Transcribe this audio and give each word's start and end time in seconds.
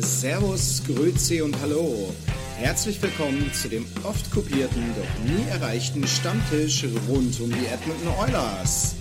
Servus, 0.00 0.82
Grüezi 0.84 1.40
und 1.40 1.56
Hallo. 1.60 2.12
Herzlich 2.56 3.00
willkommen 3.00 3.52
zu 3.52 3.68
dem 3.68 3.86
oft 4.02 4.28
kopierten, 4.32 4.82
doch 4.96 5.24
nie 5.24 5.48
erreichten 5.50 6.04
Stammtisch 6.06 6.84
rund 7.08 7.38
um 7.40 7.50
die 7.50 7.66
Edmonton 7.66 8.08
Oilers. 8.18 8.96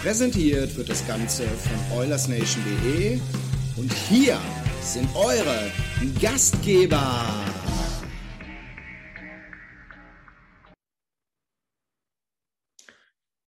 Präsentiert 0.00 0.74
wird 0.76 0.88
das 0.88 1.06
Ganze 1.06 1.44
von 1.44 1.98
OilersNation.de 1.98 3.20
und 3.76 3.92
hier 3.92 4.40
sind 4.80 5.08
eure 5.14 5.70
Gastgeber. 6.20 7.26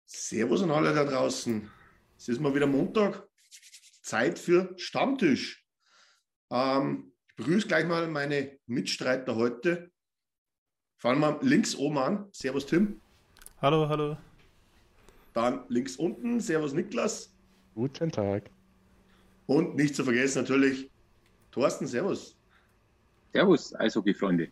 Servus 0.06 0.64
an 0.64 0.72
alle 0.72 0.94
da 0.96 1.04
draußen. 1.04 1.70
Es 2.18 2.30
ist 2.30 2.42
mal 2.42 2.56
wieder 2.56 2.68
Montag. 2.68 3.28
Zeit 4.02 4.40
für 4.40 4.74
Stammtisch. 4.78 5.63
Ähm, 6.54 7.12
ich 7.30 7.36
begrüße 7.38 7.68
gleich 7.68 7.88
mal 7.88 8.08
meine 8.08 8.60
Mitstreiter 8.68 9.36
heute. 9.36 9.90
Fangen 10.98 11.20
wir 11.20 11.40
links 11.42 11.76
oben 11.76 11.98
an. 11.98 12.28
Servus 12.32 12.68
Tim. 12.68 13.02
Hallo, 13.60 13.90
hallo. 13.90 14.18
Dann 15.34 15.64
links 15.70 15.96
unten. 15.96 16.40
Servus 16.40 16.74
Niklas. 16.74 17.34
Guten 17.74 18.12
Tag. 18.12 18.52
Und 19.48 19.76
nicht 19.76 19.96
zu 19.96 20.04
vergessen 20.04 20.44
natürlich 20.44 20.92
Thorsten. 21.52 21.88
Servus. 21.88 22.38
Servus, 23.34 23.76
Eishockey-Freunde. 23.76 24.52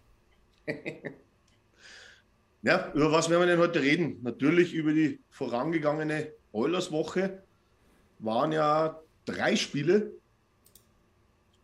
Ja, 2.63 2.91
über 2.93 3.11
was 3.11 3.27
werden 3.27 3.41
wir 3.41 3.47
denn 3.47 3.57
heute 3.57 3.81
reden? 3.81 4.19
Natürlich 4.21 4.75
über 4.75 4.93
die 4.93 5.19
vorangegangene 5.31 6.31
Oilers-Woche. 6.51 7.41
Waren 8.19 8.51
ja 8.51 9.01
drei 9.25 9.55
Spiele. 9.55 10.11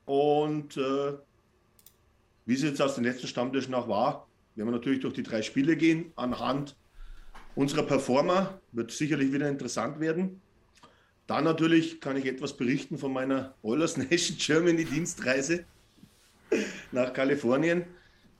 Und 0.07 0.77
äh, 0.77 1.17
wie 2.45 2.53
es 2.53 2.61
jetzt 2.61 2.81
aus 2.81 2.95
den 2.95 3.03
letzten 3.03 3.27
Stammtischen 3.27 3.73
auch 3.73 3.89
war, 3.89 4.25
werden 4.55 4.69
wir 4.69 4.71
natürlich 4.71 5.01
durch 5.01 5.13
die 5.13 5.21
drei 5.21 5.41
Spiele 5.41 5.75
gehen. 5.75 6.13
Anhand 6.15 6.77
unserer 7.55 7.83
Performer 7.83 8.61
wird 8.71 8.91
sicherlich 8.91 9.33
wieder 9.33 9.49
interessant 9.49 9.99
werden. 9.99 10.41
Dann 11.27 11.43
natürlich 11.43 11.99
kann 11.99 12.15
ich 12.15 12.25
etwas 12.25 12.55
berichten 12.55 12.97
von 12.97 13.11
meiner 13.11 13.53
Oilers 13.63 13.97
Nation 13.97 14.37
Germany 14.37 14.85
Dienstreise 14.85 15.65
nach 16.93 17.11
Kalifornien. 17.11 17.83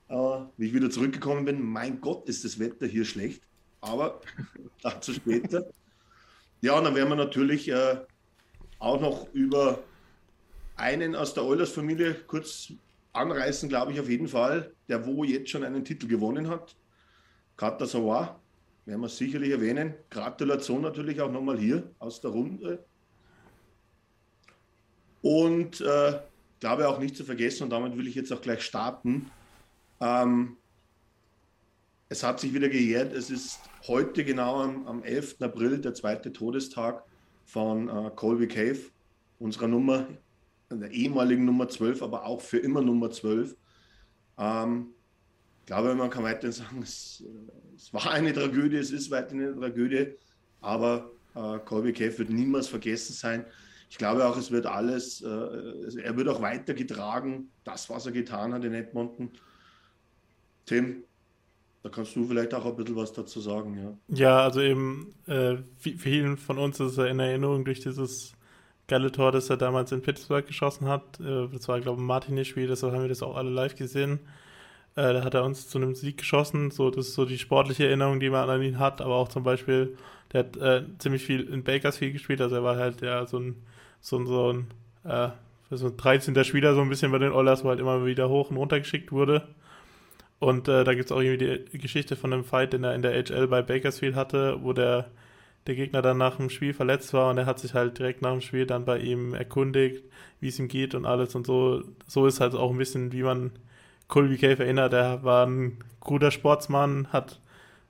Äh, 0.07 0.15
wie 0.55 0.67
ich 0.67 0.73
wieder 0.73 0.89
zurückgekommen 0.89 1.43
bin, 1.43 1.61
mein 1.61 1.99
Gott, 1.99 2.29
ist 2.29 2.45
das 2.45 2.59
Wetter 2.59 2.87
hier 2.87 3.03
schlecht. 3.03 3.41
Aber 3.81 4.21
dazu 4.81 5.11
später. 5.11 5.67
Ja, 6.61 6.77
und 6.77 6.85
dann 6.85 6.95
werden 6.95 7.09
wir 7.09 7.17
natürlich 7.17 7.67
äh, 7.67 7.97
auch 8.79 9.01
noch 9.01 9.27
über 9.33 9.83
einen 10.77 11.15
aus 11.15 11.33
der 11.33 11.43
Oilers-Familie 11.43 12.13
kurz 12.27 12.71
anreißen, 13.13 13.67
glaube 13.67 13.91
ich 13.91 13.99
auf 13.99 14.09
jeden 14.09 14.27
Fall, 14.27 14.71
der 14.87 15.05
wo 15.05 15.23
jetzt 15.23 15.49
schon 15.49 15.63
einen 15.63 15.83
Titel 15.83 16.07
gewonnen 16.07 16.49
hat. 16.49 16.75
Kata 17.57 17.85
Sawar, 17.85 18.39
werden 18.85 19.01
wir 19.01 19.09
sicherlich 19.09 19.51
erwähnen. 19.51 19.95
Gratulation 20.09 20.81
natürlich 20.81 21.19
auch 21.19 21.31
nochmal 21.31 21.57
hier 21.57 21.91
aus 21.99 22.21
der 22.21 22.31
Runde. 22.31 22.85
Und 25.21 25.81
äh, 25.81 26.19
glaube 26.59 26.87
auch 26.87 26.99
nicht 26.99 27.17
zu 27.17 27.25
vergessen, 27.25 27.63
und 27.63 27.71
damit 27.71 27.97
will 27.97 28.07
ich 28.07 28.15
jetzt 28.15 28.31
auch 28.31 28.41
gleich 28.41 28.61
starten. 28.61 29.29
Ähm, 29.99 30.57
es 32.09 32.23
hat 32.23 32.39
sich 32.39 32.53
wieder 32.53 32.69
gejährt. 32.69 33.13
Es 33.13 33.29
ist 33.29 33.59
heute 33.87 34.23
genau 34.23 34.61
am, 34.61 34.87
am 34.87 35.03
11. 35.03 35.41
April 35.41 35.79
der 35.79 35.93
zweite 35.93 36.31
Todestag 36.31 37.03
von 37.45 37.89
äh, 37.89 38.11
Colby 38.15 38.47
Cave, 38.47 38.79
unserer 39.39 39.67
Nummer, 39.67 40.07
der 40.69 40.91
ehemaligen 40.91 41.45
Nummer 41.45 41.69
12, 41.69 42.01
aber 42.01 42.25
auch 42.25 42.41
für 42.41 42.57
immer 42.57 42.81
Nummer 42.81 43.09
12. 43.09 43.55
Ähm, 44.37 44.87
ich 45.61 45.65
glaube, 45.65 45.95
man 45.95 46.09
kann 46.09 46.23
weiterhin 46.23 46.51
sagen, 46.51 46.81
es, 46.81 47.23
äh, 47.25 47.75
es, 47.75 47.93
war 47.93 48.11
eine 48.11 48.33
Tragödie, 48.33 48.77
es 48.77 48.91
ist 48.91 49.11
weiterhin 49.11 49.47
eine 49.47 49.59
Tragödie, 49.59 50.15
aber 50.61 51.11
äh, 51.35 51.59
Colby 51.59 51.93
Cave 51.93 52.17
wird 52.19 52.29
niemals 52.29 52.67
vergessen 52.67 53.13
sein. 53.13 53.45
Ich 53.89 53.97
glaube 53.97 54.25
auch, 54.25 54.37
es 54.37 54.51
wird 54.51 54.65
alles, 54.65 55.21
äh, 55.21 56.01
er 56.01 56.17
wird 56.17 56.27
auch 56.27 56.41
weitergetragen, 56.41 57.49
das, 57.63 57.89
was 57.89 58.05
er 58.05 58.11
getan 58.11 58.53
hat 58.53 58.63
in 58.65 58.73
Edmonton. 58.73 59.31
Tim, 60.65 61.03
da 61.83 61.89
kannst 61.89 62.15
du 62.17 62.25
vielleicht 62.25 62.53
auch 62.53 62.65
ein 62.65 62.75
bisschen 62.75 62.97
was 62.97 63.13
dazu 63.13 63.39
sagen, 63.39 63.77
ja. 63.77 64.15
Ja, 64.15 64.39
also 64.41 64.59
eben, 64.59 65.13
äh, 65.25 65.57
vielen 65.77 66.37
von 66.37 66.57
uns 66.57 66.79
ist 66.81 66.97
er 66.97 67.07
in 67.07 67.19
Erinnerung 67.19 67.63
durch 67.63 67.79
dieses 67.79 68.33
geile 68.87 69.11
Tor, 69.11 69.31
das 69.31 69.49
er 69.49 69.57
damals 69.57 69.91
in 69.91 70.01
Pittsburgh 70.01 70.45
geschossen 70.45 70.87
hat. 70.87 71.19
Äh, 71.19 71.47
das 71.51 71.67
war, 71.67 71.79
glaube 71.79 71.97
ich, 71.97 72.03
ein 72.03 72.07
Martinez-Spiel, 72.07 72.67
deshalb 72.67 72.93
haben 72.93 73.01
wir 73.01 73.09
das 73.09 73.23
auch 73.23 73.35
alle 73.35 73.49
live 73.49 73.75
gesehen. 73.75 74.19
Äh, 74.95 75.13
da 75.13 75.23
hat 75.23 75.33
er 75.33 75.43
uns 75.43 75.67
zu 75.67 75.77
einem 75.77 75.93
Sieg 75.93 76.17
geschossen. 76.17 76.71
So, 76.71 76.89
das 76.89 77.09
ist 77.09 77.15
so 77.15 77.25
die 77.25 77.37
sportliche 77.37 77.87
Erinnerung, 77.87 78.19
die 78.19 78.29
man 78.29 78.49
an 78.49 78.61
ihn 78.61 78.79
hat, 78.79 79.01
aber 79.01 79.15
auch 79.15 79.27
zum 79.27 79.43
Beispiel, 79.43 79.97
der 80.33 80.39
hat 80.39 80.57
äh, 80.57 80.83
ziemlich 80.97 81.23
viel 81.23 81.41
in 81.41 81.63
Bakersfield 81.63 82.13
gespielt, 82.13 82.41
also 82.41 82.55
er 82.55 82.63
war 82.63 82.77
halt 82.77 83.01
ja 83.01 83.25
so 83.25 83.39
ein, 83.39 83.55
so 84.01 84.17
ein, 84.17 84.25
so 84.25 84.53
ein, 84.53 84.67
äh, 85.03 85.29
so 85.69 85.87
ein 85.87 85.97
13. 85.97 86.43
Spieler, 86.43 86.73
so 86.73 86.81
ein 86.81 86.89
bisschen 86.89 87.11
bei 87.11 87.19
den 87.19 87.31
Oilers, 87.31 87.63
wo 87.63 87.69
halt 87.69 87.79
immer 87.79 88.05
wieder 88.05 88.29
hoch 88.29 88.49
und 88.49 88.57
runter 88.57 88.79
geschickt 88.79 89.11
wurde. 89.11 89.47
Und 90.39 90.67
äh, 90.67 90.83
da 90.83 90.93
gibt 90.93 91.05
es 91.05 91.11
auch 91.11 91.21
irgendwie 91.21 91.65
die 91.71 91.77
Geschichte 91.79 92.15
von 92.15 92.31
einem 92.31 92.43
Fight, 92.43 92.73
den 92.73 92.83
er 92.83 92.93
in 92.95 93.01
der 93.01 93.11
HL 93.11 93.47
bei 93.47 93.61
Bakersfield 93.61 94.15
hatte, 94.15 94.59
wo 94.61 94.71
der, 94.71 95.09
der 95.65 95.75
Gegner 95.75 96.01
dann 96.01 96.17
nach 96.17 96.37
dem 96.37 96.49
Spiel 96.49 96.73
verletzt 96.73 97.13
war 97.13 97.29
und 97.29 97.37
er 97.37 97.45
hat 97.45 97.59
sich 97.59 97.73
halt 97.73 97.97
direkt 97.99 98.21
nach 98.21 98.31
dem 98.31 98.41
Spiel 98.41 98.65
dann 98.65 98.85
bei 98.85 98.99
ihm 98.99 99.33
erkundigt, 99.33 100.03
wie 100.39 100.47
es 100.47 100.59
ihm 100.59 100.67
geht 100.67 100.95
und 100.95 101.05
alles 101.05 101.35
und 101.35 101.45
so. 101.45 101.81
So 102.07 102.25
ist 102.25 102.39
halt 102.39 102.55
auch 102.55 102.71
ein 102.71 102.77
bisschen, 102.77 103.11
wie 103.11 103.23
man 103.23 103.51
Colby 104.07 104.37
Cave 104.37 104.63
erinnert. 104.63 104.93
Er 104.93 105.23
war 105.23 105.45
ein 105.45 105.79
guter 105.99 106.31
Sportsmann, 106.31 107.07
hat, 107.11 107.41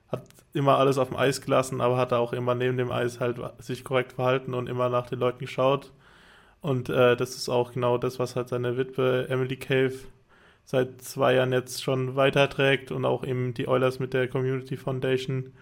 hat 0.08 0.24
immer 0.52 0.78
alles 0.78 0.98
auf 0.98 1.08
dem 1.08 1.16
Eis 1.16 1.40
gelassen, 1.40 1.80
aber 1.80 1.96
hat 1.96 2.12
auch 2.12 2.32
immer 2.32 2.54
neben 2.54 2.76
dem 2.76 2.90
Eis 2.90 3.20
halt 3.20 3.38
sich 3.58 3.84
korrekt 3.84 4.14
verhalten 4.14 4.54
und 4.54 4.68
immer 4.68 4.88
nach 4.88 5.06
den 5.06 5.20
Leuten 5.20 5.40
geschaut. 5.40 5.92
Und 6.60 6.88
äh, 6.88 7.16
das 7.16 7.36
ist 7.36 7.48
auch 7.48 7.72
genau 7.72 7.98
das, 7.98 8.18
was 8.18 8.34
halt 8.34 8.48
seine 8.48 8.76
Witwe 8.76 9.28
Emily 9.28 9.56
Cave 9.56 9.94
seit 10.64 11.00
zwei 11.00 11.34
Jahren 11.34 11.52
jetzt 11.52 11.82
schon 11.82 12.16
weiterträgt 12.16 12.90
und 12.92 13.04
auch 13.04 13.24
eben 13.24 13.54
die 13.54 13.68
Oilers 13.68 14.00
mit 14.00 14.12
der 14.12 14.28
Community 14.28 14.76
Foundation, 14.76 15.52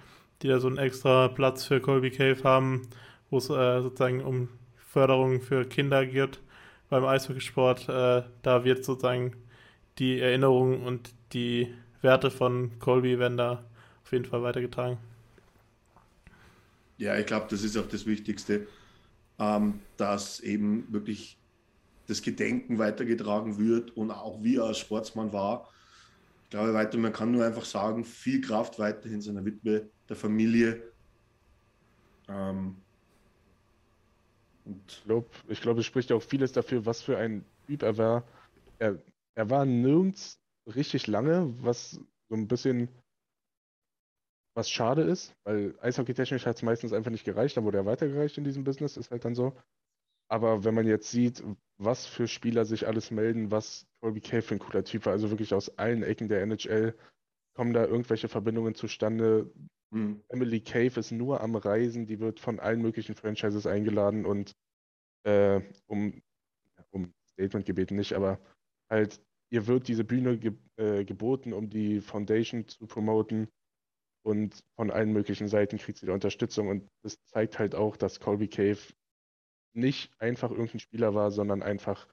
die 0.42 0.48
da 0.48 0.60
so 0.60 0.68
einen 0.68 0.78
extra 0.78 1.28
Platz 1.28 1.64
für 1.64 1.80
Colby 1.80 2.10
Cave 2.10 2.42
haben, 2.44 2.88
wo 3.30 3.38
es 3.38 3.50
äh, 3.50 3.82
sozusagen 3.82 4.22
um 4.22 4.48
Förderung 4.76 5.40
für 5.40 5.64
Kinder 5.64 6.06
geht 6.06 6.40
beim 6.88 7.04
Eishockeysport. 7.04 7.88
Äh, 7.88 8.22
da 8.42 8.64
wird 8.64 8.84
sozusagen 8.84 9.36
die 9.98 10.20
Erinnerung 10.20 10.82
und 10.84 11.14
die 11.32 11.72
Werte 12.02 12.30
von 12.30 12.78
Colby 12.78 13.18
werden 13.18 13.36
da 13.36 13.64
auf 14.04 14.12
jeden 14.12 14.24
Fall 14.24 14.42
weitergetragen. 14.42 14.98
Ja, 16.98 17.16
ich 17.18 17.26
glaube, 17.26 17.46
das 17.50 17.62
ist 17.62 17.76
auch 17.76 17.88
das 17.88 18.06
Wichtigste, 18.06 18.66
ähm, 19.38 19.80
dass 19.96 20.40
eben 20.40 20.86
wirklich 20.92 21.36
das 22.06 22.22
Gedenken 22.22 22.78
weitergetragen 22.78 23.58
wird 23.58 23.96
und 23.96 24.10
auch 24.10 24.42
wie 24.42 24.56
er 24.56 24.64
als 24.64 24.78
Sportsmann 24.78 25.32
war. 25.32 25.68
Ich 26.46 26.50
glaube 26.50 26.72
weiter, 26.74 26.96
man 26.96 27.12
kann 27.12 27.32
nur 27.32 27.44
einfach 27.44 27.64
sagen, 27.64 28.04
viel 28.04 28.40
Kraft 28.40 28.78
weiterhin 28.78 29.20
seiner 29.20 29.44
Witwe, 29.44 29.90
der 30.08 30.14
Familie. 30.14 30.80
Ähm, 32.28 32.76
ich 34.86 35.02
glaube, 35.04 35.28
glaub, 35.60 35.78
es 35.78 35.86
spricht 35.86 36.12
auch 36.12 36.22
vieles 36.22 36.52
dafür, 36.52 36.86
was 36.86 37.02
für 37.02 37.18
ein 37.18 37.44
Typ 37.66 37.82
er 37.82 37.98
war. 37.98 38.24
Er, 38.78 38.96
er 39.34 39.50
war 39.50 39.64
nirgends 39.64 40.38
richtig 40.72 41.08
lange, 41.08 41.52
was 41.62 41.98
so 42.28 42.36
ein 42.36 42.46
bisschen 42.46 42.88
was 44.54 44.70
schade 44.70 45.02
ist, 45.02 45.34
weil 45.42 45.74
eishockeytechnisch 45.80 46.46
hat 46.46 46.56
es 46.56 46.62
meistens 46.62 46.92
einfach 46.92 47.10
nicht 47.10 47.24
gereicht, 47.24 47.56
dann 47.56 47.64
wurde 47.64 47.78
er 47.78 47.86
weitergereicht 47.86 48.38
in 48.38 48.44
diesem 48.44 48.62
Business, 48.62 48.96
ist 48.96 49.10
halt 49.10 49.24
dann 49.24 49.34
so. 49.34 49.52
Aber 50.28 50.64
wenn 50.64 50.74
man 50.74 50.86
jetzt 50.86 51.10
sieht, 51.10 51.42
was 51.78 52.06
für 52.06 52.26
Spieler 52.26 52.64
sich 52.64 52.86
alles 52.86 53.10
melden, 53.10 53.50
was 53.50 53.86
Colby 54.00 54.20
Cave 54.20 54.42
für 54.42 54.54
ein 54.54 54.60
cooler 54.60 54.84
Typ 54.84 55.06
war, 55.06 55.12
also 55.12 55.30
wirklich 55.30 55.52
aus 55.54 55.78
allen 55.78 56.02
Ecken 56.02 56.28
der 56.28 56.42
NHL 56.42 56.96
kommen 57.54 57.72
da 57.72 57.84
irgendwelche 57.84 58.28
Verbindungen 58.28 58.74
zustande. 58.74 59.50
Mhm. 59.90 60.22
Emily 60.28 60.60
Cave 60.60 61.00
ist 61.00 61.12
nur 61.12 61.40
am 61.40 61.54
Reisen, 61.54 62.06
die 62.06 62.20
wird 62.20 62.40
von 62.40 62.60
allen 62.60 62.82
möglichen 62.82 63.14
Franchises 63.14 63.66
eingeladen 63.66 64.26
und 64.26 64.54
äh, 65.24 65.60
um, 65.86 66.22
um 66.90 67.12
Statement 67.32 67.66
gebeten 67.66 67.96
nicht, 67.96 68.12
aber 68.12 68.38
halt, 68.90 69.20
ihr 69.50 69.66
wird 69.66 69.88
diese 69.88 70.04
Bühne 70.04 70.38
ge 70.38 70.52
äh, 70.76 71.04
geboten, 71.04 71.52
um 71.52 71.70
die 71.70 72.00
Foundation 72.00 72.66
zu 72.68 72.86
promoten 72.86 73.48
und 74.22 74.64
von 74.74 74.90
allen 74.90 75.12
möglichen 75.12 75.48
Seiten 75.48 75.78
kriegt 75.78 75.98
sie 75.98 76.06
da 76.06 76.12
Unterstützung 76.12 76.68
und 76.68 76.88
das 77.02 77.16
zeigt 77.26 77.58
halt 77.58 77.74
auch, 77.74 77.96
dass 77.96 78.20
Colby 78.20 78.48
Cave 78.48 78.78
nicht 79.76 80.10
einfach 80.20 80.50
irgendein 80.50 80.80
Spieler 80.80 81.14
war, 81.14 81.30
sondern 81.30 81.62
einfach 81.62 82.08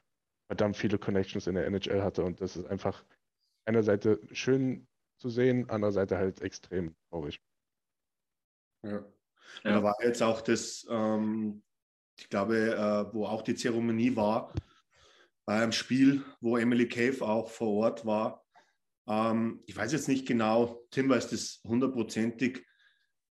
verdammt 0.47 0.77
viele 0.77 0.97
Connections 0.97 1.47
in 1.47 1.55
der 1.55 1.65
NHL 1.65 2.03
hatte 2.03 2.23
und 2.23 2.41
das 2.41 2.55
ist 2.55 2.65
einfach 2.65 3.03
einerseits 3.65 4.07
schön 4.31 4.87
zu 5.17 5.29
sehen, 5.29 5.69
andererseits 5.69 6.11
halt 6.11 6.41
extrem 6.41 6.95
traurig. 7.09 7.41
Ja. 8.83 8.91
ja. 8.91 9.05
Da 9.63 9.83
war 9.83 9.95
jetzt 10.03 10.21
auch 10.21 10.41
das, 10.41 10.85
ähm, 10.89 11.63
ich 12.19 12.29
glaube, 12.29 12.75
äh, 12.75 13.13
wo 13.13 13.25
auch 13.25 13.41
die 13.41 13.55
Zeremonie 13.55 14.15
war, 14.15 14.53
bei 15.45 15.61
einem 15.61 15.71
Spiel, 15.71 16.23
wo 16.41 16.57
Emily 16.57 16.87
Cave 16.87 17.21
auch 17.25 17.49
vor 17.49 17.69
Ort 17.69 18.05
war, 18.05 18.45
ähm, 19.07 19.61
ich 19.65 19.75
weiß 19.75 19.91
jetzt 19.93 20.07
nicht 20.07 20.27
genau, 20.27 20.85
Tim 20.91 21.09
weiß 21.09 21.29
das 21.29 21.61
hundertprozentig, 21.65 22.65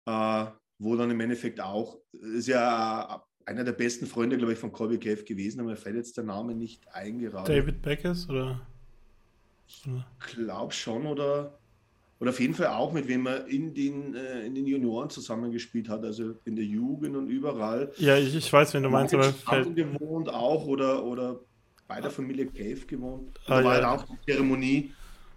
äh, 0.06 0.46
wo 0.78 0.96
dann 0.96 1.10
im 1.10 1.20
Endeffekt 1.20 1.60
auch, 1.60 2.00
ist 2.12 2.48
ja 2.48 3.24
einer 3.46 3.64
der 3.64 3.72
besten 3.72 4.06
Freunde, 4.06 4.36
glaube 4.36 4.52
ich, 4.52 4.58
von 4.58 4.72
Colby 4.72 4.98
Cave 4.98 5.24
gewesen, 5.24 5.60
aber 5.60 5.70
mir 5.70 5.76
fällt 5.76 5.96
jetzt 5.96 6.16
der 6.16 6.24
Name 6.24 6.54
nicht 6.54 6.82
ein 6.92 7.18
gerade. 7.18 7.52
David 7.52 7.82
Beckers 7.82 8.28
oder? 8.28 8.60
Ich 9.66 9.84
glaube 10.34 10.72
schon, 10.72 11.06
oder, 11.06 11.58
oder 12.20 12.30
auf 12.30 12.40
jeden 12.40 12.54
Fall 12.54 12.68
auch, 12.68 12.92
mit 12.92 13.08
wem 13.08 13.26
er 13.26 13.46
in 13.46 13.74
den, 13.74 14.14
äh, 14.14 14.44
in 14.44 14.54
den 14.54 14.66
Junioren 14.66 15.08
zusammengespielt 15.08 15.88
hat, 15.88 16.04
also 16.04 16.34
in 16.44 16.56
der 16.56 16.64
Jugend 16.64 17.16
und 17.16 17.28
überall. 17.28 17.90
Ja, 17.96 18.16
ich, 18.16 18.34
ich 18.34 18.52
weiß, 18.52 18.74
wenn 18.74 18.82
du 18.82 18.90
meinst, 18.90 19.14
aber 19.14 19.32
fällt... 19.32 19.74
gewohnt 19.74 20.28
auch 20.28 20.66
oder, 20.66 21.04
oder 21.04 21.40
bei 21.88 22.00
der 22.00 22.10
Familie 22.10 22.46
Cave 22.46 22.86
gewohnt. 22.86 23.38
Ah, 23.46 23.58
da 23.60 23.64
war 23.64 23.78
ja. 23.78 23.88
halt 23.88 24.00
auch 24.00 24.06
die 24.06 24.32
Zeremonie 24.32 24.92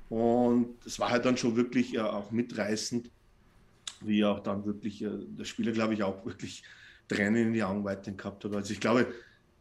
und 0.09 0.75
es 0.85 0.99
war 0.99 1.09
halt 1.09 1.25
dann 1.25 1.37
schon 1.37 1.55
wirklich 1.55 1.95
äh, 1.95 1.99
auch 1.99 2.31
mitreißend, 2.31 3.09
wie 4.01 4.23
auch 4.25 4.39
dann 4.41 4.65
wirklich 4.65 5.01
äh, 5.01 5.09
der 5.11 5.45
Spieler, 5.45 5.71
glaube 5.71 5.93
ich, 5.93 6.03
auch 6.03 6.25
wirklich 6.25 6.63
Tränen 7.07 7.47
in 7.47 7.53
die 7.53 7.63
Augen 7.63 7.83
weiterhin 7.83 8.17
gehabt 8.17 8.43
hat. 8.43 8.53
Also 8.53 8.73
ich 8.73 8.79
glaube, 8.79 9.07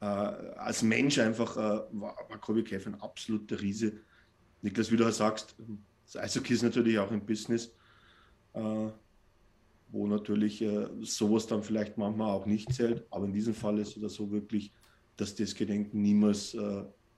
äh, 0.00 0.04
als 0.04 0.82
Mensch 0.82 1.18
einfach 1.18 1.56
äh, 1.56 1.82
war, 1.92 2.16
war 2.28 2.38
Kobe 2.40 2.62
Kev 2.62 2.86
ein 2.86 3.00
absoluter 3.00 3.60
Riese. 3.60 3.92
Niklas, 4.62 4.90
wie 4.90 4.96
du 4.96 5.04
halt 5.04 5.14
sagst, 5.14 5.54
das 6.04 6.16
Eishockey 6.16 6.54
ist 6.54 6.62
natürlich 6.62 6.98
auch 6.98 7.10
ein 7.10 7.24
Business, 7.24 7.74
äh, 8.52 8.88
wo 9.88 10.06
natürlich 10.06 10.60
äh, 10.62 10.88
sowas 11.00 11.46
dann 11.46 11.62
vielleicht 11.62 11.96
manchmal 11.96 12.30
auch 12.30 12.46
nicht 12.46 12.72
zählt. 12.72 13.06
Aber 13.10 13.24
in 13.24 13.32
diesem 13.32 13.54
Fall 13.54 13.78
ist 13.78 13.96
es 13.96 14.14
so 14.14 14.30
wirklich, 14.30 14.72
dass 15.16 15.34
das 15.34 15.54
Gedenken 15.54 16.02
niemals 16.02 16.56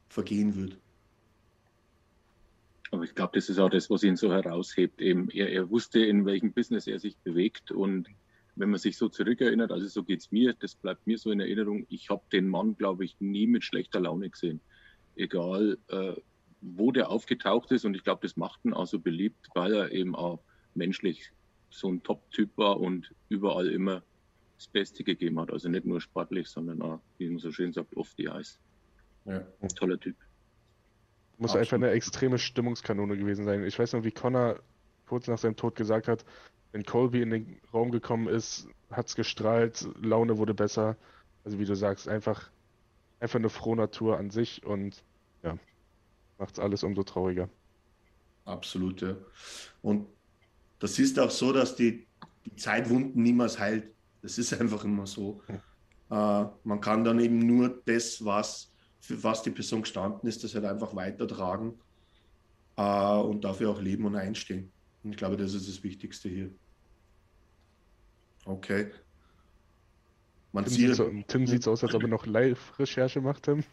vergehen 0.08 0.54
wird. 0.54 0.78
Aber 2.90 3.04
ich 3.04 3.14
glaube, 3.14 3.32
das 3.34 3.48
ist 3.48 3.58
auch 3.58 3.70
das, 3.70 3.90
was 3.90 4.02
ihn 4.02 4.16
so 4.16 4.32
heraushebt. 4.32 5.00
Eben, 5.00 5.28
er, 5.30 5.50
er 5.50 5.70
wusste, 5.70 6.00
in 6.00 6.24
welchem 6.24 6.52
Business 6.52 6.86
er 6.86 6.98
sich 6.98 7.16
bewegt. 7.18 7.72
Und 7.72 8.08
wenn 8.56 8.70
man 8.70 8.78
sich 8.78 8.96
so 8.96 9.08
zurückerinnert, 9.08 9.70
also 9.70 9.86
so 9.86 10.02
geht 10.02 10.20
es 10.20 10.32
mir, 10.32 10.54
das 10.54 10.74
bleibt 10.74 11.06
mir 11.06 11.18
so 11.18 11.30
in 11.30 11.40
Erinnerung, 11.40 11.86
ich 11.88 12.10
habe 12.10 12.22
den 12.32 12.48
Mann, 12.48 12.76
glaube 12.76 13.04
ich, 13.04 13.16
nie 13.20 13.46
mit 13.46 13.64
schlechter 13.64 14.00
Laune 14.00 14.30
gesehen. 14.30 14.60
Egal, 15.14 15.78
äh, 15.88 16.14
wo 16.60 16.90
der 16.90 17.10
aufgetaucht 17.10 17.70
ist. 17.70 17.84
Und 17.84 17.94
ich 17.94 18.02
glaube, 18.02 18.22
das 18.22 18.36
macht 18.36 18.64
ihn 18.64 18.72
auch 18.72 18.86
so 18.86 18.98
beliebt, 18.98 19.48
weil 19.54 19.74
er 19.74 19.92
eben 19.92 20.14
auch 20.14 20.40
menschlich 20.74 21.32
so 21.70 21.88
ein 21.88 22.02
Top-Typ 22.02 22.56
war 22.56 22.80
und 22.80 23.14
überall 23.28 23.68
immer 23.68 24.02
das 24.56 24.68
Beste 24.68 25.04
gegeben 25.04 25.38
hat. 25.38 25.50
Also 25.52 25.68
nicht 25.68 25.84
nur 25.84 26.00
sportlich, 26.00 26.48
sondern 26.48 26.80
auch, 26.82 27.00
wie 27.18 27.28
man 27.28 27.38
so 27.38 27.52
schön 27.52 27.72
sagt, 27.72 27.96
off 27.96 28.12
the 28.16 28.24
ice. 28.24 28.58
Ja. 29.26 29.40
Toller 29.74 29.98
Typ. 29.98 30.16
Muss 31.38 31.50
Absolut. 31.50 31.60
einfach 31.60 31.74
eine 31.76 31.90
extreme 31.90 32.38
Stimmungskanone 32.38 33.16
gewesen 33.16 33.44
sein. 33.44 33.62
Ich 33.64 33.78
weiß 33.78 33.92
noch, 33.92 34.04
wie 34.04 34.12
Connor 34.12 34.60
kurz 35.04 35.28
nach 35.28 35.38
seinem 35.38 35.56
Tod 35.56 35.74
gesagt 35.74 36.08
hat, 36.08 36.24
wenn 36.76 36.84
Colby 36.84 37.22
in 37.22 37.30
den 37.30 37.60
Raum 37.72 37.90
gekommen 37.90 38.28
ist, 38.28 38.68
hat 38.90 39.06
es 39.06 39.14
gestrahlt, 39.14 39.88
Laune 40.02 40.36
wurde 40.36 40.52
besser. 40.52 40.98
Also 41.42 41.58
wie 41.58 41.64
du 41.64 41.74
sagst, 41.74 42.06
einfach, 42.06 42.50
einfach 43.18 43.38
eine 43.38 43.48
frohe 43.48 43.76
Natur 43.76 44.18
an 44.18 44.28
sich 44.28 44.62
und 44.62 45.02
ja, 45.42 45.56
macht 46.36 46.52
es 46.52 46.58
alles 46.58 46.82
umso 46.82 47.02
trauriger. 47.02 47.48
Absolut, 48.44 49.00
ja. 49.00 49.16
Und 49.80 50.06
das 50.78 50.98
ist 50.98 51.18
auch 51.18 51.30
so, 51.30 51.50
dass 51.50 51.76
die, 51.76 52.06
die 52.44 52.54
Zeit 52.56 52.90
Wunden 52.90 53.22
niemals 53.22 53.58
heilt. 53.58 53.94
Das 54.20 54.36
ist 54.36 54.52
einfach 54.60 54.84
immer 54.84 55.06
so. 55.06 55.40
Hm. 55.46 55.56
Äh, 56.10 56.44
man 56.62 56.80
kann 56.82 57.04
dann 57.04 57.20
eben 57.20 57.38
nur 57.38 57.80
das, 57.86 58.22
was 58.22 58.70
für 59.00 59.24
was 59.24 59.42
die 59.42 59.50
Person 59.50 59.80
gestanden 59.80 60.28
ist, 60.28 60.44
das 60.44 60.54
halt 60.54 60.66
einfach 60.66 60.94
weitertragen 60.94 61.72
äh, 62.76 63.16
und 63.16 63.44
dafür 63.44 63.70
auch 63.70 63.80
leben 63.80 64.04
und 64.04 64.14
einstehen. 64.14 64.70
Und 65.02 65.12
ich 65.12 65.16
glaube, 65.16 65.38
das 65.38 65.54
ist 65.54 65.68
das 65.68 65.82
Wichtigste 65.82 66.28
hier. 66.28 66.50
Okay. 68.46 68.86
Man 70.52 70.64
Tim 70.64 70.72
sieht 70.72 70.94
so, 70.94 71.10
Tim 71.28 71.46
sieht 71.46 71.68
aus, 71.68 71.84
als 71.84 71.94
ob 71.94 72.02
er 72.02 72.08
noch 72.08 72.24
Live-Recherche 72.24 73.20
macht, 73.20 73.42
Tim. 73.42 73.64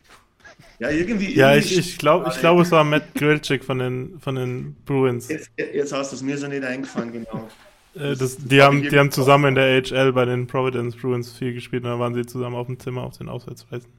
Ja, 0.80 0.90
irgendwie. 0.90 1.34
Ja, 1.34 1.56
ich, 1.56 1.78
ich 1.78 1.98
glaube, 1.98 2.30
ich 2.30 2.40
glaub, 2.40 2.60
es 2.60 2.72
war 2.72 2.84
Matt 2.84 3.14
Grilchik 3.16 3.64
von 3.64 3.80
den, 3.80 4.20
von 4.20 4.36
den 4.36 4.76
Bruins. 4.84 5.30
Jetzt, 5.30 5.52
jetzt 5.56 5.94
hast 5.94 6.12
du 6.12 6.18
es 6.18 6.22
mir 6.22 6.38
so 6.38 6.48
nicht 6.48 6.64
eingefallen, 6.64 7.14
genau. 7.14 7.48
Äh, 7.96 8.16
das, 8.16 8.38
die, 8.38 8.62
haben, 8.62 8.82
die 8.82 9.00
haben 9.00 9.12
zusammen 9.12 9.50
in 9.50 9.56
der 9.56 9.82
AHL 9.82 10.12
bei 10.14 10.26
den 10.26 10.48
Providence 10.48 10.96
Bruins 10.96 11.32
viel 11.32 11.54
gespielt 11.54 11.84
und 11.84 11.92
dann 11.92 12.00
waren 12.00 12.14
sie 12.14 12.26
zusammen 12.26 12.56
auf 12.56 12.68
dem 12.68 12.80
Zimmer 12.80 13.04
auf 13.04 13.18
den 13.18 13.30
Auswärtsreisen. 13.30 13.90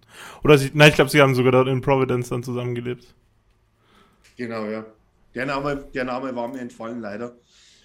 Oder 0.42 0.58
sie, 0.58 0.70
nein, 0.74 0.90
ich 0.90 0.96
glaube, 0.96 1.10
sie 1.10 1.22
haben 1.22 1.34
sogar 1.34 1.52
dort 1.52 1.68
in 1.68 1.80
Providence 1.80 2.28
dann 2.28 2.42
zusammengelebt. 2.42 3.14
Genau, 4.36 4.66
ja. 4.66 4.84
Der 5.34 5.46
Name, 5.46 5.84
der 5.94 6.04
Name 6.04 6.34
war 6.34 6.48
mir 6.48 6.60
entfallen, 6.60 7.00
leider. 7.00 7.34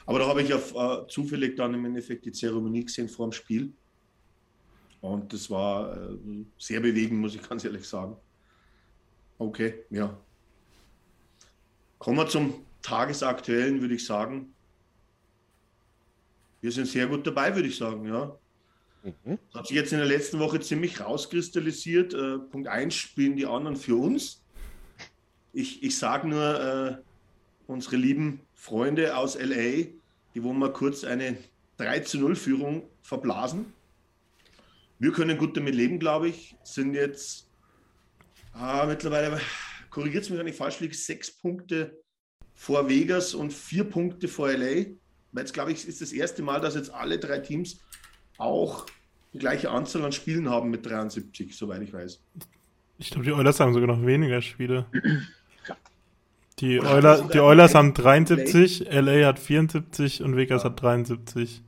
Aber 0.09 0.19
da 0.19 0.27
habe 0.27 0.41
ich 0.41 0.53
auf, 0.53 0.73
äh, 0.75 1.07
zufällig 1.07 1.55
dann 1.55 1.73
im 1.73 1.85
Endeffekt 1.85 2.25
die 2.25 2.31
Zeremonie 2.31 2.85
gesehen 2.85 3.07
vor 3.07 3.27
dem 3.27 3.31
Spiel. 3.31 3.73
Und 5.01 5.31
das 5.31 5.49
war 5.49 5.95
äh, 5.95 6.17
sehr 6.57 6.79
bewegend, 6.79 7.19
muss 7.19 7.35
ich 7.35 7.47
ganz 7.47 7.63
ehrlich 7.63 7.87
sagen. 7.87 8.15
Okay, 9.37 9.85
ja. 9.89 10.17
Kommen 11.97 12.17
wir 12.17 12.27
zum 12.27 12.65
Tagesaktuellen, 12.81 13.81
würde 13.81 13.95
ich 13.95 14.05
sagen 14.05 14.53
wir 16.61 16.71
sind 16.71 16.87
sehr 16.87 17.07
gut 17.07 17.25
dabei, 17.25 17.55
würde 17.55 17.67
ich 17.67 17.77
sagen, 17.77 18.07
ja. 18.07 18.37
Mhm. 19.03 19.39
Das 19.51 19.59
hat 19.59 19.67
sich 19.67 19.77
jetzt 19.77 19.93
in 19.93 19.99
der 19.99 20.07
letzten 20.07 20.39
Woche 20.39 20.59
ziemlich 20.59 20.99
rauskristallisiert. 20.99 22.13
Äh, 22.13 22.39
Punkt 22.39 22.67
1 22.67 22.93
spielen 22.93 23.35
die 23.35 23.45
anderen 23.45 23.77
für 23.77 23.95
uns. 23.95 24.43
Ich, 25.53 25.83
ich 25.83 25.97
sage 25.97 26.27
nur, 26.27 26.59
äh, 26.59 26.97
unsere 27.67 27.95
lieben 27.95 28.41
Freunde 28.53 29.15
aus 29.15 29.37
LA, 29.39 29.87
die 30.33 30.43
wollen 30.43 30.59
mal 30.59 30.73
kurz 30.73 31.03
eine 31.03 31.37
3 31.77 31.99
zu 31.99 32.19
0 32.19 32.35
Führung 32.35 32.83
verblasen. 33.01 33.73
Wir 34.99 35.11
können 35.11 35.37
gut 35.37 35.55
damit 35.55 35.75
leben, 35.75 35.99
glaube 35.99 36.29
ich. 36.29 36.55
Sind 36.63 36.93
jetzt 36.93 37.49
ah, 38.53 38.85
mittlerweile, 38.85 39.39
korrigiert 39.89 40.23
es 40.23 40.29
mich, 40.29 40.39
wenn 40.39 40.47
ich 40.47 40.55
falsch 40.55 40.79
liege, 40.79 40.93
sechs 40.93 41.31
Punkte 41.31 41.97
vor 42.53 42.89
Vegas 42.89 43.33
und 43.33 43.53
vier 43.53 43.85
Punkte 43.85 44.27
vor 44.27 44.51
LA. 44.51 44.85
Weil 45.31 45.43
jetzt, 45.43 45.53
glaube 45.53 45.71
ich, 45.71 45.87
ist 45.87 46.01
das 46.01 46.11
erste 46.11 46.41
Mal, 46.41 46.59
dass 46.59 46.75
jetzt 46.75 46.93
alle 46.93 47.19
drei 47.19 47.39
Teams 47.39 47.79
auch 48.37 48.85
die 49.33 49.39
gleiche 49.39 49.69
Anzahl 49.69 50.03
an 50.03 50.11
Spielen 50.11 50.49
haben 50.49 50.69
mit 50.69 50.85
73, 50.85 51.55
soweit 51.55 51.81
ich 51.81 51.93
weiß. 51.93 52.21
Ich 52.97 53.11
glaube, 53.11 53.25
die 53.25 53.31
Oilers 53.31 53.59
haben 53.59 53.73
sogar 53.73 53.87
noch 53.87 54.05
weniger 54.05 54.41
Spiele. 54.41 54.85
Die, 56.59 56.81
Euler, 56.81 57.29
die 57.31 57.39
Oilers 57.39 57.73
haben 57.73 57.93
73, 57.93 58.91
LA 58.91 59.27
hat 59.27 59.39
74 59.39 60.21
und 60.21 60.35
Vegas 60.35 60.65
hat 60.65 60.81
73. 60.81 61.63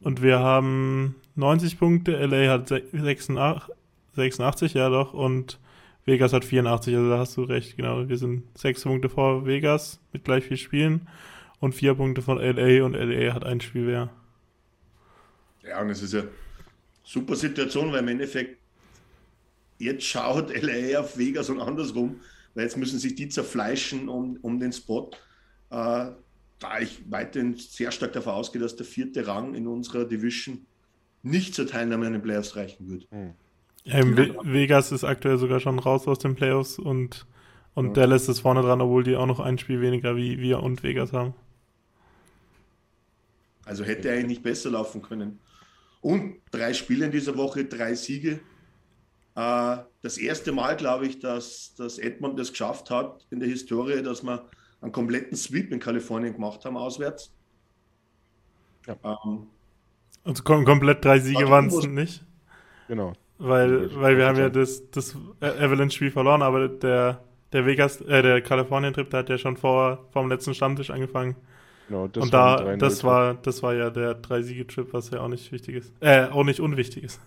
Und 0.00 0.22
wir 0.22 0.38
haben 0.38 1.16
90 1.34 1.78
Punkte, 1.78 2.12
LA 2.12 2.52
hat 2.52 2.68
86, 2.68 3.74
86, 4.14 4.74
ja 4.74 4.88
doch, 4.88 5.14
und 5.14 5.58
Vegas 6.04 6.32
hat 6.32 6.44
84, 6.44 6.94
also 6.94 7.10
da 7.10 7.18
hast 7.18 7.36
du 7.36 7.42
recht, 7.42 7.76
genau. 7.76 8.08
Wir 8.08 8.18
sind 8.18 8.44
sechs 8.56 8.82
Punkte 8.82 9.08
vor 9.08 9.46
Vegas 9.46 10.00
mit 10.12 10.24
gleich 10.24 10.44
viel 10.44 10.58
Spielen 10.58 11.08
und 11.58 11.74
vier 11.74 11.94
Punkte 11.94 12.22
von 12.22 12.38
LA 12.38 12.84
und 12.84 12.92
LA 12.92 13.34
hat 13.34 13.44
ein 13.44 13.60
Spiel 13.60 13.86
mehr. 13.86 14.10
Ja, 15.62 15.80
und 15.80 15.90
es 15.90 16.02
ist 16.02 16.12
ja 16.12 16.22
super 17.02 17.34
Situation, 17.36 17.90
weil 17.90 18.00
im 18.00 18.08
Endeffekt 18.08 18.58
jetzt 19.78 20.04
schaut 20.04 20.54
LA 20.54 21.00
auf 21.00 21.16
Vegas 21.16 21.48
und 21.50 21.60
andersrum, 21.60 22.20
weil 22.54 22.64
jetzt 22.64 22.76
müssen 22.76 22.98
sich 22.98 23.14
die 23.14 23.28
zerfleischen 23.28 24.08
um, 24.08 24.38
um 24.42 24.58
den 24.58 24.72
Spot. 24.72 25.10
Äh, 25.70 26.12
da 26.58 26.78
ich 26.80 27.10
weiterhin 27.10 27.56
sehr 27.56 27.90
stark 27.90 28.12
davon 28.12 28.34
ausgehe, 28.34 28.62
dass 28.62 28.76
der 28.76 28.86
vierte 28.86 29.26
Rang 29.26 29.54
in 29.54 29.66
unserer 29.66 30.04
Division 30.04 30.66
nicht 31.22 31.54
zur 31.54 31.66
Teilnahme 31.66 32.06
an 32.06 32.12
den 32.12 32.22
Playoffs 32.22 32.56
reichen 32.56 32.88
wird. 32.88 33.06
Hm. 33.10 33.34
Ja, 33.84 34.02
Vegas 34.44 34.92
ist 34.92 35.04
aktuell 35.04 35.36
sogar 35.36 35.60
schon 35.60 35.78
raus 35.78 36.08
aus 36.08 36.18
den 36.18 36.34
Playoffs 36.34 36.78
und, 36.78 37.26
und 37.74 37.88
ja. 37.88 37.92
Dallas 37.92 38.28
ist 38.28 38.40
vorne 38.40 38.62
dran, 38.62 38.80
obwohl 38.80 39.04
die 39.04 39.16
auch 39.16 39.26
noch 39.26 39.40
ein 39.40 39.58
Spiel 39.58 39.80
weniger 39.82 40.16
wie 40.16 40.38
wir 40.38 40.62
und 40.62 40.82
Vegas 40.82 41.12
haben. 41.12 41.34
Also 43.66 43.84
hätte 43.84 44.10
eigentlich 44.10 44.26
nicht 44.26 44.42
besser 44.42 44.70
laufen 44.70 45.02
können. 45.02 45.38
Und 46.00 46.36
drei 46.50 46.74
Spiele 46.74 47.06
in 47.06 47.12
dieser 47.12 47.36
Woche, 47.36 47.64
drei 47.64 47.94
Siege. 47.94 48.40
Äh, 49.36 49.76
das 50.02 50.18
erste 50.18 50.52
Mal, 50.52 50.76
glaube 50.76 51.06
ich, 51.06 51.18
dass, 51.18 51.74
dass 51.76 51.98
Edmond 51.98 52.38
das 52.38 52.50
geschafft 52.50 52.90
hat 52.90 53.26
in 53.30 53.40
der 53.40 53.48
Historie, 53.48 54.02
dass 54.02 54.22
wir 54.22 54.48
einen 54.80 54.92
kompletten 54.92 55.36
Sweep 55.36 55.72
in 55.72 55.80
Kalifornien 55.80 56.34
gemacht 56.34 56.64
haben, 56.64 56.76
auswärts. 56.76 57.32
Ja. 58.86 58.96
Ähm, 59.02 59.46
also 60.24 60.42
kom 60.42 60.64
komplett 60.64 61.04
drei 61.04 61.18
Siege 61.18 61.48
waren 61.50 61.66
es 61.66 61.86
nicht. 61.86 62.24
Genau. 62.88 63.14
Weil, 63.38 63.94
weil 64.00 64.16
wir 64.16 64.26
haben 64.26 64.38
ja 64.38 64.48
das, 64.48 64.90
das 64.90 65.16
Avalanche-Spiel 65.40 66.10
verloren, 66.10 66.42
aber 66.42 66.68
der, 66.68 67.24
der 67.52 67.66
Vegas, 67.66 68.00
äh, 68.02 68.22
der 68.22 68.40
Kalifornien-Trip, 68.40 69.10
der 69.10 69.20
hat 69.20 69.28
ja 69.28 69.38
schon 69.38 69.56
vor, 69.56 70.06
vor 70.12 70.22
dem 70.22 70.30
letzten 70.30 70.54
Stammtisch 70.54 70.90
angefangen. 70.90 71.34
Genau, 71.88 72.06
das 72.06 72.22
Und 72.22 72.32
da, 72.32 72.76
das 72.76 73.04
war, 73.04 73.34
das 73.34 73.62
war 73.62 73.74
ja 73.74 73.90
der 73.90 74.14
Drei-Siege-Trip, 74.14 74.92
was 74.92 75.10
ja 75.10 75.20
auch 75.20 75.28
nicht 75.28 75.50
wichtig 75.50 75.76
ist. 75.76 75.92
Äh, 76.00 76.28
auch 76.28 76.44
nicht 76.44 76.60
unwichtig 76.60 77.04
ist. 77.04 77.20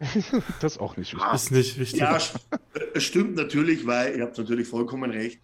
das 0.60 0.74
ist 0.74 0.80
auch 0.80 0.96
nicht 0.96 1.14
wichtig. 1.14 1.32
Ist 1.34 1.50
nicht 1.50 1.78
wichtig. 1.78 2.00
Ja, 2.00 2.18
es 2.94 3.02
stimmt 3.02 3.34
natürlich, 3.34 3.86
weil 3.86 4.16
ihr 4.16 4.22
habt 4.22 4.38
natürlich 4.38 4.68
vollkommen 4.68 5.10
recht. 5.10 5.40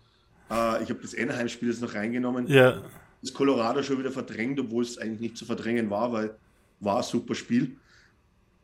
Äh, 0.50 0.82
ich 0.82 0.90
habe 0.90 1.00
das 1.02 1.16
Anaheim-Spiel 1.16 1.70
jetzt 1.70 1.82
noch 1.82 1.94
reingenommen. 1.94 2.46
Ja. 2.46 2.82
Das 3.20 3.32
Colorado 3.34 3.82
schon 3.82 3.98
wieder 3.98 4.12
verdrängt, 4.12 4.60
obwohl 4.60 4.84
es 4.84 4.98
eigentlich 4.98 5.20
nicht 5.20 5.36
zu 5.36 5.44
verdrängen 5.44 5.90
war, 5.90 6.12
weil 6.12 6.36
war 6.80 6.98
ein 6.98 7.02
super 7.02 7.34
Spiel. 7.34 7.76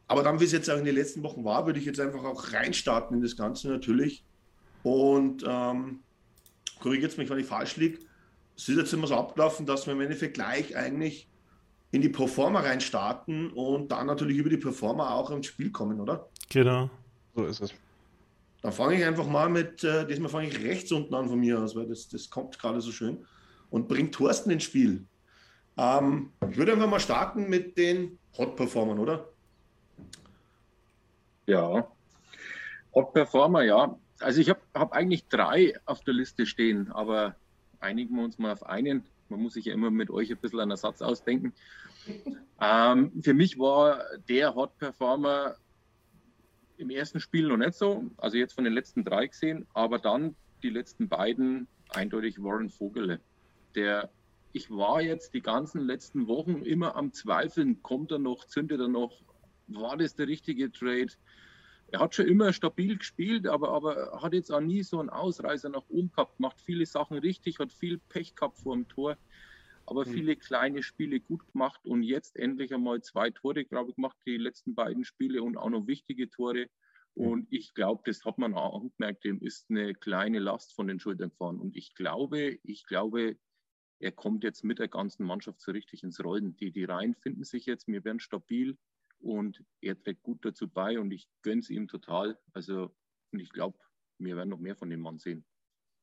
Aber 0.06 0.22
dann, 0.22 0.40
wie 0.40 0.44
es 0.44 0.52
jetzt 0.52 0.68
auch 0.68 0.78
in 0.78 0.84
den 0.84 0.94
letzten 0.94 1.22
Wochen 1.22 1.44
war, 1.44 1.66
würde 1.66 1.78
ich 1.78 1.86
jetzt 1.86 2.00
einfach 2.00 2.24
auch 2.24 2.52
reinstarten 2.52 3.16
in 3.16 3.22
das 3.22 3.36
Ganze 3.36 3.68
natürlich. 3.68 4.24
Und 4.82 5.44
ähm, 5.46 6.00
korrigiert 6.80 7.16
mich, 7.16 7.30
wenn 7.30 7.38
ich 7.38 7.46
falsch 7.46 7.76
liege. 7.76 7.98
Es 8.56 8.68
ist 8.68 8.76
jetzt 8.76 8.92
immer 8.92 9.06
so 9.06 9.14
abgelaufen, 9.14 9.66
dass 9.66 9.86
wir 9.86 9.94
im 9.94 10.00
Endeffekt 10.00 10.34
gleich 10.34 10.76
eigentlich 10.76 11.28
in 11.92 12.02
die 12.02 12.08
Performer 12.08 12.64
reinstarten 12.64 13.50
und 13.52 13.90
dann 13.90 14.06
natürlich 14.06 14.36
über 14.36 14.50
die 14.50 14.56
Performer 14.56 15.14
auch 15.14 15.30
ins 15.30 15.46
Spiel 15.46 15.70
kommen, 15.70 16.00
oder? 16.00 16.28
Genau. 16.48 16.90
So 17.34 17.44
ist 17.44 17.60
es. 17.60 17.74
Dann 18.62 18.72
fange 18.72 18.96
ich 18.96 19.04
einfach 19.04 19.26
mal 19.26 19.48
mit, 19.48 19.82
äh, 19.84 20.06
diesmal 20.06 20.30
fange 20.30 20.48
ich 20.48 20.62
rechts 20.62 20.92
unten 20.92 21.14
an 21.14 21.28
von 21.28 21.40
mir 21.40 21.60
aus, 21.60 21.74
weil 21.74 21.86
das, 21.86 22.08
das 22.08 22.28
kommt 22.28 22.58
gerade 22.58 22.80
so 22.80 22.92
schön 22.92 23.24
und 23.70 23.88
bringt 23.88 24.14
Thorsten 24.14 24.50
ins 24.50 24.64
Spiel. 24.64 25.06
Ähm, 25.76 26.32
ich 26.50 26.56
würde 26.56 26.72
einfach 26.72 26.90
mal 26.90 27.00
starten 27.00 27.48
mit 27.48 27.78
den 27.78 28.18
Hot-Performern, 28.36 28.98
oder? 28.98 29.28
Ja, 31.46 31.88
Hot 32.94 33.12
Performer, 33.12 33.62
ja. 33.62 33.96
Also 34.18 34.40
ich 34.40 34.50
habe 34.50 34.60
hab 34.74 34.92
eigentlich 34.92 35.28
drei 35.28 35.74
auf 35.86 36.00
der 36.00 36.14
Liste 36.14 36.44
stehen, 36.46 36.90
aber 36.92 37.36
einigen 37.78 38.14
wir 38.16 38.24
uns 38.24 38.38
mal 38.38 38.52
auf 38.52 38.64
einen. 38.64 39.04
Man 39.30 39.42
muss 39.42 39.54
sich 39.54 39.66
ja 39.66 39.74
immer 39.74 39.90
mit 39.90 40.10
euch 40.10 40.30
ein 40.30 40.38
bisschen 40.38 40.60
einen 40.60 40.72
Ersatz 40.72 41.02
ausdenken. 41.02 41.52
Ähm, 42.60 43.12
für 43.22 43.34
mich 43.34 43.58
war 43.58 44.04
der 44.28 44.54
Hot 44.54 44.76
Performer 44.78 45.56
im 46.76 46.90
ersten 46.90 47.20
Spiel 47.20 47.48
noch 47.48 47.56
nicht 47.56 47.74
so, 47.74 48.10
also 48.16 48.36
jetzt 48.36 48.54
von 48.54 48.64
den 48.64 48.72
letzten 48.72 49.04
drei 49.04 49.26
gesehen, 49.26 49.66
aber 49.74 49.98
dann 49.98 50.34
die 50.62 50.70
letzten 50.70 51.08
beiden 51.08 51.68
eindeutig 51.90 52.42
Warren 52.42 52.70
Vogele. 52.70 53.20
Der, 53.74 54.10
ich 54.52 54.70
war 54.70 55.02
jetzt 55.02 55.34
die 55.34 55.42
ganzen 55.42 55.82
letzten 55.82 56.26
Wochen 56.26 56.62
immer 56.64 56.96
am 56.96 57.12
Zweifeln, 57.12 57.82
kommt 57.82 58.10
er 58.12 58.18
noch, 58.18 58.46
zündet 58.46 58.80
er 58.80 58.88
noch, 58.88 59.22
war 59.68 59.96
das 59.96 60.14
der 60.14 60.26
richtige 60.26 60.72
Trade? 60.72 61.12
Er 61.92 62.00
hat 62.00 62.14
schon 62.14 62.28
immer 62.28 62.52
stabil 62.52 62.96
gespielt, 62.96 63.46
aber, 63.46 63.70
aber 63.70 64.22
hat 64.22 64.32
jetzt 64.32 64.52
auch 64.52 64.60
nie 64.60 64.82
so 64.82 65.00
einen 65.00 65.10
Ausreißer 65.10 65.68
nach 65.68 65.88
oben 65.88 66.10
gehabt, 66.10 66.38
macht 66.38 66.60
viele 66.60 66.86
Sachen 66.86 67.18
richtig, 67.18 67.58
hat 67.58 67.72
viel 67.72 67.98
Pech 67.98 68.34
gehabt 68.36 68.58
vor 68.58 68.76
dem 68.76 68.86
Tor, 68.88 69.16
aber 69.86 70.06
mhm. 70.06 70.12
viele 70.12 70.36
kleine 70.36 70.82
Spiele 70.82 71.18
gut 71.20 71.44
gemacht 71.52 71.84
und 71.86 72.04
jetzt 72.04 72.36
endlich 72.36 72.72
einmal 72.72 73.02
zwei 73.02 73.30
Tore, 73.30 73.64
glaube 73.64 73.90
ich, 73.90 73.96
gemacht, 73.96 74.16
die 74.24 74.36
letzten 74.36 74.74
beiden 74.74 75.04
Spiele 75.04 75.42
und 75.42 75.56
auch 75.56 75.70
noch 75.70 75.88
wichtige 75.88 76.30
Tore. 76.30 76.68
Hm. 77.16 77.26
Und 77.26 77.46
ich 77.50 77.74
glaube, 77.74 78.02
das 78.04 78.24
hat 78.24 78.38
man 78.38 78.54
auch 78.54 78.84
gemerkt, 78.96 79.24
dem 79.24 79.40
ist 79.40 79.68
eine 79.68 79.94
kleine 79.94 80.38
Last 80.38 80.74
von 80.74 80.86
den 80.86 81.00
Schultern 81.00 81.30
gefahren. 81.30 81.58
Und 81.58 81.76
ich 81.76 81.94
glaube, 81.94 82.58
ich 82.62 82.86
glaube, 82.86 83.36
er 83.98 84.12
kommt 84.12 84.44
jetzt 84.44 84.64
mit 84.64 84.78
der 84.78 84.88
ganzen 84.88 85.24
Mannschaft 85.26 85.60
so 85.60 85.72
richtig 85.72 86.02
ins 86.02 86.22
Rollen. 86.22 86.56
Die, 86.56 86.70
die 86.70 86.84
Reihen 86.84 87.14
finden 87.14 87.44
sich 87.44 87.66
jetzt, 87.66 87.86
wir 87.86 88.04
werden 88.04 88.20
stabil 88.20 88.78
und 89.20 89.62
er 89.80 89.98
trägt 89.98 90.22
gut 90.22 90.44
dazu 90.44 90.68
bei 90.68 90.98
und 90.98 91.10
ich 91.12 91.28
gönne 91.42 91.60
es 91.60 91.70
ihm 91.70 91.88
total. 91.88 92.38
Also, 92.52 92.90
und 93.32 93.40
ich 93.40 93.50
glaube, 93.50 93.78
wir 94.18 94.36
werden 94.36 94.48
noch 94.48 94.58
mehr 94.58 94.76
von 94.76 94.90
dem 94.90 95.00
Mann 95.00 95.18
sehen. 95.18 95.44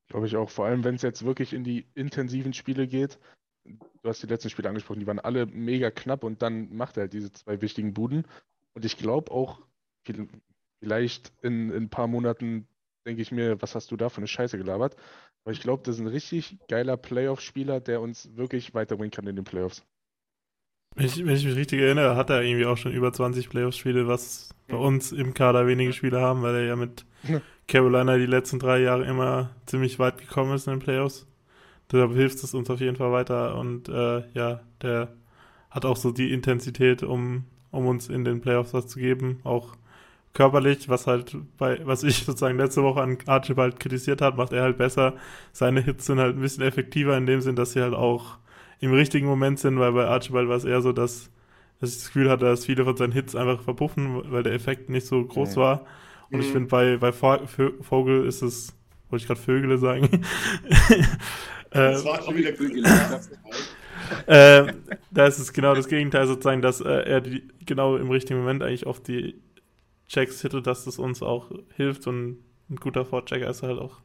Glaube 0.07 0.27
ich 0.27 0.35
auch, 0.35 0.49
vor 0.49 0.65
allem 0.65 0.83
wenn 0.83 0.95
es 0.95 1.01
jetzt 1.01 1.25
wirklich 1.25 1.53
in 1.53 1.63
die 1.63 1.87
intensiven 1.93 2.53
Spiele 2.53 2.87
geht. 2.87 3.19
Du 3.65 4.09
hast 4.09 4.23
die 4.23 4.27
letzten 4.27 4.49
Spiele 4.49 4.69
angesprochen, 4.69 5.01
die 5.01 5.07
waren 5.07 5.19
alle 5.19 5.45
mega 5.45 5.91
knapp 5.91 6.23
und 6.23 6.41
dann 6.41 6.73
macht 6.73 6.95
er 6.95 7.01
halt 7.01 7.13
diese 7.13 7.31
zwei 7.33 7.61
wichtigen 7.61 7.93
Buden. 7.93 8.25
Und 8.73 8.85
ich 8.85 8.97
glaube 8.97 9.31
auch, 9.31 9.61
vielleicht 10.79 11.33
in, 11.41 11.71
in 11.71 11.83
ein 11.83 11.89
paar 11.89 12.07
Monaten 12.07 12.67
denke 13.05 13.21
ich 13.21 13.31
mir, 13.31 13.61
was 13.61 13.75
hast 13.75 13.91
du 13.91 13.97
da 13.97 14.09
für 14.09 14.17
eine 14.17 14.27
Scheiße 14.27 14.57
gelabert? 14.57 14.95
Aber 15.43 15.51
ich 15.51 15.61
glaube, 15.61 15.83
das 15.83 15.95
ist 15.95 16.01
ein 16.01 16.07
richtig 16.07 16.57
geiler 16.69 16.95
Playoff-Spieler, 16.95 17.81
der 17.81 18.01
uns 18.01 18.35
wirklich 18.35 18.73
weiterbringen 18.73 19.11
kann 19.11 19.27
in 19.27 19.35
den 19.35 19.45
Playoffs. 19.45 19.85
Wenn 20.97 21.05
ich, 21.05 21.25
wenn 21.25 21.35
ich 21.35 21.45
mich 21.45 21.55
richtig 21.55 21.79
erinnere, 21.79 22.15
hat 22.15 22.31
er 22.31 22.41
irgendwie 22.41 22.65
auch 22.65 22.75
schon 22.75 22.91
über 22.91 23.13
20 23.13 23.49
Playoff-Spiele, 23.49 24.07
was 24.07 24.49
bei 24.67 24.77
uns 24.77 25.11
im 25.11 25.35
Kader 25.35 25.67
wenige 25.67 25.93
Spiele 25.93 26.19
haben, 26.19 26.41
weil 26.41 26.55
er 26.55 26.63
ja 26.65 26.75
mit 26.75 27.05
Carolina 27.67 28.17
die 28.17 28.25
letzten 28.25 28.57
drei 28.57 28.79
Jahre 28.79 29.05
immer 29.05 29.51
ziemlich 29.67 29.99
weit 29.99 30.17
gekommen 30.17 30.55
ist 30.55 30.65
in 30.65 30.73
den 30.73 30.79
Playoffs. 30.79 31.27
Deshalb 31.91 32.13
hilft 32.13 32.43
es 32.43 32.53
uns 32.53 32.69
auf 32.69 32.79
jeden 32.79 32.97
Fall 32.97 33.11
weiter 33.11 33.57
und 33.57 33.89
äh, 33.89 34.23
ja, 34.33 34.61
der 34.81 35.09
hat 35.69 35.85
auch 35.85 35.97
so 35.97 36.11
die 36.11 36.33
Intensität, 36.33 37.03
um, 37.03 37.45
um 37.69 37.85
uns 37.85 38.09
in 38.09 38.25
den 38.25 38.41
Playoffs 38.41 38.73
was 38.73 38.87
zu 38.87 38.99
geben, 38.99 39.39
auch 39.43 39.75
körperlich, 40.33 40.89
was 40.89 41.07
halt 41.07 41.37
bei, 41.57 41.79
was 41.85 42.03
ich 42.03 42.25
sozusagen 42.25 42.57
letzte 42.57 42.83
Woche 42.83 43.01
an 43.01 43.17
Archibald 43.27 43.79
kritisiert 43.79 44.21
hat, 44.21 44.37
macht 44.37 44.51
er 44.51 44.63
halt 44.63 44.77
besser. 44.77 45.13
Seine 45.51 45.81
Hits 45.81 46.07
sind 46.07 46.19
halt 46.19 46.35
ein 46.35 46.41
bisschen 46.41 46.63
effektiver 46.63 47.15
in 47.17 47.25
dem 47.25 47.41
Sinn, 47.41 47.55
dass 47.55 47.73
sie 47.73 47.81
halt 47.81 47.93
auch 47.93 48.37
im 48.79 48.93
richtigen 48.93 49.27
Moment 49.27 49.59
sind, 49.59 49.79
weil 49.79 49.91
bei 49.91 50.05
Archibald 50.05 50.47
war 50.49 50.57
es 50.57 50.65
eher 50.65 50.81
so, 50.81 50.91
dass, 50.91 51.29
dass 51.79 51.91
ich 51.91 51.97
das 51.97 52.07
Gefühl 52.07 52.29
hatte, 52.29 52.45
dass 52.45 52.65
viele 52.65 52.83
von 52.83 52.97
seinen 52.97 53.13
Hits 53.13 53.35
einfach 53.35 53.61
verpuffen, 53.61 54.31
weil 54.31 54.43
der 54.43 54.53
Effekt 54.53 54.89
nicht 54.89 55.07
so 55.07 55.23
groß 55.23 55.55
mhm. 55.55 55.59
war. 55.59 55.85
Und 56.29 56.41
ich 56.41 56.47
mhm. 56.49 56.53
finde, 56.53 56.69
bei, 56.69 56.97
bei 56.97 57.11
Vogel 57.11 58.25
ist 58.25 58.41
es, 58.41 58.73
wollte 59.09 59.23
ich 59.23 59.27
gerade 59.27 59.41
Vögele 59.41 59.77
sagen. 59.77 60.09
das 61.69 62.05
war 62.05 62.21
schon 62.21 62.35
wieder 62.35 62.53
Vögele. 62.53 62.87
äh, 64.27 64.73
da 65.11 65.25
ist 65.25 65.39
es 65.39 65.53
genau 65.53 65.73
das 65.73 65.87
Gegenteil 65.87 66.27
sozusagen, 66.27 66.61
dass 66.61 66.81
äh, 66.81 66.89
er 66.89 67.21
die, 67.21 67.47
genau 67.65 67.95
im 67.95 68.11
richtigen 68.11 68.39
Moment 68.39 68.61
eigentlich 68.61 68.85
auf 68.85 69.01
die 69.01 69.39
Checks 70.07 70.41
hittet, 70.41 70.67
dass 70.67 70.85
das 70.85 70.99
uns 70.99 71.21
auch 71.21 71.51
hilft 71.75 72.07
und 72.07 72.37
ein 72.69 72.75
guter 72.77 73.05
Vorchecker 73.05 73.49
ist 73.49 73.63
er 73.63 73.69
halt 73.69 73.79
auch. 73.79 73.97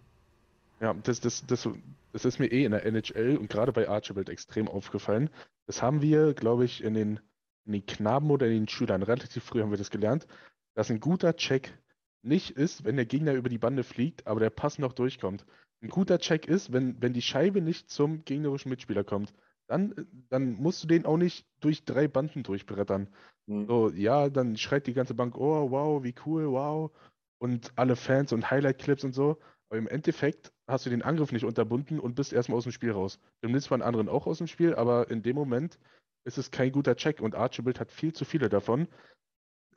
Ja, 0.80 0.94
das, 0.94 1.20
das, 1.20 1.44
das, 1.46 1.68
das 2.12 2.24
ist 2.24 2.38
mir 2.38 2.52
eh 2.52 2.64
in 2.64 2.72
der 2.72 2.84
NHL 2.84 3.36
und 3.36 3.50
gerade 3.50 3.72
bei 3.72 3.88
Archibald 3.88 4.28
extrem 4.28 4.68
aufgefallen. 4.68 5.30
Das 5.66 5.82
haben 5.82 6.02
wir, 6.02 6.34
glaube 6.34 6.64
ich, 6.64 6.84
in 6.84 6.94
den, 6.94 7.20
in 7.64 7.72
den 7.72 7.86
Knaben 7.86 8.30
oder 8.30 8.46
in 8.46 8.52
den 8.52 8.68
Schülern, 8.68 9.02
relativ 9.02 9.42
früh 9.44 9.60
haben 9.60 9.70
wir 9.70 9.78
das 9.78 9.90
gelernt, 9.90 10.26
dass 10.74 10.90
ein 10.90 11.00
guter 11.00 11.36
Check 11.36 11.76
nicht 12.22 12.50
ist, 12.50 12.84
wenn 12.84 12.96
der 12.96 13.06
Gegner 13.06 13.34
über 13.34 13.48
die 13.48 13.58
Bande 13.58 13.82
fliegt, 13.82 14.26
aber 14.26 14.40
der 14.40 14.50
Pass 14.50 14.78
noch 14.78 14.92
durchkommt. 14.92 15.44
Ein 15.82 15.88
guter 15.88 16.18
Check 16.18 16.46
ist, 16.46 16.72
wenn, 16.72 17.00
wenn 17.02 17.12
die 17.12 17.22
Scheibe 17.22 17.60
nicht 17.60 17.90
zum 17.90 18.24
gegnerischen 18.24 18.70
Mitspieler 18.70 19.02
kommt. 19.02 19.34
Dann, 19.66 20.06
dann 20.28 20.52
musst 20.52 20.82
du 20.82 20.86
den 20.86 21.06
auch 21.06 21.16
nicht 21.16 21.46
durch 21.60 21.84
drei 21.84 22.06
Banden 22.06 22.42
durchbrettern. 22.42 23.08
Mhm. 23.46 23.66
So, 23.66 23.90
ja, 23.90 24.28
dann 24.28 24.56
schreit 24.56 24.86
die 24.86 24.94
ganze 24.94 25.14
Bank, 25.14 25.36
oh, 25.36 25.70
wow, 25.70 26.02
wie 26.04 26.14
cool, 26.26 26.50
wow. 26.52 26.92
Und 27.38 27.72
alle 27.74 27.96
Fans 27.96 28.32
und 28.32 28.50
Highlight-Clips 28.50 29.02
und 29.02 29.14
so. 29.14 29.38
Aber 29.72 29.78
im 29.78 29.88
Endeffekt 29.88 30.52
hast 30.66 30.84
du 30.84 30.90
den 30.90 31.00
Angriff 31.00 31.32
nicht 31.32 31.46
unterbunden 31.46 31.98
und 31.98 32.14
bist 32.14 32.34
erstmal 32.34 32.58
aus 32.58 32.64
dem 32.64 32.72
Spiel 32.72 32.92
raus. 32.92 33.18
Du 33.40 33.48
nimmst 33.48 33.68
zwar 33.68 33.76
einen 33.76 33.82
anderen 33.82 34.10
auch 34.10 34.26
aus 34.26 34.36
dem 34.36 34.46
Spiel, 34.46 34.74
aber 34.74 35.10
in 35.10 35.22
dem 35.22 35.34
Moment 35.34 35.78
ist 36.24 36.36
es 36.36 36.50
kein 36.50 36.72
guter 36.72 36.94
Check 36.94 37.22
und 37.22 37.34
Archibald 37.34 37.80
hat 37.80 37.90
viel 37.90 38.12
zu 38.12 38.26
viele 38.26 38.50
davon. 38.50 38.86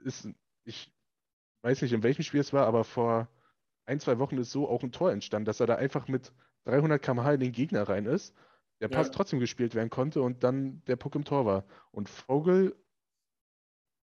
Ist, 0.04 0.28
ich 0.66 0.94
weiß 1.62 1.82
nicht, 1.82 1.94
in 1.94 2.04
welchem 2.04 2.24
Spiel 2.24 2.42
es 2.42 2.52
war, 2.52 2.68
aber 2.68 2.84
vor 2.84 3.30
ein, 3.86 4.02
zwei 4.02 4.20
Wochen 4.20 4.38
ist 4.38 4.52
so 4.52 4.68
auch 4.68 4.84
ein 4.84 4.92
Tor 4.92 5.14
entstanden, 5.14 5.46
dass 5.46 5.62
er 5.62 5.68
da 5.68 5.76
einfach 5.76 6.10
mit 6.10 6.34
300 6.66 7.02
km/h 7.02 7.36
in 7.36 7.40
den 7.40 7.54
Gegner 7.54 7.84
rein 7.84 8.06
ist, 8.06 8.36
der 8.82 8.90
Pass 8.90 9.08
ja. 9.08 9.14
trotzdem 9.14 9.40
gespielt 9.40 9.76
werden 9.76 9.90
konnte 9.90 10.22
und 10.22 10.44
dann 10.44 10.84
der 10.88 10.98
Puck 10.98 11.16
im 11.16 11.24
Tor 11.24 11.46
war. 11.46 11.64
Und 11.92 12.10
Vogel, 12.10 12.76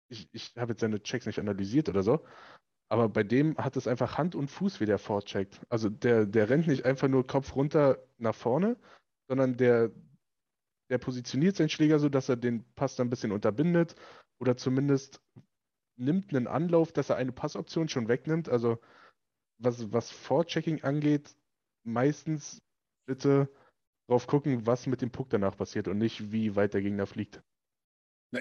ich, 0.08 0.30
ich 0.32 0.56
habe 0.56 0.72
jetzt 0.72 0.80
seine 0.80 1.04
Checks 1.04 1.26
nicht 1.26 1.40
analysiert 1.40 1.90
oder 1.90 2.04
so, 2.04 2.26
Aber 2.94 3.10
bei 3.10 3.24
dem 3.24 3.58
hat 3.58 3.76
es 3.76 3.88
einfach 3.88 4.20
Hand 4.20 4.36
und 4.36 4.52
Fuß, 4.52 4.80
wie 4.80 4.86
der 4.86 5.00
vorcheckt. 5.00 5.60
Also 5.68 5.90
der, 5.90 6.28
der 6.28 6.52
rennt 6.52 6.68
nicht 6.68 6.86
einfach 6.86 7.08
nur 7.08 7.26
Kopf 7.26 7.56
runter 7.56 7.98
nach 8.20 8.36
vorne, 8.36 8.78
sondern 9.28 9.58
der, 9.58 9.90
der 10.92 11.00
positioniert 11.00 11.56
seinen 11.56 11.70
Schläger 11.70 11.98
so, 11.98 12.08
dass 12.08 12.30
er 12.30 12.36
den 12.36 12.64
Pass 12.76 12.96
dann 12.96 13.08
ein 13.08 13.10
bisschen 13.10 13.32
unterbindet 13.32 13.96
oder 14.40 14.58
zumindest 14.58 15.24
nimmt 15.96 16.36
einen 16.36 16.46
Anlauf, 16.46 16.92
dass 16.92 17.10
er 17.10 17.16
eine 17.16 17.32
Passoption 17.32 17.90
schon 17.90 18.10
wegnimmt. 18.10 18.48
Also 18.48 18.78
was, 19.58 19.92
was 19.92 20.12
Vorchecking 20.12 20.84
angeht, 20.84 21.36
meistens 21.84 22.62
bitte 23.08 23.50
drauf 24.08 24.28
gucken, 24.28 24.68
was 24.68 24.86
mit 24.86 25.02
dem 25.02 25.10
Puck 25.10 25.32
danach 25.32 25.58
passiert 25.58 25.88
und 25.88 25.98
nicht, 25.98 26.32
wie 26.32 26.56
weit 26.56 26.76
der 26.76 26.84
Gegner 26.84 27.08
fliegt. 27.08 27.42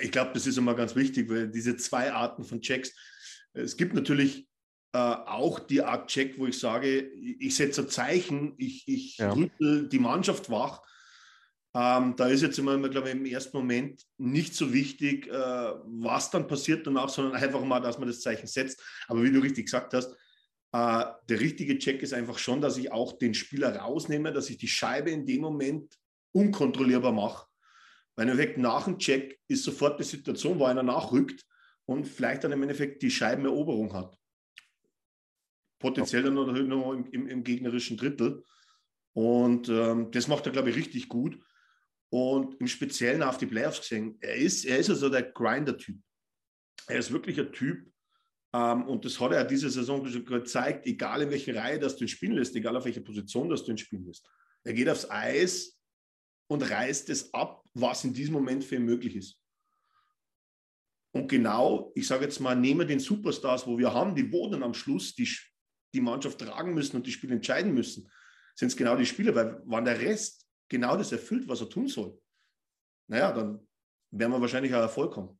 Ich 0.01 0.13
glaube, 0.13 0.33
das 0.35 0.47
ist 0.47 0.59
immer 0.59 0.75
ganz 0.75 0.95
wichtig, 0.95 1.31
weil 1.31 1.49
diese 1.49 1.77
zwei 1.77 2.13
Arten 2.13 2.45
von 2.45 2.61
Checks, 2.61 2.95
es 3.55 3.77
gibt 3.77 3.95
natürlich 3.95 4.49
äh, 4.93 4.99
auch 4.99 5.59
die 5.59 5.83
Art 5.83 6.11
Check, 6.11 6.39
wo 6.39 6.47
ich 6.47 6.59
sage, 6.59 7.01
ich 7.01 7.55
setze 7.55 7.83
ein 7.83 7.89
Zeichen, 7.89 8.55
ich, 8.59 8.87
ich 8.87 9.17
ja. 9.19 9.33
rüttel 9.33 9.89
die 9.89 9.99
Mannschaft 9.99 10.51
wach. 10.51 10.83
Ähm, 11.75 12.15
da 12.17 12.29
ist 12.29 12.43
jetzt 12.43 12.59
immer, 12.59 12.77
glaube 12.91 13.09
ich, 13.09 13.15
im 13.15 13.25
ersten 13.25 13.57
Moment 13.57 14.03
nicht 14.19 14.55
so 14.55 14.75
wichtig, 14.75 15.27
äh, 15.29 15.33
was 15.33 16.31
dann 16.31 16.47
passiert 16.47 16.87
danach, 16.87 17.09
sondern 17.09 17.35
einfach 17.35 17.65
mal, 17.65 17.81
dass 17.81 17.99
man 17.99 18.09
das 18.09 18.21
Zeichen 18.21 18.47
setzt. 18.47 18.83
Aber 19.09 19.23
wie 19.23 19.33
du 19.33 19.41
richtig 19.41 19.67
gesagt 19.67 19.95
hast, 19.95 20.13
äh, 20.73 21.05
der 21.29 21.41
richtige 21.41 21.79
Check 21.79 22.03
ist 22.03 22.13
einfach 22.13 22.39
schon, 22.39 22.61
dass 22.61 22.77
ich 22.77 22.93
auch 22.93 23.15
den 23.19 23.33
Spieler 23.33 23.75
rausnehme, 23.75 24.33
dass 24.33 24.51
ich 24.51 24.59
die 24.59 24.69
Scheibe 24.69 25.11
in 25.11 25.25
dem 25.25 25.41
Moment 25.41 25.97
unkontrollierbar 26.33 27.13
mache. 27.13 27.47
Weil 28.17 28.27
im 28.27 28.33
Endeffekt 28.33 28.59
nach 28.59 28.85
dem 28.85 28.99
Check 28.99 29.39
ist 29.49 29.65
sofort 29.65 29.99
die 29.99 30.05
Situation, 30.05 30.59
wo 30.59 30.67
einer 30.67 30.83
nachrückt 30.83 31.43
und 31.87 32.07
vielleicht 32.07 32.45
dann 32.45 32.53
im 32.53 32.63
Endeffekt 32.63 33.03
die 33.03 33.11
Scheibeneroberung 33.11 33.93
hat. 33.93 34.19
Potenziell 35.79 36.23
dann 36.23 36.35
noch 36.35 36.93
im, 36.93 37.07
im, 37.11 37.27
im 37.27 37.45
gegnerischen 37.45 37.97
Drittel. 37.97 38.45
Und 39.15 39.69
ähm, 39.69 40.11
das 40.11 40.29
macht 40.29 40.47
er, 40.47 40.53
glaube 40.53 40.71
ich, 40.71 40.77
richtig 40.77 41.09
gut. 41.09 41.39
Und 42.11 42.55
im 42.61 42.69
Speziellen 42.69 43.23
auf 43.23 43.39
die 43.39 43.47
Playoffs 43.47 43.81
gesehen, 43.81 44.17
er 44.21 44.37
ist, 44.37 44.65
er 44.65 44.79
ist 44.79 44.91
also 44.91 45.09
der 45.09 45.23
Grinder-Typ. 45.23 45.99
Er 46.87 46.99
ist 46.99 47.13
wirklich 47.13 47.39
ein 47.41 47.53
Typ, 47.53 47.93
ähm, 48.55 48.87
und 48.87 49.05
das 49.05 49.19
hat 49.19 49.33
er 49.33 49.45
diese 49.45 49.71
Saison 49.71 50.07
schon 50.07 50.25
gezeigt, 50.25 50.87
egal 50.87 51.23
in 51.23 51.31
welcher 51.31 51.55
Reihe 51.55 51.79
das 51.79 51.97
du 51.97 52.05
ihn 52.05 52.09
spielen 52.09 52.33
lässt, 52.33 52.55
egal 52.55 52.77
auf 52.77 52.85
welcher 52.85 53.01
Position 53.01 53.49
das 53.49 53.65
du 53.65 53.71
ihn 53.71 53.79
spielen 53.79 54.05
lässt. 54.05 54.29
Er 54.65 54.75
geht 54.75 54.89
aufs 54.89 55.11
Eis 55.11 55.79
und 56.49 56.63
reißt 56.63 57.09
es 57.11 57.33
ab, 57.33 57.65
was 57.75 58.05
in 58.05 58.13
diesem 58.13 58.35
Moment 58.35 58.65
für 58.65 58.77
ihn 58.77 58.85
möglich 58.85 59.17
ist. 59.17 59.42
Und 61.15 61.29
genau, 61.29 61.93
ich 61.95 62.07
sage 62.07 62.25
jetzt 62.25 62.41
mal, 62.41 62.57
neben 62.57 62.87
den 62.89 62.99
Superstars, 62.99 63.67
wo 63.67 63.79
wir 63.79 63.93
haben, 63.93 64.15
die 64.15 64.31
dann 64.31 64.63
am 64.63 64.75
Schluss 64.75 65.15
die, 65.15 65.29
die 65.95 66.01
Mannschaft 66.01 66.41
tragen 66.41 66.73
müssen 66.73 66.97
und 66.97 67.07
die 67.07 67.13
Spiele 67.13 67.35
entscheiden 67.35 67.75
müssen, 67.75 68.11
sind 68.55 68.69
es 68.69 68.77
genau 68.77 68.97
die 68.97 69.07
Spieler, 69.07 69.35
weil 69.35 69.61
wann 69.67 69.85
der 69.85 70.01
Rest 70.01 70.47
genau 70.69 70.97
das 70.97 71.13
erfüllt, 71.13 71.47
was 71.49 71.61
er 71.61 71.69
tun 71.69 71.87
soll, 71.87 72.19
naja, 73.09 73.31
dann 73.33 73.67
werden 74.11 74.33
wir 74.33 74.41
wahrscheinlich 74.41 74.75
auch 74.75 74.81
Erfolg 74.81 75.17
haben. 75.17 75.39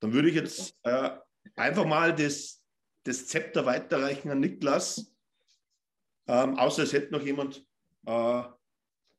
Dann 0.00 0.12
würde 0.12 0.28
ich 0.28 0.36
jetzt 0.36 0.78
äh, 0.84 1.10
einfach 1.56 1.84
mal 1.84 2.14
das, 2.14 2.62
das 3.02 3.26
Zepter 3.26 3.66
weiterreichen 3.66 4.30
an 4.30 4.40
Niklas. 4.40 5.12
Ähm, 6.28 6.56
außer 6.56 6.84
es 6.84 6.92
hätte 6.92 7.12
noch 7.12 7.22
jemand 7.22 7.66
äh, 8.06 8.42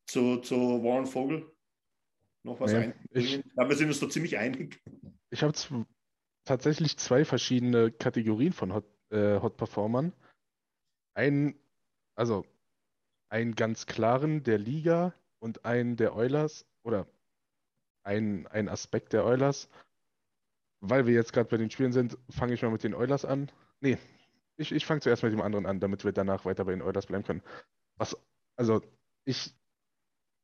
zu, 0.08 0.38
zu 0.38 0.55
Warren 0.84 1.05
Vogel 1.05 1.50
noch 2.44 2.60
was 2.60 2.72
nee, 2.72 2.78
einbringen. 2.78 3.44
Ich, 3.44 3.44
Aber 3.58 3.70
wir 3.70 3.78
sind 3.78 3.88
uns 3.88 4.00
da 4.00 4.10
ziemlich 4.10 4.38
einig. 4.38 4.82
Ich 5.30 5.44
habe 5.44 5.54
tatsächlich 6.46 6.98
zwei 6.98 7.26
verschiedene 7.26 7.92
Kategorien 7.92 8.54
von 8.54 8.74
Hot, 8.74 8.86
äh, 9.12 9.40
Hot 9.40 9.58
Performern. 9.58 10.14
Einen, 11.14 11.56
also 12.16 12.46
einen 13.30 13.56
ganz 13.56 13.86
klaren 13.86 14.44
der 14.44 14.58
Liga 14.58 15.14
und 15.40 15.66
einen 15.66 15.96
der 15.96 16.16
Oilers 16.16 16.66
oder 16.84 17.08
ein, 18.04 18.48
ein 18.48 18.70
Aspekt 18.70 19.14
der 19.14 19.25
Oilers 19.25 19.70
weil 20.82 21.06
wir 21.06 21.14
jetzt 21.14 21.32
gerade 21.32 21.50
bei 21.50 21.58
den 21.58 21.70
Spielen 21.70 21.94
sind, 21.94 22.18
fange 22.30 22.54
ich 22.54 22.62
mal 22.62 22.72
mit 22.72 22.84
den 22.84 22.96
Oilers 22.96 23.24
an. 23.24 23.50
Nee, 23.80 23.98
ich, 24.58 24.72
ich 24.72 24.86
fange 24.86 25.01
zuerst 25.01 25.24
mit 25.24 25.32
dem 25.32 25.42
anderen 25.42 25.66
an, 25.66 25.80
damit 25.80 26.04
wir 26.04 26.12
danach 26.12 26.44
weiter 26.44 26.66
bei 26.66 26.72
den 26.72 26.82
Oilers 26.82 27.06
bleiben 27.06 27.24
können. 27.24 27.44
Was, 27.98 28.18
also, 28.58 28.82
ich, 29.24 29.54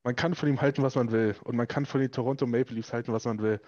man 0.07 0.15
kann 0.15 0.35
von 0.35 0.47
ihm 0.47 0.61
halten, 0.61 0.83
was 0.83 0.95
man 0.95 1.11
will. 1.11 1.35
Und 1.43 1.57
man 1.57 1.67
kann 1.67 1.85
von 1.85 1.99
den 1.99 2.09
Toronto 2.09 2.47
Maple 2.47 2.75
Leafs 2.75 2.93
halten, 2.93 3.11
was 3.11 3.25
man 3.25 3.41
will. 3.41 3.59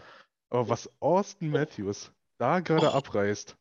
Aber 0.49 0.69
was 0.69 0.89
Austin 1.01 1.49
Matthews 1.49 2.13
da 2.37 2.61
gerade 2.61 2.93
abreißt, 2.93 3.57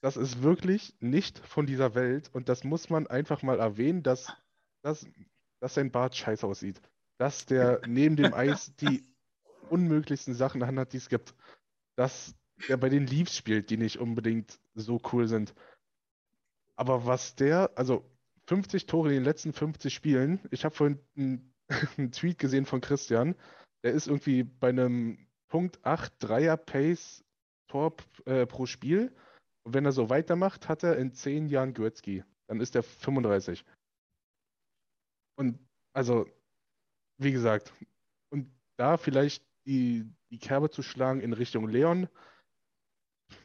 das 0.00 0.16
ist 0.16 0.42
wirklich 0.42 0.94
nicht 1.00 1.38
von 1.40 1.66
dieser 1.66 1.94
Welt. 1.94 2.30
Und 2.32 2.48
das 2.48 2.64
muss 2.64 2.88
man 2.88 3.08
einfach 3.08 3.42
mal 3.42 3.60
erwähnen, 3.60 4.02
dass, 4.02 4.32
dass, 4.80 5.06
dass 5.60 5.74
sein 5.74 5.90
Bart 5.90 6.16
scheiße 6.16 6.46
aussieht. 6.46 6.80
Dass 7.18 7.44
der 7.44 7.82
neben 7.86 8.16
dem 8.16 8.32
Eis 8.32 8.74
die 8.76 9.04
unmöglichsten 9.68 10.32
Sachen 10.32 10.64
hat, 10.64 10.94
die 10.94 10.96
es 10.96 11.10
gibt 11.10 11.34
dass 11.96 12.34
er 12.68 12.78
bei 12.78 12.88
den 12.88 13.06
Leafs 13.06 13.36
spielt, 13.36 13.68
die 13.68 13.76
nicht 13.76 13.98
unbedingt 13.98 14.58
so 14.74 14.98
cool 15.12 15.28
sind. 15.28 15.54
Aber 16.74 17.04
was 17.04 17.34
der, 17.34 17.70
also 17.76 18.02
50 18.46 18.86
Tore 18.86 19.08
in 19.08 19.16
den 19.16 19.24
letzten 19.24 19.52
50 19.52 19.92
Spielen, 19.92 20.40
ich 20.50 20.64
habe 20.64 20.74
vorhin 20.74 20.98
einen, 21.16 21.51
einen, 21.98 22.12
Tweet 22.12 22.38
gesehen 22.38 22.66
von 22.66 22.80
Christian, 22.80 23.34
der 23.84 23.92
ist 23.92 24.06
irgendwie 24.06 24.44
bei 24.44 24.68
einem 24.68 25.26
Punkt 25.48 25.84
8 25.84 26.12
Dreier 26.18 26.56
Pace 26.56 27.24
Tor 27.68 27.94
äh, 28.26 28.46
pro 28.46 28.66
Spiel. 28.66 29.14
Und 29.64 29.74
wenn 29.74 29.84
er 29.84 29.92
so 29.92 30.10
weitermacht, 30.10 30.68
hat 30.68 30.82
er 30.82 30.96
in 30.98 31.12
10 31.12 31.48
Jahren 31.48 31.74
Götzky. 31.74 32.24
Dann 32.46 32.60
ist 32.60 32.74
er 32.74 32.82
35. 32.82 33.64
Und 35.36 35.58
also, 35.92 36.26
wie 37.18 37.32
gesagt, 37.32 37.72
und 38.30 38.50
da 38.76 38.96
vielleicht 38.96 39.44
die, 39.66 40.06
die 40.30 40.38
Kerbe 40.38 40.70
zu 40.70 40.82
schlagen 40.82 41.20
in 41.20 41.32
Richtung 41.32 41.68
Leon. 41.68 42.08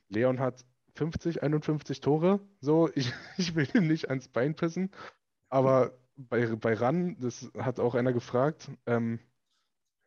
Leon 0.09 0.39
hat 0.39 0.65
50, 0.95 1.43
51 1.43 2.01
Tore. 2.01 2.39
So, 2.59 2.89
ich, 2.95 3.13
ich 3.37 3.55
will 3.55 3.67
ihm 3.73 3.87
nicht 3.87 4.09
ans 4.09 4.27
Bein 4.27 4.55
pissen. 4.55 4.91
Aber 5.49 5.97
bei, 6.17 6.45
bei 6.55 6.73
RAN, 6.73 7.17
das 7.19 7.51
hat 7.57 7.79
auch 7.79 7.95
einer 7.95 8.13
gefragt, 8.13 8.69
ähm, 8.85 9.19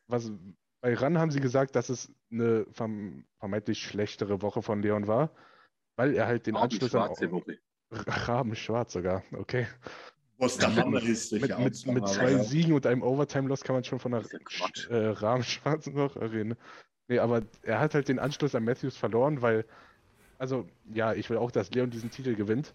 was, 0.08 0.30
bei 0.80 0.94
RAN 0.94 1.18
haben 1.18 1.30
sie 1.30 1.40
gesagt, 1.40 1.76
dass 1.76 1.88
es 1.88 2.12
eine 2.30 2.66
vermeintlich 2.72 3.82
schlechtere 3.82 4.42
Woche 4.42 4.62
von 4.62 4.82
Leon 4.82 5.06
war, 5.06 5.30
weil 5.96 6.14
er 6.14 6.26
halt 6.26 6.46
den 6.46 6.56
Anschluss 6.56 6.94
an. 6.94 7.10
Woche. 7.10 7.58
Rabenschwarz 7.90 8.92
sogar, 8.92 9.22
okay. 9.32 9.66
Was 10.38 10.56
der 10.56 10.74
Hammer 10.74 11.02
ist. 11.02 11.32
Mit, 11.32 11.58
mit, 11.58 11.86
mit 11.86 12.08
zwei 12.08 12.30
ja. 12.32 12.42
Siegen 12.42 12.72
und 12.72 12.86
einem 12.86 13.02
Overtime-Loss 13.02 13.62
kann 13.62 13.74
man 13.74 13.84
schon 13.84 13.98
von 13.98 14.14
einer 14.14 14.24
äh, 14.88 15.08
Rahmenschwarz 15.08 15.86
noch 15.88 16.16
reden. 16.16 16.56
Nee, 17.08 17.18
aber 17.18 17.42
er 17.62 17.80
hat 17.80 17.94
halt 17.94 18.08
den 18.08 18.18
Anschluss 18.18 18.54
an 18.54 18.64
Matthews 18.64 18.96
verloren, 18.96 19.42
weil, 19.42 19.66
also, 20.38 20.66
ja, 20.92 21.12
ich 21.12 21.28
will 21.28 21.36
auch, 21.36 21.50
dass 21.50 21.70
Leon 21.72 21.90
diesen 21.90 22.10
Titel 22.10 22.34
gewinnt. 22.36 22.74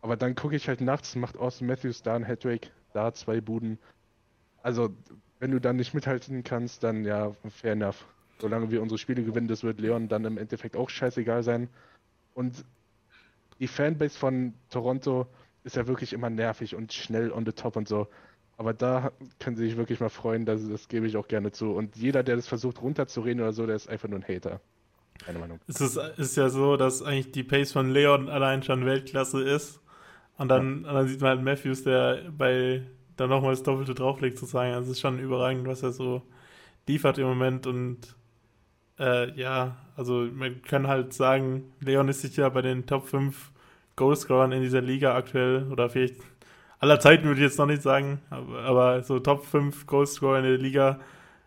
Aber 0.00 0.16
dann 0.16 0.34
gucke 0.34 0.56
ich 0.56 0.68
halt 0.68 0.80
nachts, 0.80 1.16
macht 1.16 1.36
Austin 1.36 1.66
Matthews 1.66 2.02
da 2.02 2.14
ein 2.14 2.26
Hattrick, 2.26 2.70
da 2.92 3.12
zwei 3.12 3.40
Buden. 3.40 3.78
Also, 4.62 4.90
wenn 5.40 5.50
du 5.50 5.60
dann 5.60 5.76
nicht 5.76 5.94
mithalten 5.94 6.44
kannst, 6.44 6.84
dann 6.84 7.04
ja, 7.04 7.32
fair 7.48 7.72
enough. 7.72 8.06
Solange 8.40 8.70
wir 8.70 8.82
unsere 8.82 8.98
Spiele 8.98 9.24
gewinnen, 9.24 9.48
das 9.48 9.64
wird 9.64 9.80
Leon 9.80 10.08
dann 10.08 10.24
im 10.24 10.38
Endeffekt 10.38 10.76
auch 10.76 10.90
scheißegal 10.90 11.42
sein. 11.42 11.68
Und 12.34 12.64
die 13.58 13.66
Fanbase 13.66 14.16
von 14.16 14.54
Toronto, 14.70 15.26
ist 15.64 15.76
ja 15.76 15.86
wirklich 15.86 16.12
immer 16.12 16.30
nervig 16.30 16.74
und 16.74 16.92
schnell 16.92 17.30
on 17.30 17.44
the 17.44 17.52
top 17.52 17.76
und 17.76 17.88
so. 17.88 18.08
Aber 18.56 18.72
da 18.72 19.12
können 19.38 19.56
sie 19.56 19.68
sich 19.68 19.76
wirklich 19.76 20.00
mal 20.00 20.08
freuen, 20.08 20.44
das, 20.44 20.66
das 20.68 20.88
gebe 20.88 21.06
ich 21.06 21.16
auch 21.16 21.28
gerne 21.28 21.52
zu. 21.52 21.72
Und 21.72 21.94
jeder, 21.96 22.22
der 22.22 22.36
das 22.36 22.48
versucht 22.48 22.82
runterzureden 22.82 23.40
oder 23.40 23.52
so, 23.52 23.66
der 23.66 23.76
ist 23.76 23.88
einfach 23.88 24.08
nur 24.08 24.18
ein 24.18 24.26
Hater. 24.26 24.60
Keine 25.24 25.38
Meinung. 25.38 25.60
Es 25.68 25.80
ist, 25.80 25.96
ist 26.16 26.36
ja 26.36 26.48
so, 26.48 26.76
dass 26.76 27.02
eigentlich 27.02 27.32
die 27.32 27.44
Pace 27.44 27.72
von 27.72 27.90
Leon 27.90 28.28
allein 28.28 28.62
schon 28.62 28.84
Weltklasse 28.86 29.42
ist. 29.42 29.80
Und 30.38 30.48
dann, 30.48 30.82
ja. 30.82 30.88
und 30.88 30.94
dann 30.94 31.08
sieht 31.08 31.20
man 31.20 31.30
halt 31.30 31.42
Matthews, 31.42 31.84
der 31.84 32.22
bei 32.36 32.82
dann 33.16 33.30
nochmal 33.30 33.50
das 33.50 33.62
Doppelte 33.62 33.94
drauflegt, 33.94 34.38
sozusagen. 34.38 34.72
Also 34.72 34.90
es 34.90 34.96
ist 34.96 35.00
schon 35.00 35.18
überragend, 35.18 35.66
was 35.66 35.82
er 35.82 35.92
so 35.92 36.22
liefert 36.86 37.18
im 37.18 37.26
Moment. 37.26 37.66
Und 37.66 38.16
äh, 38.98 39.32
ja, 39.38 39.76
also 39.96 40.28
man 40.32 40.62
kann 40.62 40.86
halt 40.86 41.12
sagen, 41.12 41.72
Leon 41.80 42.08
ist 42.08 42.22
sich 42.22 42.36
ja 42.36 42.48
bei 42.48 42.62
den 42.62 42.86
Top 42.86 43.06
5 43.08 43.52
Goalscorern 43.96 44.52
in 44.52 44.62
dieser 44.62 44.80
Liga 44.80 45.16
aktuell 45.16 45.66
oder 45.70 45.90
vielleicht 45.90 46.16
aller 46.78 47.00
Zeiten 47.00 47.24
würde 47.24 47.40
ich 47.40 47.46
jetzt 47.46 47.58
noch 47.58 47.66
nicht 47.66 47.82
sagen, 47.82 48.20
aber, 48.30 48.60
aber 48.60 49.02
so 49.02 49.18
Top 49.18 49.44
5 49.44 49.86
Goalscorer 49.86 50.38
in 50.38 50.44
der 50.44 50.58
Liga 50.58 51.00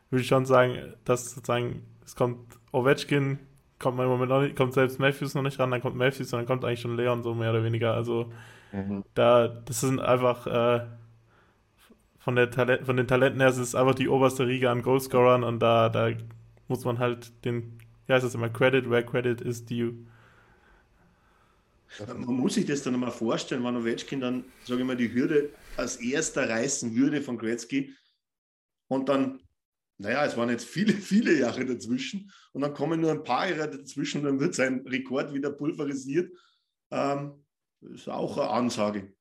würde 0.10 0.22
ich 0.22 0.28
schon 0.28 0.46
sagen, 0.46 0.78
dass 1.06 1.34
sozusagen 1.34 1.84
es 2.04 2.16
kommt 2.16 2.40
Ovechkin, 2.74 3.40
kommt 3.80 3.96
man 3.98 4.06
im 4.06 4.12
Moment 4.12 4.30
noch 4.30 4.42
nicht, 4.42 4.58
kommt 4.58 4.74
selbst 4.74 5.00
Matthews 5.00 5.34
noch 5.34 5.42
nicht 5.42 5.60
ran, 5.60 5.72
dann 5.72 5.82
kommt 5.82 5.96
Matthews 5.96 6.34
und 6.34 6.40
dann 6.40 6.46
kommt 6.46 6.66
eigentlich 6.66 6.82
schon 6.82 6.98
Leon 6.98 7.24
so 7.24 7.34
mehr 7.34 7.52
oder 7.52 7.64
weniger. 7.64 7.94
Also 7.94 8.32
mhm. 8.72 9.04
da, 9.14 9.48
das 9.48 9.82
sind 9.82 10.00
einfach 10.00 10.48
äh, 10.48 10.86
von, 12.20 12.36
der 12.36 12.52
Talent, 12.52 12.86
von 12.86 12.98
den 12.98 13.08
Talenten 13.08 13.40
her 13.40 13.50
ist 13.50 13.58
es 13.58 13.76
einfach 13.76 13.96
die 13.96 14.10
oberste 14.10 14.48
Riege 14.48 14.70
an 14.70 14.82
Goalscorern 14.82 15.44
und 15.44 15.60
da, 15.60 15.90
da 15.90 16.12
muss 16.68 16.86
man 16.86 17.00
halt 17.00 17.32
den 17.46 17.82
wie 18.12 18.14
heißt 18.14 18.26
das 18.26 18.36
immer, 18.36 18.50
Credit 18.50 18.90
where 18.90 19.06
credit 19.06 19.40
is 19.40 19.66
due. 19.66 20.06
Man 22.06 22.36
muss 22.36 22.56
sich 22.56 22.66
das 22.66 22.84
dann 22.84 23.00
mal 23.00 23.10
vorstellen, 23.10 23.64
wenn 23.64 23.78
Ovechkin 23.78 24.20
dann, 24.20 24.44
sage 24.66 24.82
ich 24.82 24.88
mal, 24.88 24.98
die 24.98 25.14
Hürde 25.14 25.50
als 25.78 25.96
erster 25.96 26.50
reißen 26.50 26.94
würde 26.94 27.22
von 27.22 27.38
Gretzky 27.38 27.96
und 28.90 29.08
dann, 29.08 29.42
naja, 29.98 30.26
es 30.26 30.36
waren 30.36 30.50
jetzt 30.50 30.66
viele, 30.66 30.92
viele 31.12 31.40
Jahre 31.40 31.66
dazwischen 31.66 32.30
und 32.52 32.62
dann 32.62 32.74
kommen 32.74 33.00
nur 33.00 33.12
ein 33.12 33.24
paar 33.24 33.48
Jahre 33.48 33.70
dazwischen 33.70 34.20
und 34.20 34.26
dann 34.26 34.40
wird 34.42 34.56
sein 34.56 34.86
Rekord 34.86 35.34
wieder 35.34 35.52
pulverisiert. 35.52 36.34
Ähm, 36.92 37.41
ist 37.82 38.10
auch 38.10 38.38
eine 38.38 38.50
Ansage. 38.50 39.14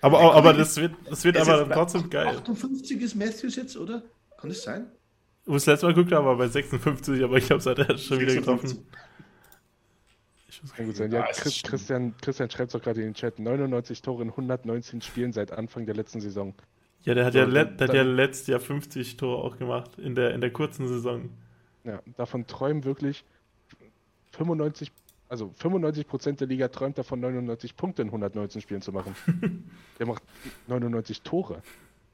Aber, 0.00 0.18
aber, 0.20 0.34
aber 0.34 0.52
das 0.54 0.76
wird, 0.76 0.94
das 1.08 1.24
wird 1.24 1.36
aber 1.36 1.68
trotzdem 1.70 2.10
geil. 2.10 2.26
58 2.26 3.00
ist 3.00 3.14
Matthews 3.14 3.56
jetzt, 3.56 3.76
oder? 3.76 4.02
Kann 4.36 4.50
das 4.50 4.62
sein? 4.62 4.90
Wo 5.44 5.54
das 5.54 5.66
letzte 5.66 5.86
Mal 5.86 5.94
geguckt 5.94 6.12
habe, 6.12 6.26
war 6.26 6.36
bei 6.36 6.48
56, 6.48 7.22
aber 7.22 7.36
ich 7.36 7.46
glaube, 7.46 7.60
es 7.60 7.66
hat 7.66 7.78
er 7.78 7.96
schon 7.98 8.18
wieder 8.20 8.34
getroffen. 8.34 8.86
Kann 10.76 10.86
gut 10.86 10.96
sein. 10.96 11.10
Ja, 11.10 11.26
Chris, 11.32 11.62
Christian, 11.62 12.14
Christian 12.20 12.48
schreibt 12.50 12.74
doch 12.74 12.80
gerade 12.80 13.00
in 13.00 13.08
den 13.08 13.14
Chat: 13.14 13.38
99 13.38 14.00
Tore 14.02 14.22
in 14.22 14.30
119 14.30 15.02
Spielen 15.02 15.32
seit 15.32 15.50
Anfang 15.50 15.86
der 15.86 15.96
letzten 15.96 16.20
Saison. 16.20 16.54
Ja, 17.02 17.14
der 17.14 17.24
hat, 17.24 17.32
so, 17.32 17.40
ja, 17.40 17.46
dann, 17.46 17.76
der 17.76 17.88
hat 17.88 17.94
ja 17.94 18.02
letztes 18.02 18.46
Jahr 18.46 18.60
50 18.60 19.16
Tore 19.16 19.42
auch 19.42 19.58
gemacht 19.58 19.98
in 19.98 20.14
der, 20.14 20.34
in 20.34 20.40
der 20.40 20.52
kurzen 20.52 20.86
Saison. 20.86 21.30
Ja, 21.84 22.00
davon 22.16 22.46
träumen 22.46 22.84
wirklich 22.84 23.24
95, 24.32 24.92
also 25.32 25.50
95 25.56 26.06
Prozent 26.06 26.40
der 26.40 26.46
Liga 26.46 26.68
träumt 26.68 26.98
davon, 26.98 27.18
99 27.20 27.74
Punkte 27.74 28.02
in 28.02 28.08
119 28.08 28.60
Spielen 28.60 28.82
zu 28.82 28.92
machen. 28.92 29.16
der 29.98 30.06
macht 30.06 30.22
99 30.66 31.22
Tore. 31.22 31.62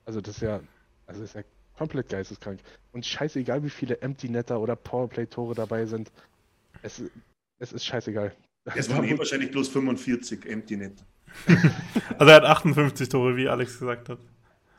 Also 0.04 0.20
das 0.20 0.36
ist 0.36 0.42
ja, 0.42 0.60
also 1.04 1.22
das 1.22 1.30
ist 1.30 1.34
ja 1.34 1.42
komplett 1.76 2.08
geisteskrank. 2.10 2.60
Und 2.92 3.04
scheißegal, 3.04 3.64
wie 3.64 3.70
viele 3.70 4.00
Empty-Netter 4.00 4.60
oder 4.60 4.76
Powerplay-Tore 4.76 5.56
dabei 5.56 5.84
sind. 5.86 6.12
Es, 6.82 7.02
es 7.58 7.72
ist 7.72 7.84
scheißegal. 7.84 8.36
Es 8.76 8.88
waren 8.88 9.02
eh 9.02 9.18
wahrscheinlich 9.18 9.50
bloß 9.50 9.68
45 9.68 10.46
Empty 10.46 10.76
Net. 10.76 10.92
also 12.18 12.30
er 12.30 12.36
hat 12.36 12.44
58 12.44 13.08
Tore, 13.08 13.36
wie 13.36 13.48
Alex 13.48 13.80
gesagt 13.80 14.10
hat. 14.10 14.20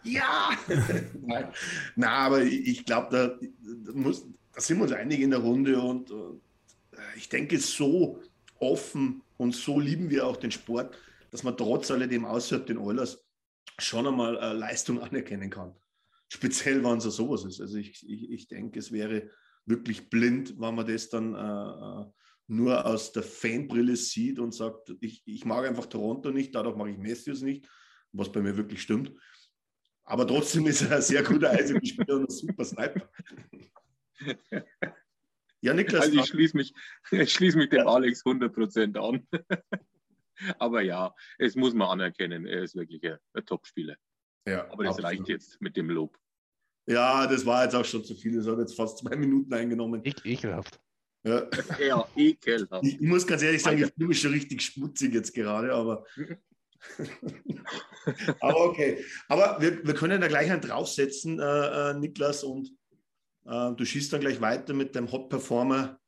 Ja! 0.04 0.52
Nein. 1.26 1.50
Na, 1.98 2.10
aber 2.12 2.42
ich 2.44 2.86
glaube, 2.86 3.08
da, 3.12 3.28
da, 3.28 4.12
da 4.54 4.62
sind 4.62 4.78
wir 4.78 4.84
uns 4.84 4.94
einig 4.94 5.20
in 5.20 5.32
der 5.32 5.40
Runde 5.40 5.82
und, 5.82 6.10
und 6.10 6.42
ich 7.16 7.28
denke, 7.30 7.60
so 7.60 8.22
offen 8.60 9.22
und 9.38 9.56
so 9.56 9.80
lieben 9.80 10.10
wir 10.10 10.28
auch 10.28 10.38
den 10.38 10.52
Sport, 10.52 10.98
dass 11.32 11.44
man 11.44 11.58
trotz 11.58 11.92
alledem 11.92 12.26
außerhalb 12.26 12.66
den 12.66 12.78
Oilers 12.78 13.24
schon 13.78 14.08
einmal 14.08 14.38
äh, 14.38 14.54
Leistung 14.54 15.02
anerkennen 15.02 15.50
kann. 15.50 15.76
Speziell, 16.28 16.84
wenn 16.84 16.98
es 16.98 17.06
so 17.06 17.10
sowas 17.10 17.46
ist. 17.46 17.62
Also 17.62 17.78
ich, 17.78 18.08
ich, 18.08 18.30
ich 18.30 18.48
denke, 18.48 18.80
es 18.80 18.92
wäre 18.92 19.30
wirklich 19.66 20.10
blind, 20.10 20.60
wenn 20.60 20.76
man 20.76 20.86
das 20.86 21.10
dann 21.10 21.36
äh, 21.36 22.02
äh 22.02 22.06
nur 22.52 22.84
aus 22.84 23.12
der 23.12 23.22
Fanbrille 23.22 23.96
sieht 23.96 24.40
und 24.40 24.56
sagt, 24.56 24.92
ich, 25.02 25.22
ich 25.28 25.46
mag 25.46 25.68
einfach 25.68 25.86
Toronto 25.86 26.32
nicht, 26.32 26.56
dadurch 26.56 26.76
mag 26.76 26.90
ich 26.90 26.98
Matthews 26.98 27.44
nicht, 27.44 27.70
was 28.12 28.32
bei 28.32 28.42
mir 28.42 28.58
wirklich 28.58 28.82
stimmt. 28.82 29.14
Aber 30.04 30.26
trotzdem 30.26 30.66
ist 30.66 30.82
er 30.82 30.96
ein 30.96 31.02
sehr 31.04 31.22
guter 31.22 31.52
Eishockeyspieler 31.52 32.16
und 32.16 32.24
ein 32.24 32.36
super 32.36 32.66
Sniper. 32.66 33.08
ja, 35.62 35.74
Niklas. 35.74 36.06
Also 36.06 36.20
ich 36.20 36.28
schließe 36.28 36.58
mich, 36.58 36.74
ich 37.12 37.32
schließe 37.32 37.58
mich 37.58 37.70
dem 37.70 37.88
Alex 37.88 38.26
100% 38.26 38.98
an. 38.98 39.28
Aber 40.58 40.82
ja, 40.82 41.14
es 41.38 41.56
muss 41.56 41.74
man 41.74 41.90
anerkennen, 41.90 42.46
er 42.46 42.64
ist 42.64 42.76
wirklich 42.76 43.04
ein, 43.04 43.18
ein 43.34 43.46
Top-Spieler. 43.46 43.96
Ja, 44.48 44.72
Aber 44.72 44.86
das 44.86 44.98
absolut. 44.98 45.12
reicht 45.12 45.30
jetzt 45.30 45.62
mit 45.62 45.76
dem 45.76 45.90
Lob. 45.90 46.18
Ja, 46.88 47.28
das 47.28 47.46
war 47.46 47.64
jetzt 47.64 47.76
auch 47.76 47.86
schon 47.86 48.04
zu 48.04 48.16
viel. 48.16 48.36
Das 48.36 48.48
hat 48.48 48.58
jetzt 48.58 48.76
fast 48.76 49.00
zwei 49.00 49.16
Minuten 49.16 49.54
eingenommen. 49.54 50.02
E 50.04 50.14
ekelhaft. 50.24 50.80
Ja, 51.24 51.48
ja 51.80 52.08
ekelhaft. 52.16 52.86
Ich, 52.86 52.96
ich, 52.96 53.02
muss 53.02 53.28
ganz 53.28 53.44
ehrlich 53.44 53.62
sagen, 53.62 53.84
ich 53.84 53.94
fühle 53.94 54.08
mich 54.08 54.22
schon 54.22 54.32
richtig 54.32 54.62
schmutzig 54.62 55.14
jetzt 55.14 55.34
gerade, 55.34 55.74
aber. 55.74 56.06
aber 58.40 58.66
okay. 58.66 59.04
Aber 59.28 59.58
wir, 59.60 59.86
wir 59.86 59.94
können 59.94 60.22
da 60.22 60.28
gleich 60.28 60.50
einen 60.50 60.62
draufsetzen, 60.62 61.40
äh, 61.40 61.92
äh, 61.92 61.94
Niklas, 61.96 62.44
und 62.44 62.72
du 63.50 63.86
schießt 63.86 64.14
dann 64.14 64.22
gleich 64.22 64.42
weiter 64.42 64.74
mit 64.74 64.96
dem 64.96 65.12
Hot 65.12 65.30
Performer 65.30 66.00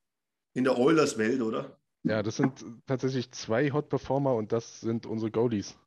in 0.53 0.63
der 0.63 0.77
Oilers-Welt, 0.77 1.41
oder? 1.41 1.77
Ja, 2.03 2.23
das 2.23 2.37
sind 2.37 2.65
tatsächlich 2.87 3.31
zwei 3.31 3.71
Hot 3.71 3.89
Performer 3.89 4.35
und 4.35 4.51
das 4.51 4.81
sind 4.81 5.05
unsere 5.05 5.31
Goalies. 5.31 5.77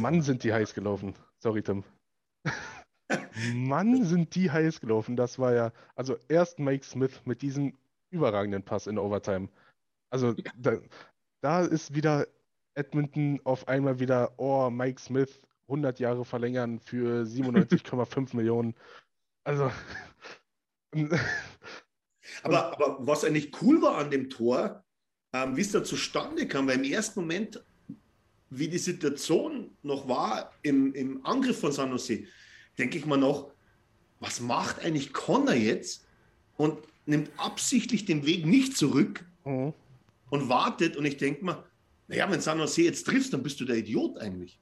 Mann, 0.00 0.22
sind 0.22 0.44
die 0.44 0.52
heiß 0.52 0.74
gelaufen. 0.74 1.14
Sorry, 1.38 1.62
Tim. 1.62 1.84
Mann, 3.54 4.04
sind 4.04 4.34
die 4.34 4.50
heiß 4.50 4.80
gelaufen. 4.80 5.16
Das 5.16 5.38
war 5.38 5.54
ja, 5.54 5.72
also 5.94 6.16
erst 6.28 6.58
Mike 6.58 6.84
Smith 6.84 7.20
mit 7.24 7.42
diesem 7.42 7.76
überragenden 8.10 8.62
Pass 8.62 8.86
in 8.86 8.98
Overtime. 8.98 9.48
Also 10.10 10.34
da, 10.56 10.78
da, 11.40 11.60
ist 11.62 11.94
wieder 11.94 12.26
Edmonton 12.74 13.40
auf 13.44 13.66
einmal 13.66 13.98
wieder, 13.98 14.32
oh, 14.36 14.70
Mike 14.70 15.00
Smith 15.00 15.40
100 15.66 15.98
Jahre 15.98 16.24
verlängern 16.24 16.78
für 16.78 17.22
97,5 17.26 18.36
Millionen. 18.36 18.74
Also. 19.44 19.70
aber, 22.42 22.72
aber 22.72 22.96
was 23.00 23.24
eigentlich 23.24 23.50
cool 23.62 23.82
war 23.82 23.98
an 23.98 24.10
dem 24.10 24.30
Tor, 24.30 24.84
ähm, 25.32 25.56
wie 25.56 25.60
es 25.60 25.72
da 25.72 25.82
zustande 25.82 26.46
kam, 26.46 26.66
weil 26.66 26.76
im 26.76 26.84
ersten 26.84 27.20
Moment, 27.20 27.62
wie 28.50 28.68
die 28.68 28.78
Situation 28.78 29.76
noch 29.82 30.08
war 30.08 30.52
im, 30.62 30.94
im 30.94 31.24
Angriff 31.26 31.60
von 31.60 31.72
San 31.72 31.90
Jose, 31.90 32.24
denke 32.78 32.98
ich 32.98 33.06
mal 33.06 33.16
noch, 33.16 33.50
was 34.20 34.40
macht 34.40 34.80
eigentlich 34.80 35.12
Connor 35.12 35.54
jetzt? 35.54 36.06
Und 36.56 36.78
nimmt 37.06 37.30
absichtlich 37.36 38.04
den 38.04 38.24
Weg 38.24 38.46
nicht 38.46 38.76
zurück 38.76 39.24
mhm. 39.44 39.74
und 40.30 40.48
wartet. 40.48 40.96
Und 40.96 41.04
ich 41.04 41.16
denke 41.16 41.44
mir, 41.44 41.64
naja, 42.06 42.30
wenn 42.30 42.40
San 42.40 42.58
Jose 42.58 42.82
jetzt 42.82 43.06
triffst, 43.06 43.32
dann 43.32 43.42
bist 43.42 43.60
du 43.60 43.64
der 43.64 43.76
Idiot 43.76 44.18
eigentlich. 44.18 44.60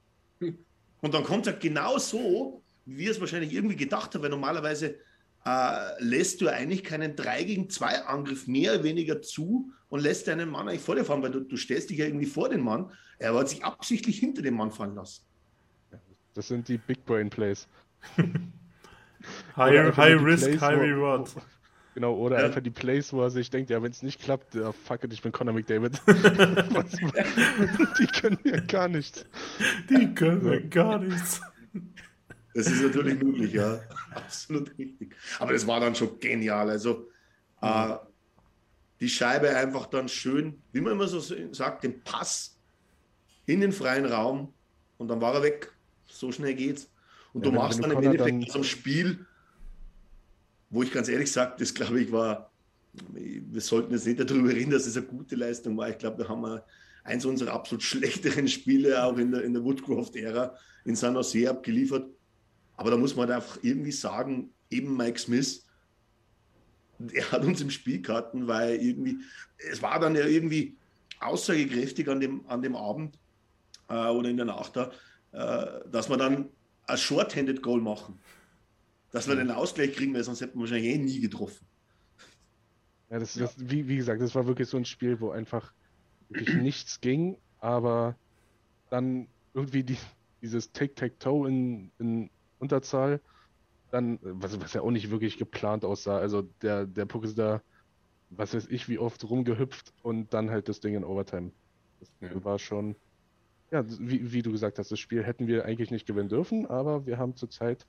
Und 1.03 1.15
dann 1.15 1.25
kommt 1.25 1.47
er 1.47 1.53
genau 1.55 1.99
so, 1.99 2.63
wie 2.87 3.07
er 3.07 3.11
es 3.11 3.21
wahrscheinlich 3.21 3.53
irgendwie 3.53 3.77
gedacht 3.77 4.15
hat, 4.15 4.23
weil 4.23 4.31
normalerweise 4.31 4.97
äh, 5.45 6.03
lässt 6.03 6.41
du 6.41 6.49
eigentlich 6.49 6.85
keinen 6.85 7.17
3 7.17 7.45
gegen 7.45 7.71
2 7.71 8.05
Angriff 8.05 8.47
mehr 8.47 8.75
oder 8.75 8.85
weniger 8.85 9.23
zu 9.23 9.73
und 9.89 10.01
lässt 10.01 10.29
deinen 10.29 10.51
Mann 10.51 10.69
eigentlich 10.69 10.83
vor 10.83 10.95
dir 10.95 11.05
fahren, 11.05 11.23
weil 11.23 11.33
du, 11.33 11.41
du 11.41 11.57
stellst 11.57 11.91
dich 11.91 11.99
ja 11.99 12.07
irgendwie 12.07 12.27
vor 12.27 12.49
den 12.49 12.61
Mann. 12.61 12.91
Er 13.19 13.35
hat 13.35 13.49
sich 13.49 13.65
absichtlich 13.65 14.19
hinter 14.19 14.43
dem 14.43 14.55
Mann 14.55 14.71
fallen 14.71 14.95
lassen. 14.95 15.25
Das 16.35 16.49
sind 16.49 16.69
die 16.69 16.79
Big 16.79 17.05
Brain 17.05 17.29
Plays. 17.29 17.69
high, 19.57 19.97
high 19.97 20.23
Risk, 20.23 20.61
High 20.61 20.79
Reward. 20.79 21.31
Genau, 21.95 22.15
oder 22.15 22.39
ja. 22.39 22.47
einfach 22.47 22.63
die 22.63 22.71
Plays, 22.71 23.13
wo 23.13 23.21
er 23.21 23.31
sich 23.31 23.51
denkt, 23.51 23.69
ja, 23.69 23.83
wenn 23.83 23.91
es 23.91 24.03
nicht 24.03 24.21
klappt, 24.21 24.55
ja, 24.55 24.73
fuck 24.73 25.05
it, 25.05 25.13
ich 25.13 25.21
bin 25.21 25.31
Conor 25.31 25.53
McDavid. 25.53 26.01
die 26.07 28.07
können 28.07 28.39
ja 28.45 28.61
gar 28.61 28.89
nichts. 28.89 29.27
Die 29.91 30.15
können 30.15 30.51
ja 30.51 30.61
gar 30.61 30.99
nichts. 30.99 31.43
Das 32.55 32.67
ist 32.67 32.83
natürlich 32.83 33.23
möglich, 33.23 33.53
ja. 33.55 33.81
Absolut 34.15 34.77
richtig. 34.79 35.17
Aber 35.39 35.53
das 35.53 35.67
war 35.67 35.81
dann 35.81 35.95
schon 35.95 36.19
genial. 36.19 36.69
Also 36.71 37.09
mhm. 37.61 37.69
äh, 37.69 37.97
die 39.01 39.09
Scheibe 39.09 39.55
einfach 39.57 39.87
dann 39.87 40.09
schön, 40.09 40.63
wie 40.73 40.81
man 40.81 40.93
immer 40.93 41.09
so 41.09 41.21
sagt, 41.53 41.85
den 41.85 42.03
Pass 42.03 42.59
in 43.47 43.61
den 43.61 43.73
freien 43.73 44.07
Raum 44.07 44.53
und 44.99 45.09
dann 45.09 45.21
war 45.21 45.35
er 45.35 45.43
weg. 45.43 45.73
So 46.07 46.31
schnell 46.31 46.55
geht's. 46.55 46.89
Und 47.33 47.45
ja, 47.45 47.51
du 47.51 47.57
machst 47.57 47.83
dann 47.83 47.91
im 47.91 48.03
Endeffekt 48.03 48.47
aus 48.47 48.53
dem 48.53 48.65
Spiel 48.65 49.27
wo 50.73 50.83
ich 50.83 50.91
ganz 50.91 51.09
ehrlich 51.09 51.31
sage, 51.31 51.55
das 51.59 51.75
glaube 51.75 52.01
ich 52.01 52.11
war, 52.11 52.51
wir 53.13 53.61
sollten 53.61 53.93
jetzt 53.93 54.07
nicht 54.07 54.19
darüber 54.19 54.49
reden, 54.49 54.71
dass 54.71 54.87
es 54.87 54.97
eine 54.97 55.07
gute 55.07 55.37
Leistung 55.37 55.77
war. 55.77 55.91
Ich 55.91 55.99
glaube, 55.99 56.19
wir 56.19 56.29
haben 56.29 56.61
eins 57.05 57.25
unserer 57.25 57.53
absolut 57.53 57.83
schlechteren 57.83 58.49
Spiele 58.49 59.05
auch 59.05 59.17
in 59.19 59.31
der, 59.31 59.45
in 59.45 59.53
der 59.53 59.63
Woodcroft-Ära 59.63 60.57
in 60.85 60.97
San 60.97 61.15
Jose 61.15 61.49
abgeliefert. 61.49 62.09
Aber 62.83 62.91
da 62.91 62.97
muss 62.97 63.15
man 63.15 63.29
halt 63.29 63.43
einfach 63.43 63.59
irgendwie 63.63 63.93
sagen, 63.93 64.51
eben 64.71 64.97
Mike 64.97 65.19
Smith, 65.19 65.65
der 66.99 67.31
hat 67.31 67.45
uns 67.45 67.61
im 67.61 67.71
Spiel 67.71 68.03
gehalten, 68.03 68.49
weil 68.49 68.77
irgendwie, 68.77 69.19
es 69.71 69.81
war 69.81 70.01
dann 70.01 70.17
ja 70.17 70.27
irgendwie 70.27 70.77
aussagekräftig 71.21 72.09
an 72.09 72.21
dem, 72.21 72.47
an 72.49 72.63
dem 72.63 72.75
Abend 72.75 73.19
äh, 73.89 74.09
oder 74.09 74.29
in 74.29 74.37
der 74.37 74.47
Nacht 74.47 74.77
da, 74.77 74.91
äh, 75.33 75.89
dass 75.91 76.11
wir 76.11 76.17
dann 76.17 76.49
ein 76.87 76.99
Short-Handed 76.99 77.63
Goal 77.63 77.81
machen 77.81 78.19
dass 79.13 79.29
wir 79.29 79.37
den 79.37 79.51
Ausgleich 79.51 79.95
kriegen, 79.95 80.15
weil 80.15 80.25
sonst 80.25 80.41
hätten 80.41 80.59
wir 80.59 80.63
wahrscheinlich 80.63 80.95
eh 80.95 80.99
nie 80.99 81.21
getroffen. 81.21 81.65
Ja, 83.11 83.19
das, 83.19 83.35
ja. 83.35 83.43
Das, 83.43 83.55
wie, 83.59 83.87
wie 83.87 83.97
gesagt, 83.97 84.21
das 84.21 84.35
war 84.35 84.47
wirklich 84.47 84.69
so 84.69 84.79
ein 84.79 84.87
Spiel, 84.87 85.21
wo 85.21 85.31
einfach 85.31 85.73
wirklich 86.31 86.57
nichts 86.63 87.01
ging, 87.01 87.37
aber 87.61 88.17
dann 88.91 89.29
irgendwie 89.55 89.85
die, 89.85 89.99
dieses 90.41 90.73
Tic-Tac-Toe 90.73 91.47
in, 91.49 91.93
in 91.99 92.31
Unterzahl, 92.63 93.21
dann, 93.91 94.19
was, 94.23 94.59
was 94.61 94.73
ja 94.73 94.81
auch 94.81 94.91
nicht 94.91 95.11
wirklich 95.11 95.37
geplant 95.37 95.85
aussah. 95.85 96.19
Also 96.19 96.43
der, 96.63 96.87
der 96.87 97.05
Puck 97.05 97.25
ist 97.25 97.39
da, 97.39 97.61
was 98.31 98.55
weiß 98.55 98.69
ich, 98.69 98.89
wie 98.89 98.99
oft 98.99 99.29
rumgehüpft 99.29 99.93
und 100.03 100.33
dann 100.33 100.51
halt 100.51 100.69
das 100.69 100.81
Ding 100.81 100.95
in 100.95 101.05
Overtime. 101.05 101.53
Das 102.01 102.11
ja. 102.21 102.45
war 102.45 102.59
schon, 102.59 102.97
ja, 103.71 103.85
wie, 103.87 104.33
wie 104.33 104.43
du 104.43 104.51
gesagt 104.51 104.79
hast, 104.79 104.91
das 104.91 104.99
Spiel 104.99 105.23
hätten 105.23 105.47
wir 105.47 105.67
eigentlich 105.67 105.91
nicht 105.91 106.07
gewinnen 106.07 106.31
dürfen, 106.31 106.67
aber 106.67 107.05
wir 107.05 107.19
haben 107.19 107.37
zurzeit 107.37 107.87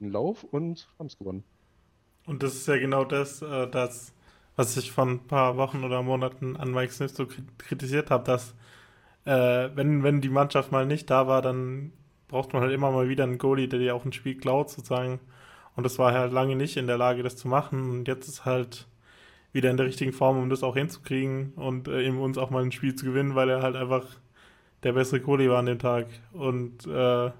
einen 0.00 0.12
Lauf 0.12 0.44
und 0.44 0.88
haben 0.98 1.06
es 1.06 1.16
gewonnen. 1.16 1.44
Und 2.26 2.42
das 2.42 2.54
ist 2.54 2.68
ja 2.68 2.76
genau 2.76 3.04
das, 3.04 3.40
äh, 3.40 3.68
das 3.70 4.12
was 4.58 4.76
ich 4.76 4.90
vor 4.90 5.06
ein 5.06 5.20
paar 5.20 5.56
Wochen 5.56 5.84
oder 5.84 6.02
Monaten 6.02 6.56
an 6.56 6.72
Mike 6.72 6.92
Smith 6.92 7.14
so 7.14 7.28
kritisiert 7.58 8.10
habe, 8.10 8.24
dass 8.24 8.56
äh, 9.24 9.70
wenn, 9.76 10.02
wenn 10.02 10.20
die 10.20 10.28
Mannschaft 10.28 10.72
mal 10.72 10.84
nicht 10.84 11.08
da 11.10 11.28
war, 11.28 11.42
dann 11.42 11.92
braucht 12.28 12.52
man 12.52 12.62
halt 12.62 12.72
immer 12.72 12.90
mal 12.90 13.08
wieder 13.08 13.24
einen 13.24 13.38
Goalie, 13.38 13.68
der 13.68 13.78
dir 13.78 13.94
auch 13.94 14.04
ein 14.04 14.12
Spiel 14.12 14.36
klaut, 14.36 14.70
sozusagen. 14.70 15.20
Und 15.76 15.84
das 15.84 15.98
war 15.98 16.12
halt 16.12 16.32
lange 16.32 16.56
nicht 16.56 16.76
in 16.76 16.86
der 16.86 16.98
Lage, 16.98 17.22
das 17.22 17.36
zu 17.36 17.48
machen. 17.48 17.90
Und 17.90 18.08
jetzt 18.08 18.28
ist 18.28 18.44
halt 18.44 18.86
wieder 19.52 19.70
in 19.70 19.76
der 19.76 19.86
richtigen 19.86 20.12
Form, 20.12 20.38
um 20.38 20.50
das 20.50 20.62
auch 20.62 20.76
hinzukriegen 20.76 21.52
und 21.56 21.88
äh, 21.88 22.02
eben 22.02 22.20
uns 22.20 22.36
auch 22.38 22.50
mal 22.50 22.62
ein 22.62 22.72
Spiel 22.72 22.94
zu 22.94 23.06
gewinnen, 23.06 23.34
weil 23.34 23.48
er 23.48 23.62
halt 23.62 23.76
einfach 23.76 24.04
der 24.82 24.92
bessere 24.92 25.20
Goalie 25.20 25.50
war 25.50 25.58
an 25.58 25.66
dem 25.66 25.78
Tag. 25.78 26.06
Und 26.32 26.86
äh, 26.86 27.30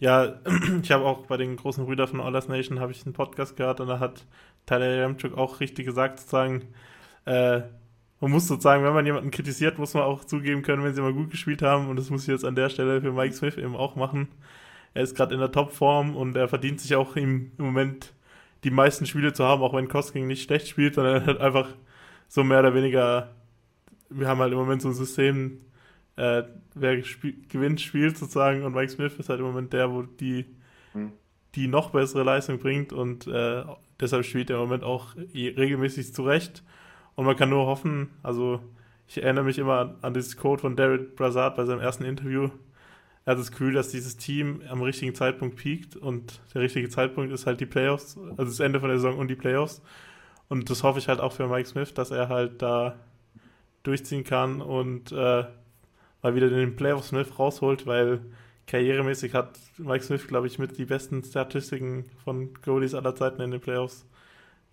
ja, 0.00 0.40
ich 0.82 0.90
habe 0.90 1.04
auch 1.04 1.26
bei 1.26 1.36
den 1.36 1.56
großen 1.56 1.84
Brüdern 1.84 2.08
von 2.08 2.20
Oilers 2.20 2.48
Nation 2.48 2.80
habe 2.80 2.92
ich 2.92 3.04
einen 3.04 3.12
Podcast 3.12 3.56
gehört 3.56 3.80
und 3.80 3.88
da 3.88 4.00
hat 4.00 4.24
Tyler 4.66 5.04
Remchuk 5.04 5.36
auch 5.36 5.60
richtig 5.60 5.86
gesagt, 5.86 6.18
sozusagen, 6.18 6.62
äh, 7.24 7.62
man 8.22 8.30
muss 8.30 8.46
sozusagen, 8.46 8.84
wenn 8.84 8.92
man 8.94 9.04
jemanden 9.04 9.32
kritisiert, 9.32 9.80
muss 9.80 9.94
man 9.94 10.04
auch 10.04 10.24
zugeben 10.24 10.62
können, 10.62 10.84
wenn 10.84 10.94
sie 10.94 11.02
mal 11.02 11.12
gut 11.12 11.32
gespielt 11.32 11.60
haben. 11.60 11.88
Und 11.88 11.96
das 11.96 12.08
muss 12.08 12.22
ich 12.22 12.28
jetzt 12.28 12.44
an 12.44 12.54
der 12.54 12.68
Stelle 12.68 13.00
für 13.00 13.10
Mike 13.10 13.34
Smith 13.34 13.56
eben 13.56 13.74
auch 13.74 13.96
machen. 13.96 14.28
Er 14.94 15.02
ist 15.02 15.16
gerade 15.16 15.34
in 15.34 15.40
der 15.40 15.50
Topform 15.50 16.14
und 16.14 16.36
er 16.36 16.46
verdient 16.46 16.80
sich 16.80 16.94
auch 16.94 17.16
im, 17.16 17.50
im 17.58 17.64
Moment 17.64 18.12
die 18.62 18.70
meisten 18.70 19.06
Spiele 19.06 19.32
zu 19.32 19.44
haben, 19.44 19.60
auch 19.60 19.74
wenn 19.74 19.88
Kosking 19.88 20.28
nicht 20.28 20.44
schlecht 20.44 20.68
spielt, 20.68 20.94
sondern 20.94 21.16
er 21.16 21.26
hat 21.26 21.40
einfach 21.40 21.74
so 22.28 22.44
mehr 22.44 22.60
oder 22.60 22.74
weniger, 22.74 23.34
wir 24.08 24.28
haben 24.28 24.38
halt 24.38 24.52
im 24.52 24.58
Moment 24.58 24.82
so 24.82 24.88
ein 24.88 24.94
System, 24.94 25.60
äh, 26.14 26.44
wer 26.76 27.02
spiel, 27.02 27.34
gewinnt, 27.48 27.80
spielt 27.80 28.16
sozusagen 28.18 28.62
und 28.62 28.72
Mike 28.72 28.92
Smith 28.92 29.14
ist 29.18 29.30
halt 29.30 29.40
im 29.40 29.46
Moment 29.46 29.72
der, 29.72 29.90
wo 29.90 30.02
die, 30.02 30.46
hm. 30.92 31.10
die 31.56 31.66
noch 31.66 31.90
bessere 31.90 32.22
Leistung 32.22 32.60
bringt 32.60 32.92
und 32.92 33.26
äh, 33.26 33.64
deshalb 33.98 34.24
spielt 34.24 34.48
er 34.48 34.58
im 34.58 34.62
Moment 34.62 34.84
auch 34.84 35.16
regelmäßig 35.16 36.14
zurecht. 36.14 36.62
Und 37.14 37.26
man 37.26 37.36
kann 37.36 37.50
nur 37.50 37.66
hoffen, 37.66 38.10
also 38.22 38.60
ich 39.06 39.22
erinnere 39.22 39.44
mich 39.44 39.58
immer 39.58 39.78
an, 39.78 39.94
an 40.02 40.14
dieses 40.14 40.36
Code 40.36 40.62
von 40.62 40.76
David 40.76 41.16
Brazard 41.16 41.56
bei 41.56 41.64
seinem 41.64 41.80
ersten 41.80 42.04
Interview. 42.04 42.50
Er 43.24 43.32
hat 43.32 43.38
das 43.38 43.50
Gefühl, 43.50 43.74
dass 43.74 43.90
dieses 43.90 44.16
Team 44.16 44.62
am 44.68 44.82
richtigen 44.82 45.14
Zeitpunkt 45.14 45.56
piekt 45.56 45.96
und 45.96 46.40
der 46.54 46.62
richtige 46.62 46.88
Zeitpunkt 46.88 47.32
ist 47.32 47.46
halt 47.46 47.60
die 47.60 47.66
Playoffs, 47.66 48.16
also 48.16 48.44
das 48.44 48.60
Ende 48.60 48.80
von 48.80 48.88
der 48.88 48.98
Saison 48.98 49.18
und 49.18 49.28
die 49.28 49.36
Playoffs. 49.36 49.82
Und 50.48 50.70
das 50.70 50.82
hoffe 50.82 50.98
ich 50.98 51.08
halt 51.08 51.20
auch 51.20 51.32
für 51.32 51.46
Mike 51.46 51.68
Smith, 51.68 51.94
dass 51.94 52.10
er 52.10 52.28
halt 52.28 52.62
da 52.62 52.96
durchziehen 53.84 54.24
kann 54.24 54.60
und 54.60 55.12
äh, 55.12 55.44
mal 56.22 56.34
wieder 56.34 56.48
den 56.48 56.76
Playoff 56.76 57.04
Smith 57.04 57.38
rausholt, 57.38 57.86
weil 57.86 58.20
karrieremäßig 58.66 59.34
hat 59.34 59.58
Mike 59.78 60.04
Smith, 60.04 60.26
glaube 60.26 60.46
ich, 60.46 60.58
mit 60.58 60.78
die 60.78 60.84
besten 60.84 61.22
Statistiken 61.22 62.04
von 62.24 62.54
Goalies 62.62 62.94
aller 62.94 63.14
Zeiten 63.14 63.40
in 63.42 63.50
den 63.50 63.60
Playoffs. 63.60 64.06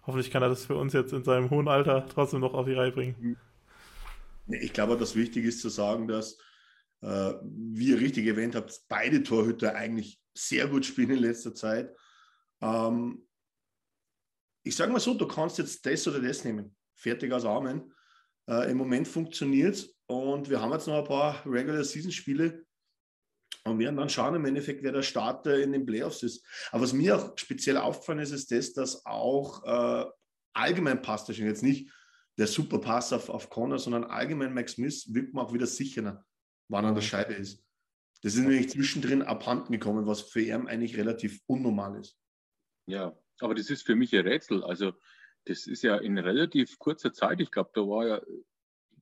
Hoffentlich 0.09 0.31
kann 0.31 0.41
er 0.41 0.49
das 0.49 0.65
für 0.65 0.75
uns 0.75 0.93
jetzt 0.93 1.13
in 1.13 1.23
seinem 1.23 1.51
hohen 1.51 1.67
Alter 1.67 2.03
trotzdem 2.11 2.39
noch 2.39 2.55
auf 2.55 2.65
die 2.65 2.73
Reihe 2.73 2.91
bringen. 2.91 3.37
Ich 4.47 4.73
glaube, 4.73 4.97
das 4.97 5.13
wichtig 5.13 5.45
ist 5.45 5.61
zu 5.61 5.69
sagen, 5.69 6.07
dass, 6.07 6.35
äh, 7.01 7.33
wie 7.43 7.89
ihr 7.89 7.99
richtig 7.99 8.25
erwähnt 8.25 8.55
habt, 8.55 8.73
beide 8.89 9.21
Torhüter 9.21 9.75
eigentlich 9.75 10.19
sehr 10.33 10.67
gut 10.67 10.87
spielen 10.87 11.11
in 11.11 11.19
letzter 11.19 11.53
Zeit. 11.53 11.95
Ähm, 12.59 13.23
ich 14.63 14.75
sage 14.75 14.91
mal 14.91 14.99
so, 14.99 15.13
du 15.13 15.27
kannst 15.27 15.59
jetzt 15.59 15.85
das 15.85 16.07
oder 16.07 16.19
das 16.19 16.43
nehmen. 16.43 16.75
Fertig 16.95 17.31
aus 17.31 17.45
Armen. 17.45 17.93
Äh, 18.49 18.71
Im 18.71 18.77
Moment 18.77 19.07
funktioniert 19.07 19.75
es 19.75 19.95
und 20.07 20.49
wir 20.49 20.59
haben 20.59 20.73
jetzt 20.73 20.87
noch 20.87 20.97
ein 20.97 21.03
paar 21.03 21.45
Regular 21.45 21.83
Season 21.83 22.11
Spiele 22.11 22.65
und 23.69 23.79
werden 23.79 23.97
dann 23.97 24.09
schauen 24.09 24.35
im 24.35 24.45
Endeffekt, 24.45 24.83
wer 24.83 24.91
der 24.91 25.01
Starter 25.01 25.59
in 25.59 25.71
den 25.71 25.85
Playoffs 25.85 26.23
ist. 26.23 26.45
Aber 26.71 26.83
was 26.83 26.93
mir 26.93 27.15
auch 27.17 27.37
speziell 27.37 27.77
aufgefallen 27.77 28.19
ist, 28.19 28.31
ist 28.31 28.51
das, 28.51 28.73
dass 28.73 29.05
auch 29.05 29.63
äh, 29.63 30.05
allgemein 30.53 31.01
passt 31.01 31.29
das 31.29 31.37
schon 31.37 31.45
jetzt 31.45 31.63
nicht 31.63 31.91
der 32.37 32.47
super 32.47 32.79
Pass 32.79 33.11
auf, 33.11 33.29
auf 33.29 33.49
Connor, 33.49 33.79
sondern 33.79 34.05
allgemein 34.05 34.53
Max 34.53 34.73
Smith 34.73 35.13
wirkt 35.13 35.33
man 35.33 35.45
auch 35.45 35.53
wieder 35.53 35.67
sicherer, 35.67 36.25
wann 36.69 36.85
er 36.85 36.89
an 36.89 36.95
der 36.95 37.01
Scheibe 37.01 37.33
ist. 37.33 37.65
Das 38.21 38.35
ist 38.35 38.41
nämlich 38.41 38.69
zwischendrin 38.69 39.21
abhanden 39.21 39.73
gekommen, 39.73 40.07
was 40.07 40.21
für 40.21 40.41
ihn 40.41 40.67
eigentlich 40.67 40.97
relativ 40.97 41.41
unnormal 41.47 41.99
ist. 41.99 42.17
Ja, 42.87 43.17
aber 43.39 43.55
das 43.55 43.69
ist 43.69 43.85
für 43.85 43.95
mich 43.95 44.15
ein 44.15 44.25
Rätsel. 44.25 44.63
Also, 44.63 44.93
das 45.45 45.67
ist 45.67 45.83
ja 45.83 45.97
in 45.97 46.17
relativ 46.17 46.79
kurzer 46.79 47.13
Zeit. 47.13 47.41
Ich 47.41 47.51
glaube, 47.51 47.71
da 47.73 47.81
war 47.81 48.07
ja 48.07 48.21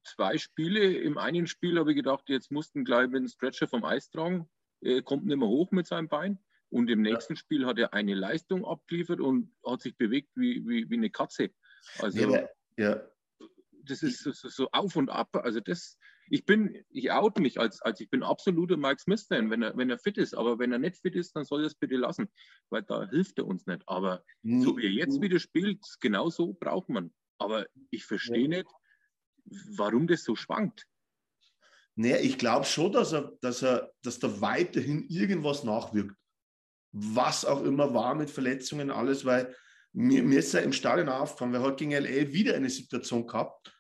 zwei 0.04 0.38
Spiele. 0.38 0.94
Im 0.98 1.18
einen 1.18 1.48
Spiel 1.48 1.78
habe 1.78 1.92
ich 1.92 1.98
gedacht, 1.98 2.30
jetzt 2.30 2.52
mussten 2.52 2.86
gleich 2.86 3.08
mit 3.08 3.22
dem 3.22 3.28
Stretcher 3.28 3.68
vom 3.68 3.84
Eis 3.84 4.10
tragen, 4.10 4.50
er 4.82 5.02
kommt 5.02 5.26
nicht 5.26 5.38
mehr 5.38 5.48
hoch 5.48 5.72
mit 5.72 5.88
seinem 5.88 6.08
Bein. 6.08 6.40
Und 6.70 6.90
im 6.90 7.02
nächsten 7.02 7.34
ja. 7.34 7.38
Spiel 7.38 7.66
hat 7.66 7.80
er 7.80 7.94
eine 7.94 8.14
Leistung 8.14 8.66
abgeliefert 8.66 9.22
und 9.22 9.54
hat 9.66 9.82
sich 9.82 9.96
bewegt 9.96 10.30
wie, 10.36 10.68
wie, 10.68 10.90
wie 10.90 10.98
eine 10.98 11.10
Katze. 11.10 11.52
Also, 12.00 12.20
ja, 12.20 12.48
ja. 12.78 13.02
das 13.84 14.04
ist 14.04 14.20
so, 14.22 14.32
so, 14.34 14.68
auf 14.72 14.96
und 14.98 15.10
ab. 15.10 15.34
Also, 15.38 15.62
das, 15.62 15.98
ich 16.30 16.46
bin, 16.46 16.84
ich 16.90 17.12
out 17.12 17.40
mich 17.40 17.58
als, 17.58 17.82
als 17.82 18.02
ich 18.02 18.10
bin 18.10 18.22
absoluter 18.22 18.76
Mike 18.76 19.00
Smith-Fan, 19.00 19.50
wenn 19.50 19.62
er, 19.62 19.78
wenn 19.78 19.90
er 19.90 19.98
fit 19.98 20.18
ist. 20.18 20.36
Aber 20.36 20.60
wenn 20.60 20.74
er 20.74 20.80
nicht 20.80 20.98
fit 20.98 21.16
ist, 21.16 21.36
dann 21.38 21.46
soll 21.46 21.62
er 21.62 21.68
es 21.68 21.76
bitte 21.76 21.96
lassen, 21.96 22.30
weil 22.70 22.84
da 22.84 23.08
hilft 23.10 23.38
er 23.38 23.48
uns 23.48 23.66
nicht. 23.66 23.84
Aber 23.88 24.26
mhm. 24.42 24.62
so 24.62 24.78
wie 24.78 24.86
er 24.86 24.92
jetzt 24.92 25.22
wieder 25.22 25.40
spielt, 25.40 25.86
genau 26.02 26.30
so 26.30 26.54
braucht 26.54 26.90
man. 26.90 27.14
Aber 27.38 27.66
ich 27.92 28.06
verstehe 28.06 28.50
ja. 28.50 28.58
nicht, 28.60 28.68
warum 29.78 30.08
das 30.08 30.24
so 30.24 30.36
schwankt. 30.36 30.86
Naja, 32.00 32.18
ich 32.18 32.38
glaube 32.38 32.66
schon, 32.66 32.92
dass 32.92 33.12
er, 33.12 33.34
dass 33.42 33.64
er, 33.64 33.92
dass 34.04 34.20
da 34.20 34.40
weiterhin 34.40 35.08
irgendwas 35.10 35.64
nachwirkt. 35.64 36.16
Was 36.92 37.44
auch 37.44 37.64
immer 37.64 37.94
war 37.94 38.14
mit 38.14 38.30
Verletzungen, 38.30 38.92
alles, 38.92 39.26
weil 39.26 39.54
mir, 39.94 40.22
mir 40.22 40.40
ist 40.40 40.54
ja 40.54 40.60
im 40.60 40.74
Stadion 40.74 41.10
aufgefallen, 41.10 41.54
wir 41.54 41.62
hat 41.62 41.78
gegen 41.78 41.92
LA 41.92 42.32
wieder 42.32 42.56
eine 42.56 42.70
Situation 42.70 43.26
gehabt, 43.26 43.74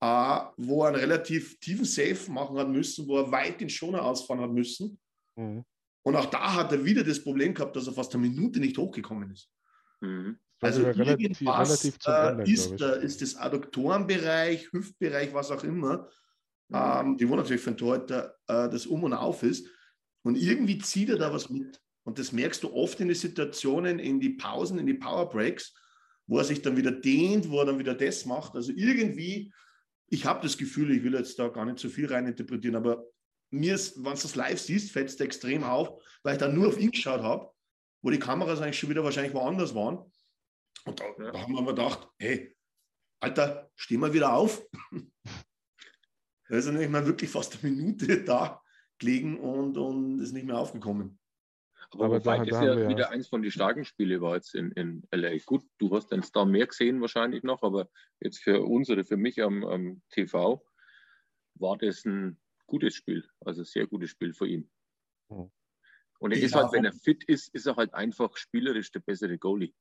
äh, 0.00 0.40
wo 0.56 0.82
er 0.82 0.88
einen 0.88 0.96
relativ 0.96 1.58
tiefen 1.60 1.84
Safe 1.84 2.30
machen 2.32 2.58
hat 2.58 2.68
müssen, 2.68 3.06
wo 3.06 3.18
er 3.18 3.30
weit 3.30 3.60
den 3.60 3.70
Schoner 3.70 4.02
ausfahren 4.02 4.40
hat 4.40 4.50
müssen. 4.50 4.98
Mhm. 5.36 5.64
Und 6.04 6.16
auch 6.16 6.26
da 6.26 6.54
hat 6.54 6.72
er 6.72 6.84
wieder 6.84 7.04
das 7.04 7.22
Problem 7.22 7.54
gehabt, 7.54 7.76
dass 7.76 7.86
er 7.86 7.92
fast 7.92 8.12
eine 8.14 8.26
Minute 8.26 8.58
nicht 8.58 8.76
hochgekommen 8.76 9.30
ist. 9.30 9.48
Mhm. 10.00 10.38
Also 10.60 10.82
relativ, 10.82 11.40
relativ 11.42 11.96
äh, 12.06 12.28
Ende, 12.28 12.42
ist, 12.44 12.80
ist 12.80 13.22
das 13.22 13.36
Adduktorenbereich, 13.36 14.72
Hüftbereich, 14.72 15.32
was 15.32 15.52
auch 15.52 15.62
immer. 15.62 16.08
Ähm, 16.72 17.16
die 17.16 17.28
wo 17.28 17.36
natürlich 17.36 17.62
für 17.62 17.70
einen 17.70 17.78
Torhüter 17.78 18.36
äh, 18.48 18.68
das 18.68 18.86
Um 18.86 19.04
und 19.04 19.12
Auf 19.12 19.42
ist. 19.42 19.68
Und 20.22 20.36
irgendwie 20.36 20.78
zieht 20.78 21.08
er 21.08 21.18
da 21.18 21.32
was 21.32 21.48
mit. 21.50 21.80
Und 22.04 22.18
das 22.18 22.32
merkst 22.32 22.62
du 22.62 22.72
oft 22.72 23.00
in 23.00 23.08
den 23.08 23.16
Situationen, 23.16 23.98
in 23.98 24.20
die 24.20 24.30
Pausen, 24.30 24.78
in 24.78 24.86
die 24.86 24.94
Powerbreaks, 24.94 25.74
wo 26.26 26.38
er 26.38 26.44
sich 26.44 26.62
dann 26.62 26.76
wieder 26.76 26.92
dehnt, 26.92 27.50
wo 27.50 27.60
er 27.60 27.66
dann 27.66 27.78
wieder 27.78 27.94
das 27.94 28.26
macht. 28.26 28.54
Also 28.54 28.72
irgendwie, 28.74 29.52
ich 30.08 30.24
habe 30.24 30.42
das 30.42 30.56
Gefühl, 30.56 30.90
ich 30.92 31.02
will 31.02 31.14
jetzt 31.14 31.38
da 31.38 31.48
gar 31.48 31.64
nicht 31.64 31.78
zu 31.78 31.88
viel 31.88 32.06
reininterpretieren, 32.06 32.76
aber 32.76 33.04
mir 33.50 33.74
ist, 33.74 33.96
wenn 33.96 34.14
du 34.14 34.22
das 34.22 34.34
live 34.34 34.60
siehst, 34.60 34.90
fällt 34.90 35.08
es 35.08 35.20
extrem 35.20 35.62
auf, 35.62 36.02
weil 36.22 36.34
ich 36.34 36.40
dann 36.40 36.54
nur 36.54 36.68
auf 36.68 36.78
ihn 36.78 36.90
geschaut 36.90 37.22
habe, 37.22 37.50
wo 38.02 38.10
die 38.10 38.18
Kameras 38.18 38.60
eigentlich 38.60 38.78
schon 38.78 38.90
wieder 38.90 39.04
wahrscheinlich 39.04 39.34
woanders 39.34 39.74
waren. 39.74 39.98
Und 40.84 41.00
da, 41.00 41.04
da 41.18 41.40
haben 41.40 41.54
wir 41.54 41.64
gedacht, 41.64 42.08
hey, 42.18 42.56
Alter, 43.20 43.70
steh 43.74 43.96
mal 43.96 44.12
wieder 44.12 44.32
auf. 44.32 44.64
da 46.48 46.56
ist 46.56 46.66
er 46.66 46.72
nämlich 46.72 46.90
mal 46.90 47.06
wirklich 47.06 47.30
fast 47.30 47.62
eine 47.62 47.72
Minute 47.72 48.22
da 48.24 48.62
gelegen 48.98 49.38
und, 49.38 49.76
und 49.76 50.20
ist 50.20 50.32
nicht 50.32 50.46
mehr 50.46 50.58
aufgekommen. 50.58 51.18
Aber, 51.90 52.06
Aber 52.06 52.20
da, 52.20 52.42
ist 52.42 52.52
da 52.52 52.64
ja 52.64 52.88
wieder 52.88 53.10
eins 53.10 53.28
von 53.28 53.42
den 53.42 53.50
starken 53.50 53.84
Spielen 53.84 54.20
war 54.20 54.34
jetzt 54.34 54.54
in, 54.54 54.72
in 54.72 55.06
LA. 55.12 55.38
Gut, 55.44 55.64
du 55.78 55.94
hast 55.94 56.10
den 56.10 56.22
Star 56.22 56.44
mehr 56.44 56.66
gesehen 56.66 57.00
wahrscheinlich 57.00 57.42
noch, 57.42 57.62
aber 57.62 57.88
jetzt 58.20 58.42
für 58.42 58.62
uns 58.62 58.90
oder 58.90 59.04
für 59.04 59.16
mich 59.16 59.42
am, 59.42 59.64
am 59.64 60.02
TV 60.10 60.64
war 61.54 61.78
das 61.78 62.04
ein 62.04 62.38
gutes 62.66 62.94
Spiel, 62.94 63.28
also 63.40 63.62
ein 63.62 63.66
sehr 63.66 63.86
gutes 63.86 64.10
Spiel 64.10 64.32
für 64.32 64.48
ihn. 64.48 64.70
Hm. 65.28 65.50
Und 66.18 66.32
er 66.32 66.38
ja, 66.38 66.46
ist 66.46 66.54
halt, 66.54 66.72
wenn 66.72 66.84
er 66.84 66.92
fit 66.92 67.24
ist, 67.24 67.54
ist 67.54 67.66
er 67.66 67.76
halt 67.76 67.94
einfach 67.94 68.36
spielerisch 68.36 68.90
der 68.90 69.00
bessere 69.00 69.38
Goalie. 69.38 69.74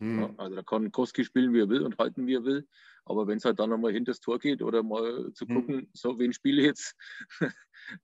Hm. 0.00 0.34
Also 0.38 0.56
da 0.56 0.62
kann 0.62 0.90
Koski 0.90 1.24
spielen, 1.24 1.52
wie 1.52 1.60
er 1.60 1.68
will 1.68 1.82
und 1.82 1.98
halten, 1.98 2.26
wie 2.26 2.34
er 2.34 2.44
will. 2.44 2.66
Aber 3.04 3.26
wenn 3.26 3.38
es 3.38 3.44
halt 3.44 3.58
dann 3.58 3.70
nochmal 3.70 3.92
hinter 3.92 4.12
das 4.12 4.20
Tor 4.20 4.38
geht 4.38 4.62
oder 4.62 4.82
mal 4.82 5.32
zu 5.34 5.46
hm. 5.46 5.54
gucken, 5.54 5.76
hm. 5.76 5.88
so, 5.92 6.18
wen 6.18 6.32
spiele 6.32 6.62
ich 6.62 6.66
jetzt, 6.66 6.96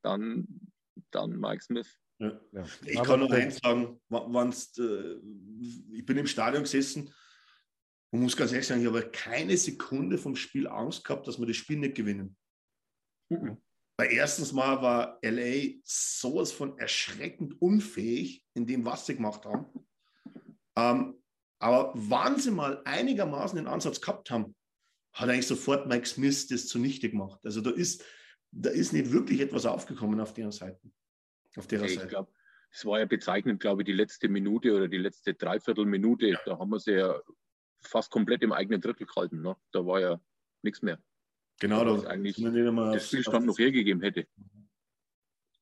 dann, 0.03 0.46
dann 1.11 1.38
Mike 1.38 1.62
Smith. 1.62 1.98
Ja. 2.18 2.38
Ja. 2.53 2.64
Ich 2.85 2.98
Aber 2.98 3.09
kann 3.09 3.20
noch 3.20 3.31
eins 3.31 3.59
sagen, 3.62 3.98
wann's, 4.09 4.76
äh, 4.79 5.16
ich 5.92 6.05
bin 6.05 6.18
im 6.18 6.26
Stadion 6.26 6.62
gesessen 6.62 7.12
und 8.11 8.20
muss 8.20 8.37
ganz 8.37 8.53
ehrlich 8.53 8.66
sagen, 8.66 8.83
ich 8.83 8.87
habe 8.87 9.11
keine 9.11 9.57
Sekunde 9.57 10.18
vom 10.18 10.37
Spiel 10.37 10.66
Angst 10.68 11.05
gehabt, 11.05 11.26
dass 11.26 11.38
wir 11.38 11.46
das 11.46 11.57
Spiel 11.57 11.79
nicht 11.79 11.94
gewinnen. 11.94 12.37
Mhm. 13.31 13.57
Weil 13.96 14.12
erstens 14.12 14.53
mal 14.53 14.83
war 14.83 15.18
LA 15.22 15.81
sowas 15.85 16.53
von 16.53 16.79
erschreckend 16.79 17.61
unfähig 17.61 18.44
in 18.55 18.66
dem, 18.66 18.85
was 18.85 19.07
sie 19.07 19.16
gemacht 19.16 19.44
haben. 19.44 19.66
Ähm, 20.76 21.19
aber 21.61 21.92
wann 21.94 22.40
sie 22.40 22.51
mal 22.51 22.83
einigermaßen 22.85 23.57
den 23.57 23.66
Ansatz 23.66 24.01
gehabt 24.01 24.31
haben, 24.31 24.57
hat 25.12 25.29
eigentlich 25.29 25.46
sofort 25.46 25.87
Mike 25.87 26.07
Smith 26.07 26.49
das 26.49 26.66
zunichte 26.66 27.11
gemacht. 27.11 27.38
Also 27.44 27.61
da 27.61 27.70
ist, 27.70 28.05
da 28.51 28.70
ist 28.70 28.92
nicht 28.92 29.12
wirklich 29.12 29.40
etwas 29.40 29.66
aufgekommen 29.66 30.20
auf 30.20 30.33
der 30.33 30.51
Seite. 30.53 30.90
Auf 31.57 31.66
der 31.66 31.83
ich 31.83 31.96
Seite. 31.96 32.27
es 32.70 32.85
war 32.87 32.99
ja 32.99 33.05
bezeichnend, 33.05 33.61
glaube 33.61 33.83
ich, 33.83 33.87
die 33.87 33.92
letzte 33.92 34.29
Minute 34.29 34.75
oder 34.75 34.88
die 34.88 34.99
letzte 34.99 35.35
Dreiviertelminute. 35.35 36.38
Da 36.46 36.59
haben 36.59 36.70
wir 36.70 36.81
sie 36.81 36.92
ja 36.92 37.20
fast 37.83 38.11
komplett 38.11 38.42
im 38.42 38.53
eigenen 38.53 38.81
Drittel 38.81 39.07
gehalten. 39.07 39.42
Ne? 39.42 39.55
Da 39.73 39.85
war 39.85 40.01
ja 40.01 40.20
nichts 40.62 40.81
mehr. 40.81 40.99
Genau, 41.61 41.85
das 41.85 42.07
eigentlich 42.07 42.37
der 42.37 43.01
Spielstand 43.01 43.44
noch 43.44 43.59
hergegeben 43.59 44.01
hätte. 44.01 44.27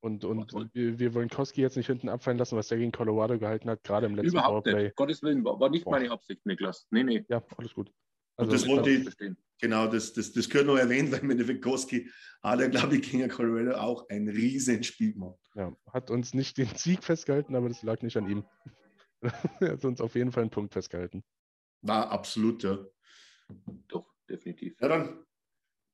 Und, 0.01 0.25
und, 0.25 0.55
wir, 0.75 0.99
wir, 0.99 1.15
wollen 1.15 1.29
Koski 1.29 1.61
jetzt 1.61 1.77
nicht 1.77 1.89
hinten 1.89 2.09
abfallen 2.09 2.39
lassen, 2.39 2.57
was 2.57 2.69
der 2.69 2.79
gegen 2.79 2.93
Colorado 2.93 3.37
gehalten 3.37 3.69
hat, 3.69 3.83
gerade 3.83 4.07
im 4.07 4.15
letzten 4.15 4.31
Überhaupt 4.31 4.65
Powerplay. 4.65 4.85
Nicht. 4.85 4.97
Gottes 4.97 5.23
Willen, 5.23 5.45
war, 5.45 5.59
war 5.59 5.71
nicht 5.71 5.85
Boah. 5.85 5.93
meine 5.93 6.11
Absicht, 6.13 6.47
Niklas. 6.47 6.87
Nee, 6.91 7.03
nee. 7.03 7.25
Ja, 7.29 7.43
alles 7.57 7.75
gut. 7.75 7.91
Also, 8.37 8.53
und 8.53 8.53
das 8.53 8.69
wollte 8.69 8.91
ich, 8.91 9.03
verstehen. 9.03 9.37
genau, 9.61 9.89
das, 9.89 10.13
das, 10.13 10.33
das 10.33 10.49
gehört 10.49 10.69
noch 10.69 10.77
erwähnt, 10.77 11.11
weil 11.11 11.21
im 11.21 11.31
Endeffekt 11.31 11.63
Koski 11.63 12.09
hat 12.43 12.61
er, 12.61 12.69
glaube 12.69 12.97
ich, 12.97 13.11
gegen 13.11 13.29
Colorado 13.29 13.77
auch 13.77 14.09
ein 14.09 14.29
riesen 14.29 14.85
Spiel 14.85 15.15
gemacht. 15.15 15.41
Ja, 15.57 15.75
hat 15.93 16.13
uns 16.13 16.33
nicht 16.33 16.57
den 16.59 16.69
Sieg 16.77 17.03
festgehalten, 17.03 17.57
aber 17.57 17.69
das 17.69 17.83
lag 17.83 18.01
nicht 18.03 18.17
an 18.17 18.31
ihm. 18.31 18.45
er 19.61 19.73
hat 19.73 19.85
uns 19.85 20.01
auf 20.01 20.15
jeden 20.15 20.31
Fall 20.31 20.43
einen 20.43 20.51
Punkt 20.51 20.73
festgehalten. 20.73 21.25
War 21.83 22.11
absolut, 22.11 22.63
ja. 22.63 22.79
Doch, 23.89 24.15
definitiv. 24.29 24.81
Ja, 24.81 24.87
dann 24.87 25.25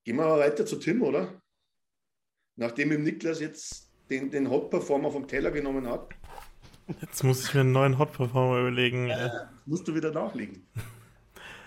gehen 0.05 0.17
wir 0.17 0.27
mal 0.27 0.41
weiter 0.41 0.67
zu 0.67 0.77
Tim, 0.77 1.03
oder? 1.03 1.41
Nachdem 2.57 2.93
im 2.93 3.03
Niklas 3.03 3.41
jetzt 3.41 3.94
den, 4.11 4.31
den 4.31 4.51
Hot 4.51 4.71
Performer 4.71 5.11
vom 5.11 5.27
Teller 5.27 5.51
genommen 5.51 5.89
hat. 5.89 6.09
Jetzt 7.01 7.23
muss 7.25 7.47
ich 7.47 7.55
mir 7.55 7.61
einen 7.61 7.73
neuen 7.73 7.99
Hot 7.99 8.13
Performer 8.13 8.61
überlegen. 8.61 9.09
Äh, 9.09 9.31
musst 9.67 9.89
du 9.89 9.95
wieder 9.95 10.11
nachlegen. 10.11 10.67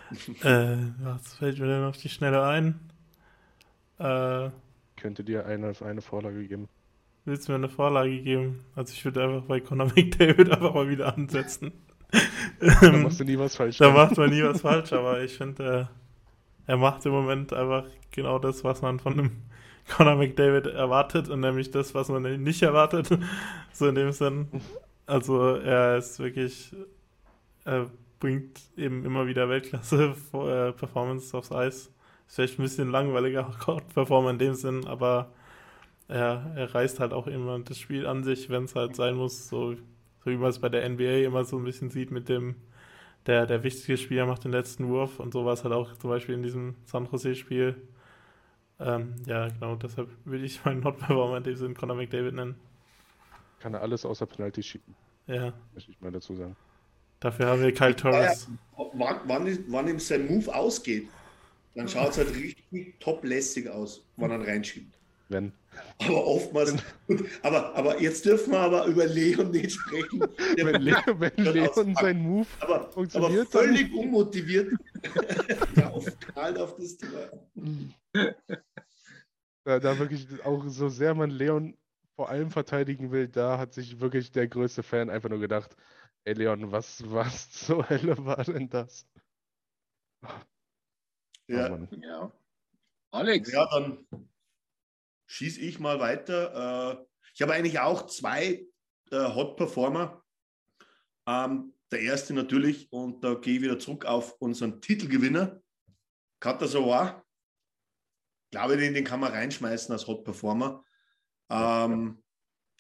äh, 0.43 0.77
was 0.99 1.33
fällt 1.33 1.59
mir 1.59 1.67
denn 1.67 1.83
auf 1.83 1.97
die 1.97 2.09
Schnelle 2.09 2.43
ein? 2.45 2.79
Äh, 3.99 4.51
Könnte 4.95 5.23
dir 5.23 5.45
eine, 5.45 5.73
eine 5.81 6.01
Vorlage 6.01 6.47
geben. 6.47 6.69
Willst 7.25 7.47
du 7.47 7.51
mir 7.51 7.57
eine 7.57 7.69
Vorlage 7.69 8.21
geben? 8.21 8.63
Also 8.75 8.93
ich 8.93 9.03
würde 9.03 9.23
einfach 9.23 9.47
bei 9.47 9.59
Conor 9.59 9.87
McDavid 9.95 10.51
einfach 10.51 10.73
mal 10.73 10.89
wieder 10.89 11.13
ansetzen. 11.13 11.73
da 12.61 12.91
machst 12.91 13.19
du 13.19 13.25
nie 13.25 13.37
was 13.37 13.55
falsch. 13.55 13.79
Da 13.79 13.91
macht 13.91 14.17
man 14.17 14.29
nie 14.29 14.43
was 14.43 14.61
falsch, 14.61 14.93
aber 14.93 15.21
ich 15.21 15.37
finde, 15.37 15.89
äh, 16.67 16.71
er 16.71 16.77
macht 16.77 17.05
im 17.05 17.11
Moment 17.11 17.51
einfach 17.53 17.85
genau 18.11 18.39
das, 18.39 18.63
was 18.63 18.81
man 18.81 18.99
von 18.99 19.13
einem 19.13 19.31
Conor 19.89 20.15
McDavid 20.15 20.67
erwartet 20.67 21.29
und 21.29 21.39
nämlich 21.39 21.71
das, 21.71 21.93
was 21.95 22.09
man 22.09 22.43
nicht 22.43 22.61
erwartet. 22.61 23.09
so 23.73 23.87
in 23.87 23.95
dem 23.95 24.11
Sinn. 24.11 24.47
Also 25.05 25.55
er 25.55 25.97
ist 25.97 26.19
wirklich, 26.19 26.75
er 27.63 27.89
bringt 28.19 28.59
eben 28.75 29.05
immer 29.05 29.27
wieder 29.27 29.49
Weltklasse-Performance 29.49 31.37
aufs 31.37 31.51
Eis. 31.51 31.91
Ist 32.27 32.35
vielleicht 32.35 32.59
ein 32.59 32.63
bisschen 32.63 32.91
langweiliger 32.91 33.53
Performer 33.93 34.31
in 34.31 34.39
dem 34.39 34.53
Sinn, 34.53 34.85
aber 34.85 35.31
er, 36.07 36.53
er 36.55 36.75
reißt 36.75 36.99
halt 36.99 37.13
auch 37.13 37.27
immer 37.27 37.59
das 37.59 37.79
Spiel 37.79 38.05
an 38.05 38.23
sich, 38.23 38.49
wenn 38.49 38.65
es 38.65 38.75
halt 38.75 38.95
sein 38.95 39.15
muss, 39.15 39.47
so, 39.47 39.73
so 39.73 39.79
wie 40.25 40.37
man 40.37 40.49
es 40.49 40.59
bei 40.59 40.69
der 40.69 40.87
NBA 40.87 41.25
immer 41.25 41.43
so 41.45 41.57
ein 41.57 41.63
bisschen 41.63 41.89
sieht 41.89 42.11
mit 42.11 42.29
dem, 42.29 42.55
der, 43.25 43.45
der 43.45 43.63
wichtige 43.63 43.97
Spieler 43.97 44.25
macht 44.25 44.43
den 44.43 44.51
letzten 44.51 44.87
Wurf 44.87 45.19
und 45.19 45.33
so 45.33 45.45
war 45.45 45.53
es 45.53 45.63
halt 45.63 45.73
auch 45.73 45.95
zum 45.97 46.09
Beispiel 46.09 46.35
in 46.35 46.43
diesem 46.43 46.75
San 46.85 47.07
Jose-Spiel. 47.11 47.75
Ähm, 48.79 49.15
ja, 49.25 49.47
genau, 49.49 49.75
deshalb 49.75 50.09
würde 50.25 50.45
ich 50.45 50.63
meinen 50.63 50.81
Not-Performer 50.81 51.37
in 51.37 51.43
dem 51.43 51.55
Sinne 51.55 51.73
Conor 51.73 51.95
McDavid 51.95 52.33
nennen. 52.33 52.55
Kann 53.59 53.73
er 53.73 53.81
alles 53.81 54.05
außer 54.05 54.25
Penalty 54.25 54.61
schieben. 54.61 54.95
Ja. 55.25 55.53
Möchte 55.73 55.91
ich 55.91 55.99
mal 55.99 56.11
dazu 56.11 56.35
sagen. 56.35 56.55
Dafür 57.19 57.47
haben 57.47 57.61
wir 57.61 57.73
Kyle 57.73 57.95
Torres. 57.95 58.47
Ja, 58.77 58.85
wann, 58.93 59.19
wann, 59.25 59.59
wann 59.67 59.87
ihm 59.87 59.99
sein 59.99 60.27
Move 60.27 60.53
ausgeht, 60.53 61.07
dann 61.73 61.87
schaut 61.87 62.11
es 62.11 62.17
halt 62.17 62.29
richtig 62.35 62.99
top-lässig 62.99 63.69
aus, 63.69 64.03
wann 64.17 64.31
er 64.31 64.45
reinschiebt. 64.45 64.95
Wenn. 65.29 65.51
Aber 65.99 66.27
oftmals. 66.27 66.75
aber, 67.41 67.75
aber 67.75 68.01
jetzt 68.01 68.25
dürfen 68.25 68.51
wir 68.51 68.59
aber 68.59 68.85
über 68.85 69.05
Leon 69.05 69.51
nicht 69.51 69.73
sprechen. 69.73 70.21
wenn, 70.55 70.81
Leon, 70.81 71.03
wenn 71.19 71.33
Leon 71.35 71.95
sein 71.95 72.19
Move 72.19 72.47
aber, 72.59 72.89
funktioniert. 72.91 73.47
Aber 73.53 73.63
völlig 73.65 73.89
dann... 73.89 73.99
unmotiviert 73.99 74.73
knallt 76.19 76.57
auf 76.59 76.75
das 76.75 76.97
Thema. 76.97 77.29
Da, 79.63 79.79
da 79.79 79.99
wirklich 79.99 80.27
auch 80.45 80.63
so 80.67 80.89
sehr 80.89 81.13
man 81.15 81.29
Leon 81.29 81.75
vor 82.15 82.29
allem 82.29 82.49
verteidigen 82.49 83.11
will, 83.11 83.27
da 83.27 83.59
hat 83.59 83.73
sich 83.73 83.99
wirklich 83.99 84.31
der 84.31 84.47
größte 84.47 84.81
Fan 84.81 85.09
einfach 85.09 85.29
nur 85.29 85.39
gedacht, 85.39 85.75
ey 86.23 86.33
Leon, 86.33 86.71
was, 86.71 87.03
was 87.11 87.51
zur 87.51 87.87
Hölle 87.89 88.17
war 88.25 88.43
denn 88.43 88.69
das? 88.69 89.05
Ja. 91.47 91.71
Oh 91.71 91.87
ja. 92.01 92.31
Alex. 93.11 93.51
Ja, 93.51 93.67
dann 93.71 94.05
schieße 95.27 95.61
ich 95.61 95.79
mal 95.79 95.99
weiter. 95.99 96.97
Äh, 96.99 97.05
ich 97.33 97.41
habe 97.41 97.53
eigentlich 97.53 97.79
auch 97.79 98.07
zwei 98.07 98.65
äh, 99.11 99.35
Hot 99.35 99.57
Performer. 99.57 100.23
Ähm, 101.27 101.73
der 101.91 102.01
erste 102.01 102.33
natürlich, 102.33 102.91
und 102.91 103.23
da 103.23 103.35
gehe 103.35 103.57
ich 103.57 103.61
wieder 103.61 103.79
zurück 103.79 104.05
auf 104.05 104.33
unseren 104.39 104.81
Titelgewinner, 104.81 105.61
Katasawa. 106.39 107.23
Ich 108.45 108.51
glaube, 108.51 108.77
den, 108.77 108.93
den 108.93 109.03
kann 109.03 109.19
man 109.19 109.31
reinschmeißen 109.31 109.91
als 109.91 110.07
Hot 110.07 110.23
Performer. 110.23 110.83
Ähm, 111.49 112.23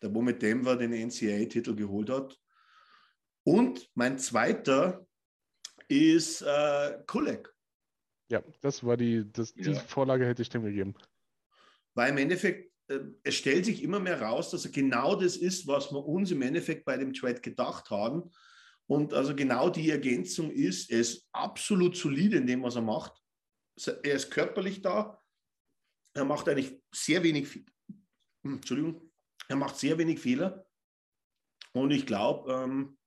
der 0.01 0.13
wo 0.13 0.21
mit 0.21 0.41
Denver 0.41 0.75
den 0.75 0.91
NCAA-Titel 0.91 1.75
geholt 1.75 2.09
hat. 2.09 2.39
Und 3.43 3.89
mein 3.95 4.19
zweiter 4.19 5.07
ist 5.87 6.41
äh, 6.41 6.99
Kulek. 7.07 7.53
Ja, 8.29 8.43
das 8.61 8.83
war 8.83 8.97
die, 8.97 9.31
das, 9.31 9.53
ja. 9.55 9.71
die 9.71 9.75
Vorlage 9.75 10.25
hätte 10.25 10.41
ich 10.41 10.49
dem 10.49 10.63
gegeben 10.63 10.95
weil 11.97 12.11
im 12.11 12.19
Endeffekt, 12.19 12.71
äh, 12.89 12.99
es 13.23 13.35
stellt 13.35 13.65
sich 13.65 13.81
immer 13.81 13.99
mehr 13.99 14.21
raus, 14.21 14.51
dass 14.51 14.65
er 14.65 14.71
genau 14.71 15.15
das 15.15 15.35
ist, 15.35 15.65
was 15.65 15.91
wir 15.91 16.05
uns 16.05 16.29
im 16.29 16.43
Endeffekt 16.43 16.85
bei 16.85 16.95
dem 16.95 17.11
Trade 17.11 17.41
gedacht 17.41 17.89
haben. 17.89 18.31
Und 18.85 19.13
also 19.15 19.35
genau 19.35 19.69
die 19.69 19.89
Ergänzung 19.89 20.51
ist, 20.51 20.91
er 20.91 20.99
ist 20.99 21.27
absolut 21.33 21.97
solide 21.97 22.37
in 22.37 22.45
dem, 22.45 22.61
was 22.61 22.75
er 22.75 22.83
macht. 22.83 23.13
Er 24.03 24.13
ist 24.13 24.29
körperlich 24.29 24.81
da. 24.81 25.21
Er 26.13 26.23
macht 26.23 26.47
eigentlich 26.47 26.79
sehr 26.93 27.23
wenig, 27.23 27.65
hm, 28.43 28.53
Entschuldigung, 28.53 29.11
er 29.49 29.55
macht 29.55 29.77
sehr 29.77 29.97
wenig 29.97 30.19
Fehler. 30.19 30.67
Und 31.73 31.91
ich 31.91 32.05
glaube, 32.05 32.53
ähm, 32.53 32.97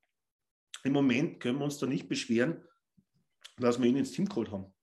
im 0.83 0.93
Moment 0.93 1.39
können 1.39 1.59
wir 1.59 1.65
uns 1.65 1.79
da 1.79 1.87
nicht 1.87 2.09
beschweren, 2.09 2.65
dass 3.57 3.81
wir 3.81 3.89
ihn 3.89 3.97
ins 3.97 4.13
Team 4.13 4.29
geholt 4.29 4.51
haben. 4.51 4.75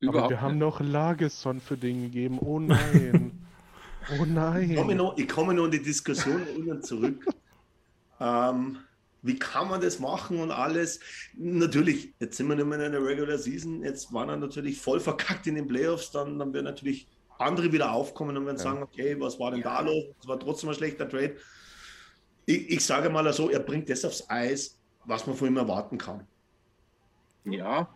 Überhaupt 0.00 0.24
Aber 0.24 0.30
wir 0.30 0.40
haben 0.40 0.58
noch 0.58 0.80
Lagesson 0.80 1.60
für 1.60 1.76
den 1.76 2.02
gegeben. 2.02 2.38
Oh 2.40 2.60
nein. 2.60 3.32
oh 4.18 4.24
nein. 4.24 4.70
Ich 4.70 4.76
komme 4.76 4.94
noch, 4.94 5.16
ich 5.16 5.28
komme 5.28 5.54
noch 5.54 5.64
in 5.64 5.72
die 5.72 5.82
Diskussion 5.82 6.46
erinnern 6.46 6.82
zurück. 6.82 7.24
ähm, 8.20 8.78
wie 9.22 9.38
kann 9.38 9.68
man 9.68 9.80
das 9.80 9.98
machen 9.98 10.38
und 10.38 10.52
alles? 10.52 11.00
Natürlich, 11.34 12.14
jetzt 12.20 12.36
sind 12.36 12.48
wir 12.48 12.54
nicht 12.54 12.66
mehr 12.66 12.80
in 12.80 12.92
der 12.92 13.04
Regular 13.04 13.36
Season. 13.36 13.82
Jetzt 13.82 14.12
waren 14.12 14.28
wir 14.28 14.36
natürlich 14.36 14.80
voll 14.80 15.00
verkackt 15.00 15.46
in 15.48 15.56
den 15.56 15.66
Playoffs. 15.66 16.12
Dann, 16.12 16.38
dann 16.38 16.52
werden 16.52 16.66
natürlich 16.66 17.08
andere 17.38 17.72
wieder 17.72 17.90
aufkommen 17.90 18.36
und 18.36 18.46
werden 18.46 18.56
ja. 18.56 18.62
sagen: 18.62 18.82
Okay, 18.82 19.16
was 19.18 19.40
war 19.40 19.50
denn 19.50 19.62
da 19.62 19.80
los? 19.80 20.04
Es 20.20 20.28
war 20.28 20.38
trotzdem 20.38 20.68
ein 20.68 20.76
schlechter 20.76 21.08
Trade. 21.08 21.36
Ich, 22.46 22.70
ich 22.70 22.84
sage 22.84 23.10
mal 23.10 23.30
so: 23.32 23.50
Er 23.50 23.60
bringt 23.60 23.90
das 23.90 24.04
aufs 24.04 24.30
Eis, 24.30 24.78
was 25.04 25.26
man 25.26 25.34
von 25.34 25.48
ihm 25.48 25.56
erwarten 25.56 25.98
kann. 25.98 26.24
Ja, 27.44 27.88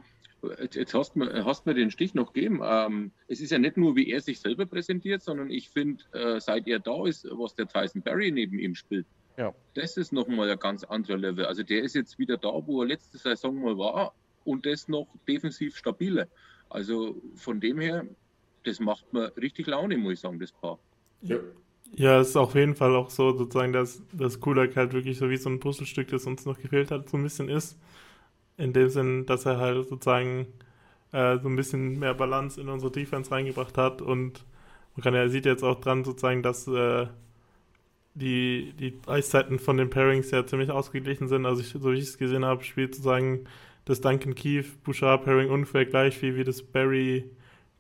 Jetzt 0.73 0.93
hast 0.93 1.15
du 1.15 1.21
mir, 1.21 1.45
hast 1.45 1.67
mir 1.67 1.75
den 1.75 1.91
Stich 1.91 2.15
noch 2.15 2.33
gegeben. 2.33 2.61
Ähm, 2.65 3.13
es 3.29 3.41
ist 3.41 3.51
ja 3.53 3.59
nicht 3.59 3.77
nur, 3.77 3.95
wie 3.95 4.11
er 4.11 4.21
sich 4.21 4.41
selber 4.41 4.67
präsentiert, 4.67 5.23
sondern 5.23 5.51
ich 5.51 5.69
finde, 5.69 6.03
äh, 6.13 6.41
seit 6.41 6.67
er 6.67 6.81
da 6.81 7.07
ist, 7.07 7.27
was 7.31 7.55
der 7.55 7.69
Tyson 7.69 8.03
Barry 8.03 8.33
neben 8.33 8.59
ihm 8.59 8.75
spielt, 8.75 9.07
ja. 9.37 9.55
das 9.75 9.97
ist 9.97 10.13
nochmal 10.13 10.51
ein 10.51 10.59
ganz 10.59 10.83
anderer 10.83 11.17
Level. 11.17 11.47
Also 11.47 11.63
der 11.63 11.83
ist 11.83 11.95
jetzt 11.95 12.19
wieder 12.19 12.37
da, 12.39 12.51
wo 12.67 12.83
er 12.83 12.89
letzte 12.89 13.19
Saison 13.19 13.63
mal 13.63 13.79
war 13.79 14.15
und 14.45 14.67
das 14.67 14.89
noch 14.89 15.07
defensiv 15.29 15.77
stabiler. 15.77 16.27
Also 16.69 17.23
von 17.37 17.61
dem 17.61 17.79
her, 17.81 18.05
das 18.65 18.81
macht 18.81 19.13
mir 19.13 19.33
richtig 19.37 19.69
Laune, 19.69 19.97
muss 19.97 20.15
ich 20.15 20.21
sagen, 20.21 20.41
das 20.41 20.51
Paar. 20.51 20.79
Ja. 21.21 21.39
Ja, 21.95 22.21
es 22.21 22.31
ist 22.31 22.37
auf 22.37 22.55
jeden 22.55 22.75
Fall 22.75 22.97
auch 22.97 23.11
so, 23.11 23.37
sozusagen, 23.37 23.75
dass 23.75 24.03
das 24.13 24.41
Cooler 24.41 24.75
halt 24.75 24.95
wirklich 24.95 25.19
so 25.19 25.29
wie 25.29 25.37
so 25.37 25.51
ein 25.51 25.61
Puzzlestück, 25.61 26.09
das 26.09 26.25
uns 26.25 26.47
noch 26.47 26.59
gefehlt 26.59 26.91
hat, 26.91 27.11
so 27.11 27.19
ein 27.19 27.23
bisschen 27.23 27.51
ist. 27.51 27.79
In 28.57 28.73
dem 28.73 28.89
Sinn, 28.89 29.27
dass 29.27 29.47
er 29.47 29.59
halt 29.59 29.89
sozusagen 29.89 30.47
äh, 31.13 31.39
so 31.39 31.49
ein 31.49 31.57
bisschen 31.57 31.99
mehr 31.99 32.15
Balance 32.15 32.61
in 32.61 32.69
unsere 32.69 32.93
Defense 32.93 33.31
reingebracht 33.31 33.79
hat 33.79 34.03
und 34.03 34.45
man 34.95 35.03
kann 35.03 35.15
ja 35.15 35.29
sieht 35.29 35.47
jetzt 35.47 35.65
auch 35.65 35.81
dran 35.81 36.05
sozusagen, 36.05 36.43
dass 36.43 36.67
äh, 36.69 37.07
die, 38.15 38.75
die 38.79 38.99
Eiszeiten 39.07 39.59
von 39.59 39.77
den 39.77 39.91
Pairings 39.91 40.31
ja 40.31 40.45
ziemlich 40.47 40.71
ausgeglichen 40.71 41.29
sind. 41.29 41.47
Also 41.47 41.63
ich, 41.63 41.69
so 41.69 41.93
wie 41.93 41.97
ich 41.97 42.05
es 42.05 42.19
gesehen 42.19 42.45
habe, 42.45 42.63
spielt 42.65 42.95
sozusagen 42.95 43.45
das 43.85 44.01
Duncan 44.01 44.35
Keith 44.35 44.83
Bouchard 44.85 45.25
Pairing 45.25 45.51
ungefähr 45.51 45.87
gleich 45.87 46.17
viel 46.17 46.37
wie 46.37 46.45
das 46.45 46.63
Barry 46.63 47.31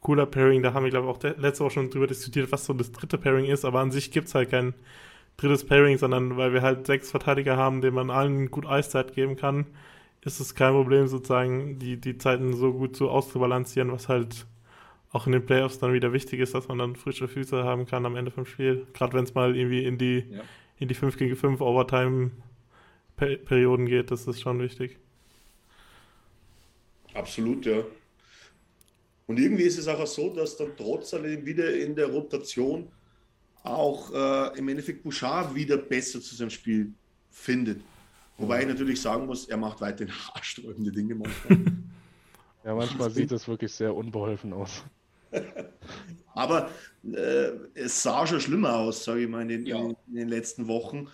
Cooler 0.00 0.26
Pairing. 0.26 0.62
Da 0.62 0.72
haben 0.72 0.84
wir, 0.84 0.90
glaube 0.90 1.06
ich, 1.06 1.14
auch 1.14 1.38
letzte 1.38 1.64
Woche 1.64 1.74
schon 1.74 1.90
drüber 1.90 2.06
diskutiert, 2.06 2.50
was 2.50 2.64
so 2.64 2.72
das 2.72 2.92
dritte 2.92 3.18
Pairing 3.18 3.44
ist, 3.44 3.64
aber 3.64 3.80
an 3.80 3.90
sich 3.90 4.10
gibt 4.10 4.28
es 4.28 4.34
halt 4.34 4.50
kein 4.50 4.74
drittes 5.36 5.64
Pairing, 5.64 5.98
sondern 5.98 6.36
weil 6.36 6.52
wir 6.52 6.62
halt 6.62 6.86
sechs 6.86 7.10
Verteidiger 7.10 7.56
haben, 7.56 7.80
denen 7.80 7.94
man 7.94 8.10
allen 8.10 8.50
gut 8.50 8.66
Eiszeit 8.66 9.14
geben 9.14 9.36
kann, 9.36 9.66
ist 10.24 10.40
es 10.40 10.54
kein 10.54 10.72
Problem, 10.72 11.06
sozusagen 11.08 11.78
die, 11.78 12.00
die 12.00 12.16
Zeiten 12.16 12.54
so 12.54 12.72
gut 12.72 12.96
so 12.96 13.10
auszubalancieren, 13.10 13.92
was 13.92 14.08
halt 14.08 14.46
auch 15.10 15.26
in 15.26 15.32
den 15.32 15.44
Playoffs 15.44 15.78
dann 15.78 15.92
wieder 15.92 16.12
wichtig 16.12 16.40
ist, 16.40 16.54
dass 16.54 16.68
man 16.68 16.78
dann 16.78 16.96
frische 16.96 17.28
Füße 17.28 17.64
haben 17.64 17.84
kann 17.86 18.06
am 18.06 18.16
Ende 18.16 18.30
vom 18.30 18.46
Spiel. 18.46 18.86
Gerade 18.94 19.12
wenn 19.14 19.24
es 19.24 19.34
mal 19.34 19.54
irgendwie 19.56 19.84
in 19.84 19.98
die, 19.98 20.24
ja. 20.30 20.40
in 20.78 20.88
die 20.88 20.94
5 20.94 21.18
gegen 21.18 21.36
5 21.36 21.60
Overtime-Perioden 21.60 23.84
geht, 23.86 24.10
das 24.10 24.26
ist 24.26 24.40
schon 24.40 24.58
wichtig. 24.60 24.96
Absolut, 27.12 27.66
ja. 27.66 27.84
Und 29.26 29.38
irgendwie 29.38 29.64
ist 29.64 29.76
es 29.78 29.86
auch 29.88 30.06
so, 30.06 30.34
dass 30.34 30.56
dann 30.56 30.70
trotz 30.76 31.12
allem 31.14 31.44
wieder 31.44 31.74
in 31.74 31.94
der 31.94 32.06
Rotation 32.06 32.88
auch 33.64 34.12
äh, 34.12 34.58
im 34.58 34.68
Endeffekt 34.68 35.02
Bouchard 35.02 35.54
wieder 35.54 35.76
besser 35.76 36.20
zu 36.20 36.34
seinem 36.34 36.50
Spiel 36.50 36.92
findet. 37.30 37.80
Wobei 38.42 38.62
ich 38.62 38.66
natürlich 38.66 39.00
sagen 39.00 39.26
muss, 39.26 39.46
er 39.46 39.56
macht 39.56 39.80
weiterhin 39.80 40.12
haarsträubende 40.12 40.90
Dinge 40.90 41.14
manchmal. 41.14 41.58
ja, 42.64 42.74
manchmal 42.74 43.08
sieht 43.12 43.30
es 43.30 43.46
wirklich 43.46 43.72
sehr 43.72 43.94
unbeholfen 43.94 44.52
aus. 44.52 44.84
Aber 46.34 46.68
äh, 47.04 47.52
es 47.74 48.02
sah 48.02 48.26
schon 48.26 48.40
schlimmer 48.40 48.74
aus, 48.74 49.04
sage 49.04 49.20
ich 49.20 49.28
mal, 49.28 49.42
in 49.42 49.48
den, 49.48 49.66
ja. 49.66 49.78
in, 49.78 49.94
in 50.08 50.16
den 50.16 50.28
letzten 50.28 50.66
Wochen. 50.66 51.06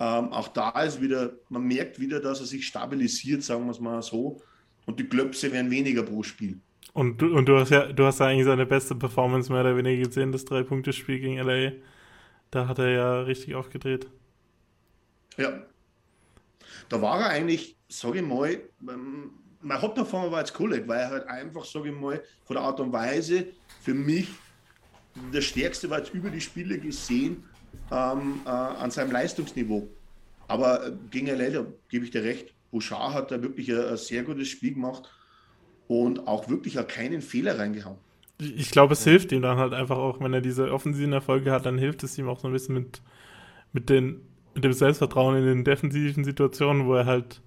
Ähm, 0.00 0.32
auch 0.32 0.48
da 0.48 0.70
ist 0.82 1.02
wieder, 1.02 1.34
man 1.50 1.64
merkt 1.64 2.00
wieder, 2.00 2.20
dass 2.20 2.40
er 2.40 2.46
sich 2.46 2.66
stabilisiert, 2.66 3.42
sagen 3.42 3.66
wir 3.66 3.72
es 3.72 3.80
mal 3.80 4.00
so. 4.00 4.40
Und 4.86 4.98
die 4.98 5.04
Klöpse 5.04 5.52
werden 5.52 5.70
weniger 5.70 6.02
pro 6.02 6.22
Spiel. 6.22 6.58
Und 6.94 7.20
du, 7.20 7.36
und 7.36 7.50
du 7.50 7.58
hast 7.58 7.70
ja, 7.70 7.92
du 7.92 8.06
hast 8.06 8.20
ja 8.20 8.26
eigentlich 8.28 8.46
seine 8.46 8.64
beste 8.64 8.94
Performance 8.94 9.52
mehr 9.52 9.60
oder 9.60 9.76
weniger 9.76 10.06
gesehen, 10.06 10.32
das 10.32 10.46
Drei-Punkte-Spiel 10.46 11.20
gegen 11.20 11.36
LA. 11.36 11.72
Da 12.50 12.66
hat 12.66 12.78
er 12.78 12.88
ja 12.88 13.20
richtig 13.20 13.54
aufgedreht. 13.56 14.06
Ja. 15.36 15.66
Da 16.92 17.00
war 17.00 17.20
er 17.20 17.28
eigentlich, 17.30 17.76
sage 17.88 18.18
ich 18.18 18.24
mal, 18.24 18.60
ähm, 18.88 19.30
mein 19.60 19.80
Hauptperformer 19.80 20.30
war 20.30 20.40
jetzt 20.40 20.54
Kolleg, 20.54 20.86
weil 20.86 21.00
er 21.00 21.10
halt 21.10 21.26
einfach, 21.26 21.64
sage 21.64 21.88
ich 21.88 21.94
mal, 21.94 22.22
von 22.44 22.56
der 22.56 22.64
Art 22.64 22.80
und 22.80 22.92
Weise 22.92 23.46
für 23.80 23.94
mich 23.94 24.28
der 25.32 25.40
stärkste 25.40 25.90
war 25.90 25.98
jetzt 25.98 26.14
über 26.14 26.30
die 26.30 26.40
Spiele 26.40 26.78
gesehen 26.78 27.44
ähm, 27.90 28.40
äh, 28.44 28.48
an 28.48 28.90
seinem 28.90 29.12
Leistungsniveau. 29.12 29.88
Aber 30.48 30.86
äh, 30.86 30.92
gegen 31.10 31.26
LA, 31.26 31.50
da 31.50 31.66
gebe 31.88 32.04
ich 32.04 32.10
dir 32.10 32.22
recht, 32.22 32.54
Bouchard 32.70 33.14
hat 33.14 33.30
da 33.30 33.42
wirklich 33.42 33.70
ein, 33.72 33.84
ein, 33.84 33.96
sehr 33.96 34.22
gutes 34.22 34.48
Spiel 34.48 34.74
gemacht 34.74 35.10
und 35.88 36.26
auch 36.26 36.48
wirklich 36.48 36.78
auch 36.78 36.86
keinen 36.86 37.20
Fehler 37.20 37.58
reingehauen. 37.58 37.98
Ich 38.38 38.70
glaube, 38.70 38.94
es 38.94 39.04
hilft 39.04 39.30
ihm 39.32 39.42
dann 39.42 39.58
halt 39.58 39.72
einfach 39.72 39.98
auch, 39.98 40.20
wenn 40.20 40.32
er 40.32 40.40
diese 40.40 40.72
offensiven 40.72 41.12
Erfolge 41.12 41.52
hat, 41.52 41.66
dann 41.66 41.78
hilft 41.78 42.02
es 42.02 42.18
ihm 42.18 42.28
auch 42.28 42.40
so 42.40 42.48
ein 42.48 42.52
bisschen 42.52 42.74
mit, 42.74 43.02
mit, 43.72 43.88
den, 43.88 44.20
mit 44.54 44.64
dem 44.64 44.72
Selbstvertrauen 44.72 45.36
in 45.36 45.46
den 45.46 45.64
defensiven 45.64 46.24
Situationen, 46.24 46.86
wo 46.86 46.94
er 46.94 47.06
halt, 47.06 47.40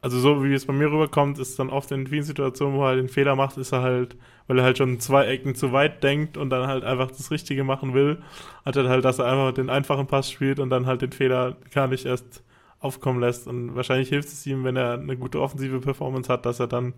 also 0.00 0.18
so 0.18 0.42
wie 0.44 0.52
es 0.52 0.66
bei 0.66 0.72
mir 0.72 0.90
rüberkommt, 0.90 1.38
ist 1.38 1.58
dann 1.58 1.70
oft 1.70 1.90
in 1.92 2.06
vielen 2.08 2.24
Situationen, 2.24 2.76
wo 2.76 2.84
er 2.84 2.96
den 2.96 3.08
Fehler 3.08 3.36
macht, 3.36 3.56
ist 3.56 3.72
er 3.72 3.82
halt, 3.82 4.16
weil 4.48 4.58
er 4.58 4.64
halt 4.64 4.78
schon 4.78 4.98
zwei 5.00 5.26
Ecken 5.26 5.54
zu 5.54 5.72
weit 5.72 6.02
denkt 6.02 6.36
und 6.36 6.50
dann 6.50 6.66
halt 6.66 6.84
einfach 6.84 7.10
das 7.10 7.30
Richtige 7.30 7.64
machen 7.64 7.94
will, 7.94 8.22
hat 8.64 8.76
er 8.76 8.88
halt, 8.88 9.04
dass 9.04 9.20
er 9.20 9.26
einfach 9.26 9.52
den 9.54 9.70
einfachen 9.70 10.06
Pass 10.08 10.30
spielt 10.30 10.58
und 10.58 10.70
dann 10.70 10.86
halt 10.86 11.02
den 11.02 11.12
Fehler 11.12 11.56
gar 11.72 11.86
nicht 11.86 12.04
erst 12.04 12.42
aufkommen 12.80 13.20
lässt. 13.20 13.46
Und 13.46 13.76
wahrscheinlich 13.76 14.08
hilft 14.08 14.28
es 14.28 14.44
ihm, 14.46 14.64
wenn 14.64 14.76
er 14.76 14.94
eine 14.94 15.16
gute 15.16 15.40
offensive 15.40 15.80
Performance 15.80 16.32
hat, 16.32 16.46
dass 16.46 16.60
er 16.60 16.66
dann 16.66 16.94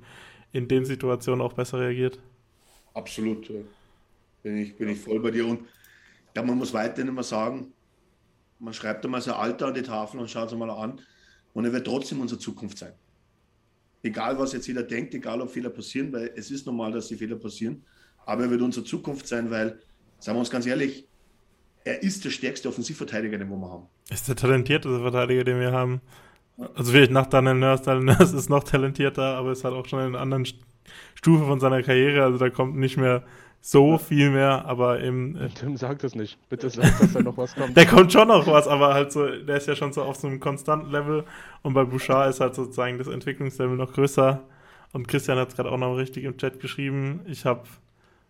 in 0.53 0.69
den 0.69 0.85
Situationen 0.87 1.43
auch 1.43 1.53
besser 1.53 1.81
reagiert. 1.81 2.21
Absolut. 2.95 3.51
Bin 4.43 4.57
ich, 4.59 4.77
bin 4.77 4.89
ich 4.89 5.01
voll 5.01 5.21
bei 5.21 5.31
dir. 5.31 5.47
Und 5.47 5.61
ja, 6.37 6.43
man 6.43 6.59
muss 6.59 6.73
weiterhin 6.73 7.09
immer 7.09 7.23
sagen, 7.23 7.73
man 8.65 8.73
schreibt 8.73 9.05
einmal 9.05 9.21
sein 9.21 9.35
Alter 9.35 9.67
an 9.67 9.75
die 9.75 9.83
Tafel 9.83 10.19
und 10.19 10.31
schaut 10.31 10.51
es 10.51 10.57
mal 10.57 10.71
an. 10.71 11.01
Und 11.53 11.65
er 11.67 11.73
wird 11.73 11.87
trotzdem 11.87 12.21
unsere 12.21 12.41
Zukunft 12.41 12.79
sein. 12.79 12.93
Egal, 14.03 14.39
was 14.39 14.53
jetzt 14.53 14.67
jeder 14.67 14.83
denkt, 14.83 15.15
egal, 15.15 15.41
ob 15.41 15.51
Fehler 15.51 15.71
passieren, 15.71 16.13
weil 16.13 16.33
es 16.35 16.51
ist 16.51 16.67
normal, 16.67 16.93
dass 16.93 17.09
die 17.09 17.17
Fehler 17.17 17.37
passieren. 17.37 17.85
Aber 18.27 18.45
er 18.45 18.51
wird 18.51 18.63
unsere 18.63 18.85
Zukunft 18.85 19.29
sein, 19.29 19.51
weil, 19.51 19.79
sagen 20.19 20.37
wir 20.37 20.41
uns 20.41 20.51
ganz 20.51 20.67
ehrlich, 20.67 21.07
er 21.85 22.03
ist 22.03 22.25
der 22.25 22.31
stärkste 22.31 22.69
Offensivverteidiger, 22.69 23.37
den 23.37 23.49
wir 23.51 23.69
haben. 23.69 23.87
Ist 24.11 24.29
der 24.29 24.37
talentierteste 24.37 25.01
Verteidiger, 25.01 25.45
den 25.45 25.61
wir 25.61 25.73
haben. 25.73 26.01
Also 26.75 26.93
vielleicht 26.93 27.13
nach 27.13 27.27
Daniel 27.27 27.55
Nurse. 27.55 27.85
Daniel 27.85 28.17
Nurse 28.17 28.37
ist 28.37 28.49
noch 28.49 28.65
talentierter, 28.65 29.37
aber 29.37 29.53
ist 29.53 29.65
halt 29.65 29.75
auch 29.75 29.87
schon 29.87 30.01
in 30.01 30.07
einer 30.07 30.21
anderen 30.21 30.47
Stufe 31.15 31.45
von 31.45 31.61
seiner 31.61 31.83
Karriere. 31.83 32.25
Also 32.25 32.39
da 32.39 32.49
kommt 32.49 32.77
nicht 32.77 32.97
mehr 32.97 33.25
so 33.67 33.97
viel 33.97 34.29
mehr, 34.29 34.67
aber 34.67 35.01
im. 35.01 35.37
Äh, 35.37 35.49
Tim, 35.49 35.79
sag 35.79 35.99
das 36.01 36.15
nicht. 36.15 36.37
Bitte 36.51 36.69
sag, 36.69 36.99
dass 36.99 37.15
da 37.15 37.23
noch 37.23 37.39
was 37.39 37.55
kommt. 37.55 37.75
der 37.79 37.87
kommt 37.87 38.13
schon 38.13 38.29
noch 38.29 38.47
was, 38.47 38.69
aber 38.69 38.93
halt 38.93 39.11
so, 39.11 39.27
der 39.27 39.57
ist 39.57 39.67
ja 39.67 39.75
schon 39.75 39.91
so 39.91 40.03
auf 40.03 40.17
so 40.17 40.27
einem 40.27 40.39
konstanten 40.39 40.91
Level. 40.91 41.25
Und 41.63 41.73
bei 41.73 41.83
Bouchard 41.83 42.29
ist 42.29 42.41
halt 42.41 42.55
sozusagen 42.55 42.99
das 42.99 43.07
Entwicklungslevel 43.07 43.75
noch 43.75 43.95
größer. 43.95 44.43
Und 44.93 45.09
Christian 45.09 45.39
hat 45.39 45.49
es 45.49 45.57
gerade 45.57 45.73
auch 45.73 45.79
noch 45.79 45.97
richtig 45.97 46.25
im 46.25 46.37
Chat 46.37 46.61
geschrieben. 46.61 47.23
Ich 47.25 47.47
habe 47.47 47.63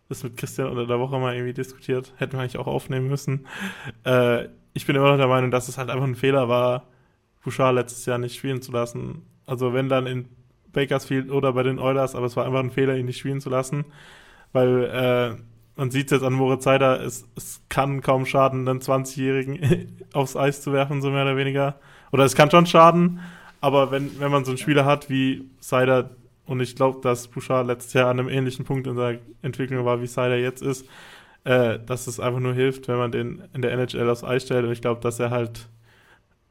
das 0.08 0.22
mit 0.22 0.36
Christian 0.36 0.68
unter 0.68 0.86
der 0.86 1.00
Woche 1.00 1.18
mal 1.18 1.34
irgendwie 1.34 1.52
diskutiert. 1.52 2.12
Hätten 2.16 2.34
wir 2.34 2.40
eigentlich 2.40 2.58
auch 2.58 2.68
aufnehmen 2.68 3.08
müssen. 3.08 3.44
Äh, 4.04 4.44
ich 4.72 4.86
bin 4.86 4.94
immer 4.94 5.10
noch 5.10 5.18
der 5.18 5.26
Meinung, 5.26 5.50
dass 5.50 5.66
es 5.66 5.78
halt 5.78 5.90
einfach 5.90 6.06
ein 6.06 6.14
Fehler 6.14 6.48
war, 6.48 6.84
Bouchard 7.42 7.74
letztes 7.74 8.06
Jahr 8.06 8.18
nicht 8.18 8.36
spielen 8.36 8.62
zu 8.62 8.70
lassen. 8.70 9.22
Also 9.46 9.74
wenn 9.74 9.88
dann 9.88 10.06
in 10.06 10.28
Bakersfield 10.72 11.32
oder 11.32 11.54
bei 11.54 11.64
den 11.64 11.80
Oilers, 11.80 12.14
aber 12.14 12.26
es 12.26 12.36
war 12.36 12.46
einfach 12.46 12.60
ein 12.60 12.70
Fehler, 12.70 12.96
ihn 12.96 13.06
nicht 13.06 13.18
spielen 13.18 13.40
zu 13.40 13.50
lassen. 13.50 13.84
Weil 14.54 14.84
äh, 14.84 15.42
man 15.76 15.90
sieht 15.90 16.06
es 16.06 16.12
jetzt 16.12 16.22
an 16.22 16.32
Moritz 16.32 16.64
Seider, 16.64 17.02
es, 17.02 17.26
es 17.36 17.60
kann 17.68 18.00
kaum 18.00 18.24
schaden, 18.24 18.66
einen 18.66 18.80
20-Jährigen 18.80 19.98
aufs 20.14 20.36
Eis 20.36 20.62
zu 20.62 20.72
werfen, 20.72 21.02
so 21.02 21.10
mehr 21.10 21.24
oder 21.24 21.36
weniger. 21.36 21.74
Oder 22.12 22.24
es 22.24 22.36
kann 22.36 22.50
schon 22.50 22.64
schaden, 22.64 23.20
aber 23.60 23.90
wenn, 23.90 24.20
wenn 24.20 24.30
man 24.30 24.44
so 24.44 24.52
einen 24.52 24.58
Spieler 24.58 24.84
hat 24.84 25.10
wie 25.10 25.50
Seider, 25.58 26.10
und 26.46 26.60
ich 26.60 26.76
glaube, 26.76 27.00
dass 27.00 27.28
Bouchard 27.28 27.66
letztes 27.66 27.94
Jahr 27.94 28.10
an 28.10 28.20
einem 28.20 28.28
ähnlichen 28.28 28.64
Punkt 28.64 28.86
in 28.86 28.94
seiner 28.94 29.18
Entwicklung 29.42 29.84
war, 29.84 30.00
wie 30.00 30.06
Seider 30.06 30.36
jetzt 30.36 30.62
ist, 30.62 30.86
äh, 31.44 31.78
dass 31.84 32.06
es 32.06 32.20
einfach 32.20 32.40
nur 32.40 32.54
hilft, 32.54 32.86
wenn 32.88 32.98
man 32.98 33.10
den 33.10 33.42
in 33.54 33.62
der 33.62 33.72
NHL 33.72 34.08
aufs 34.08 34.22
Eis 34.22 34.44
stellt. 34.44 34.64
Und 34.64 34.72
ich 34.72 34.82
glaube, 34.82 35.00
dass 35.00 35.18
er 35.18 35.30
halt 35.30 35.68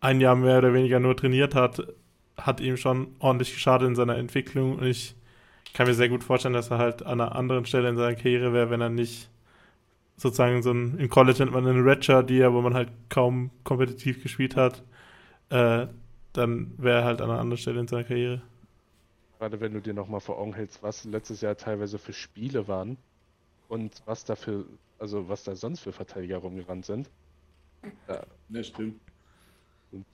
ein 0.02 0.20
Jahr 0.20 0.36
mehr 0.36 0.58
oder 0.58 0.74
weniger 0.74 1.00
nur 1.00 1.16
trainiert 1.16 1.56
hat, 1.56 1.88
hat 2.36 2.60
ihm 2.60 2.76
schon 2.76 3.16
ordentlich 3.20 3.54
geschadet 3.54 3.88
in 3.88 3.96
seiner 3.96 4.18
Entwicklung. 4.18 4.78
Und 4.78 4.86
ich 4.88 5.16
kann 5.74 5.88
mir 5.88 5.94
sehr 5.94 6.10
gut 6.10 6.24
vorstellen, 6.24 6.54
dass 6.54 6.72
er 6.72 6.78
halt 6.78 7.04
an 7.04 7.20
einer 7.20 7.36
anderen 7.36 7.66
Stelle 7.66 7.90
in 7.90 7.98
seiner 7.98 8.16
Karriere 8.16 8.54
wäre, 8.54 8.70
wenn 8.70 8.82
er 8.82 8.90
nicht 8.90 9.30
sozusagen 10.18 10.62
so 10.62 10.72
ein, 10.72 11.00
im 11.00 11.10
College 11.10 11.40
nennt 11.40 11.52
man 11.52 11.68
eine 11.68 11.84
Redshirt, 11.84 12.30
die 12.30 12.38
ja, 12.38 12.54
wo 12.54 12.62
man 12.62 12.74
halt 12.74 12.90
kaum 13.10 13.50
kompetitiv 13.64 14.22
gespielt 14.22 14.56
hat, 14.56 14.84
äh, 15.50 15.88
dann 16.34 16.74
wäre 16.78 17.00
er 17.00 17.06
halt 17.06 17.22
an 17.22 17.30
einer 17.30 17.40
anderen 17.40 17.58
Stelle 17.58 17.80
in 17.80 17.88
seiner 17.88 18.04
Karriere. 18.04 18.42
Gerade 19.40 19.60
wenn 19.60 19.74
du 19.74 19.82
dir 19.82 19.94
nochmal 19.94 20.20
vor 20.20 20.38
Augen 20.38 20.54
hältst, 20.54 20.82
was 20.84 21.04
letztes 21.06 21.42
Jahr 21.42 21.58
teilweise 21.58 21.98
für 21.98 22.14
Spiele 22.14 22.68
waren 22.68 22.98
und 23.68 24.02
was 24.06 24.24
dafür, 24.24 24.66
also 25.00 25.28
was 25.28 25.44
da 25.44 25.56
sonst 25.56 25.82
für 25.82 25.92
Verteidiger 25.92 26.38
rumgerannt 26.38 26.86
sind. 26.86 27.10
Ja, 28.08 28.22
ja 28.50 28.64
stimmt. 28.64 29.00
Und 29.92 30.06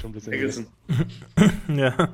schon 0.00 0.10
ein 0.10 0.12
bisschen. 0.14 0.66
ja. 1.68 2.08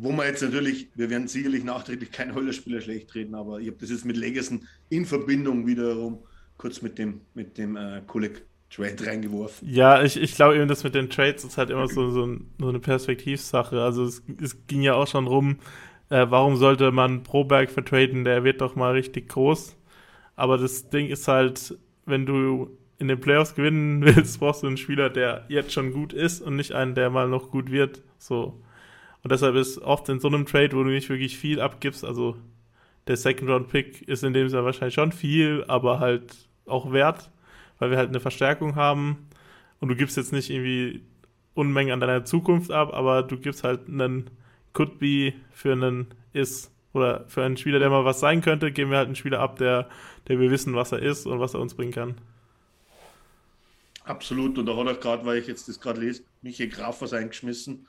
Wo 0.00 0.12
man 0.12 0.26
jetzt 0.26 0.42
natürlich, 0.42 0.88
wir 0.94 1.10
werden 1.10 1.28
sicherlich 1.28 1.64
nachträglich 1.64 2.12
kein 2.12 2.34
Höllerspieler 2.34 2.80
schlecht 2.80 3.14
reden, 3.14 3.34
aber 3.34 3.60
ich 3.60 3.68
habe 3.68 3.78
das 3.80 3.90
jetzt 3.90 4.04
mit 4.04 4.16
Legacy 4.16 4.60
in 4.90 5.04
Verbindung 5.04 5.66
wiederum 5.66 6.18
kurz 6.56 6.82
mit 6.82 6.98
dem, 6.98 7.22
mit 7.34 7.58
dem 7.58 7.76
äh, 7.76 8.02
Kolleg 8.06 8.44
Trade 8.70 9.06
reingeworfen. 9.06 9.66
Ja, 9.66 10.02
ich, 10.02 10.20
ich 10.20 10.34
glaube 10.34 10.56
eben, 10.56 10.68
das 10.68 10.84
mit 10.84 10.94
den 10.94 11.08
Trades 11.08 11.44
ist 11.44 11.56
halt 11.56 11.70
immer 11.70 11.88
so, 11.88 12.10
so, 12.10 12.36
so 12.58 12.68
eine 12.68 12.80
Perspektivsache. 12.80 13.80
Also 13.80 14.04
es, 14.04 14.22
es 14.42 14.66
ging 14.66 14.82
ja 14.82 14.94
auch 14.94 15.06
schon 15.06 15.26
rum, 15.26 15.56
äh, 16.10 16.26
warum 16.28 16.56
sollte 16.56 16.92
man 16.92 17.22
Proberg 17.22 17.70
vertraden, 17.70 18.24
der 18.24 18.44
wird 18.44 18.60
doch 18.60 18.76
mal 18.76 18.92
richtig 18.92 19.28
groß. 19.30 19.76
Aber 20.36 20.58
das 20.58 20.90
Ding 20.90 21.08
ist 21.08 21.28
halt, 21.28 21.78
wenn 22.04 22.26
du 22.26 22.76
in 22.98 23.08
den 23.08 23.20
Playoffs 23.20 23.54
gewinnen 23.54 24.02
willst, 24.04 24.38
brauchst 24.38 24.62
du 24.62 24.66
einen 24.66 24.76
Spieler, 24.76 25.08
der 25.08 25.46
jetzt 25.48 25.72
schon 25.72 25.92
gut 25.92 26.12
ist 26.12 26.42
und 26.42 26.56
nicht 26.56 26.72
einen, 26.72 26.94
der 26.94 27.10
mal 27.10 27.28
noch 27.28 27.50
gut 27.50 27.70
wird. 27.70 28.02
So. 28.18 28.60
Und 29.22 29.32
deshalb 29.32 29.56
ist 29.56 29.78
oft 29.78 30.08
in 30.08 30.20
so 30.20 30.28
einem 30.28 30.46
Trade, 30.46 30.76
wo 30.76 30.82
du 30.84 30.90
nicht 30.90 31.08
wirklich 31.08 31.38
viel 31.38 31.60
abgibst, 31.60 32.04
also 32.04 32.36
der 33.06 33.16
Second 33.16 33.50
Round 33.50 33.68
Pick 33.68 34.06
ist 34.06 34.22
in 34.22 34.32
dem 34.32 34.48
Sinne 34.48 34.64
wahrscheinlich 34.64 34.94
schon 34.94 35.12
viel, 35.12 35.64
aber 35.66 35.98
halt 35.98 36.36
auch 36.66 36.92
wert, 36.92 37.30
weil 37.78 37.90
wir 37.90 37.96
halt 37.96 38.10
eine 38.10 38.20
Verstärkung 38.20 38.76
haben 38.76 39.28
und 39.80 39.88
du 39.88 39.96
gibst 39.96 40.16
jetzt 40.16 40.32
nicht 40.32 40.50
irgendwie 40.50 41.02
Unmengen 41.54 41.92
an 41.92 42.00
deiner 42.00 42.24
Zukunft 42.24 42.70
ab, 42.70 42.92
aber 42.92 43.22
du 43.22 43.38
gibst 43.38 43.64
halt 43.64 43.88
einen 43.88 44.30
Could 44.74 44.98
Be 44.98 45.32
für 45.50 45.72
einen 45.72 46.06
Ist 46.32 46.70
oder 46.92 47.24
für 47.28 47.42
einen 47.42 47.56
Spieler, 47.56 47.78
der 47.78 47.90
mal 47.90 48.04
was 48.04 48.20
sein 48.20 48.42
könnte, 48.42 48.70
geben 48.70 48.90
wir 48.90 48.98
halt 48.98 49.06
einen 49.06 49.16
Spieler 49.16 49.40
ab, 49.40 49.56
der, 49.56 49.88
der 50.28 50.38
wir 50.38 50.50
wissen, 50.50 50.74
was 50.74 50.92
er 50.92 51.00
ist 51.00 51.26
und 51.26 51.40
was 51.40 51.54
er 51.54 51.60
uns 51.60 51.74
bringen 51.74 51.92
kann. 51.92 52.14
Absolut. 54.04 54.56
Und 54.56 54.66
da 54.66 54.76
hat 54.76 54.86
auch 54.86 55.00
gerade, 55.00 55.26
weil 55.26 55.38
ich 55.38 55.46
jetzt 55.46 55.68
das 55.68 55.80
gerade 55.80 56.00
lese, 56.00 56.22
Michael 56.42 56.70
Graf 56.70 57.02
was 57.02 57.12
eingeschmissen, 57.12 57.86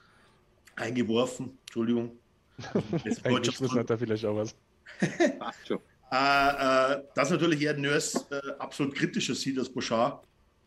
eingeworfen. 0.75 1.57
Entschuldigung. 1.65 2.17
eingeschmissen 3.23 3.79
hat 3.79 3.89
er 3.89 3.97
vielleicht 3.97 4.25
auch 4.25 4.35
was. 4.35 4.55
schon. 5.67 5.79
Äh, 6.11 6.95
äh, 6.95 7.03
dass 7.13 7.29
natürlich 7.29 7.61
eher 7.61 7.77
Nurse 7.77 8.25
äh, 8.31 8.51
absolut 8.59 8.95
kritischer 8.95 9.35
sieht 9.35 9.59
als 9.59 9.69
Bouchard. 9.69 10.25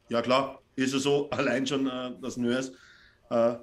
Ja 0.09 0.23
klar, 0.23 0.63
ist 0.77 0.95
es 0.95 1.03
so, 1.03 1.29
allein 1.31 1.67
schon, 1.67 1.87
äh, 1.87 2.13
dass 2.21 2.37
Nurse 2.37 2.75
äh, 3.31 3.55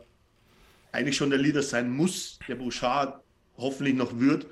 eigentlich 0.91 1.15
schon 1.15 1.29
der 1.29 1.39
Leader 1.39 1.63
sein 1.63 1.89
muss, 1.89 2.39
der 2.47 2.55
Bouchard 2.55 3.23
hoffentlich 3.57 3.95
noch 3.95 4.17
wird. 4.19 4.47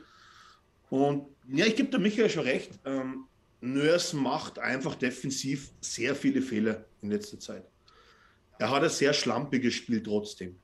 Und 0.89 1.27
ja, 1.49 1.65
ich 1.65 1.75
gebe 1.75 1.89
der 1.89 1.99
Michael 1.99 2.29
schon 2.29 2.43
recht. 2.43 2.71
Ähm, 2.85 3.25
Nurse 3.59 4.15
macht 4.15 4.59
einfach 4.59 4.95
defensiv 4.95 5.71
sehr 5.81 6.15
viele 6.15 6.41
Fehler 6.41 6.85
in 7.01 7.09
letzter 7.09 7.39
Zeit. 7.39 7.63
Er 8.59 8.69
hat 8.71 8.83
ein 8.83 8.89
sehr 8.89 9.13
schlampiges 9.13 9.73
Spiel 9.73 10.01
trotzdem. 10.01 10.55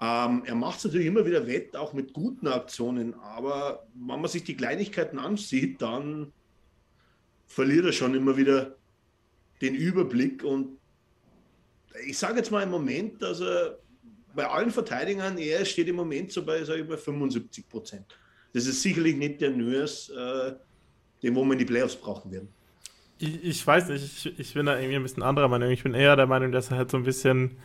Ähm, 0.00 0.42
er 0.44 0.54
macht 0.54 0.78
es 0.78 0.84
natürlich 0.84 1.06
immer 1.06 1.24
wieder 1.24 1.46
wett, 1.46 1.74
auch 1.76 1.92
mit 1.94 2.12
guten 2.12 2.48
Aktionen, 2.48 3.14
aber 3.14 3.86
wenn 3.94 4.20
man 4.20 4.30
sich 4.30 4.44
die 4.44 4.56
Kleinigkeiten 4.56 5.18
ansieht, 5.18 5.80
dann 5.80 6.32
verliert 7.46 7.86
er 7.86 7.92
schon 7.92 8.14
immer 8.14 8.36
wieder 8.36 8.76
den 9.62 9.74
Überblick 9.74 10.44
und 10.44 10.78
ich 12.06 12.18
sage 12.18 12.36
jetzt 12.36 12.50
mal 12.50 12.62
im 12.62 12.70
Moment, 12.70 13.22
dass 13.22 13.40
er 13.40 13.78
bei 14.34 14.46
allen 14.46 14.70
Verteidigern, 14.70 15.38
er 15.38 15.64
steht 15.64 15.88
im 15.88 15.96
Moment 15.96 16.30
so 16.30 16.44
bei, 16.44 16.62
sag 16.62 16.78
ich 16.78 16.86
mal, 16.86 16.98
75 16.98 17.66
Prozent. 17.66 18.04
Das 18.52 18.66
ist 18.66 18.82
sicherlich 18.82 19.16
nicht 19.16 19.40
der 19.40 19.50
Nörs, 19.50 20.10
äh, 20.10 20.52
den 21.22 21.34
wo 21.34 21.50
in 21.50 21.58
die 21.58 21.64
Playoffs 21.64 21.96
brauchen 21.96 22.30
werden. 22.30 22.48
Ich, 23.18 23.42
ich 23.42 23.66
weiß 23.66 23.88
nicht, 23.88 24.04
ich, 24.04 24.38
ich, 24.38 24.54
bin 24.54 24.66
da 24.66 24.78
irgendwie 24.78 24.96
ein 24.96 25.02
bisschen 25.02 25.22
anderer 25.22 25.48
Meinung. 25.48 25.70
Ich 25.70 25.82
bin 25.82 25.94
eher 25.94 26.16
der 26.16 26.26
Meinung, 26.26 26.52
dass 26.52 26.70
er 26.70 26.76
halt 26.76 26.90
so 26.90 26.98
ein 26.98 27.04
bisschen 27.04 27.56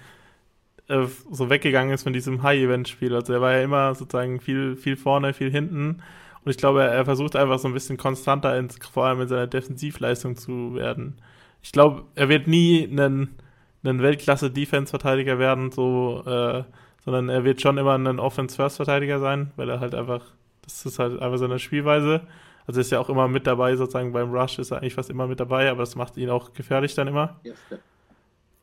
äh, 0.92 1.08
so 1.32 1.50
weggegangen 1.50 1.94
ist 1.94 2.04
von 2.04 2.14
diesem 2.14 2.44
High-Event-Spiel. 2.44 3.16
Also 3.16 3.34
er 3.34 3.42
war 3.42 3.54
ja 3.54 3.64
immer 3.64 3.96
sozusagen 3.96 4.40
viel, 4.40 4.76
viel 4.76 4.98
vorne, 4.98 5.34
viel 5.34 5.52
hinten. 5.52 6.02
Und 6.44 6.52
ich 6.52 6.58
glaube, 6.58 6.84
er, 6.84 6.90
er 6.90 7.06
versucht 7.06 7.36
einfach 7.36 7.60
so 7.60 7.68
ein 7.68 7.74
bisschen 7.74 7.98
konstanter, 7.98 8.58
ins, 8.58 8.78
vor 8.92 9.06
allem 9.06 9.22
in 9.22 9.28
seiner 9.28 9.48
Defensivleistung 9.48 10.36
zu 10.36 10.76
werden. 10.76 11.16
Ich 11.62 11.72
glaube, 11.72 12.04
er 12.16 12.30
wird 12.30 12.48
nie 12.48 12.88
einen 12.90 13.36
ein 13.84 14.02
Weltklasse-Defense-Verteidiger 14.02 15.40
werden, 15.40 15.72
so, 15.72 16.24
äh, 16.26 16.64
sondern 17.04 17.30
er 17.30 17.44
wird 17.44 17.62
schon 17.62 17.78
immer 17.78 17.98
ein 17.98 18.20
Offense-First-Verteidiger 18.20 19.20
sein, 19.20 19.52
weil 19.56 19.70
er 19.70 19.80
halt 19.80 19.96
einfach, 19.96 20.22
das 20.62 20.86
ist 20.86 21.00
halt 21.00 21.20
einfach 21.20 21.38
seine 21.38 21.60
Spielweise. 21.60 22.22
Also 22.68 22.80
ist 22.80 22.92
ja 22.92 23.00
auch 23.00 23.10
immer 23.10 23.28
mit 23.28 23.48
dabei, 23.48 23.76
sozusagen 23.76 24.14
beim 24.14 24.32
Rush 24.32 24.60
ist 24.60 24.72
er 24.72 24.78
eigentlich 24.78 24.94
fast 24.94 25.10
immer 25.10 25.26
mit 25.26 25.40
dabei, 25.40 25.70
aber 25.70 25.80
das 25.80 25.96
macht 25.96 26.16
ihn 26.18 26.30
auch 26.30 26.54
gefährlich 26.54 26.94
dann 26.94 27.08
immer. 27.08 27.40
Erster. 27.44 27.80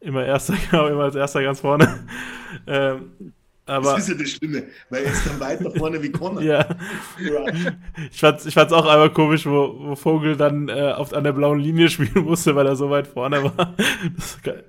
Immer 0.00 0.24
erster, 0.24 0.54
genau, 0.70 0.88
immer 0.88 1.04
als 1.04 1.14
erster 1.14 1.42
ganz 1.42 1.60
vorne. 1.60 2.06
ähm, 2.66 3.32
aber, 3.66 3.92
das 3.92 4.08
ist 4.08 4.08
ja 4.08 4.14
das 4.14 4.30
Schlimme, 4.30 4.64
weil 4.88 5.04
er 5.04 5.12
ist 5.12 5.26
dann 5.26 5.38
weiter 5.40 5.70
vorne 5.70 6.02
wie 6.02 6.10
Connor. 6.10 6.40
ja. 6.42 6.66
Ich 8.10 8.18
fand 8.18 8.40
es 8.40 8.46
ich 8.46 8.54
fand's 8.54 8.72
auch 8.72 8.86
einmal 8.86 9.10
komisch, 9.10 9.44
wo, 9.44 9.74
wo 9.78 9.94
Vogel 9.94 10.36
dann 10.36 10.70
äh, 10.70 10.92
auf, 10.92 11.12
an 11.12 11.24
der 11.24 11.32
blauen 11.32 11.58
Linie 11.58 11.90
spielen 11.90 12.24
musste, 12.24 12.56
weil 12.56 12.66
er 12.66 12.76
so 12.76 12.88
weit 12.88 13.06
vorne 13.06 13.44
war. 13.44 13.74
Das 14.16 14.24
ist 14.24 14.42
geil. 14.42 14.64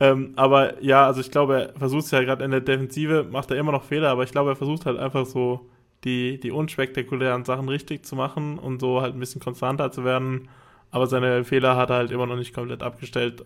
Ähm, 0.00 0.34
aber 0.36 0.80
ja, 0.82 1.06
also 1.06 1.20
ich 1.20 1.32
glaube, 1.32 1.72
er 1.72 1.78
versucht 1.78 2.04
es 2.04 2.10
ja 2.12 2.22
gerade 2.22 2.44
in 2.44 2.52
der 2.52 2.60
Defensive, 2.60 3.26
macht 3.28 3.50
er 3.50 3.56
immer 3.56 3.72
noch 3.72 3.82
Fehler, 3.82 4.10
aber 4.10 4.22
ich 4.22 4.30
glaube, 4.30 4.50
er 4.50 4.56
versucht 4.56 4.86
halt 4.86 4.98
einfach 4.98 5.26
so 5.26 5.68
die, 6.04 6.38
die 6.38 6.52
unspektakulären 6.52 7.44
Sachen 7.44 7.68
richtig 7.68 8.04
zu 8.06 8.14
machen 8.14 8.58
und 8.58 8.80
so 8.80 9.02
halt 9.02 9.14
ein 9.14 9.20
bisschen 9.20 9.40
konstanter 9.40 9.90
zu 9.90 10.04
werden. 10.04 10.48
Aber 10.90 11.06
seine 11.06 11.44
Fehler 11.44 11.76
hat 11.76 11.90
er 11.90 11.96
halt 11.96 12.10
immer 12.12 12.26
noch 12.26 12.36
nicht 12.36 12.54
komplett 12.54 12.82
abgestellt, 12.82 13.44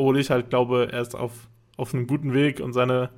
obwohl 0.00 0.18
ich 0.18 0.30
halt 0.30 0.50
glaube, 0.50 0.88
er 0.90 1.00
ist 1.00 1.14
auf, 1.14 1.48
auf 1.76 1.94
einem 1.94 2.06
guten 2.06 2.34
Weg 2.34 2.60
und 2.60 2.72
seine 2.72 3.10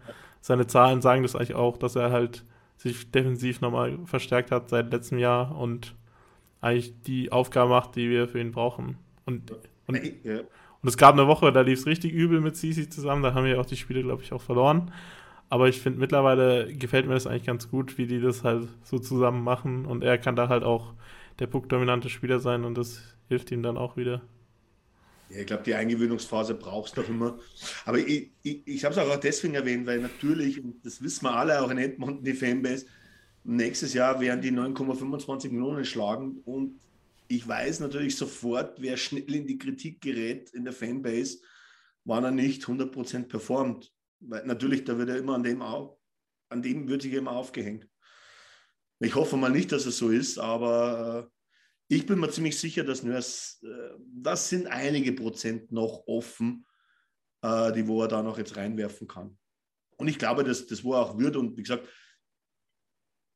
seine 0.43 0.66
Zahlen 0.66 1.01
sagen 1.01 1.22
das 1.22 1.35
eigentlich 1.35 1.55
auch, 1.55 1.78
dass 1.78 1.97
er 1.97 2.11
halt 2.11 2.45
sich 2.76 3.11
defensiv 3.11 3.61
nochmal 3.61 3.99
verstärkt 4.05 4.51
hat 4.51 4.68
seit 4.68 4.93
letztem 4.93 5.18
Jahr 5.18 5.57
und 5.57 5.95
eigentlich 6.61 7.01
die 7.03 7.33
Aufgabe 7.33 7.70
macht, 7.70 7.97
die 7.97 8.11
wir 8.11 8.28
für 8.28 8.41
ihn 8.41 8.51
brauchen. 8.51 8.99
Und, 9.24 9.53
und, 9.87 9.97
ja. 10.24 10.41
und 10.41 10.89
es 10.89 10.97
gab 10.97 11.14
eine 11.14 11.28
Woche, 11.28 11.53
da 11.53 11.61
lief 11.61 11.78
es 11.78 11.87
richtig 11.87 12.12
übel 12.12 12.41
mit 12.41 12.57
Sisi 12.57 12.89
zusammen, 12.89 13.22
da 13.22 13.35
haben 13.35 13.47
wir 13.47 13.61
auch 13.61 13.66
die 13.66 13.76
Spiele, 13.76 14.03
glaube 14.03 14.22
ich, 14.22 14.33
auch 14.33 14.43
verloren. 14.43 14.93
Aber 15.49 15.68
ich 15.68 15.80
finde, 15.80 16.01
mittlerweile 16.01 16.72
gefällt 16.74 17.07
mir 17.07 17.14
das 17.14 17.26
eigentlich 17.26 17.47
ganz 17.47 17.70
gut, 17.70 17.99
wie 17.99 18.07
die 18.07 18.20
das 18.20 18.43
halt 18.43 18.68
so 18.83 18.99
zusammen 18.99 19.45
machen. 19.45 19.87
Und 19.87 20.03
er 20.03 20.18
kann 20.18 20.35
da 20.35 20.49
halt 20.49 20.64
auch 20.64 20.95
der 21.39 21.47
puckdominante 21.47 22.09
Spieler 22.09 22.41
sein 22.41 22.64
und 22.64 22.76
das 22.76 23.16
hilft 23.28 23.53
ihm 23.53 23.62
dann 23.62 23.76
auch 23.76 23.97
wieder. 23.97 24.22
Ja, 25.33 25.41
ich 25.41 25.47
glaube, 25.47 25.62
die 25.62 25.74
Eingewöhnungsphase 25.74 26.55
brauchst 26.55 26.97
du 26.97 27.01
auch 27.01 27.09
immer. 27.09 27.39
Aber 27.87 27.99
ich, 27.99 28.33
ich, 28.43 28.66
ich 28.66 28.85
habe 28.85 28.95
es 28.95 28.99
auch 28.99 29.16
deswegen 29.16 29.55
erwähnt, 29.55 29.87
weil 29.87 30.01
natürlich, 30.01 30.62
und 30.62 30.85
das 30.85 31.03
wissen 31.03 31.24
wir 31.24 31.35
alle 31.35 31.62
auch 31.62 31.70
in 31.70 31.78
Edmonton, 31.78 32.22
die 32.22 32.35
Fanbase, 32.35 32.85
nächstes 33.43 33.95
Jahr 33.95 34.20
werden 34.20 34.43
die 34.43 34.53
9,25 34.53 35.51
Millionen 35.51 35.87
schlagen. 35.87 36.43
Und 36.45 36.78
ich 37.28 37.49
weiß 37.49 37.80
natürlich 37.80 38.16
sofort, 38.16 38.80
wer 38.83 38.99
schnell 38.99 39.35
in 39.35 39.47
die 39.47 39.57
Kritik 39.57 40.03
gerät 40.03 40.51
in 40.51 40.64
der 40.64 40.74
Fanbase, 40.74 41.39
wann 42.05 42.24
er 42.24 42.30
nicht 42.30 42.64
100% 42.64 43.28
performt. 43.28 43.91
Weil 44.20 44.45
natürlich, 44.45 44.85
da 44.85 44.99
wird 44.99 45.09
er 45.09 45.16
immer 45.16 45.35
an 45.35 45.45
dem, 45.45 45.62
an 45.62 46.62
dem 46.62 46.89
wird 46.89 47.03
sich 47.03 47.14
immer 47.14 47.33
aufgehängt. 47.33 47.89
Ich 49.01 49.14
hoffe 49.14 49.39
mal 49.39 49.51
nicht, 49.51 49.72
dass 49.72 49.87
es 49.87 49.97
so 49.97 50.11
ist, 50.11 50.37
aber 50.39 51.26
äh, 51.26 51.32
ich 51.95 52.07
bin 52.07 52.18
mir 52.18 52.30
ziemlich 52.30 52.59
sicher, 52.59 52.84
dass 52.84 53.03
nur 53.03 53.14
das, 53.14 53.61
äh, 53.62 53.99
das 54.14 54.49
sind 54.49 54.66
einige 54.66 55.12
Prozent 55.12 55.72
noch 55.72 56.05
offen, 56.07 56.66
äh, 57.43 57.70
die 57.72 57.86
wo 57.86 58.01
er 58.03 58.09
da 58.09 58.22
noch 58.22 58.38
jetzt 58.38 58.57
reinwerfen 58.57 59.07
kann. 59.07 59.38
Und 59.99 60.09
ich 60.09 60.18
glaube, 60.18 60.43
dass 60.43 60.66
das 60.66 60.84
wo 60.84 60.95
er 60.95 61.01
auch 61.01 61.18
wird. 61.18 61.36
Und 61.36 61.57
wie 61.59 61.62
gesagt, 61.62 61.86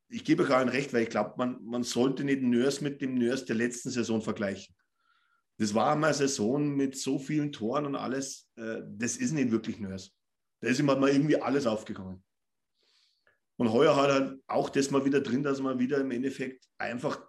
ich 0.08 0.24
gebe 0.24 0.44
euch 0.44 0.50
allen 0.50 0.70
recht, 0.70 0.94
weil 0.94 1.02
ich 1.02 1.10
glaube, 1.10 1.34
man, 1.36 1.62
man 1.64 1.82
sollte 1.82 2.24
nicht 2.24 2.40
Nurse 2.40 2.82
mit 2.82 3.02
dem 3.02 3.18
Nurse 3.18 3.44
der 3.44 3.56
letzten 3.56 3.90
Saison 3.90 4.22
vergleichen. 4.22 4.74
Das 5.58 5.74
war 5.74 5.92
einmal 5.92 6.10
eine 6.10 6.18
Saison 6.18 6.66
mit 6.66 6.96
so 6.96 7.18
vielen 7.18 7.52
Toren 7.52 7.84
und 7.84 7.94
alles. 7.94 8.48
Äh, 8.56 8.80
das 8.88 9.18
ist 9.18 9.32
nicht 9.32 9.50
wirklich 9.50 9.78
Nurse. 9.80 10.12
Da 10.60 10.68
ist 10.68 10.82
halt 10.82 11.00
mal 11.00 11.10
irgendwie 11.10 11.40
alles 11.40 11.66
aufgegangen. 11.66 12.24
Und 13.56 13.72
heuer 13.72 13.96
hat 13.96 14.10
er 14.10 14.38
auch 14.46 14.70
das 14.70 14.90
mal 14.90 15.04
wieder 15.04 15.20
drin, 15.20 15.42
dass 15.42 15.60
man 15.60 15.78
wieder 15.78 15.98
im 15.98 16.10
Endeffekt 16.10 16.66
einfach 16.78 17.20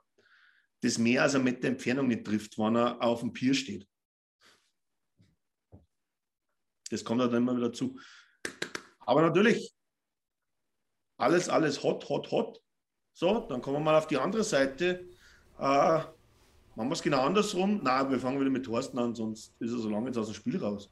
das 0.81 0.97
mehr 0.97 1.23
als 1.23 1.33
er 1.33 1.39
mit 1.39 1.63
der 1.63 1.71
Entfernung 1.71 2.07
nicht 2.07 2.25
trifft, 2.25 2.57
wenn 2.57 2.75
er 2.75 3.01
auf 3.01 3.21
dem 3.21 3.33
Pier 3.33 3.53
steht. 3.53 3.87
Das 6.89 7.03
kommt 7.03 7.21
dann 7.21 7.33
immer 7.33 7.55
wieder 7.55 7.73
zu. 7.73 7.99
Aber 8.99 9.21
natürlich, 9.21 9.73
alles, 11.17 11.49
alles 11.49 11.83
hot, 11.83 12.07
hot, 12.09 12.31
hot. 12.31 12.61
So, 13.13 13.47
dann 13.49 13.61
kommen 13.61 13.77
wir 13.77 13.81
mal 13.81 13.97
auf 13.97 14.07
die 14.07 14.17
andere 14.17 14.43
Seite. 14.43 15.07
Äh, 15.57 15.61
machen 15.61 16.13
wir 16.75 16.91
es 16.91 17.01
genau 17.01 17.21
andersrum? 17.21 17.81
Nein, 17.83 18.11
wir 18.11 18.19
fangen 18.19 18.39
wieder 18.39 18.51
mit 18.51 18.65
Thorsten 18.65 18.99
an, 18.99 19.15
sonst 19.15 19.55
ist 19.59 19.71
er 19.71 19.79
so 19.79 19.89
lange 19.89 20.07
jetzt 20.07 20.17
aus 20.17 20.27
dem 20.27 20.35
Spiel 20.35 20.57
raus. 20.57 20.91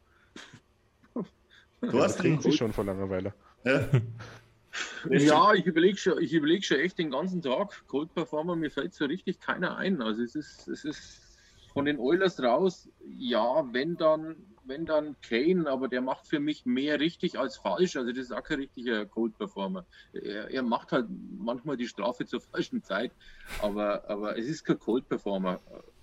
Thorsten 1.81 2.21
trinkt 2.21 2.43
sich 2.43 2.55
schon 2.55 2.73
vor 2.73 2.83
Langeweile. 2.83 3.33
Ja. 3.63 3.88
Ja, 5.10 5.53
ich 5.53 5.66
überlege 5.66 5.97
schon, 5.97 6.22
ich 6.22 6.34
überleg 6.34 6.64
schon 6.64 6.80
echt 6.80 6.97
den 6.97 7.12
ganzen 7.12 7.41
Tag. 7.41 7.88
Cold 7.88 8.14
Performer, 8.14 8.56
mir 8.56 8.72
fällt 8.72 8.93
so 8.93 9.06
richtig 9.06 9.39
keiner 9.39 9.78
ein. 9.78 10.01
Also 10.01 10.22
es 10.24 10.36
ist, 10.36 10.68
es 10.68 10.86
ist 10.86 11.26
von 11.74 11.86
den 11.86 11.99
Oilers 11.99 12.41
raus, 12.41 12.89
ja, 13.06 13.68
wenn 13.74 13.97
dann, 13.97 14.38
wenn 14.64 14.86
dann 14.86 15.16
Kane, 15.22 15.70
aber 15.70 15.89
der 15.89 16.01
macht 16.01 16.26
für 16.26 16.39
mich 16.39 16.66
mehr 16.66 16.99
richtig 16.99 17.38
als 17.38 17.58
falsch. 17.58 17.97
Also 17.97 18.12
das 18.12 18.20
ist 18.20 18.32
auch 18.32 18.43
kein 18.43 18.60
richtiger 18.60 19.06
Cold 19.06 19.38
Performer. 19.38 19.86
Er, 20.14 20.49
er 20.49 20.64
macht 20.64 20.91
halt 20.91 21.08
manchmal 21.38 21.76
die 21.76 21.88
Strafe 21.88 22.26
zur 22.26 22.39
falschen 22.39 22.82
Zeit, 22.82 23.12
aber, 23.62 24.10
aber 24.10 24.38
es 24.38 24.47
ist 24.47 24.64
kein 24.64 24.80
Cold 24.80 25.10
Performer 25.10 25.60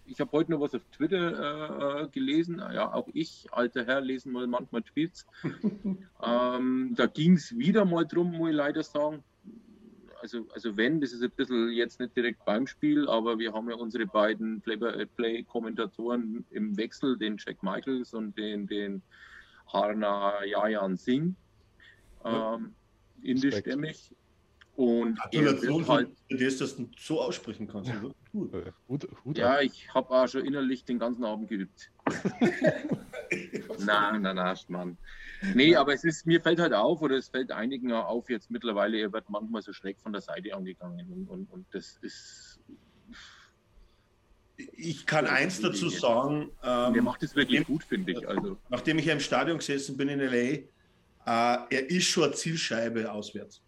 ich 0.07 0.21
habe 0.21 0.33
heute 0.33 0.51
noch 0.51 0.61
was 0.61 0.75
auf 0.75 0.83
Twitter 0.93 2.01
äh, 2.01 2.03
äh, 2.03 2.09
gelesen. 2.09 2.59
Ja, 2.59 2.93
auch 2.93 3.09
ich, 3.13 3.47
alter 3.51 3.85
Herr, 3.85 4.01
lesen 4.01 4.33
mal 4.33 4.47
manchmal 4.47 4.83
Tweets. 4.83 5.27
ähm, 6.23 6.93
da 6.97 7.07
ging 7.07 7.35
es 7.35 7.57
wieder 7.57 7.85
mal 7.85 8.07
drum, 8.07 8.33
muss 8.33 8.51
ich 8.51 8.57
leider 8.57 8.83
sagen. 8.83 9.23
Also, 10.21 10.47
also 10.55 10.77
wenn, 10.77 11.01
das 11.01 11.13
ist 11.13 11.23
ein 11.23 11.31
bisschen 11.31 11.71
jetzt 11.73 11.99
nicht 11.99 12.17
direkt 12.17 12.45
beim 12.45 12.67
Spiel, 12.67 13.09
aber 13.09 13.39
wir 13.39 13.53
haben 13.53 13.69
ja 13.69 13.77
unsere 13.77 14.07
beiden 14.07 14.61
Play-by-Play-Kommentatoren 14.61 16.45
im 16.51 16.77
Wechsel, 16.77 17.19
den 17.19 17.39
Jack 17.39 17.63
Michaels 17.63 18.15
und 18.15 18.39
den, 18.39 18.69
den 18.69 19.03
Harna 19.67 20.45
Jayan 20.45 20.97
Singh, 20.97 21.35
ähm, 22.25 22.75
indischstämmig. 23.21 24.13
Und 24.75 25.17
Gratulation, 25.17 25.87
halt, 25.87 26.09
dass 26.31 26.57
du 26.57 26.65
das 26.65 26.77
so 26.99 27.21
aussprechen 27.21 27.69
kannst. 27.69 27.91
Ja, 27.91 28.03
Hut, 28.33 28.53
Hut, 28.89 29.09
Hut 29.25 29.37
ja 29.37 29.61
ich 29.61 29.93
habe 29.93 30.11
auch 30.11 30.27
schon 30.27 30.47
innerlich 30.47 30.85
den 30.85 30.99
ganzen 30.99 31.25
Abend 31.25 31.49
geübt. 31.49 31.91
nein, 33.85 34.23
nein, 34.23 34.37
nein, 34.37 34.57
Mann. 34.69 34.97
Nee, 35.55 35.77
aber 35.77 35.93
es 35.93 36.05
ist, 36.05 36.27
mir 36.27 36.41
fällt 36.41 36.59
halt 36.59 36.73
auf, 36.73 37.03
oder 37.03 37.17
es 37.17 37.29
fällt 37.29 37.53
einigen 37.53 37.93
auf 37.93 38.31
jetzt 38.31 38.51
mittlerweile, 38.51 38.99
er 38.99 39.13
wird 39.13 39.29
manchmal 39.29 39.61
so 39.61 39.75
schräg 39.75 40.01
von 40.01 40.13
der 40.13 40.23
Seite 40.23 40.55
angegangen. 40.55 41.07
Und, 41.13 41.29
und, 41.29 41.53
und 41.53 41.67
das 41.73 41.99
ist. 42.01 42.61
Ich 44.57 45.05
kann 45.05 45.27
eins 45.27 45.61
dazu 45.61 45.91
sagen. 45.91 46.51
Ähm, 46.63 46.95
der 46.95 47.03
macht 47.03 47.23
es 47.23 47.37
wirklich 47.37 47.61
nachdem, 47.61 47.75
gut, 47.75 47.85
finde 47.85 48.13
ich. 48.13 48.27
Also. 48.27 48.57
Nachdem 48.71 48.99
ich 48.99 49.05
ja 49.05 49.13
im 49.13 49.21
Stadion 49.21 49.59
gesessen 49.59 49.99
bin 49.99 50.09
in 50.09 50.21
LA, 50.21 50.33
äh, 50.33 50.65
er 51.27 51.91
ist 51.91 52.05
schon 52.05 52.25
eine 52.25 52.33
Zielscheibe 52.33 53.11
auswärts. 53.13 53.63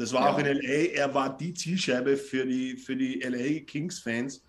Das 0.00 0.14
war 0.14 0.22
ja. 0.22 0.32
auch 0.32 0.38
in 0.38 0.46
LA. 0.46 0.94
Er 0.94 1.14
war 1.14 1.36
die 1.36 1.52
Zielscheibe 1.52 2.16
für 2.16 2.46
die, 2.46 2.78
für 2.78 2.96
die 2.96 3.20
LA 3.20 3.60
Kings-Fans. 3.66 4.42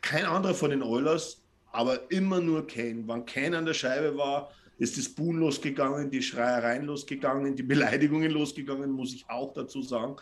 Kein 0.00 0.26
anderer 0.26 0.54
von 0.54 0.70
den 0.70 0.80
Oilers, 0.80 1.42
aber 1.72 2.08
immer 2.12 2.40
nur 2.40 2.64
Kane. 2.64 3.02
Wann 3.06 3.26
Kane 3.26 3.58
an 3.58 3.66
der 3.66 3.74
Scheibe 3.74 4.16
war, 4.16 4.52
ist 4.78 4.96
das 4.96 5.08
Buhn 5.08 5.38
losgegangen, 5.38 6.08
die 6.08 6.22
Schreiereien 6.22 6.84
losgegangen, 6.84 7.56
die 7.56 7.64
Beleidigungen 7.64 8.30
losgegangen, 8.30 8.92
muss 8.92 9.12
ich 9.12 9.28
auch 9.28 9.52
dazu 9.54 9.82
sagen. 9.82 10.14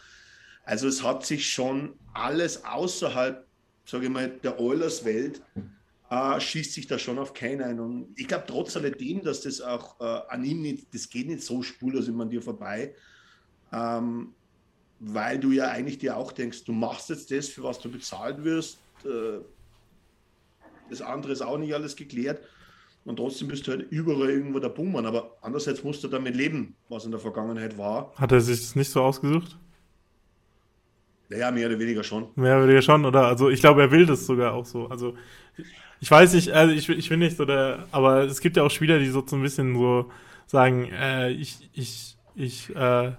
Also 0.65 0.89
es 0.89 1.03
hat 1.03 1.27
sich 1.27 1.53
schon 1.53 1.93
alles 2.15 2.65
außerhalb, 2.65 3.47
sage 3.85 4.07
ich 4.07 4.11
mal, 4.11 4.31
der 4.43 4.59
Oilers-Welt, 4.59 5.43
äh, 6.09 6.41
schießt 6.41 6.73
sich 6.73 6.87
da 6.87 6.99
schon 6.99 7.19
auf 7.19 7.35
Kane 7.35 7.67
ein. 7.67 7.79
Und 7.79 8.15
ich 8.17 8.29
glaube 8.29 8.45
trotz 8.47 8.79
alledem, 8.79 9.23
dass 9.23 9.43
das 9.43 9.61
auch 9.61 10.01
äh, 10.01 10.05
an 10.31 10.43
ihm 10.43 10.63
nicht, 10.63 10.95
das 10.95 11.11
geht 11.11 11.27
nicht 11.27 11.43
so 11.43 11.63
spurlos 11.63 12.09
immer 12.09 12.23
an 12.23 12.31
dir 12.31 12.41
vorbei. 12.41 12.95
Ähm, 13.73 14.35
weil 15.01 15.39
du 15.39 15.51
ja 15.51 15.69
eigentlich 15.69 15.99
dir 15.99 16.17
auch 16.17 16.33
denkst, 16.33 16.65
du 16.65 16.73
machst 16.73 17.11
jetzt 17.11 17.31
das, 17.31 17.49
für 17.49 17.63
was 17.63 17.81
du 17.81 17.91
bezahlt 17.91 18.45
wirst. 18.45 18.79
Äh, 19.05 19.41
das 20.91 21.03
andere 21.03 21.33
ist 21.33 21.43
auch 21.43 21.59
nicht 21.59 21.75
alles 21.75 21.97
geklärt. 21.97 22.41
Und 23.05 23.17
trotzdem 23.17 23.49
bist 23.49 23.67
du 23.67 23.73
halt 23.73 23.91
überall 23.91 24.31
irgendwo 24.31 24.61
der 24.61 24.69
Buhmann. 24.69 25.07
Aber 25.07 25.37
andererseits 25.41 25.83
musst 25.83 26.05
du 26.05 26.09
damit 26.09 26.37
leben, 26.37 26.77
was 26.89 27.05
in 27.05 27.11
der 27.11 27.19
Vergangenheit 27.19 27.77
war. 27.77 28.13
Hat 28.17 28.31
er 28.31 28.41
sich 28.41 28.61
das 28.61 28.77
nicht 28.77 28.91
so 28.91 29.03
ausgesucht? 29.03 29.59
Naja, 31.29 31.51
mehr 31.51 31.69
oder 31.69 31.79
weniger 31.79 32.05
schon. 32.05 32.29
Mehr 32.37 32.57
oder 32.57 32.65
weniger 32.65 32.83
schon, 32.83 33.05
oder? 33.05 33.27
Also 33.27 33.49
ich 33.49 33.61
glaube, 33.61 33.81
er 33.81 33.91
will 33.91 34.07
das 34.07 34.27
sogar 34.27 34.53
auch 34.53 34.67
so. 34.67 34.87
Also 34.87 35.15
ich 35.99 36.11
weiß 36.11 36.35
nicht, 36.35 36.51
also 36.51 36.75
ich, 36.75 36.89
ich 36.89 37.09
bin 37.09 37.21
nicht 37.21 37.37
so 37.37 37.45
der, 37.45 37.87
aber 37.91 38.25
es 38.25 38.41
gibt 38.41 38.57
ja 38.57 38.63
auch 38.63 38.71
Spieler, 38.71 38.99
die 38.99 39.07
so, 39.07 39.25
so 39.27 39.37
ein 39.37 39.43
bisschen 39.43 39.75
so 39.75 40.11
sagen, 40.47 40.91
äh, 40.93 41.31
ich, 41.31 41.71
ich, 41.73 42.17
ich, 42.35 42.75
äh, 42.77 43.13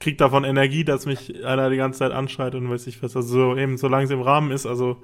krieg 0.00 0.18
davon 0.18 0.44
Energie, 0.44 0.84
dass 0.84 1.06
mich 1.06 1.44
einer 1.44 1.70
die 1.70 1.76
ganze 1.76 2.00
Zeit 2.00 2.12
anschreit 2.12 2.54
und 2.54 2.70
weiß 2.70 2.86
ich 2.86 3.02
was. 3.02 3.16
Also 3.16 3.28
so 3.28 3.56
eben, 3.56 3.76
solange 3.76 4.04
es 4.04 4.10
im 4.10 4.22
Rahmen 4.22 4.52
ist, 4.52 4.66
also 4.66 5.02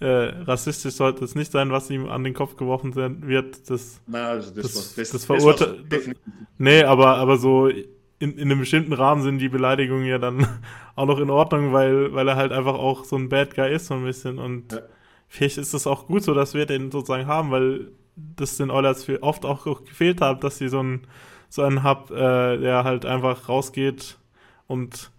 äh, 0.00 0.06
rassistisch 0.06 0.94
sollte 0.94 1.24
es 1.24 1.34
nicht 1.34 1.52
sein, 1.52 1.70
was 1.70 1.88
ihm 1.90 2.08
an 2.08 2.24
den 2.24 2.34
Kopf 2.34 2.56
geworfen 2.56 2.94
wird. 2.94 3.70
Das, 3.70 4.00
Na, 4.06 4.28
also 4.28 4.54
das, 4.54 4.64
das, 4.64 4.76
was, 4.76 4.94
das, 4.94 5.10
das 5.10 5.24
verurteilt. 5.24 6.16
Nee, 6.58 6.82
aber, 6.82 7.16
aber 7.16 7.36
so 7.36 7.68
in, 7.68 8.32
in 8.36 8.50
einem 8.50 8.60
bestimmten 8.60 8.92
Rahmen 8.92 9.22
sind 9.22 9.38
die 9.38 9.48
Beleidigungen 9.48 10.06
ja 10.06 10.18
dann 10.18 10.46
auch 10.96 11.06
noch 11.06 11.18
in 11.20 11.30
Ordnung, 11.30 11.72
weil, 11.72 12.12
weil 12.12 12.26
er 12.26 12.36
halt 12.36 12.52
einfach 12.52 12.74
auch 12.74 13.04
so 13.04 13.16
ein 13.16 13.28
Bad 13.28 13.54
Guy 13.54 13.72
ist, 13.72 13.86
so 13.86 13.94
ein 13.94 14.04
bisschen. 14.04 14.38
Und 14.38 14.72
ja. 14.72 14.80
vielleicht 15.28 15.58
ist 15.58 15.74
das 15.74 15.86
auch 15.86 16.06
gut 16.06 16.24
so, 16.24 16.34
dass 16.34 16.54
wir 16.54 16.66
den 16.66 16.90
sozusagen 16.90 17.26
haben, 17.26 17.50
weil 17.52 17.92
das 18.16 18.56
den 18.56 18.70
Oilers 18.70 19.06
oft 19.20 19.44
auch 19.44 19.84
gefehlt 19.84 20.20
hat, 20.20 20.42
dass 20.42 20.58
sie 20.58 20.68
so 20.68 20.80
einen, 20.80 21.06
so 21.48 21.62
einen 21.62 21.84
Hub, 21.84 22.10
äh, 22.10 22.58
der 22.58 22.84
halt 22.84 23.06
einfach 23.06 23.48
rausgeht 23.48 24.18
und 24.66 25.10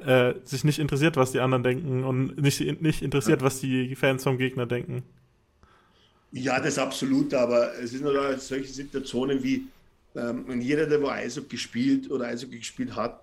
äh, 0.00 0.34
sich 0.44 0.64
nicht 0.64 0.78
interessiert, 0.78 1.16
was 1.16 1.32
die 1.32 1.40
anderen 1.40 1.62
denken 1.62 2.04
und 2.04 2.40
nicht, 2.40 2.60
nicht 2.80 3.02
interessiert, 3.02 3.42
was 3.42 3.60
die 3.60 3.94
Fans 3.94 4.24
vom 4.24 4.38
Gegner 4.38 4.66
denken. 4.66 5.02
Ja, 6.32 6.58
das 6.60 6.78
absolut, 6.78 7.34
aber 7.34 7.78
es 7.78 7.90
sind 7.90 8.04
halt 8.04 8.40
solche 8.40 8.72
Situationen 8.72 9.42
wie, 9.42 9.66
ähm, 10.16 10.44
und 10.46 10.62
jeder, 10.62 10.86
der 10.86 11.00
wo 11.02 11.08
Eishockey 11.08 11.50
gespielt 11.50 12.10
oder 12.10 12.26
Eishockey 12.26 12.58
gespielt 12.58 12.96
hat, 12.96 13.22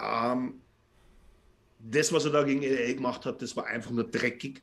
ähm, 0.00 0.54
das, 1.78 2.12
was 2.12 2.24
er 2.24 2.32
da 2.32 2.42
gegen 2.42 2.62
LA 2.62 2.94
gemacht 2.94 3.24
hat, 3.26 3.42
das 3.42 3.54
war 3.56 3.66
einfach 3.66 3.90
nur 3.90 4.04
dreckig. 4.04 4.62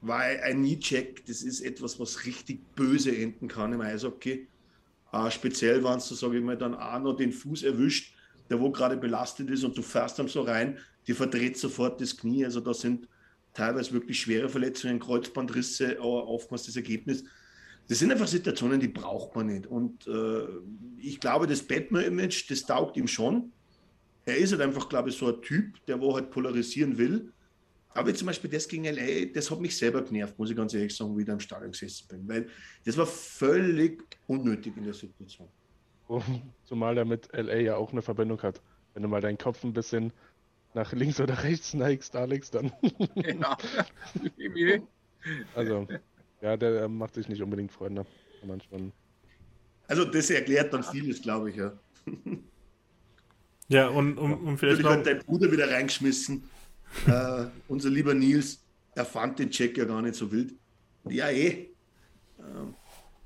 Weil 0.00 0.40
ein 0.40 0.62
Knee-Check, 0.62 1.26
das 1.26 1.42
ist 1.42 1.60
etwas, 1.60 2.00
was 2.00 2.24
richtig 2.24 2.74
böse 2.74 3.16
enden 3.16 3.46
kann 3.46 3.72
im 3.72 3.80
Eishockey. 3.80 4.48
Äh, 5.12 5.30
speziell, 5.30 5.84
wenn 5.84 5.98
du, 5.98 6.14
sage 6.14 6.38
ich 6.38 6.42
mal, 6.42 6.56
dann 6.56 6.74
auch 6.74 6.98
noch 6.98 7.14
den 7.14 7.30
Fuß 7.30 7.62
erwischt 7.62 8.14
der 8.52 8.60
wo 8.60 8.70
gerade 8.70 8.98
belastet 8.98 9.48
ist 9.48 9.64
und 9.64 9.76
du 9.76 9.82
fährst 9.82 10.18
dann 10.18 10.28
so 10.28 10.42
rein, 10.42 10.78
die 11.06 11.14
verdreht 11.14 11.56
sofort 11.56 12.00
das 12.02 12.14
Knie. 12.14 12.44
Also 12.44 12.60
da 12.60 12.74
sind 12.74 13.08
teilweise 13.54 13.92
wirklich 13.92 14.20
schwere 14.20 14.50
Verletzungen, 14.50 15.00
Kreuzbandrisse, 15.00 15.98
oftmals 15.98 16.66
das 16.66 16.76
Ergebnis. 16.76 17.24
Das 17.88 17.98
sind 17.98 18.12
einfach 18.12 18.28
Situationen, 18.28 18.78
die 18.78 18.88
braucht 18.88 19.34
man 19.34 19.46
nicht. 19.46 19.66
Und 19.66 20.06
äh, 20.06 20.46
ich 20.98 21.18
glaube, 21.18 21.46
das 21.46 21.62
Batman-Image, 21.62 22.50
das 22.50 22.66
taugt 22.66 22.98
ihm 22.98 23.08
schon. 23.08 23.52
Er 24.26 24.36
ist 24.36 24.52
halt 24.52 24.60
einfach, 24.60 24.86
glaube 24.88 25.08
ich, 25.08 25.16
so 25.16 25.34
ein 25.34 25.40
Typ, 25.40 25.84
der 25.86 25.98
wo 25.98 26.14
halt 26.14 26.30
polarisieren 26.30 26.98
will. 26.98 27.32
Aber 27.94 28.14
zum 28.14 28.26
Beispiel 28.26 28.50
das 28.50 28.68
gegen 28.68 28.84
LA, 28.84 29.32
das 29.32 29.50
hat 29.50 29.60
mich 29.60 29.76
selber 29.76 30.02
genervt, 30.02 30.38
muss 30.38 30.50
ich 30.50 30.56
ganz 30.56 30.74
ehrlich 30.74 30.94
sagen, 30.94 31.16
wie 31.16 31.22
ich 31.22 31.26
da 31.26 31.32
im 31.32 31.40
Stadion 31.40 31.72
gesessen 31.72 32.06
bin. 32.08 32.28
Weil 32.28 32.48
das 32.84 32.98
war 32.98 33.06
völlig 33.06 34.02
unnötig 34.26 34.76
in 34.76 34.84
der 34.84 34.94
Situation. 34.94 35.48
Zumal 36.64 36.98
er 36.98 37.04
mit 37.04 37.28
LA 37.32 37.56
ja 37.56 37.76
auch 37.76 37.92
eine 37.92 38.02
Verbindung 38.02 38.42
hat. 38.42 38.60
Wenn 38.94 39.02
du 39.02 39.08
mal 39.08 39.20
deinen 39.20 39.38
Kopf 39.38 39.64
ein 39.64 39.72
bisschen 39.72 40.12
nach 40.74 40.92
links 40.92 41.20
oder 41.20 41.42
rechts 41.42 41.74
neigst, 41.74 42.14
Alex, 42.16 42.50
dann. 42.50 42.72
ja. 43.14 43.56
also, 45.54 45.86
ja, 46.40 46.56
der 46.56 46.88
macht 46.88 47.14
sich 47.14 47.28
nicht 47.28 47.42
unbedingt 47.42 47.72
Freunde. 47.72 48.06
Manchmal. 48.44 48.92
Also, 49.88 50.04
das 50.04 50.30
erklärt 50.30 50.72
dann 50.72 50.82
vieles, 50.82 51.22
glaube 51.22 51.50
ich, 51.50 51.56
ja. 51.56 51.72
Ja, 53.68 53.88
und 53.88 54.18
um, 54.18 54.32
um 54.32 54.58
vielleicht. 54.58 54.82
Natürlich 54.82 54.98
hat 54.98 55.06
dein 55.06 55.18
Bruder 55.20 55.50
wieder 55.50 55.70
reingeschmissen. 55.70 56.42
äh, 57.06 57.46
unser 57.68 57.88
lieber 57.88 58.12
Nils, 58.12 58.62
er 58.94 59.06
fand 59.06 59.38
den 59.38 59.50
Check 59.50 59.78
ja 59.78 59.84
gar 59.84 60.02
nicht 60.02 60.14
so 60.14 60.30
wild. 60.30 60.54
Ja, 61.08 61.30
eh. 61.30 61.70
Ähm, 62.38 62.74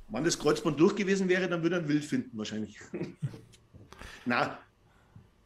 wenn 0.08 0.24
das 0.24 0.38
Kreuzband 0.38 0.78
durch 0.78 0.94
gewesen 0.94 1.28
wäre, 1.28 1.48
dann 1.48 1.62
würde 1.62 1.76
er 1.76 1.82
ein 1.82 1.88
Wild 1.88 2.04
finden, 2.04 2.36
wahrscheinlich. 2.38 2.78
Na, 4.24 4.58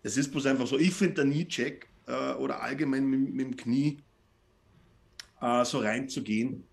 es 0.02 0.16
ist 0.16 0.30
bloß 0.30 0.46
einfach 0.46 0.66
so. 0.66 0.78
Ich 0.78 0.92
finde 0.92 1.14
der 1.14 1.24
Knie-Check 1.24 1.88
äh, 2.06 2.32
oder 2.34 2.62
allgemein 2.62 3.06
mit, 3.06 3.34
mit 3.34 3.46
dem 3.46 3.56
Knie 3.56 3.98
äh, 5.40 5.64
so 5.64 5.78
reinzugehen, 5.78 6.64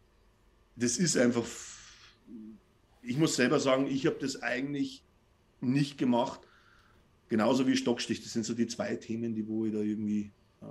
das 0.75 0.97
ist 0.97 1.17
einfach. 1.17 1.45
Ich 3.01 3.17
muss 3.17 3.35
selber 3.35 3.59
sagen, 3.59 3.87
ich 3.87 4.05
habe 4.05 4.17
das 4.19 4.41
eigentlich 4.41 5.03
nicht 5.61 5.97
gemacht. 5.97 6.41
Genauso 7.29 7.67
wie 7.67 7.75
Stockstich. 7.75 8.21
Das 8.21 8.33
sind 8.33 8.45
so 8.45 8.53
die 8.53 8.67
zwei 8.67 8.95
Themen, 8.95 9.33
die 9.33 9.47
wo 9.47 9.65
ich 9.65 9.73
da 9.73 9.79
irgendwie 9.79 10.31
äh, 10.61 10.65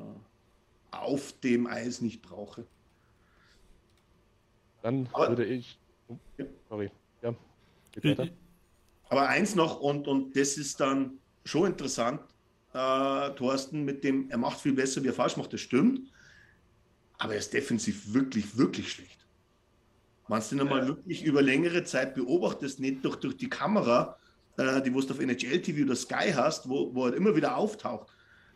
auf 0.91 1.33
dem 1.41 1.67
Eis 1.67 2.01
nicht 2.01 2.23
brauche. 2.23 2.67
Dann 4.83 5.09
Aber, 5.13 5.31
würde 5.31 5.45
ich. 5.47 5.79
Oh, 6.09 6.19
sorry. 6.69 6.91
Ja. 8.03 8.27
Aber 9.09 9.29
eins 9.29 9.55
noch, 9.55 9.81
und, 9.81 10.09
und 10.09 10.37
das 10.37 10.57
ist 10.57 10.81
dann 10.81 11.19
schon 11.45 11.69
interessant, 11.69 12.21
äh, 12.73 13.31
Thorsten, 13.35 13.85
mit 13.85 14.05
dem, 14.05 14.31
er 14.31 14.39
macht 14.39 14.61
viel 14.61 14.73
besser, 14.73 15.03
wie 15.03 15.09
er 15.09 15.15
falsch 15.15 15.37
macht, 15.37 15.53
das 15.53 15.61
stimmt. 15.61 16.11
Aber 17.19 17.33
er 17.33 17.39
ist 17.39 17.53
defensiv 17.53 18.13
wirklich, 18.13 18.57
wirklich 18.59 18.93
schlecht. 18.93 19.27
Wenn 20.29 20.41
du 20.41 20.55
ihn 20.55 20.61
einmal 20.61 20.81
ja. 20.81 20.89
wirklich 20.89 21.25
über 21.25 21.41
längere 21.41 21.85
Zeit 21.85 22.15
beobachtest, 22.15 22.81
nicht 22.81 23.05
durch, 23.05 23.17
durch 23.17 23.37
die 23.37 23.49
Kamera, 23.49 24.19
äh, 24.59 24.83
die 24.83 24.91
du 24.91 24.99
auf 24.99 25.21
NHL 25.21 25.63
TV 25.63 25.85
oder 25.85 25.97
Sky 25.97 26.33
hast, 26.35 26.69
wo, 26.69 26.95
wo 26.95 27.07
er 27.07 27.15
immer 27.15 27.35
wieder 27.37 27.57
auftaucht, 27.57 28.09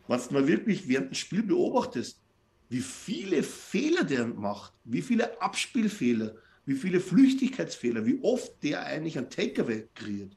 wenn 0.07 0.19
du 0.19 0.33
mal 0.33 0.47
wirklich 0.47 0.87
während 0.87 1.11
dem 1.11 1.15
Spiel 1.15 1.43
beobachtest, 1.43 2.21
wie 2.69 2.81
viele 2.81 3.43
Fehler 3.43 4.03
der 4.03 4.27
macht, 4.27 4.73
wie 4.83 5.01
viele 5.01 5.41
Abspielfehler, 5.41 6.35
wie 6.65 6.75
viele 6.75 6.99
Flüchtigkeitsfehler, 6.99 8.05
wie 8.05 8.19
oft 8.21 8.63
der 8.63 8.85
eigentlich 8.85 9.17
ein 9.17 9.29
Takeaway 9.29 9.87
kreiert 9.95 10.35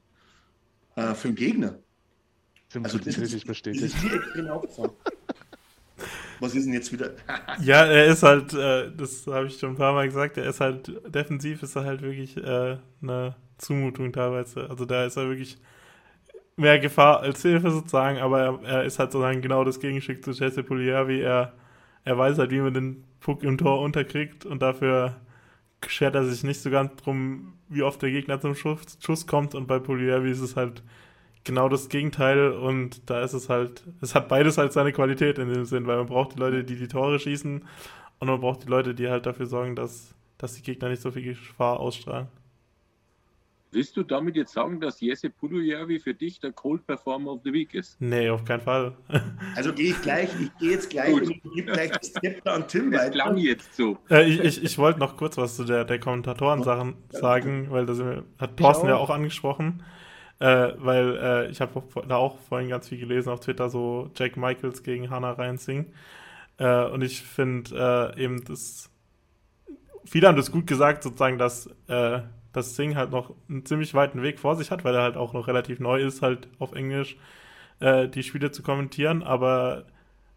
äh, 0.95 1.13
für 1.13 1.29
den 1.29 1.35
Gegner. 1.35 1.79
Also 2.83 2.97
das 2.97 3.17
ist, 3.17 3.45
bestätigt. 3.45 3.85
Das 3.85 3.93
ist 3.93 4.03
mir 4.03 4.15
extrem 4.15 4.47
aufgefallen. 4.49 4.91
Was 6.39 6.53
ist 6.53 6.65
denn 6.65 6.73
jetzt 6.73 6.91
wieder? 6.91 7.11
ja, 7.61 7.85
er 7.85 8.07
ist 8.07 8.23
halt, 8.23 8.53
äh, 8.53 8.91
das 8.95 9.25
habe 9.27 9.47
ich 9.47 9.57
schon 9.57 9.71
ein 9.71 9.77
paar 9.77 9.93
Mal 9.93 10.07
gesagt, 10.07 10.37
er 10.37 10.49
ist 10.49 10.59
halt, 10.59 10.91
defensiv 11.07 11.63
ist 11.63 11.75
er 11.75 11.85
halt 11.85 12.01
wirklich 12.01 12.35
äh, 12.37 12.77
eine 13.01 13.35
Zumutung 13.57 14.11
teilweise. 14.11 14.69
Also 14.69 14.85
da 14.85 15.05
ist 15.05 15.15
er 15.15 15.29
wirklich 15.29 15.57
mehr 16.57 16.79
Gefahr 16.79 17.21
als 17.21 17.41
Hilfe 17.41 17.71
sozusagen, 17.71 18.17
aber 18.17 18.41
er, 18.41 18.63
er 18.63 18.83
ist 18.83 18.99
halt 18.99 19.11
sozusagen 19.11 19.41
genau 19.41 19.63
das 19.63 19.79
Gegenstück 19.79 20.23
zu 20.23 20.31
Jesse 20.31 20.69
wie 20.69 21.21
er, 21.21 21.53
er 22.03 22.17
weiß 22.17 22.37
halt, 22.37 22.51
wie 22.51 22.59
man 22.59 22.73
den 22.73 23.03
Puck 23.19 23.43
im 23.43 23.57
Tor 23.57 23.81
unterkriegt 23.81 24.45
und 24.45 24.61
dafür 24.61 25.15
schert 25.87 26.15
er 26.15 26.25
sich 26.25 26.43
nicht 26.43 26.61
so 26.61 26.69
ganz 26.69 26.95
drum, 26.97 27.53
wie 27.69 27.83
oft 27.83 28.01
der 28.01 28.11
Gegner 28.11 28.39
zum 28.39 28.55
Schuss, 28.55 28.97
Schuss 28.99 29.27
kommt. 29.27 29.55
Und 29.55 29.67
bei 29.67 29.79
Poliavi 29.79 30.29
ist 30.31 30.41
es 30.41 30.55
halt 30.55 30.83
genau 31.43 31.69
das 31.69 31.89
Gegenteil. 31.89 32.51
Und 32.51 33.09
da 33.09 33.21
ist 33.23 33.33
es 33.33 33.49
halt, 33.49 33.83
es 34.01 34.15
hat 34.15 34.27
beides 34.27 34.57
halt 34.57 34.73
seine 34.73 34.91
Qualität 34.91 35.37
in 35.37 35.53
dem 35.53 35.65
Sinn, 35.65 35.87
weil 35.87 35.97
man 35.97 36.07
braucht 36.07 36.35
die 36.35 36.39
Leute, 36.39 36.63
die 36.63 36.75
die 36.75 36.87
Tore 36.87 37.19
schießen. 37.19 37.65
Und 38.19 38.27
man 38.27 38.39
braucht 38.39 38.63
die 38.63 38.69
Leute, 38.69 38.93
die 38.95 39.09
halt 39.09 39.25
dafür 39.25 39.45
sorgen, 39.45 39.75
dass, 39.75 40.13
dass 40.37 40.53
die 40.55 40.63
Gegner 40.63 40.89
nicht 40.89 41.01
so 41.01 41.11
viel 41.11 41.23
Gefahr 41.23 41.79
ausstrahlen. 41.79 42.27
Willst 43.75 43.97
du 43.97 44.03
damit 44.03 44.37
jetzt 44.37 44.53
sagen, 44.53 44.79
dass 44.79 45.01
Jesse 45.01 45.29
Pudujärvi 45.29 45.99
für 45.99 46.13
dich 46.13 46.39
der 46.39 46.53
Cold 46.53 46.87
Performer 46.87 47.33
of 47.33 47.41
the 47.43 47.51
Week 47.51 47.73
ist? 47.73 47.99
Nee, 47.99 48.29
auf 48.29 48.45
keinen 48.45 48.61
Fall. 48.61 48.95
Also 49.57 49.73
gehe 49.73 49.89
ich 49.91 50.01
gleich, 50.01 50.29
ich 50.39 50.57
gehe 50.59 50.71
jetzt 50.71 50.89
gleich 50.89 51.11
Gut. 51.11 51.27
und 51.27 51.53
gebe 51.53 51.73
gleich 51.73 51.91
das 51.91 52.13
Zepter 52.13 52.53
an 52.53 52.67
Tim 52.69 52.89
das 52.89 53.01
weiter. 53.01 53.11
klang 53.11 53.37
jetzt 53.37 53.75
so. 53.75 53.97
Äh, 54.09 54.29
ich 54.29 54.39
ich, 54.39 54.63
ich 54.63 54.77
wollte 54.77 54.99
noch 54.99 55.17
kurz 55.17 55.35
was 55.37 55.57
zu 55.57 55.65
der, 55.65 55.83
der 55.83 55.99
Kommentatoren-Sachen 55.99 56.95
sagen, 57.09 57.67
weil 57.69 57.85
das 57.85 57.99
hat 58.37 58.55
Thorsten 58.55 58.87
ja 58.87 58.95
auch 58.95 59.09
angesprochen. 59.09 59.83
Äh, 60.39 60.71
weil 60.77 61.17
äh, 61.17 61.51
ich 61.51 61.59
habe 61.59 61.83
da 62.07 62.15
auch 62.15 62.39
vorhin 62.47 62.69
ganz 62.69 62.87
viel 62.87 62.99
gelesen 62.99 63.29
auf 63.29 63.41
Twitter, 63.41 63.67
so 63.69 64.09
Jack 64.15 64.37
Michaels 64.37 64.83
gegen 64.83 65.09
Hannah 65.09 65.33
Reinsing. 65.33 65.91
Äh, 66.59 66.85
und 66.85 67.01
ich 67.01 67.21
finde 67.21 68.13
äh, 68.17 68.23
eben 68.23 68.41
das, 68.45 68.89
viele 70.05 70.29
haben 70.29 70.37
das 70.37 70.49
gut 70.49 70.65
gesagt, 70.65 71.03
sozusagen, 71.03 71.37
dass 71.37 71.69
äh, 71.87 72.21
dass 72.55 72.75
Singh 72.75 72.95
halt 72.95 73.11
noch 73.11 73.33
einen 73.49 73.65
ziemlich 73.65 73.93
weiten 73.93 74.21
Weg 74.21 74.39
vor 74.39 74.55
sich 74.55 74.71
hat, 74.71 74.83
weil 74.83 74.95
er 74.95 75.01
halt 75.03 75.17
auch 75.17 75.33
noch 75.33 75.47
relativ 75.47 75.79
neu 75.79 76.01
ist, 76.01 76.21
halt 76.21 76.47
auf 76.59 76.73
Englisch 76.73 77.17
äh, 77.79 78.07
die 78.07 78.23
Spiele 78.23 78.51
zu 78.51 78.63
kommentieren. 78.63 79.23
Aber 79.23 79.85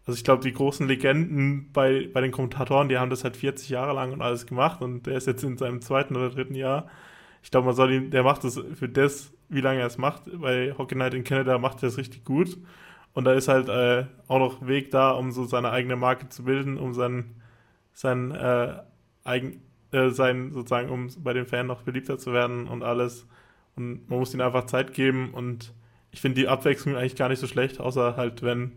also 0.05 0.17
ich 0.17 0.23
glaube, 0.23 0.43
die 0.43 0.53
großen 0.53 0.87
Legenden 0.87 1.71
bei, 1.71 2.09
bei 2.13 2.21
den 2.21 2.31
Kommentatoren, 2.31 2.89
die 2.89 2.97
haben 2.97 3.09
das 3.09 3.23
halt 3.23 3.37
40 3.37 3.69
Jahre 3.69 3.93
lang 3.93 4.11
und 4.11 4.21
alles 4.21 4.45
gemacht 4.47 4.81
und 4.81 5.05
der 5.07 5.17
ist 5.17 5.27
jetzt 5.27 5.43
in 5.43 5.57
seinem 5.57 5.81
zweiten 5.81 6.15
oder 6.15 6.29
dritten 6.29 6.55
Jahr 6.55 6.89
ich 7.41 7.51
glaube, 7.51 7.67
man 7.67 7.75
soll 7.75 7.91
ihn, 7.91 8.11
der 8.11 8.23
macht 8.23 8.43
es 8.43 8.59
für 8.75 8.89
das, 8.89 9.31
wie 9.49 9.61
lange 9.61 9.79
er 9.79 9.87
es 9.87 9.97
macht. 9.97 10.23
Bei 10.39 10.73
Hockey 10.77 10.95
Night 10.95 11.13
in 11.13 11.23
Canada 11.23 11.57
macht 11.57 11.81
er 11.83 11.89
es 11.89 11.97
richtig 11.97 12.25
gut. 12.25 12.57
Und 13.13 13.25
da 13.25 13.33
ist 13.33 13.47
halt 13.47 13.69
äh, 13.69 14.05
auch 14.27 14.39
noch 14.39 14.65
Weg 14.67 14.91
da, 14.91 15.11
um 15.11 15.31
so 15.31 15.45
seine 15.45 15.71
eigene 15.71 15.95
Marke 15.95 16.29
zu 16.29 16.43
bilden, 16.43 16.77
um 16.77 16.93
sein, 16.93 17.35
sein, 17.93 18.31
äh, 18.31 18.75
eigen, 19.23 19.61
äh, 19.91 20.09
sein 20.09 20.51
sozusagen, 20.53 20.89
um 20.89 21.09
bei 21.23 21.33
den 21.33 21.45
Fans 21.45 21.67
noch 21.67 21.83
beliebter 21.83 22.17
zu 22.17 22.33
werden 22.33 22.67
und 22.67 22.83
alles. 22.83 23.25
Und 23.75 24.09
man 24.09 24.19
muss 24.19 24.33
ihm 24.33 24.41
einfach 24.41 24.65
Zeit 24.65 24.93
geben 24.93 25.33
und 25.33 25.73
ich 26.11 26.21
finde 26.21 26.41
die 26.41 26.47
Abwechslung 26.47 26.95
eigentlich 26.95 27.15
gar 27.15 27.29
nicht 27.29 27.39
so 27.39 27.47
schlecht, 27.47 27.79
außer 27.79 28.17
halt, 28.17 28.41
wenn, 28.41 28.73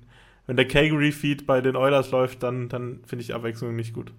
wenn 0.46 0.56
der 0.56 0.68
Calgary-Feed 0.68 1.46
bei 1.46 1.60
den 1.60 1.76
Oilers 1.76 2.10
läuft, 2.10 2.42
dann, 2.42 2.68
dann 2.68 3.02
finde 3.04 3.22
ich 3.22 3.26
die 3.26 3.34
Abwechslung 3.34 3.74
nicht 3.74 3.94
gut. 3.94 4.12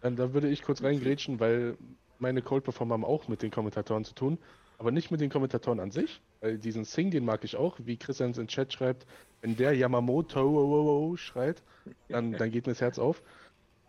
Da 0.00 0.32
würde 0.32 0.48
ich 0.48 0.62
kurz 0.62 0.82
reingrätschen, 0.82 1.40
weil 1.40 1.76
meine 2.18 2.40
Cold 2.40 2.64
Performer 2.64 2.94
haben 2.94 3.04
auch 3.04 3.28
mit 3.28 3.42
den 3.42 3.50
Kommentatoren 3.50 4.04
zu 4.04 4.14
tun, 4.14 4.38
aber 4.78 4.92
nicht 4.92 5.10
mit 5.10 5.20
den 5.20 5.30
Kommentatoren 5.30 5.80
an 5.80 5.90
sich, 5.90 6.20
weil 6.40 6.56
diesen 6.58 6.84
Sing, 6.84 7.10
den 7.10 7.24
mag 7.24 7.42
ich 7.42 7.56
auch, 7.56 7.78
wie 7.84 7.96
Christians 7.96 8.38
in 8.38 8.46
Chat 8.46 8.72
schreibt, 8.72 9.06
wenn 9.40 9.56
der 9.56 9.74
Yamamoto 9.74 11.16
schreit, 11.16 11.62
dann, 12.08 12.32
dann 12.32 12.50
geht 12.50 12.66
mir 12.66 12.72
das 12.72 12.80
Herz 12.80 12.98
auf. 12.98 13.22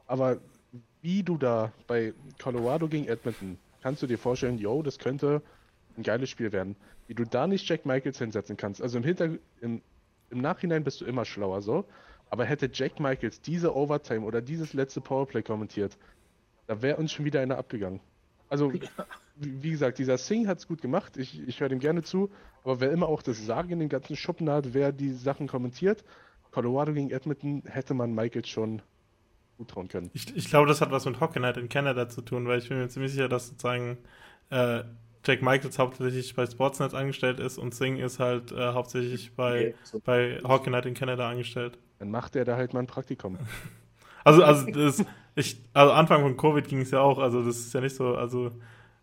Aber 0.07 0.39
wie 1.01 1.23
du 1.23 1.37
da 1.37 1.71
bei 1.87 2.13
Colorado 2.41 2.87
gegen 2.87 3.07
Edmonton, 3.07 3.57
kannst 3.81 4.01
du 4.01 4.07
dir 4.07 4.17
vorstellen, 4.17 4.57
yo, 4.57 4.81
das 4.83 4.99
könnte 4.99 5.41
ein 5.97 6.03
geiles 6.03 6.29
Spiel 6.29 6.51
werden. 6.51 6.75
Wie 7.07 7.15
du 7.15 7.23
da 7.23 7.47
nicht 7.47 7.67
Jack 7.67 7.85
Michaels 7.85 8.19
hinsetzen 8.19 8.57
kannst. 8.57 8.81
Also 8.81 8.97
im, 8.97 9.03
Hinter 9.03 9.29
im, 9.61 9.81
im 10.29 10.41
Nachhinein 10.41 10.83
bist 10.83 11.01
du 11.01 11.05
immer 11.05 11.25
schlauer 11.25 11.61
so. 11.61 11.85
Aber 12.29 12.45
hätte 12.45 12.69
Jack 12.71 12.99
Michaels 12.99 13.41
diese 13.41 13.75
Overtime 13.75 14.25
oder 14.25 14.41
dieses 14.41 14.73
letzte 14.73 15.01
Powerplay 15.01 15.41
kommentiert, 15.41 15.97
da 16.67 16.81
wäre 16.81 16.97
uns 16.97 17.11
schon 17.11 17.25
wieder 17.25 17.41
einer 17.41 17.57
abgegangen. 17.57 17.99
Also, 18.49 18.71
wie, 19.35 19.71
gesagt, 19.71 19.97
dieser 19.97 20.17
Sing 20.17 20.47
hat 20.47 20.59
es 20.59 20.67
gut 20.67 20.81
gemacht. 20.81 21.17
Ich, 21.17 21.39
ich 21.47 21.59
höre 21.59 21.69
dem 21.69 21.79
gerne 21.79 22.03
zu. 22.03 22.29
Aber 22.63 22.79
wer 22.79 22.91
immer 22.91 23.07
auch 23.07 23.21
das 23.21 23.43
Sagen 23.45 23.71
in 23.71 23.79
den 23.79 23.89
ganzen 23.89 24.15
Schuppen 24.15 24.49
hat, 24.49 24.73
wer 24.73 24.91
die 24.91 25.11
Sachen 25.11 25.47
kommentiert, 25.47 26.03
Colorado 26.51 26.93
gegen 26.93 27.11
Edmonton, 27.11 27.63
hätte 27.65 27.93
man 27.93 28.13
Michaels 28.13 28.49
schon 28.49 28.81
gut 29.59 29.69
trauen 29.69 29.89
können. 29.89 30.09
Ich, 30.13 30.35
ich 30.35 30.49
glaube, 30.49 30.67
das 30.67 30.81
hat 30.81 30.89
was 30.89 31.05
mit 31.05 31.19
Hockey 31.19 31.39
Night 31.39 31.57
in 31.57 31.69
Canada 31.69 32.09
zu 32.09 32.21
tun, 32.21 32.47
weil 32.47 32.59
ich 32.59 32.69
bin 32.69 32.79
mir 32.79 32.87
ziemlich 32.87 33.11
sicher, 33.11 33.27
dass 33.27 33.47
sozusagen 33.47 33.97
äh, 34.49 34.83
Jack 35.25 35.41
Michaels 35.41 35.77
hauptsächlich 35.77 36.33
bei 36.33 36.45
Sportsnet 36.45 36.93
angestellt 36.93 37.39
ist 37.39 37.57
und 37.57 37.75
Sing 37.75 37.97
ist 37.97 38.19
halt 38.19 38.53
äh, 38.53 38.73
hauptsächlich 38.73 39.35
bei, 39.35 39.75
okay. 39.93 40.01
bei 40.05 40.41
Hockey 40.47 40.69
Night 40.69 40.85
in 40.85 40.93
Canada 40.93 41.29
angestellt. 41.29 41.77
Dann 41.99 42.09
macht 42.09 42.37
er 42.37 42.45
da 42.45 42.55
halt 42.55 42.73
mal 42.73 42.79
ein 42.79 42.87
Praktikum. 42.87 43.37
Also, 44.25 44.43
also, 44.43 44.69
das, 44.69 45.05
ich, 45.35 45.63
also 45.73 45.93
Anfang 45.93 46.21
von 46.21 46.35
Covid 46.35 46.67
ging 46.67 46.81
es 46.81 46.91
ja 46.91 46.99
auch, 46.99 47.19
also 47.19 47.41
das 47.41 47.57
ist 47.57 47.73
ja 47.73 47.79
nicht 47.79 47.95
so, 47.95 48.15
also 48.15 48.51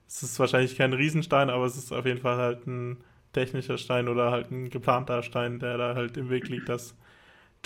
es 0.07 0.23
ist 0.23 0.39
wahrscheinlich 0.39 0.77
kein 0.77 0.93
Riesenstein, 0.93 1.49
aber 1.49 1.65
es 1.65 1.77
ist 1.77 1.91
auf 1.91 2.05
jeden 2.05 2.21
Fall 2.21 2.37
halt 2.37 2.67
ein 2.67 2.99
technischer 3.33 3.79
Stein 3.79 4.09
oder 4.09 4.31
halt 4.31 4.51
ein 4.51 4.69
geplanter 4.69 5.23
Stein, 5.23 5.59
der 5.59 5.79
da 5.79 5.95
halt 5.95 6.19
im 6.19 6.29
Weg 6.29 6.49
liegt, 6.49 6.69
dass 6.69 6.95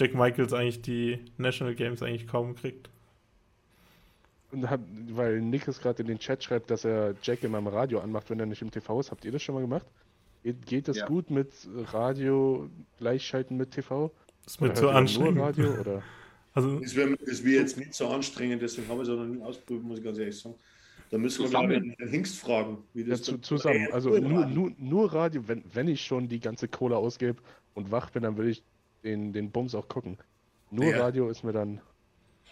Jack 0.01 0.15
Michaels 0.15 0.55
eigentlich 0.55 0.81
die 0.81 1.19
National 1.37 1.75
Games 1.75 2.03
eigentlich 2.03 2.27
kaum 2.27 2.55
kriegt. 2.55 2.89
Und 4.51 4.69
hab, 4.71 4.81
weil 5.11 5.43
Nick 5.43 5.69
es 5.69 5.81
gerade 5.81 6.01
in 6.01 6.09
den 6.09 6.19
Chat 6.19 6.43
schreibt, 6.43 6.71
dass 6.71 6.87
er 6.87 7.15
Jack 7.23 7.45
in 7.45 7.51
meinem 7.51 7.67
Radio 7.67 8.01
anmacht, 8.01 8.31
wenn 8.31 8.41
er 8.41 8.47
nicht 8.47 8.63
im 8.63 8.71
TV 8.71 8.99
ist. 8.99 9.11
Habt 9.11 9.27
ihr 9.27 9.31
das 9.31 9.43
schon 9.43 9.55
mal 9.55 9.61
gemacht? 9.61 9.87
Geht, 10.43 10.89
das 10.89 10.97
ja. 10.97 11.07
gut 11.07 11.31
mit 11.31 11.53
Radio 11.93 12.71
gleichschalten 12.99 13.59
mit 13.59 13.73
TV? 13.73 14.11
Ist 14.47 14.61
mir 14.63 14.73
zu 14.73 14.89
anstrengend. 14.89 15.39
Radio, 15.39 15.75
oder? 15.81 16.03
Also, 16.55 16.81
das 16.81 16.97
wäre 16.97 17.11
wär 17.11 17.61
jetzt 17.61 17.77
nicht 17.77 17.95
so 17.95 18.09
anstrengend, 18.09 18.63
deswegen 18.63 18.89
haben 18.89 18.97
wir 18.97 19.03
es 19.03 19.09
auch 19.11 19.17
noch 19.17 19.27
nie 19.27 19.43
ausprobiert, 19.43 19.85
muss 19.85 19.99
ich 19.99 20.05
ganz 20.05 20.19
ehrlich 20.19 20.39
sagen. 20.39 20.55
Da 21.11 21.19
müssen 21.19 21.45
wir 21.45 21.51
mal 21.51 21.69
den 21.69 21.95
Hingst 22.09 22.39
fragen, 22.39 22.79
wie 22.95 23.05
das 23.05 23.21
ja, 23.21 23.35
zu, 23.35 23.39
zusammen. 23.39 23.89
Also 23.93 24.17
nur, 24.19 24.47
nur, 24.47 24.73
nur 24.79 25.13
Radio, 25.13 25.47
wenn, 25.47 25.63
wenn 25.73 25.89
ich 25.89 26.01
schon 26.01 26.29
die 26.29 26.41
ganze 26.41 26.69
Kohle 26.69 26.97
ausgebe 26.97 27.37
und 27.75 27.93
wach 27.93 28.11
bin, 28.11 28.23
dann 28.23 28.37
will 28.39 28.49
ich 28.49 28.65
den, 29.05 29.33
den 29.33 29.51
Bums 29.51 29.75
auch 29.75 29.89
gucken. 29.89 30.19
Nur 30.71 30.91
ja. 30.91 31.01
Radio 31.01 31.29
ist 31.29 31.43
mir 31.43 31.53
dann. 31.53 31.81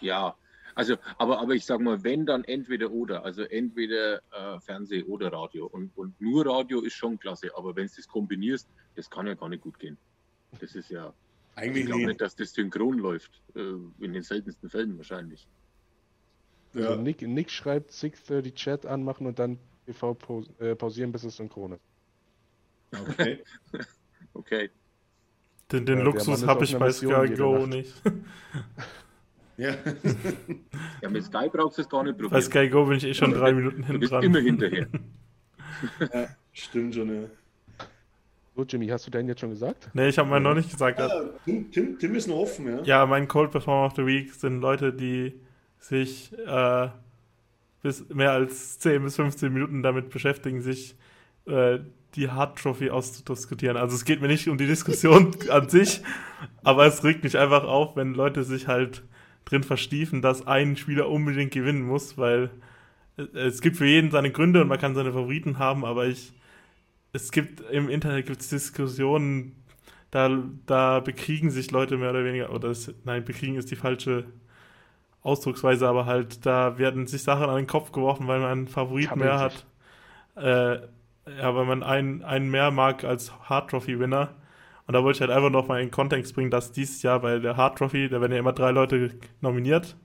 Ja, 0.01 0.35
also, 0.75 0.95
aber, 1.17 1.39
aber 1.39 1.55
ich 1.55 1.65
sag 1.65 1.81
mal, 1.81 2.03
wenn 2.03 2.25
dann 2.25 2.43
entweder 2.45 2.91
oder, 2.91 3.25
also 3.25 3.43
entweder 3.43 4.21
äh, 4.31 4.59
Fernseh 4.61 5.03
oder 5.03 5.31
Radio. 5.31 5.65
Und, 5.67 5.91
und 5.97 6.19
nur 6.21 6.45
Radio 6.45 6.81
ist 6.81 6.93
schon 6.93 7.19
klasse, 7.19 7.49
aber 7.55 7.75
wenn 7.75 7.87
du 7.87 7.93
das 7.95 8.07
kombinierst, 8.07 8.67
das 8.95 9.09
kann 9.09 9.27
ja 9.27 9.33
gar 9.33 9.49
nicht 9.49 9.61
gut 9.61 9.77
gehen. 9.79 9.97
Das 10.59 10.75
ist 10.75 10.89
ja. 10.89 11.13
Eigentlich 11.55 11.83
ich 11.83 11.87
glaube 11.87 12.05
nicht, 12.05 12.21
dass 12.21 12.35
das 12.35 12.53
synchron 12.53 12.97
läuft. 12.97 13.41
Äh, 13.55 13.59
in 13.99 14.13
den 14.13 14.23
seltensten 14.23 14.69
Fällen 14.69 14.95
wahrscheinlich. 14.97 15.47
Ja. 16.73 16.89
Also 16.89 17.01
Nick, 17.01 17.21
Nick 17.23 17.51
schreibt 17.51 17.91
630 17.91 18.53
Chat 18.53 18.85
anmachen 18.85 19.27
und 19.27 19.37
dann 19.37 19.59
TV 19.85 20.17
äh, 20.59 20.75
pausieren, 20.75 21.11
bis 21.11 21.23
es 21.23 21.35
synchron 21.35 21.73
ist. 21.73 21.83
Okay. 23.09 23.43
okay. 24.33 24.69
Den, 25.71 25.85
den 25.85 25.99
ja, 25.99 26.03
Luxus 26.03 26.45
habe 26.45 26.63
ich 26.63 26.77
bei 26.77 26.91
Sky 26.91 27.33
Go 27.35 27.65
nicht. 27.67 27.93
ja. 29.57 29.75
ja, 31.01 31.09
mit 31.09 31.23
Sky 31.23 31.47
brauchst 31.51 31.77
du 31.77 31.83
es 31.83 31.89
gar 31.89 32.03
nicht 32.03 32.13
probieren. 32.17 32.31
Bei 32.31 32.41
Sky 32.41 32.69
Go 32.69 32.85
bin 32.85 32.97
ich 32.97 33.03
eh 33.03 33.13
schon 33.13 33.31
drei 33.31 33.53
Minuten 33.53 33.83
hinten 33.83 34.07
dran. 34.07 34.23
immer 34.23 34.39
hinterher. 34.39 34.87
ja, 36.13 36.27
stimmt 36.53 36.95
schon, 36.95 37.23
ja. 37.23 37.27
So, 38.55 38.63
Jimmy, 38.63 38.87
hast 38.87 39.07
du 39.07 39.11
deinen 39.11 39.27
jetzt 39.29 39.39
schon 39.39 39.51
gesagt? 39.51 39.89
Nee, 39.93 40.09
ich 40.09 40.17
habe 40.17 40.29
meinen 40.29 40.43
noch 40.43 40.55
nicht 40.55 40.71
gesagt. 40.71 40.99
Ja, 40.99 41.09
Tim, 41.45 41.71
Tim, 41.71 41.99
Tim, 41.99 42.15
ist 42.15 42.27
noch 42.27 42.37
offen, 42.37 42.67
ja. 42.67 42.81
Ja, 42.83 43.05
mein 43.05 43.27
Cold 43.27 43.51
Performer 43.51 43.85
of 43.85 43.95
the 43.95 44.05
Week 44.05 44.33
sind 44.33 44.59
Leute, 44.59 44.91
die 44.91 45.39
sich 45.77 46.33
äh, 46.45 46.89
bis 47.81 48.09
mehr 48.09 48.31
als 48.31 48.79
10 48.79 49.03
bis 49.03 49.15
15 49.15 49.53
Minuten 49.53 49.83
damit 49.83 50.09
beschäftigen, 50.09 50.61
sich 50.61 50.95
äh, 51.47 51.79
die 52.15 52.29
Hard 52.29 52.57
Trophy 52.57 52.89
auszudiskutieren. 52.89 53.77
Also 53.77 53.95
es 53.95 54.05
geht 54.05 54.21
mir 54.21 54.27
nicht 54.27 54.47
um 54.47 54.57
die 54.57 54.67
Diskussion 54.67 55.35
an 55.49 55.69
sich, 55.69 56.01
aber 56.63 56.85
es 56.85 57.03
regt 57.03 57.23
mich 57.23 57.37
einfach 57.37 57.63
auf, 57.63 57.95
wenn 57.95 58.13
Leute 58.13 58.43
sich 58.43 58.67
halt 58.67 59.03
drin 59.45 59.63
verstiefen, 59.63 60.21
dass 60.21 60.45
ein 60.45 60.75
Spieler 60.75 61.09
unbedingt 61.09 61.51
gewinnen 61.51 61.83
muss, 61.83 62.17
weil 62.17 62.49
es 63.33 63.61
gibt 63.61 63.77
für 63.77 63.85
jeden 63.85 64.11
seine 64.11 64.31
Gründe 64.31 64.61
und 64.61 64.67
man 64.67 64.79
kann 64.79 64.95
seine 64.95 65.11
Favoriten 65.11 65.59
haben, 65.59 65.85
aber 65.85 66.07
ich 66.07 66.33
es 67.13 67.31
gibt 67.31 67.61
im 67.71 67.89
Internet 67.89 68.27
gibt's 68.27 68.49
Diskussionen, 68.49 69.55
da, 70.11 70.43
da 70.65 70.99
bekriegen 70.99 71.51
sich 71.51 71.71
Leute 71.71 71.97
mehr 71.97 72.11
oder 72.11 72.23
weniger, 72.23 72.51
oder 72.51 72.69
es, 72.69 72.93
nein, 73.03 73.25
bekriegen 73.25 73.55
ist 73.55 73.71
die 73.71 73.75
falsche 73.75 74.25
Ausdrucksweise, 75.21 75.87
aber 75.87 76.05
halt, 76.05 76.45
da 76.45 76.77
werden 76.77 77.07
sich 77.07 77.23
Sachen 77.23 77.49
an 77.49 77.55
den 77.55 77.67
Kopf 77.67 77.91
geworfen, 77.91 78.27
weil 78.27 78.39
man 78.39 78.51
einen 78.51 78.67
Favorit 78.67 79.15
mehr 79.15 79.39
hat. 79.39 79.65
Äh, 80.35 80.87
ja, 81.37 81.55
weil 81.55 81.65
man 81.65 81.83
einen, 81.83 82.23
einen 82.23 82.49
mehr 82.49 82.71
mag 82.71 83.03
als 83.03 83.31
Hard 83.49 83.69
Trophy 83.69 83.99
Winner. 83.99 84.29
Und 84.87 84.93
da 84.93 85.03
wollte 85.03 85.17
ich 85.17 85.21
halt 85.21 85.31
einfach 85.31 85.51
noch 85.51 85.67
mal 85.67 85.81
in 85.81 85.91
Kontext 85.91 86.33
bringen, 86.33 86.49
dass 86.49 86.71
dieses 86.71 87.03
Jahr 87.03 87.19
bei 87.19 87.37
der 87.39 87.57
Hard 87.57 87.77
Trophy, 87.77 88.09
da 88.09 88.21
werden 88.21 88.31
ja 88.31 88.39
immer 88.39 88.53
drei 88.53 88.71
Leute 88.71 89.11
nominiert. 89.41 89.95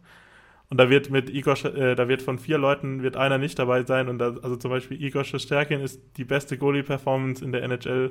Und 0.71 0.79
da 0.79 0.91
wird 0.91 1.11
mit 1.11 1.31
Igor, 1.31 1.57
äh, 1.65 1.95
da 1.95 2.09
wird 2.09 2.23
von 2.23 2.39
vier 2.39 2.59
Leuten 2.59 3.03
wird 3.03 3.17
einer 3.17 3.39
nicht 3.39 3.59
dabei 3.59 3.85
sein. 3.85 4.09
Und 4.09 4.19
da, 4.19 4.35
also 4.43 4.57
zum 4.57 4.71
Beispiel 4.71 5.01
Igor 5.03 5.25
Shesterkin 5.25 5.81
ist 5.81 6.01
die 6.17 6.25
beste 6.25 6.59
Goalie-Performance 6.59 7.45
in 7.45 7.53
der 7.53 7.63
NHL 7.63 8.11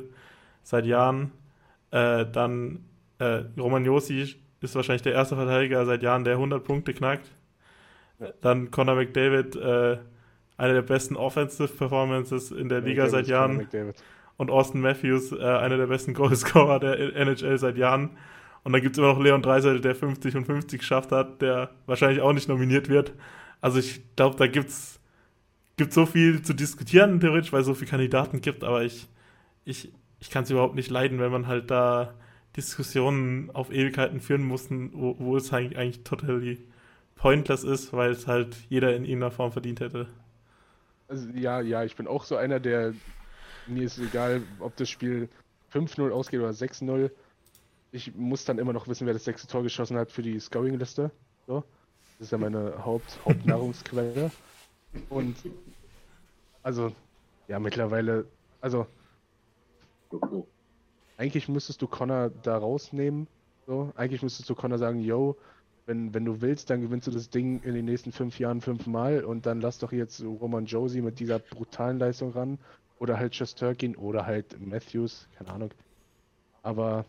seit 0.64 0.86
Jahren. 0.86 1.32
Äh, 1.92 2.26
dann 2.32 2.86
äh, 3.20 3.44
Roman 3.58 3.86
Josi 3.86 4.36
ist 4.62 4.76
wahrscheinlich 4.76 5.02
der 5.02 5.14
erste 5.14 5.36
Verteidiger 5.36 5.86
seit 5.86 6.04
Jahren, 6.04 6.24
der 6.24 6.34
100 6.34 6.64
Punkte 6.64 6.94
knackt. 6.94 7.30
Dann 8.42 8.72
Conor 8.72 8.96
McDavid, 8.96 9.56
äh, 9.56 9.98
eine 10.58 10.74
der 10.74 10.82
besten 10.82 11.16
Offensive 11.16 11.70
Performances 11.70 12.52
in 12.52 12.70
der 12.70 12.82
Liga 12.82 13.10
seit 13.10 13.28
Jahren. 13.28 13.68
Und 14.38 14.50
Austin 14.50 14.82
Matthews, 14.82 15.32
äh, 15.32 15.42
einer 15.42 15.78
der 15.78 15.88
besten 15.88 16.14
Goalscorer 16.16 16.80
der 16.80 17.16
NHL 17.16 17.58
seit 17.58 17.78
Jahren. 17.78 18.12
Und 18.64 18.74
dann 18.74 18.82
gibt 18.82 18.96
es 18.96 18.98
immer 18.98 19.14
noch 19.14 19.22
Leon 19.22 19.42
Dreiseitel, 19.42 19.82
der 19.82 19.96
50 19.96 20.36
und 20.36 20.46
50 20.46 20.80
geschafft 20.80 21.12
hat, 21.12 21.42
der 21.42 21.70
wahrscheinlich 21.86 22.22
auch 22.22 22.34
nicht 22.34 22.48
nominiert 22.48 22.90
wird. 22.90 23.14
Also 23.62 23.80
ich 23.80 24.02
glaube, 24.16 24.38
da 24.38 24.48
gibt's 24.48 25.00
gibt 25.78 25.94
so 25.94 26.06
viel 26.06 26.42
zu 26.42 26.54
diskutieren, 26.54 27.20
theoretisch, 27.20 27.52
weil 27.52 27.62
es 27.62 27.68
so 27.68 27.74
viele 27.74 27.90
Kandidaten 27.90 28.42
gibt, 28.42 28.64
aber 28.64 28.84
ich, 28.84 29.08
ich, 29.66 29.92
ich 30.20 30.30
kann 30.30 30.44
es 30.44 30.52
überhaupt 30.52 30.76
nicht 30.76 30.90
leiden, 30.90 31.20
wenn 31.20 31.32
man 31.32 31.48
halt 31.48 31.72
da 31.72 32.14
Diskussionen 32.56 33.50
auf 33.52 33.72
Ewigkeiten 33.72 34.20
führen 34.20 34.44
muss, 34.44 34.68
wo, 34.70 35.16
wo 35.18 35.36
es 35.36 35.52
eigentlich, 35.52 35.78
eigentlich 35.78 36.04
total 36.04 36.58
pointless 37.16 37.64
ist, 37.64 37.94
weil 37.94 38.12
es 38.12 38.28
halt 38.28 38.56
jeder 38.70 38.96
in 38.96 39.04
irgendeiner 39.06 39.32
Form 39.32 39.52
verdient 39.52 39.80
hätte. 39.80 40.08
Also, 41.08 41.30
ja, 41.30 41.62
ja, 41.62 41.84
ich 41.84 41.96
bin 41.96 42.08
auch 42.08 42.24
so 42.24 42.36
einer, 42.36 42.60
der 42.60 42.94
mir 43.68 43.84
ist 43.84 44.00
egal, 44.00 44.44
ob 44.60 44.76
das 44.76 44.90
Spiel 44.90 45.30
5-0 45.72 46.12
ausgeht 46.12 46.40
oder 46.40 46.50
6-0. 46.50 47.12
Ich 47.92 48.16
muss 48.16 48.46
dann 48.46 48.58
immer 48.58 48.74
noch 48.74 48.88
wissen, 48.88 49.06
wer 49.06 49.14
das 49.14 49.24
sechste 49.24 49.48
Tor 49.48 49.64
geschossen 49.64 49.98
hat 49.98 50.12
für 50.12 50.22
die 50.22 50.40
Scoring-Liste. 50.40 51.12
So. 51.48 51.64
Das 52.18 52.28
ist 52.28 52.32
ja 52.32 52.38
meine 52.38 52.84
Haupt 52.84 53.20
Hauptnahrungsquelle. 53.26 54.32
Und 55.10 55.36
also, 56.62 56.92
ja, 57.48 57.60
mittlerweile, 57.60 58.26
also 58.62 58.88
eigentlich 61.18 61.48
müsstest 61.48 61.82
du 61.82 61.88
Connor 61.88 62.30
da 62.30 62.58
rausnehmen. 62.58 63.28
So. 63.66 63.92
Eigentlich 63.96 64.22
müsstest 64.22 64.50
du 64.50 64.56
Connor 64.56 64.78
sagen, 64.78 65.00
yo, 65.00 65.38
wenn, 65.86 66.14
wenn 66.14 66.26
du 66.26 66.42
willst, 66.42 66.70
dann 66.70 66.82
gewinnst 66.82 67.08
du 67.08 67.12
das 67.12 67.30
Ding 67.30 67.62
in 67.64 67.74
den 67.74 67.86
nächsten 67.86 68.12
fünf 68.12 68.40
Jahren 68.40 68.62
fünfmal 68.62 69.24
und 69.24 69.46
dann 69.46 69.60
lass 69.60 69.80
doch 69.80 69.92
jetzt 69.92 70.24
Roman 70.24 70.66
Josie 70.66 71.02
mit 71.02 71.20
dieser 71.20 71.40
brutalen 71.40 72.00
Leistung 72.00 72.32
ran. 72.32 72.58
Oder 73.00 73.18
halt 73.18 73.36
Shesterkin 73.36 73.96
oder 73.98 74.26
halt 74.26 74.66
Matthews, 74.66 75.28
keine 75.38 75.52
Ahnung. 75.52 75.72
Aber 76.62 77.06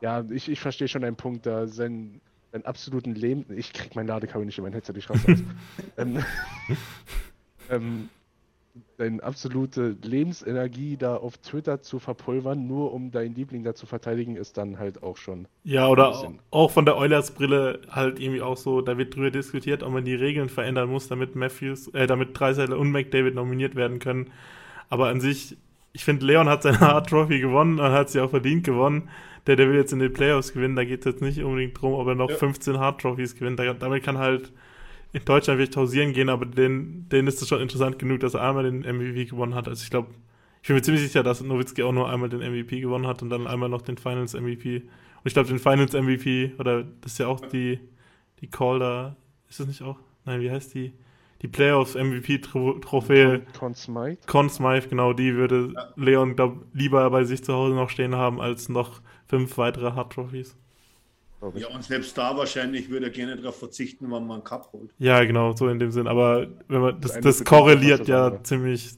ja, 0.00 0.24
ich, 0.30 0.48
ich 0.48 0.60
verstehe 0.60 0.86
schon 0.86 1.02
deinen 1.02 1.16
Punkt, 1.16 1.46
da 1.46 1.66
sein, 1.66 2.20
sein 2.52 2.64
absoluten 2.64 3.14
Leben. 3.14 3.46
Ich 3.56 3.72
krieg 3.72 3.96
mein 3.96 4.06
Ladekabel 4.06 4.46
nicht 4.46 4.58
in 4.58 4.64
mein 4.64 4.74
Headset, 4.74 4.92
ich 4.96 5.10
raus. 5.10 5.18
ähm, 5.96 6.22
ähm, 7.70 8.08
deine 8.96 9.22
absolute 9.22 9.96
Lebensenergie 10.02 10.96
da 10.96 11.16
auf 11.16 11.36
Twitter 11.38 11.82
zu 11.82 11.98
verpulvern, 11.98 12.66
nur 12.66 12.92
um 12.92 13.10
deinen 13.10 13.34
Liebling 13.34 13.62
da 13.62 13.74
zu 13.74 13.86
verteidigen, 13.86 14.36
ist 14.36 14.56
dann 14.56 14.78
halt 14.78 15.02
auch 15.02 15.16
schon. 15.16 15.46
Ja, 15.64 15.88
oder 15.88 16.34
auch 16.50 16.70
von 16.70 16.84
der 16.84 16.96
Oilers 16.96 17.32
Brille 17.32 17.80
halt 17.90 18.18
irgendwie 18.20 18.42
auch 18.42 18.56
so, 18.56 18.80
da 18.80 18.98
wird 18.98 19.14
drüber 19.14 19.30
diskutiert, 19.30 19.82
ob 19.82 19.92
man 19.92 20.04
die 20.04 20.14
Regeln 20.14 20.48
verändern 20.48 20.90
muss, 20.90 21.08
damit 21.08 21.36
Matthews, 21.36 21.88
äh, 21.88 22.06
damit 22.06 22.38
Dreiseiler 22.38 22.78
und 22.78 22.90
McDavid 22.90 23.34
nominiert 23.34 23.74
werden 23.74 23.98
können. 23.98 24.30
Aber 24.88 25.08
an 25.08 25.20
sich, 25.20 25.56
ich 25.92 26.04
finde, 26.04 26.26
Leon 26.26 26.48
hat 26.48 26.62
seine 26.62 26.80
Hard 26.80 27.08
Trophy 27.08 27.40
gewonnen 27.40 27.78
und 27.78 27.90
hat 27.90 28.10
sie 28.10 28.20
auch 28.20 28.30
verdient 28.30 28.64
gewonnen. 28.64 29.08
Der, 29.46 29.56
der 29.56 29.68
will 29.68 29.76
jetzt 29.76 29.92
in 29.92 30.00
den 30.00 30.12
Playoffs 30.12 30.52
gewinnen, 30.52 30.74
da 30.74 30.84
geht 30.84 31.00
es 31.00 31.04
jetzt 31.04 31.22
nicht 31.22 31.42
unbedingt 31.42 31.80
drum, 31.80 31.92
ob 31.92 32.08
er 32.08 32.14
noch 32.14 32.30
ja. 32.30 32.36
15 32.36 32.78
Hard 32.78 33.00
Trophies 33.00 33.36
gewinnt. 33.36 33.60
damit 33.60 34.02
kann 34.02 34.18
halt 34.18 34.52
in 35.16 35.24
Deutschland 35.24 35.58
will 35.58 35.66
ich 35.66 35.74
hausieren 35.74 36.12
gehen, 36.12 36.28
aber 36.28 36.44
denen, 36.44 37.08
denen 37.08 37.26
ist 37.26 37.40
es 37.40 37.48
schon 37.48 37.62
interessant 37.62 37.98
genug, 37.98 38.20
dass 38.20 38.34
er 38.34 38.42
einmal 38.42 38.64
den 38.64 38.80
MVP 38.80 39.24
gewonnen 39.24 39.54
hat. 39.54 39.66
Also 39.66 39.82
ich 39.82 39.88
glaube, 39.88 40.08
ich 40.60 40.68
bin 40.68 40.76
mir 40.76 40.82
ziemlich 40.82 41.02
sicher, 41.02 41.22
dass 41.22 41.40
Nowitzki 41.40 41.82
auch 41.84 41.92
nur 41.92 42.10
einmal 42.10 42.28
den 42.28 42.40
MVP 42.40 42.80
gewonnen 42.80 43.06
hat 43.06 43.22
und 43.22 43.30
dann 43.30 43.46
einmal 43.46 43.70
noch 43.70 43.80
den 43.80 43.96
Finals 43.96 44.34
MVP. 44.34 44.80
Und 44.80 45.22
ich 45.24 45.32
glaube, 45.32 45.48
den 45.48 45.58
Finals 45.58 45.94
MVP, 45.94 46.52
oder 46.58 46.84
das 47.00 47.12
ist 47.12 47.18
ja 47.18 47.28
auch 47.28 47.40
die, 47.40 47.80
die 48.40 48.48
Call 48.48 48.78
da, 48.78 49.16
ist 49.48 49.58
das 49.58 49.66
nicht 49.66 49.80
auch? 49.80 49.96
Nein, 50.26 50.42
wie 50.42 50.50
heißt 50.50 50.74
die? 50.74 50.92
Die 51.40 51.48
Playoffs 51.48 51.94
MVP-Trophäe. 51.94 53.40
Con 53.58 53.74
Smythe. 53.74 54.18
Con 54.26 54.50
Smythe, 54.50 54.88
genau, 54.88 55.14
die 55.14 55.34
würde. 55.34 55.72
Leon, 55.96 56.36
glaube 56.36 56.66
lieber 56.74 57.08
bei 57.08 57.24
sich 57.24 57.42
zu 57.42 57.54
Hause 57.54 57.74
noch 57.74 57.88
stehen 57.88 58.16
haben, 58.16 58.38
als 58.38 58.68
noch 58.68 59.00
fünf 59.26 59.56
weitere 59.56 59.92
Hard 59.92 60.12
Trophies. 60.12 60.56
Ja, 61.54 61.68
und 61.68 61.84
selbst 61.84 62.16
da 62.16 62.36
wahrscheinlich 62.36 62.88
würde 62.88 63.06
er 63.06 63.12
gerne 63.12 63.36
darauf 63.36 63.58
verzichten, 63.58 64.06
wenn 64.06 64.26
man 64.26 64.30
einen 64.30 64.44
Cup 64.44 64.72
holt. 64.72 64.90
Ja, 64.98 65.22
genau, 65.24 65.54
so 65.54 65.68
in 65.68 65.78
dem 65.78 65.90
Sinn. 65.90 66.06
Aber 66.06 66.46
wenn 66.68 66.80
man, 66.80 67.00
das, 67.00 67.20
das 67.20 67.44
korreliert 67.44 68.08
ja 68.08 68.26
andere. 68.26 68.42
ziemlich 68.42 68.94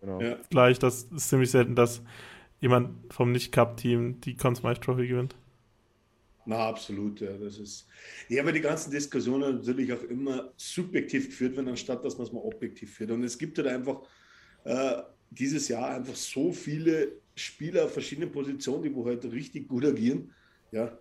genau. 0.00 0.20
ja. 0.20 0.36
gleich. 0.50 0.78
Das 0.78 1.04
ist 1.04 1.28
ziemlich 1.28 1.50
selten, 1.50 1.74
dass 1.74 2.02
jemand 2.60 3.12
vom 3.12 3.32
Nicht-Cup-Team 3.32 4.20
die 4.20 4.36
Conn 4.36 4.56
Smythe 4.56 4.80
Trophy 4.80 5.06
gewinnt. 5.06 5.34
Na, 6.44 6.68
absolut, 6.68 7.20
ja. 7.20 7.36
Das 7.36 7.58
ist. 7.58 7.86
Ja, 8.28 8.42
aber 8.42 8.52
die 8.52 8.60
ganzen 8.60 8.90
Diskussionen 8.90 9.56
natürlich 9.56 9.92
auch 9.92 10.02
immer 10.02 10.50
subjektiv 10.56 11.26
geführt 11.26 11.56
werden, 11.56 11.68
anstatt 11.68 12.04
dass 12.04 12.16
man 12.16 12.26
es 12.26 12.32
mal 12.32 12.40
objektiv 12.40 12.94
führt. 12.94 13.10
Und 13.10 13.22
es 13.22 13.38
gibt 13.38 13.58
halt 13.58 13.68
einfach 13.68 14.00
äh, 14.64 15.02
dieses 15.30 15.68
Jahr 15.68 15.90
einfach 15.90 16.16
so 16.16 16.52
viele 16.52 17.12
Spieler 17.34 17.84
auf 17.84 17.92
verschiedenen 17.92 18.32
Positionen, 18.32 18.82
die 18.82 18.94
wo 18.94 19.06
halt 19.06 19.24
richtig 19.24 19.68
gut 19.68 19.84
agieren. 19.84 20.32
Ja, 20.72 20.98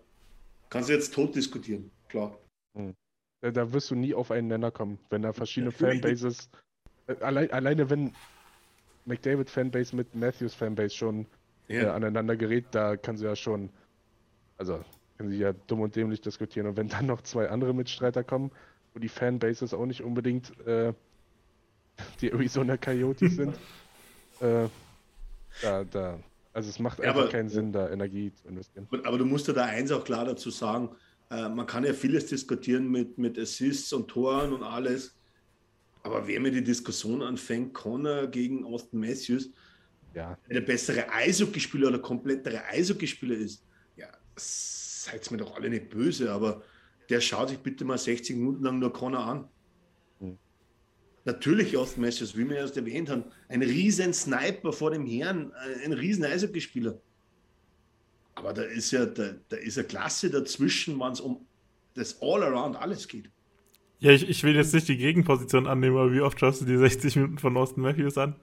Kannst 0.72 0.88
du 0.88 0.94
jetzt 0.94 1.14
tot 1.14 1.36
diskutieren, 1.36 1.92
klar. 2.08 2.36
Hm. 2.76 2.96
Da 3.42 3.74
wirst 3.74 3.92
du 3.92 3.96
nie 3.96 4.14
auf 4.14 4.32
einen 4.32 4.48
Nenner 4.48 4.72
kommen, 4.72 4.98
wenn 5.10 5.22
da 5.22 5.34
verschiedene 5.34 5.72
Fanbases. 5.72 6.50
Äh, 7.08 7.16
allein, 7.20 7.52
alleine 7.52 7.90
wenn 7.90 8.14
McDavid 9.06 9.50
Fanbase 9.50 9.96
mit 9.96 10.16
Matthews 10.16 10.54
Fanbase 10.54 10.96
schon 10.96 11.26
ja. 11.68 11.82
äh, 11.82 11.88
aneinander 11.88 12.38
gerät, 12.38 12.66
da 12.72 12.96
kann 12.96 13.18
sie 13.18 13.26
ja 13.26 13.36
schon. 13.36 13.70
Also, 14.58 14.84
können 15.18 15.30
sie 15.30 15.40
ja 15.40 15.54
dumm 15.68 15.82
und 15.82 15.96
dämlich 15.96 16.22
diskutieren. 16.22 16.68
Und 16.68 16.78
wenn 16.78 16.88
dann 16.88 17.06
noch 17.06 17.22
zwei 17.22 17.50
andere 17.50 17.74
Mitstreiter 17.74 18.24
kommen, 18.24 18.52
wo 18.94 19.00
die 19.00 19.10
Fanbases 19.10 19.74
auch 19.74 19.86
nicht 19.86 20.02
unbedingt 20.02 20.58
äh, 20.66 20.94
die 22.22 22.32
Arizona 22.32 22.78
Coyotes 22.78 23.36
sind, 23.36 23.58
äh, 24.40 24.70
da, 25.62 25.84
da, 25.84 26.20
also 26.54 26.70
es 26.70 26.80
macht 26.80 27.00
einfach 27.02 27.22
aber, 27.22 27.30
keinen 27.30 27.50
Sinn, 27.50 27.72
da 27.72 27.90
Energie 27.90 28.34
zu 28.34 28.48
investieren. 28.48 28.88
Aber 29.04 29.18
du 29.18 29.26
musst 29.26 29.48
ja 29.48 29.54
da 29.54 29.66
eins 29.66 29.92
auch 29.92 30.04
klar 30.04 30.26
dazu 30.26 30.50
sagen, 30.50 30.90
äh, 31.30 31.48
man 31.48 31.66
kann 31.66 31.84
ja 31.86 31.94
vieles 31.94 32.26
diskutieren 32.28 32.90
mit, 32.90 33.18
mit 33.18 33.40
Assists 33.40 33.94
und 33.94 34.10
Toren 34.10 34.52
und 34.54 34.64
alles. 34.64 35.16
Aber 36.04 36.28
wer 36.28 36.40
mir 36.40 36.52
die 36.52 36.64
Diskussion 36.64 37.22
anfängt, 37.22 37.74
Connor 37.74 38.28
gegen 38.28 38.66
Austin 38.66 39.00
Matthews, 39.00 39.50
ja. 40.14 40.38
der 40.50 40.62
bessere 40.62 41.10
Eishockeyspieler 41.10 41.88
oder 41.88 42.00
komplettere 42.00 42.66
Eishockeyspieler 42.66 43.36
ist, 43.36 43.64
ja, 43.96 44.08
seid 44.36 45.30
mir 45.32 45.38
doch 45.38 45.56
alle 45.56 45.70
nicht 45.70 45.90
böse, 45.90 46.32
aber 46.32 46.64
der 47.10 47.22
schaut 47.22 47.50
sich 47.50 47.60
bitte 47.60 47.86
mal 47.86 47.98
60 47.98 48.36
Minuten 48.36 48.64
lang 48.64 48.80
nur 48.80 48.92
Connor 48.92 49.26
an. 49.26 49.48
Natürlich 51.24 51.78
Austin 51.78 52.02
Matthews, 52.04 52.36
wie 52.36 52.50
wir 52.50 52.58
erst 52.58 52.78
erwähnt 52.78 53.10
haben, 53.10 53.26
ein 53.48 53.62
riesen 53.62 54.14
Sniper 54.14 54.74
vor 54.74 54.92
dem 54.92 55.06
Herrn, 55.06 55.52
äh, 55.52 55.86
ein 55.86 55.94
riesen 55.94 56.26
Eishockeyspieler. 56.26 57.00
Aber 58.36 58.54
da 58.54 58.64
ist 58.64 58.92
ja, 58.92 59.06
da, 59.06 59.34
da 59.50 59.58
ist 59.58 59.78
eine 59.78 59.88
Klasse 59.88 60.30
dazwischen, 60.30 61.00
wenn 61.00 61.12
es 61.12 61.22
um 61.22 61.46
das 61.94 62.22
All-Around 62.22 62.76
alles 62.76 63.08
geht. 63.08 63.30
Ja, 64.00 64.12
ich, 64.12 64.28
ich 64.28 64.44
will 64.44 64.56
jetzt 64.56 64.74
nicht 64.74 64.88
die 64.88 64.98
Gegenposition 64.98 65.68
annehmen, 65.68 65.96
aber 65.96 66.12
wie 66.12 66.22
oft 66.22 66.40
schaust 66.40 66.62
du 66.62 66.66
die 66.66 66.78
60 66.78 67.18
Minuten 67.18 67.38
von 67.38 67.56
Austin 67.56 67.84
Matthews 67.84 68.18
an? 68.18 68.36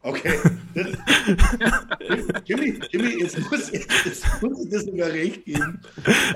Okay. 0.00 0.38
Jimmy, 2.44 2.78
Jimmy, 2.90 3.20
jetzt 3.20 3.38
muss, 3.50 3.70
jetzt 3.70 4.42
muss 4.42 4.64
ich 4.64 4.70
das 4.70 4.84
sogar 4.84 5.10
recht 5.10 5.44
geben. 5.44 5.80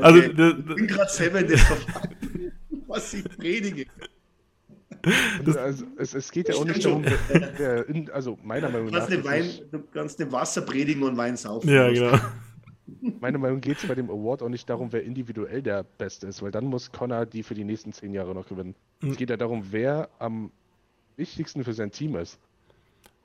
Also, 0.00 0.18
okay. 0.20 0.32
Also, 0.36 0.58
ich 0.58 0.64
bin 0.64 0.86
gerade 0.86 1.10
selber 1.10 1.40
in 1.40 1.48
der 1.48 1.58
Verfassung, 1.58 2.52
was 2.86 3.14
ich 3.14 3.24
predige. 3.24 3.86
Also, 5.56 5.84
es, 5.96 6.14
es, 6.14 6.30
geht 6.30 6.48
ja 6.48 6.54
auch 6.56 6.64
nicht 6.64 6.84
darum, 6.84 7.04
wer, 7.04 7.52
wer 7.56 7.88
in, 7.88 8.10
also 8.10 8.38
meiner 8.42 8.68
Meinung 8.68 8.90
nach. 8.90 9.08
Wein, 9.24 9.48
du 9.70 9.82
kannst 9.92 10.18
dem 10.20 10.32
Wasser 10.32 10.62
predigen 10.62 11.02
und 11.02 11.16
Wein 11.16 11.36
saufen. 11.36 11.68
Ja, 11.70 11.90
genau. 11.90 12.18
Meiner 13.20 13.38
Meinung 13.38 13.58
nach 13.58 13.62
geht 13.62 13.78
es 13.78 13.86
bei 13.86 13.94
dem 13.94 14.10
Award 14.10 14.42
auch 14.42 14.48
nicht 14.48 14.68
darum, 14.68 14.92
wer 14.92 15.04
individuell 15.04 15.62
der 15.62 15.82
Beste 15.82 16.26
ist, 16.26 16.42
weil 16.42 16.50
dann 16.50 16.64
muss 16.64 16.90
Connor 16.90 17.26
die 17.26 17.42
für 17.42 17.54
die 17.54 17.64
nächsten 17.64 17.92
zehn 17.92 18.14
Jahre 18.14 18.34
noch 18.34 18.48
gewinnen. 18.48 18.74
Mhm. 19.00 19.10
Es 19.10 19.16
geht 19.16 19.30
ja 19.30 19.36
darum, 19.36 19.66
wer 19.70 20.08
am 20.18 20.50
wichtigsten 21.16 21.64
für 21.64 21.74
sein 21.74 21.90
Team 21.90 22.16
ist. 22.16 22.38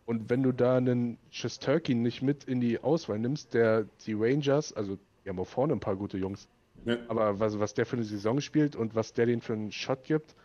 Und 0.06 0.30
wenn 0.30 0.44
du 0.44 0.52
da 0.52 0.78
einen 0.78 1.18
Shesterkin 1.32 2.02
nicht 2.02 2.22
mit 2.22 2.44
in 2.44 2.60
die 2.60 2.80
Auswahl 2.80 3.20
nimmst, 3.20 3.54
der 3.54 3.86
die 4.06 4.14
Rangers, 4.14 4.74
also 4.74 4.98
die 5.24 5.30
haben 5.30 5.40
auch 5.40 5.48
vorne 5.48 5.74
ein 5.74 5.80
paar 5.80 5.96
gute 5.96 6.18
Jungs, 6.18 6.50
ja. 6.86 6.98
aber 7.08 7.40
was, 7.40 7.58
was 7.60 7.74
der 7.74 7.86
für 7.86 7.96
eine 7.96 8.04
Saison 8.04 8.42
spielt 8.42 8.76
und 8.76 8.96
was 8.96 9.14
der 9.14 9.28
den 9.28 9.40
für 9.40 9.54
einen 9.54 9.72
Shot 9.72 10.04
gibt, 10.04 10.36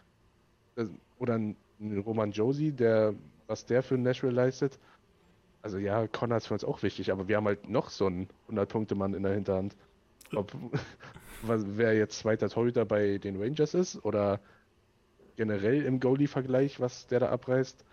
oder 1.18 1.34
ein 1.34 1.56
Roman 1.80 2.32
Josie, 2.32 2.72
der, 2.72 3.14
was 3.46 3.66
der 3.66 3.82
für 3.82 3.96
Nashville 3.96 4.32
leistet. 4.32 4.78
Also 5.62 5.78
ja, 5.78 6.06
Connor 6.06 6.38
ist 6.38 6.46
für 6.46 6.54
uns 6.54 6.64
auch 6.64 6.82
wichtig, 6.82 7.10
aber 7.10 7.28
wir 7.28 7.36
haben 7.36 7.46
halt 7.46 7.68
noch 7.68 7.90
so 7.90 8.06
einen 8.06 8.28
100-Punkte-Mann 8.50 9.14
in 9.14 9.22
der 9.22 9.34
Hinterhand. 9.34 9.76
Ob, 10.34 10.52
wer 11.42 11.94
jetzt 11.94 12.18
zweiter 12.18 12.48
Torhüter 12.48 12.84
bei 12.84 13.18
den 13.18 13.40
Rangers 13.40 13.74
ist 13.74 14.04
oder 14.04 14.40
generell 15.36 15.82
im 15.82 16.00
Goalie-Vergleich, 16.00 16.80
was 16.80 17.06
der 17.06 17.20
da 17.20 17.30
abreißt. 17.30 17.84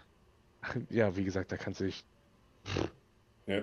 Ja, 0.89 1.15
wie 1.15 1.23
gesagt, 1.23 1.51
da 1.51 1.57
kannst 1.57 1.79
du 1.79 1.83
dich. 1.83 2.03
Ja. 3.45 3.61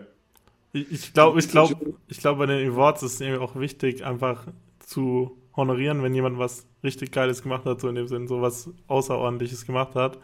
Ich 0.73 1.13
glaube, 1.13 1.41
ich 1.41 1.49
glaube, 1.49 1.95
ich 2.07 2.19
glaube, 2.19 2.39
bei 2.39 2.47
den 2.47 2.71
Awards 2.71 3.03
ist 3.03 3.15
es 3.15 3.21
irgendwie 3.21 3.43
auch 3.43 3.57
wichtig, 3.57 4.05
einfach 4.05 4.47
zu 4.79 5.37
honorieren, 5.57 6.03
wenn 6.03 6.15
jemand 6.15 6.39
was 6.39 6.67
richtig 6.83 7.13
Geiles 7.13 7.43
gemacht 7.43 7.65
hat, 7.65 7.81
so 7.81 7.89
in 7.89 7.95
dem 7.95 8.09
Sinn, 8.09 8.29
so 8.29 8.41
was 8.41 8.71
Außerordentliches 8.89 9.67
gemacht 9.67 9.95
hat. 9.95 10.19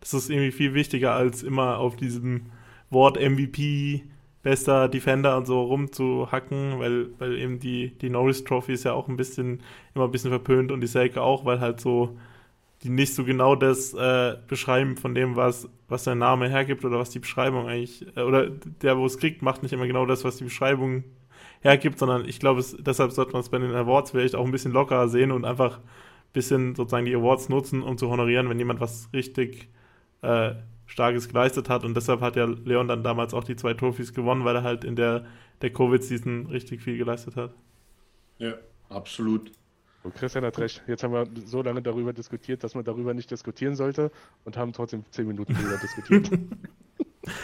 Das 0.00 0.14
ist 0.14 0.30
irgendwie 0.30 0.52
viel 0.52 0.74
wichtiger, 0.74 1.14
als 1.14 1.42
immer 1.42 1.78
auf 1.78 1.96
diesem 1.96 2.46
Wort 2.90 3.18
MVP, 3.18 4.04
bester 4.42 4.88
Defender 4.88 5.36
und 5.36 5.46
so 5.46 5.62
rumzuhacken, 5.62 6.78
weil, 6.78 7.08
weil 7.18 7.38
eben 7.38 7.58
die, 7.58 7.96
die 7.98 8.10
Norris 8.10 8.44
Trophy 8.44 8.74
ist 8.74 8.84
ja 8.84 8.92
auch 8.92 9.08
ein 9.08 9.16
bisschen, 9.16 9.62
immer 9.94 10.04
ein 10.04 10.10
bisschen 10.10 10.30
verpönt 10.30 10.70
und 10.70 10.80
die 10.82 10.86
Selke 10.86 11.22
auch, 11.22 11.44
weil 11.44 11.60
halt 11.60 11.80
so 11.80 12.16
die 12.82 12.90
nicht 12.90 13.14
so 13.14 13.24
genau 13.24 13.56
das 13.56 13.94
äh, 13.94 14.36
beschreiben 14.46 14.98
von 14.98 15.14
dem, 15.14 15.36
was, 15.36 15.68
was 15.88 16.04
der 16.04 16.14
Name 16.14 16.50
hergibt 16.50 16.84
oder 16.84 16.98
was 16.98 17.08
die 17.08 17.18
Beschreibung 17.18 17.66
eigentlich, 17.66 18.06
äh, 18.14 18.20
oder 18.20 18.50
der, 18.50 18.98
wo 18.98 19.06
es 19.06 19.18
kriegt, 19.18 19.40
macht 19.40 19.62
nicht 19.62 19.72
immer 19.72 19.86
genau 19.86 20.04
das, 20.04 20.22
was 20.22 20.36
die 20.36 20.44
Beschreibung 20.44 21.04
hergibt, 21.64 21.98
sondern 21.98 22.28
ich 22.28 22.38
glaube, 22.38 22.62
deshalb 22.80 23.10
sollte 23.12 23.32
man 23.32 23.40
es 23.40 23.48
bei 23.48 23.58
den 23.58 23.74
Awards 23.74 24.10
vielleicht 24.10 24.36
auch 24.36 24.44
ein 24.44 24.52
bisschen 24.52 24.72
lockerer 24.72 25.08
sehen 25.08 25.32
und 25.32 25.44
einfach 25.44 25.78
ein 25.78 26.32
bisschen 26.34 26.74
sozusagen 26.74 27.06
die 27.06 27.14
Awards 27.16 27.48
nutzen, 27.48 27.82
um 27.82 27.96
zu 27.96 28.10
honorieren, 28.10 28.48
wenn 28.50 28.58
jemand 28.58 28.80
was 28.80 29.08
richtig 29.12 29.68
äh, 30.20 30.54
Starkes 30.86 31.28
geleistet 31.28 31.70
hat. 31.70 31.82
Und 31.82 31.96
deshalb 31.96 32.20
hat 32.20 32.36
ja 32.36 32.44
Leon 32.44 32.86
dann 32.86 33.02
damals 33.02 33.32
auch 33.32 33.44
die 33.44 33.56
zwei 33.56 33.72
Trophys 33.72 34.12
gewonnen, 34.12 34.44
weil 34.44 34.56
er 34.56 34.62
halt 34.62 34.84
in 34.84 34.94
der, 34.94 35.24
der 35.62 35.72
Covid-Season 35.72 36.46
richtig 36.46 36.82
viel 36.82 36.98
geleistet 36.98 37.36
hat. 37.36 37.54
Ja, 38.38 38.54
absolut. 38.90 39.50
Und 40.02 40.14
Christian 40.14 40.44
hat 40.44 40.58
recht. 40.58 40.82
Jetzt 40.86 41.02
haben 41.02 41.14
wir 41.14 41.26
so 41.46 41.62
lange 41.62 41.80
darüber 41.80 42.12
diskutiert, 42.12 42.62
dass 42.62 42.74
man 42.74 42.84
darüber 42.84 43.14
nicht 43.14 43.30
diskutieren 43.30 43.74
sollte 43.74 44.10
und 44.44 44.58
haben 44.58 44.74
trotzdem 44.74 45.02
zehn 45.10 45.26
Minuten 45.26 45.54
darüber 45.54 45.78
diskutiert. 45.78 46.30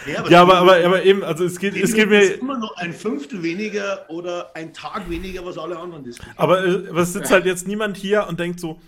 Ja, 0.06 0.18
aber, 0.18 0.30
ja, 0.30 0.42
aber, 0.42 0.58
aber, 0.58 0.84
aber, 0.84 1.04
eben, 1.04 1.22
also 1.22 1.44
es 1.44 1.58
geht, 1.58 1.76
es 1.76 1.94
geht 1.94 2.08
mir. 2.08 2.38
immer 2.38 2.58
noch 2.58 2.76
ein 2.76 2.92
Fünftel 2.92 3.42
weniger 3.42 4.08
oder 4.10 4.54
ein 4.54 4.72
Tag 4.72 5.08
weniger, 5.08 5.44
was 5.44 5.58
alle 5.58 5.78
anderen 5.78 6.04
diskutieren. 6.04 6.36
Aber, 6.38 6.64
äh, 6.64 7.00
es 7.00 7.12
sitzt 7.12 7.30
halt 7.30 7.46
jetzt 7.46 7.66
niemand 7.66 7.96
hier 7.96 8.26
und 8.28 8.38
denkt 8.40 8.60
so, 8.60 8.80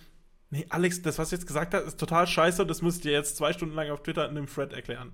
nee, 0.51 0.66
Alex, 0.68 1.03
das, 1.03 1.18
was 1.18 1.30
du 1.30 1.36
jetzt 1.36 1.47
gesagt 1.47 1.74
hast, 1.74 1.84
ist 1.84 2.01
total 2.01 2.26
scheiße 2.26 2.62
und 2.62 2.68
das 2.68 2.82
müsst 2.82 3.05
ihr 3.05 3.12
jetzt 3.12 3.36
zwei 3.36 3.53
Stunden 3.53 3.74
lang 3.74 3.90
auf 3.90 4.03
Twitter 4.03 4.28
in 4.28 4.36
einem 4.36 4.47
Thread 4.47 4.72
erklären. 4.72 5.12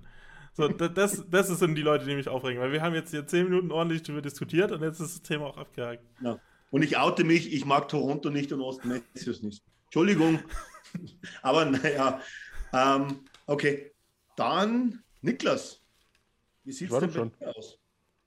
So, 0.53 0.67
das, 0.67 1.23
das 1.29 1.47
sind 1.47 1.75
die 1.75 1.81
Leute, 1.81 2.05
die 2.05 2.15
mich 2.15 2.27
aufregen, 2.27 2.61
weil 2.61 2.71
wir 2.71 2.81
haben 2.81 2.93
jetzt 2.93 3.11
hier 3.11 3.25
zehn 3.25 3.45
Minuten 3.45 3.71
ordentlich 3.71 4.03
darüber 4.03 4.21
diskutiert 4.21 4.71
und 4.71 4.81
jetzt 4.81 4.99
ist 4.99 5.15
das 5.15 5.21
Thema 5.21 5.45
auch 5.45 5.57
abgehakt. 5.57 6.03
Ja. 6.21 6.39
Und 6.71 6.83
ich 6.83 6.97
oute 6.97 7.23
mich, 7.23 7.53
ich 7.53 7.65
mag 7.65 7.87
Toronto 7.87 8.29
nicht 8.29 8.51
und 8.51 8.61
Austin 8.61 8.89
Matthews 8.89 9.41
nicht. 9.41 9.63
Entschuldigung. 9.85 10.39
Aber 11.41 11.65
naja, 11.65 12.21
ähm, 12.73 13.21
okay. 13.45 13.91
Dann 14.35 15.03
Niklas. 15.21 15.81
Wie 16.63 16.71
sieht 16.71 16.91
es 16.91 16.99
denn 16.99 17.11
schon. 17.11 17.31
aus? 17.45 17.79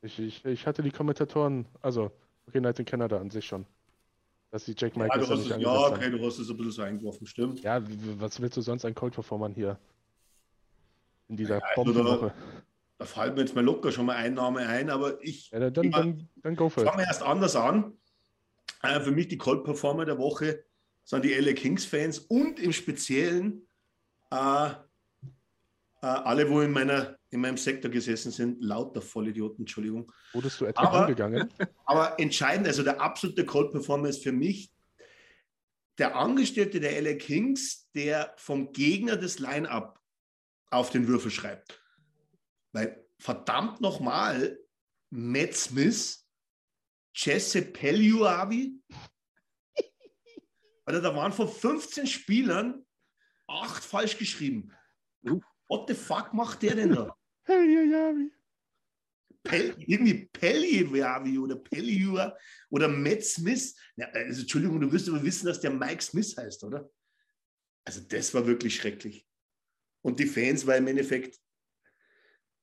Ich, 0.02 0.18
ich, 0.18 0.44
ich 0.44 0.66
hatte 0.66 0.82
die 0.82 0.90
Kommentatoren, 0.90 1.66
also 1.80 2.10
okay, 2.46 2.60
Night 2.60 2.78
in 2.78 2.84
Canada 2.84 3.18
an 3.20 3.30
sich 3.30 3.46
schon. 3.46 3.66
Dass 4.50 4.64
die 4.64 4.74
Jack 4.76 4.96
Michaels 4.96 5.28
ja, 5.28 5.36
nicht 5.36 5.50
es, 5.50 5.62
Ja, 5.62 5.86
okay, 5.86 6.04
haben. 6.06 6.18
du 6.18 6.26
hast 6.26 6.38
es 6.38 6.50
ein 6.50 6.56
bisschen 6.56 6.72
so 6.72 6.82
eingeworfen, 6.82 7.26
stimmt. 7.26 7.62
Ja, 7.62 7.82
was 8.18 8.40
willst 8.40 8.56
du 8.56 8.60
sonst 8.60 8.84
an 8.84 8.94
Cold-Performern 8.94 9.54
hier? 9.54 9.78
In 11.28 11.36
dieser 11.36 11.58
ja, 11.58 11.64
also. 11.76 11.92
Da, 11.92 12.34
da 12.98 13.04
fällt 13.06 13.34
mir 13.34 13.40
jetzt 13.40 13.54
mal 13.54 13.64
locker 13.64 13.90
schon 13.92 14.06
mal 14.06 14.16
ein 14.16 14.34
Name 14.34 14.66
ein, 14.66 14.90
aber 14.90 15.22
ich. 15.22 15.50
Ja, 15.50 15.70
dann, 15.70 15.84
ich, 15.84 15.92
dann, 15.92 16.28
dann 16.42 16.56
go 16.56 16.68
for 16.68 16.82
it. 16.82 16.88
Fangen 16.88 17.00
wir 17.00 17.06
erst 17.06 17.22
anders 17.22 17.56
an. 17.56 17.96
Äh, 18.82 19.00
für 19.00 19.12
mich 19.12 19.28
die 19.28 19.38
Cold-Performer 19.38 20.04
der 20.04 20.18
Woche 20.18 20.64
sind 21.04 21.24
die 21.24 21.32
LA 21.32 21.52
Kings-Fans 21.52 22.18
und 22.18 22.60
im 22.60 22.72
Speziellen 22.72 23.66
äh, 24.30 24.70
alle, 26.08 26.50
wo 26.50 26.60
in, 26.60 26.72
meiner, 26.72 27.16
in 27.30 27.40
meinem 27.40 27.56
Sektor 27.56 27.90
gesessen 27.90 28.32
sind, 28.32 28.62
lauter 28.62 29.00
Vollidioten, 29.00 29.60
Entschuldigung. 29.60 30.12
Wurdest 30.32 30.60
du 30.60 30.64
etwa 30.64 30.82
aber, 30.82 31.00
angegangen? 31.02 31.48
Aber 31.84 32.18
entscheidend, 32.18 32.66
also 32.66 32.82
der 32.82 33.00
absolute 33.00 33.46
Cold-Performer 33.46 34.08
ist 34.08 34.22
für 34.22 34.32
mich 34.32 34.72
der 35.98 36.16
Angestellte 36.16 36.80
der 36.80 37.00
LA 37.00 37.14
Kings, 37.14 37.88
der 37.94 38.34
vom 38.36 38.72
Gegner 38.72 39.16
des 39.16 39.38
Line-Up 39.38 40.00
auf 40.70 40.90
den 40.90 41.06
Würfel 41.06 41.30
schreibt. 41.30 41.80
Weil 42.72 43.06
verdammt 43.20 43.80
nochmal, 43.80 44.58
Matt 45.10 45.54
Smith, 45.54 46.26
Jesse 47.14 47.62
Pelluavi, 47.62 48.80
Alter, 50.84 51.00
da 51.00 51.14
waren 51.14 51.32
von 51.32 51.48
15 51.48 52.08
Spielern 52.08 52.84
acht 53.46 53.84
falsch 53.84 54.18
geschrieben. 54.18 54.72
What 55.72 55.88
the 55.88 55.94
fuck 55.94 56.34
macht 56.34 56.62
der 56.62 56.74
denn 56.74 56.90
da? 56.90 57.16
Pelliavi. 57.46 58.30
Pel, 59.42 59.74
irgendwie 59.78 60.26
Pelliavi 60.26 61.38
oder 61.38 61.56
Pelliua 61.56 62.36
oder 62.68 62.88
Matt 62.88 63.24
Smith. 63.24 63.74
Ja, 63.96 64.06
also, 64.08 64.42
Entschuldigung, 64.42 64.82
du 64.82 64.92
wirst 64.92 65.08
aber 65.08 65.22
wissen, 65.22 65.46
dass 65.46 65.62
der 65.62 65.70
Mike 65.70 66.02
Smith 66.02 66.36
heißt, 66.36 66.62
oder? 66.64 66.90
Also 67.86 68.02
das 68.02 68.34
war 68.34 68.46
wirklich 68.46 68.76
schrecklich. 68.76 69.26
Und 70.02 70.20
die 70.20 70.26
Fans 70.26 70.66
war 70.66 70.76
im 70.76 70.88
Endeffekt, 70.88 71.40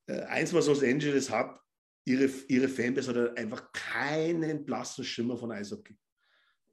äh, 0.06 0.22
eins, 0.26 0.54
was 0.54 0.68
Los 0.68 0.84
Angeles 0.84 1.32
hat, 1.32 1.60
ihre, 2.06 2.30
ihre 2.48 2.70
Fanbase 2.70 3.10
hat 3.10 3.38
einfach 3.40 3.72
keinen 3.72 4.66
blassen 4.66 5.04
Schimmer 5.04 5.36
von 5.36 5.52
Eishockey. 5.52 5.98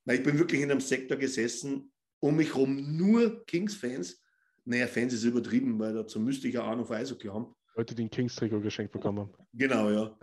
Ich 0.05 0.22
bin 0.22 0.39
wirklich 0.39 0.61
in 0.61 0.70
einem 0.70 0.82
Sektor 0.82 1.16
gesessen, 1.16 1.91
um 2.20 2.37
mich 2.37 2.49
herum 2.49 2.95
nur 2.99 3.47
Kings-Fans. 3.47 4.22
Naja, 4.67 4.89
Fans 4.89 5.12
ist 5.12 5.23
übertrieben, 5.23 5.79
weil 5.79 5.95
dazu 5.95 6.19
müsste 6.19 6.49
ich 6.49 6.55
ja 6.55 6.64
Ahnung 6.64 6.85
von 6.85 6.97
Eishockey 6.97 7.29
haben. 7.29 7.55
Leute, 7.77 7.95
die 7.95 8.05
ein 8.05 8.11
Kings-Trikot 8.11 8.61
geschenkt 8.61 8.93
bekommen 8.93 9.21
haben. 9.21 9.33
Genau, 9.53 9.91
ja. 9.91 10.19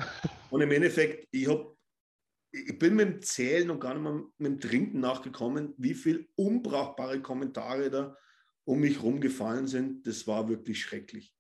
Und 0.50 0.62
im 0.62 0.72
Endeffekt, 0.72 1.28
ich, 1.32 1.48
hab, 1.48 1.78
ich 2.52 2.78
bin 2.78 2.96
mit 2.96 3.08
dem 3.08 3.22
Zählen 3.22 3.70
und 3.70 3.80
gar 3.80 3.94
nicht 3.94 4.04
mehr 4.04 4.24
mit 4.38 4.52
dem 4.52 4.60
Trinken 4.60 5.00
nachgekommen, 5.00 5.74
wie 5.78 5.94
viele 5.94 6.26
unbrauchbare 6.36 7.22
Kommentare 7.22 7.90
da 7.90 8.18
um 8.66 8.80
mich 8.80 8.98
herum 8.98 9.22
gefallen 9.22 9.68
sind. 9.68 10.06
Das 10.06 10.28
war 10.28 10.50
wirklich 10.50 10.82
schrecklich. 10.82 11.34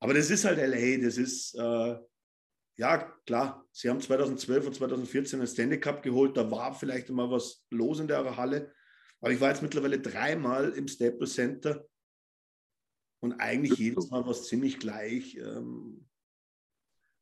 Aber 0.00 0.14
das 0.14 0.30
ist 0.30 0.44
halt 0.44 0.58
LA, 0.58 1.04
das 1.04 1.18
ist, 1.18 1.54
äh, 1.54 1.96
ja, 2.78 2.98
klar, 3.24 3.64
sie 3.72 3.88
haben 3.88 4.00
2012 4.00 4.66
und 4.66 4.74
2014 4.74 5.38
einen 5.38 5.46
Stanley 5.46 5.80
Cup 5.80 6.02
geholt, 6.02 6.36
da 6.36 6.50
war 6.50 6.74
vielleicht 6.74 7.08
mal 7.10 7.30
was 7.30 7.64
los 7.70 8.00
in 8.00 8.08
der 8.08 8.36
Halle. 8.36 8.72
Aber 9.20 9.32
ich 9.32 9.40
war 9.40 9.50
jetzt 9.50 9.62
mittlerweile 9.62 10.00
dreimal 10.00 10.72
im 10.72 10.88
Staples 10.88 11.34
Center 11.34 11.86
und 13.26 13.40
eigentlich 13.40 13.76
jedes 13.78 14.10
Mal 14.10 14.24
was 14.24 14.46
ziemlich 14.46 14.78
gleich. 14.78 15.36
Ähm, 15.36 16.06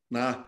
na, 0.09 0.47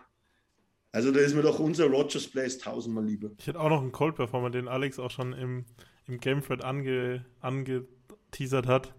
also 0.92 1.10
da 1.10 1.18
ist 1.18 1.34
mir 1.34 1.42
doch 1.42 1.58
unser 1.58 1.86
Rogers 1.86 2.28
Place 2.28 2.58
tausendmal 2.58 3.04
lieber. 3.04 3.30
Ich 3.38 3.46
hätte 3.48 3.60
auch 3.60 3.68
noch 3.68 3.82
einen 3.82 3.92
Cold 3.92 4.14
Performer, 4.14 4.50
den 4.50 4.68
Alex 4.68 5.00
auch 5.00 5.10
schon 5.10 5.32
im, 5.32 5.64
im 6.06 6.20
Gamefred 6.20 6.64
ange, 6.64 7.24
angeteasert 7.40 8.66
hat. 8.66 8.94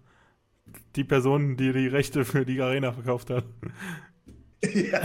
Die 0.96 1.04
Person, 1.04 1.56
die 1.56 1.72
die 1.72 1.88
Rechte 1.88 2.24
für 2.26 2.44
die 2.44 2.60
Arena 2.60 2.92
verkauft 2.92 3.30
hat. 3.30 3.44
Ja, 4.62 5.00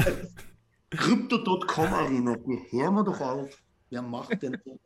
Crypto.com 0.91 1.85
Arena, 1.85 2.37
hör 2.69 2.91
mal 2.91 3.03
doch 3.03 3.21
auf. 3.21 3.63
Wer 3.89 4.01
macht 4.01 4.43
denn 4.43 4.57
so? 4.63 4.77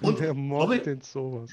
Und 0.00 0.20
Wer 0.20 0.34
macht 0.34 0.74
ich, 0.74 0.82
denn 0.82 1.00
sowas? 1.00 1.50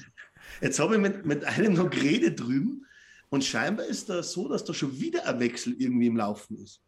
Jetzt 0.60 0.78
habe 0.78 0.94
ich 0.94 1.00
mit, 1.00 1.26
mit 1.26 1.44
einem 1.44 1.74
noch 1.74 1.90
geredet 1.90 2.38
drüben 2.38 2.86
und 3.30 3.44
scheinbar 3.44 3.86
ist 3.86 4.08
das 4.08 4.32
so, 4.32 4.48
dass 4.48 4.64
da 4.64 4.74
schon 4.74 4.98
wieder 5.00 5.24
ein 5.26 5.38
Wechsel 5.38 5.74
irgendwie 5.78 6.08
im 6.08 6.16
Laufen 6.16 6.56
ist. 6.58 6.82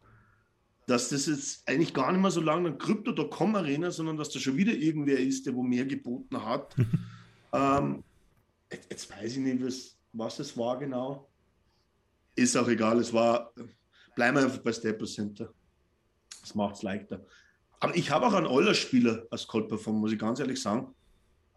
Dass 0.87 1.09
das 1.09 1.27
jetzt 1.27 1.67
eigentlich 1.67 1.93
gar 1.93 2.11
nicht 2.11 2.21
mehr 2.21 2.31
so 2.31 2.41
lange 2.41 2.69
ein 2.69 2.77
Crypto.com 2.77 3.55
Arena, 3.55 3.89
sondern 3.89 4.17
dass 4.17 4.29
da 4.29 4.39
schon 4.39 4.57
wieder 4.57 4.73
irgendwer 4.73 5.19
ist, 5.19 5.45
der 5.45 5.55
wo 5.55 5.63
mehr 5.63 5.85
geboten 5.85 6.43
hat. 6.43 6.75
ähm, 7.53 8.03
jetzt, 8.69 8.91
jetzt, 8.91 9.11
weiß 9.11 9.37
ich 9.37 9.37
nicht, 9.37 9.65
was, 9.65 9.97
was 10.11 10.39
es 10.39 10.57
war 10.57 10.77
genau. 10.77 11.29
Ist 12.35 12.57
auch 12.57 12.67
egal, 12.67 12.99
es 12.99 13.13
war, 13.13 13.53
bleiben 14.13 14.35
wir 14.35 14.43
einfach 14.43 14.59
bei 14.59 14.73
Staples 14.73 15.13
Center. 15.13 15.53
Das 16.41 16.53
macht 16.55 16.75
es 16.75 16.83
leichter. 16.83 17.25
Aber 17.79 17.95
ich 17.95 18.11
habe 18.11 18.27
auch 18.27 18.33
einen 18.33 18.47
Euler-Spieler 18.47 19.27
als 19.29 19.47
Cold 19.47 19.69
Performer, 19.69 19.99
muss 19.99 20.11
ich 20.11 20.19
ganz 20.19 20.39
ehrlich 20.41 20.61
sagen. 20.61 20.93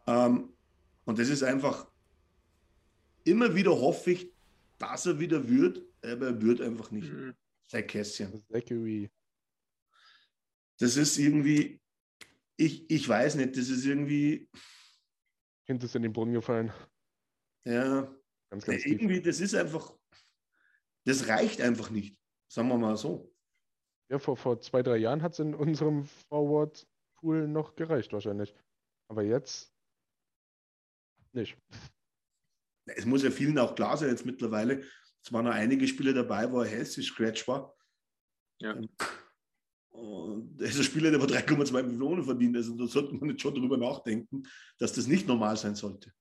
Ähm, 0.07 0.51
und 1.05 1.19
das 1.19 1.29
ist 1.29 1.43
einfach, 1.43 1.89
immer 3.25 3.53
wieder 3.55 3.73
hoffe 3.73 4.13
ich, 4.13 4.36
dass 4.79 5.07
er 5.07 5.19
wieder 5.19 5.49
wird, 5.49 5.83
aber 6.03 6.27
er 6.27 6.43
wird 6.43 6.61
einfach 6.61 6.91
nicht. 6.91 7.11
Mhm. 7.11 7.35
Zach 7.69 7.87
Kässchen. 7.87 8.45
Zachary. 8.51 9.11
Das 10.79 10.97
ist 10.97 11.19
irgendwie, 11.19 11.81
ich, 12.57 12.89
ich 12.91 13.09
weiß 13.09 13.37
nicht, 13.37 13.57
das 13.57 13.69
ist 13.69 13.85
irgendwie. 13.85 14.49
Kind 15.67 15.83
ist 15.83 15.97
in 15.97 16.03
den 16.03 16.13
Brunnen 16.13 16.35
gefallen. 16.35 16.73
Ja. 17.65 18.15
Ganz, 18.51 18.65
ganz 18.65 18.87
irgendwie, 18.87 19.21
das 19.21 19.41
ist 19.41 19.55
einfach, 19.55 19.97
das 21.05 21.27
reicht 21.29 21.61
einfach 21.61 21.91
nicht. 21.91 22.17
Sagen 22.49 22.69
wir 22.69 22.79
mal 22.79 22.97
so. 22.97 23.35
Ja, 24.09 24.21
vor, 24.21 24.37
vor 24.37 24.61
zwei, 24.61 24.83
drei 24.83 24.99
Jahren 24.99 25.23
hat 25.23 25.33
es 25.33 25.41
in 25.41 25.55
unserem 25.55 26.05
Forward-Pool 26.05 27.49
noch 27.49 27.75
gereicht, 27.75 28.13
wahrscheinlich. 28.13 28.55
Aber 29.09 29.25
jetzt 29.25 29.75
nicht. 31.33 31.59
Es 32.87 33.05
muss 33.05 33.23
ja 33.23 33.31
vielen 33.31 33.59
auch 33.59 33.75
klar 33.75 33.97
sein, 33.97 34.11
jetzt 34.11 34.27
mittlerweile. 34.27 34.83
Es 35.23 35.33
waren 35.33 35.45
noch 35.45 35.53
einige 35.53 35.89
Spieler 35.89 36.13
dabei, 36.13 36.51
wo 36.51 36.61
er 36.61 36.69
Healthy 36.69 37.03
Scratch 37.03 37.47
war. 37.49 37.75
Ja. 38.61 38.77
Und 39.91 40.61
er 40.61 40.69
ist 40.69 40.79
ein 40.79 40.85
Spieler, 40.85 41.11
der 41.11 41.21
3,2 41.21 41.83
Millionen 41.83 42.23
verdient. 42.23 42.57
Also 42.57 42.77
da 42.77 42.87
sollte 42.87 43.15
man 43.15 43.31
jetzt 43.31 43.43
schon 43.43 43.55
drüber 43.55 43.77
nachdenken, 43.77 44.45
dass 44.79 44.93
das 44.93 45.07
nicht 45.07 45.27
normal 45.27 45.57
sein 45.57 45.75
sollte. 45.75 46.13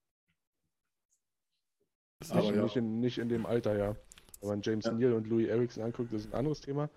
Aber 2.30 2.42
nicht, 2.42 2.56
ja. 2.56 2.64
nicht, 2.64 2.76
in, 2.78 3.00
nicht 3.00 3.18
in 3.18 3.30
dem 3.30 3.46
Alter, 3.46 3.78
ja. 3.78 3.96
Wenn 4.40 4.50
man 4.50 4.62
James 4.62 4.86
ja. 4.86 4.92
Neal 4.94 5.14
und 5.14 5.28
Louis 5.28 5.48
Erickson 5.48 5.84
anguckt, 5.84 6.14
das 6.14 6.22
ist 6.22 6.34
ein 6.34 6.40
anderes 6.40 6.62
Thema. 6.62 6.90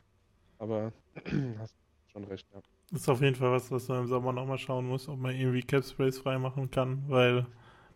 Aber 0.58 0.92
hast 1.58 1.76
schon 2.12 2.24
recht, 2.24 2.46
ja. 2.54 2.60
Das 2.90 3.02
ist 3.02 3.08
auf 3.08 3.20
jeden 3.20 3.36
Fall 3.36 3.52
was, 3.52 3.70
was 3.70 3.88
man 3.88 4.02
im 4.02 4.06
Sommer 4.06 4.32
nochmal 4.32 4.58
schauen 4.58 4.86
muss, 4.86 5.08
ob 5.08 5.18
man 5.18 5.34
irgendwie 5.34 5.62
Cap 5.62 5.84
Space 5.84 6.18
freimachen 6.18 6.70
kann, 6.70 7.04
weil 7.08 7.46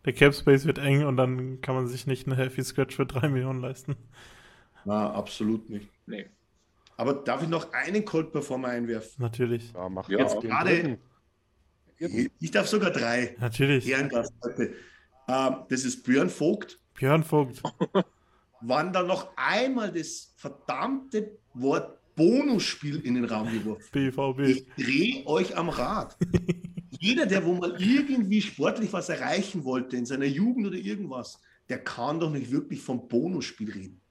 der 0.05 0.13
Cap 0.13 0.33
Space 0.35 0.65
wird 0.65 0.77
eng 0.77 1.05
und 1.05 1.17
dann 1.17 1.61
kann 1.61 1.75
man 1.75 1.87
sich 1.87 2.07
nicht 2.07 2.27
einen 2.27 2.35
Healthy 2.35 2.63
Scratch 2.63 2.95
für 2.95 3.05
3 3.05 3.29
Millionen 3.29 3.61
leisten. 3.61 3.95
Na, 4.85 5.11
absolut 5.13 5.69
nicht. 5.69 5.89
Nee. 6.05 6.25
Aber 6.97 7.13
darf 7.13 7.41
ich 7.41 7.49
noch 7.49 7.71
einen 7.73 8.05
Cold 8.05 8.31
Performer 8.31 8.69
einwerfen? 8.69 9.13
Natürlich. 9.17 9.71
Ja, 9.73 9.89
mach 9.89 10.09
ja, 10.09 10.19
jetzt 10.19 10.39
gerade. 10.41 10.99
Ich 12.39 12.51
darf 12.51 12.67
sogar 12.67 12.91
drei. 12.91 13.35
Natürlich. 13.39 13.87
Ehrengast 13.87 14.33
heute. 14.43 14.73
Ähm, 15.27 15.55
das 15.69 15.85
ist 15.85 16.03
Björn 16.03 16.29
Vogt. 16.29 16.79
Björn 16.95 17.23
Vogt. 17.23 17.63
Wann 18.61 18.93
da 18.93 19.03
noch 19.03 19.31
einmal 19.35 19.91
das 19.91 20.33
verdammte 20.37 21.37
Wort 21.53 21.99
Bonusspiel 22.15 22.99
in 22.99 23.15
den 23.15 23.25
Raum 23.25 23.51
geworfen. 23.51 23.83
BVB. 23.91 24.39
Ich 24.39 24.65
drehe 24.75 25.25
euch 25.25 25.57
am 25.57 25.69
Rad. 25.69 26.17
Jeder, 26.99 27.25
der 27.25 27.45
wo 27.45 27.53
mal 27.53 27.75
irgendwie 27.81 28.41
sportlich 28.41 28.91
was 28.93 29.09
erreichen 29.09 29.63
wollte, 29.63 29.97
in 29.97 30.05
seiner 30.05 30.25
Jugend 30.25 30.67
oder 30.67 30.77
irgendwas, 30.77 31.39
der 31.69 31.83
kann 31.83 32.19
doch 32.19 32.31
nicht 32.31 32.51
wirklich 32.51 32.81
vom 32.81 33.07
Bonusspiel 33.07 33.71
reden. 33.71 34.01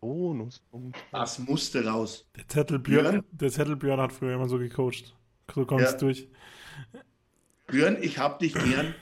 Bonuspunkt. 0.00 0.96
Das 1.12 1.38
musste 1.38 1.84
raus. 1.84 2.26
Der 2.36 2.48
Zettel 2.48 2.78
Björn, 2.78 3.22
der 3.32 3.50
Zettel 3.50 3.76
Björn 3.76 4.00
hat 4.00 4.12
früher 4.12 4.34
immer 4.34 4.48
so 4.48 4.58
gecoacht. 4.58 5.14
So 5.54 5.66
kommst 5.66 5.84
Ja. 5.84 5.92
du 5.92 5.98
durch. 6.06 6.28
Björn, 7.66 7.98
ich 8.00 8.18
hab 8.18 8.38
dich 8.38 8.54
gern, 8.54 8.94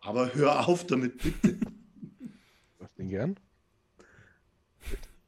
aber 0.00 0.34
hör 0.34 0.68
auf 0.68 0.86
damit, 0.86 1.20
bitte. 1.22 1.58
Was 2.78 2.94
den 2.94 3.08
gern? 3.08 3.36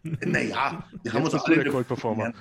Naja, 0.05 0.89
wir 1.03 1.13
haben 1.13 1.25
Jetzt 1.25 1.35
uns 1.35 1.43
bist 1.45 1.49
du 1.49 1.53
alle 1.53 1.55
der 1.57 1.65
dafür 1.65 1.73
Cold 1.73 1.89
Performer. 1.89 2.33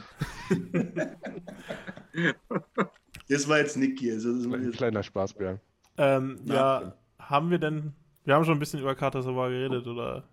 Das 3.30 3.47
war 3.47 3.57
jetzt 3.59 3.78
Niki. 3.78 4.11
Also 4.11 4.34
das 4.34 4.49
war 4.49 4.57
Ein 4.57 4.65
jetzt, 4.65 4.78
kleiner 4.78 5.03
Spaß, 5.03 5.34
Björn. 5.34 5.59
Ähm, 5.97 6.39
Ja. 6.45 6.82
ja, 6.82 6.97
haben 7.19 7.49
wir 7.49 7.59
denn, 7.59 7.93
wir 8.23 8.36
haben 8.36 8.45
schon 8.45 8.55
ein 8.55 8.59
bisschen 8.59 8.80
über 8.80 8.95
Carter 8.95 9.21
Savar 9.21 9.49
geredet, 9.49 9.86
oder? 9.88 10.28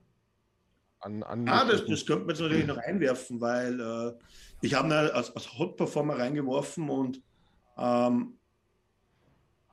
An, 1.01 1.22
an 1.22 1.49
ah, 1.49 1.64
das, 1.64 1.84
das 1.84 2.07
könnte 2.07 2.24
man 2.24 2.30
jetzt 2.30 2.40
natürlich 2.40 2.66
noch 2.66 2.78
einwerfen, 2.78 3.40
weil 3.40 3.80
äh, 3.80 4.12
ich 4.62 4.74
habe 4.74 4.88
ihn 4.88 4.92
als, 4.92 5.34
als 5.34 5.59
Hot 5.59 5.76
Performer 5.76 6.18
reingeworfen 6.18 6.88
und 6.88 7.20
ähm, 7.76 8.38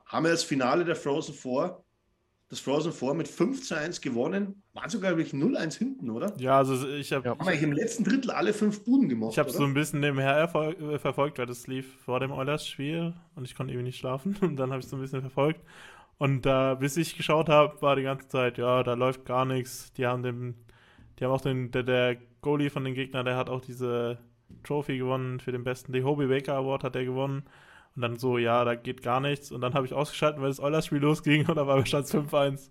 haben 0.06 0.24
wir 0.24 0.30
das 0.30 0.44
Finale 0.44 0.84
der 0.84 0.96
Frozen 0.96 1.34
Four, 1.34 1.84
das 2.48 2.60
Frozen 2.60 2.92
Four 2.92 3.14
mit 3.14 3.28
5 3.28 3.66
zu 3.66 3.74
1 3.74 4.00
gewonnen, 4.00 4.61
waren 4.74 4.88
sogar 4.88 5.16
wirklich 5.16 5.34
0-1 5.34 5.78
hinten, 5.78 6.10
oder? 6.10 6.32
Ja, 6.38 6.56
also 6.56 6.88
ich 6.88 7.12
habe 7.12 7.26
Ja. 7.26 7.32
Haben 7.32 7.46
eigentlich 7.46 7.62
im 7.62 7.72
letzten 7.72 8.04
Drittel 8.04 8.30
alle 8.30 8.52
fünf 8.52 8.84
Buden 8.84 9.08
gemacht. 9.08 9.32
ich 9.32 9.38
habe 9.38 9.50
so 9.50 9.64
ein 9.64 9.74
bisschen 9.74 10.00
nebenher 10.00 10.42
äh, 10.42 10.98
verfolgt, 10.98 11.38
weil 11.38 11.46
das 11.46 11.66
lief 11.66 11.98
vor 12.04 12.20
dem 12.20 12.30
Oilers-Spiel 12.30 13.12
und 13.34 13.44
ich 13.44 13.54
konnte 13.54 13.72
irgendwie 13.72 13.88
nicht 13.88 13.98
schlafen 13.98 14.36
und 14.40 14.56
dann 14.56 14.70
habe 14.70 14.80
ich 14.80 14.86
so 14.86 14.96
ein 14.96 15.02
bisschen 15.02 15.20
verfolgt. 15.20 15.60
Und 16.18 16.46
da, 16.46 16.74
bis 16.74 16.96
ich 16.96 17.16
geschaut 17.16 17.48
habe, 17.48 17.82
war 17.82 17.96
die 17.96 18.04
ganze 18.04 18.28
Zeit, 18.28 18.56
ja, 18.56 18.82
da 18.82 18.94
läuft 18.94 19.24
gar 19.24 19.44
nichts. 19.44 19.92
Die 19.94 20.06
haben 20.06 20.22
den, 20.22 20.54
die 21.18 21.24
haben 21.24 21.32
auch 21.32 21.40
den, 21.40 21.70
der, 21.70 21.82
der 21.82 22.16
Goalie 22.42 22.70
von 22.70 22.84
den 22.84 22.94
Gegnern, 22.94 23.24
der 23.24 23.36
hat 23.36 23.50
auch 23.50 23.60
diese 23.60 24.18
Trophy 24.62 24.98
gewonnen 24.98 25.40
für 25.40 25.52
den 25.52 25.64
besten, 25.64 25.92
die 25.92 26.04
Hobie 26.04 26.26
Baker 26.26 26.54
Award 26.54 26.84
hat 26.84 26.96
er 26.96 27.04
gewonnen. 27.04 27.44
Und 27.94 28.02
dann 28.02 28.16
so, 28.16 28.38
ja, 28.38 28.64
da 28.64 28.74
geht 28.74 29.02
gar 29.02 29.20
nichts. 29.20 29.52
Und 29.52 29.60
dann 29.60 29.74
habe 29.74 29.84
ich 29.84 29.92
ausgeschaltet, 29.92 30.40
weil 30.40 30.48
das 30.48 30.60
Oilers-Spiel 30.60 30.98
losging 30.98 31.46
und 31.48 31.56
da 31.56 31.66
war 31.66 31.84
stand 31.84 32.06
5-1. 32.06 32.70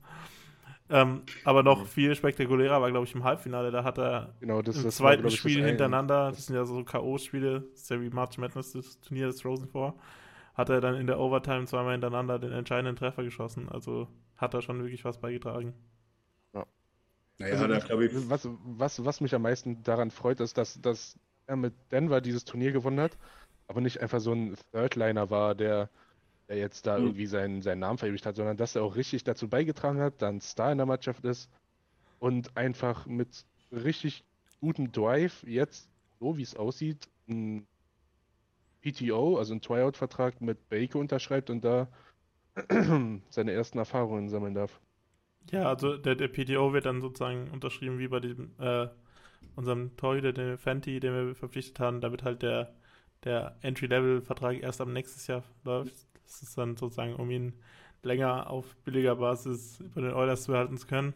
Ähm, 0.91 1.21
aber 1.45 1.63
noch 1.63 1.87
viel 1.87 2.13
spektakulärer 2.15 2.81
war, 2.81 2.91
glaube 2.91 3.05
ich, 3.05 3.15
im 3.15 3.23
Halbfinale. 3.23 3.71
Da 3.71 3.83
hat 3.83 3.97
er 3.97 4.35
Genau, 4.39 4.61
das, 4.61 4.75
im 4.75 4.83
das 4.83 4.99
war, 4.99 5.07
zweiten 5.07 5.21
glaub 5.21 5.33
ich, 5.33 5.41
das 5.41 5.51
Spiel 5.51 5.61
ein- 5.61 5.65
hintereinander, 5.69 6.31
das 6.31 6.45
sind 6.47 6.55
ja 6.55 6.65
so 6.65 6.83
K.O.-Spiele, 6.83 7.61
das 7.71 7.81
ist 7.83 7.89
ja 7.89 8.01
wie 8.01 8.09
March 8.09 8.37
Madness, 8.37 8.73
das 8.73 8.99
Turnier 8.99 9.27
des 9.27 9.41
Frozen 9.41 9.67
Four, 9.69 9.95
hat 10.53 10.69
er 10.69 10.81
dann 10.81 10.95
in 10.95 11.07
der 11.07 11.19
Overtime 11.19 11.65
zweimal 11.65 11.93
hintereinander 11.93 12.39
den 12.39 12.51
entscheidenden 12.51 12.95
Treffer 12.97 13.23
geschossen. 13.23 13.69
Also 13.69 14.07
hat 14.37 14.53
er 14.53 14.61
schon 14.61 14.79
wirklich 14.81 15.05
was 15.05 15.19
beigetragen. 15.19 15.73
Naja, 17.37 17.57
hat 17.59 17.71
er, 17.71 17.79
glaube 17.79 18.05
ich, 18.05 18.11
was, 18.29 18.47
was, 18.63 19.03
was 19.03 19.21
mich 19.21 19.33
am 19.33 19.41
meisten 19.41 19.81
daran 19.83 20.11
freut, 20.11 20.39
ist, 20.39 20.57
dass, 20.57 20.79
dass 20.81 21.17
er 21.47 21.55
mit 21.55 21.73
Denver 21.91 22.21
dieses 22.21 22.45
Turnier 22.45 22.71
gewonnen 22.71 22.99
hat, 22.99 23.17
aber 23.67 23.81
nicht 23.81 23.99
einfach 24.01 24.19
so 24.19 24.31
ein 24.33 24.55
Third-Liner 24.71 25.29
war, 25.29 25.55
der, 25.55 25.89
der 26.51 26.59
jetzt 26.59 26.85
da 26.85 26.97
Mhm. 26.97 27.05
irgendwie 27.05 27.25
seinen, 27.27 27.61
seinen 27.61 27.79
Namen 27.79 27.97
verewigt 27.97 28.25
hat, 28.25 28.35
sondern 28.35 28.57
dass 28.57 28.75
er 28.75 28.83
auch 28.83 28.95
richtig 28.97 29.23
dazu 29.23 29.47
beigetragen 29.49 29.99
hat, 30.01 30.21
dann 30.21 30.41
Star 30.41 30.71
in 30.73 30.77
der 30.77 30.85
Mannschaft 30.85 31.23
ist 31.25 31.49
und 32.19 32.57
einfach 32.57 33.05
mit 33.07 33.45
richtig 33.71 34.25
gutem 34.61 34.91
Drive 34.91 35.43
jetzt, 35.43 35.89
so 36.19 36.37
wie 36.37 36.43
es 36.43 36.55
aussieht, 36.55 37.09
ein 37.29 37.67
PTO, 38.81 39.37
also 39.37 39.53
einen 39.53 39.61
Tryout-Vertrag 39.61 40.41
mit 40.41 40.69
Baker 40.69 40.99
unterschreibt 40.99 41.49
und 41.49 41.63
da 41.65 41.87
seine 43.29 43.51
ersten 43.53 43.77
Erfahrungen 43.79 44.29
sammeln 44.29 44.55
darf. 44.55 44.81
Ja, 45.51 45.67
also 45.69 45.97
der, 45.97 46.15
der 46.15 46.27
PTO 46.29 46.73
wird 46.73 46.85
dann 46.85 47.01
sozusagen 47.01 47.49
unterschrieben 47.51 47.99
wie 47.99 48.07
bei 48.07 48.19
diesem, 48.19 48.53
äh, 48.59 48.87
unserem 49.55 49.95
Torhüter, 49.97 50.33
den 50.33 50.57
Fenty, 50.57 50.99
den 50.99 51.13
wir 51.13 51.35
verpflichtet 51.35 51.79
haben, 51.79 52.01
damit 52.01 52.23
halt 52.23 52.41
der, 52.43 52.75
der 53.23 53.57
Entry-Level-Vertrag 53.61 54.61
erst 54.61 54.81
am 54.81 54.93
nächstes 54.93 55.27
Jahr 55.27 55.43
läuft. 55.63 55.95
Das 56.31 56.41
ist 56.41 56.57
dann 56.57 56.77
sozusagen, 56.77 57.15
um 57.15 57.29
ihn 57.29 57.53
länger 58.03 58.49
auf 58.49 58.75
billiger 58.77 59.17
Basis 59.17 59.79
über 59.81 60.01
den 60.01 60.13
Oilers 60.13 60.43
zu 60.43 60.53
halten 60.53 60.77
zu 60.77 60.87
können. 60.87 61.13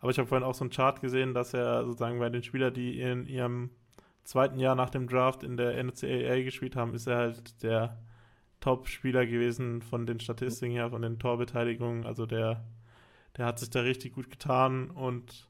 Aber 0.00 0.10
ich 0.10 0.18
habe 0.18 0.28
vorhin 0.28 0.46
auch 0.46 0.54
so 0.54 0.64
einen 0.64 0.70
Chart 0.70 1.00
gesehen, 1.00 1.34
dass 1.34 1.52
er 1.52 1.84
sozusagen 1.84 2.18
bei 2.18 2.30
den 2.30 2.42
Spielern, 2.42 2.72
die 2.72 3.00
in 3.00 3.26
ihrem 3.26 3.70
zweiten 4.24 4.58
Jahr 4.58 4.74
nach 4.74 4.90
dem 4.90 5.08
Draft 5.08 5.42
in 5.42 5.56
der 5.56 5.76
NCAA 5.82 6.42
gespielt 6.42 6.74
haben, 6.74 6.94
ist 6.94 7.06
er 7.06 7.16
halt 7.16 7.62
der 7.62 7.98
Top-Spieler 8.60 9.26
gewesen 9.26 9.82
von 9.82 10.06
den 10.06 10.20
Statistiken 10.20 10.72
her, 10.72 10.90
von 10.90 11.02
den 11.02 11.18
Torbeteiligungen. 11.18 12.06
Also 12.06 12.24
der, 12.24 12.64
der 13.36 13.46
hat 13.46 13.58
sich 13.58 13.68
da 13.70 13.80
richtig 13.80 14.14
gut 14.14 14.30
getan 14.30 14.90
und 14.90 15.48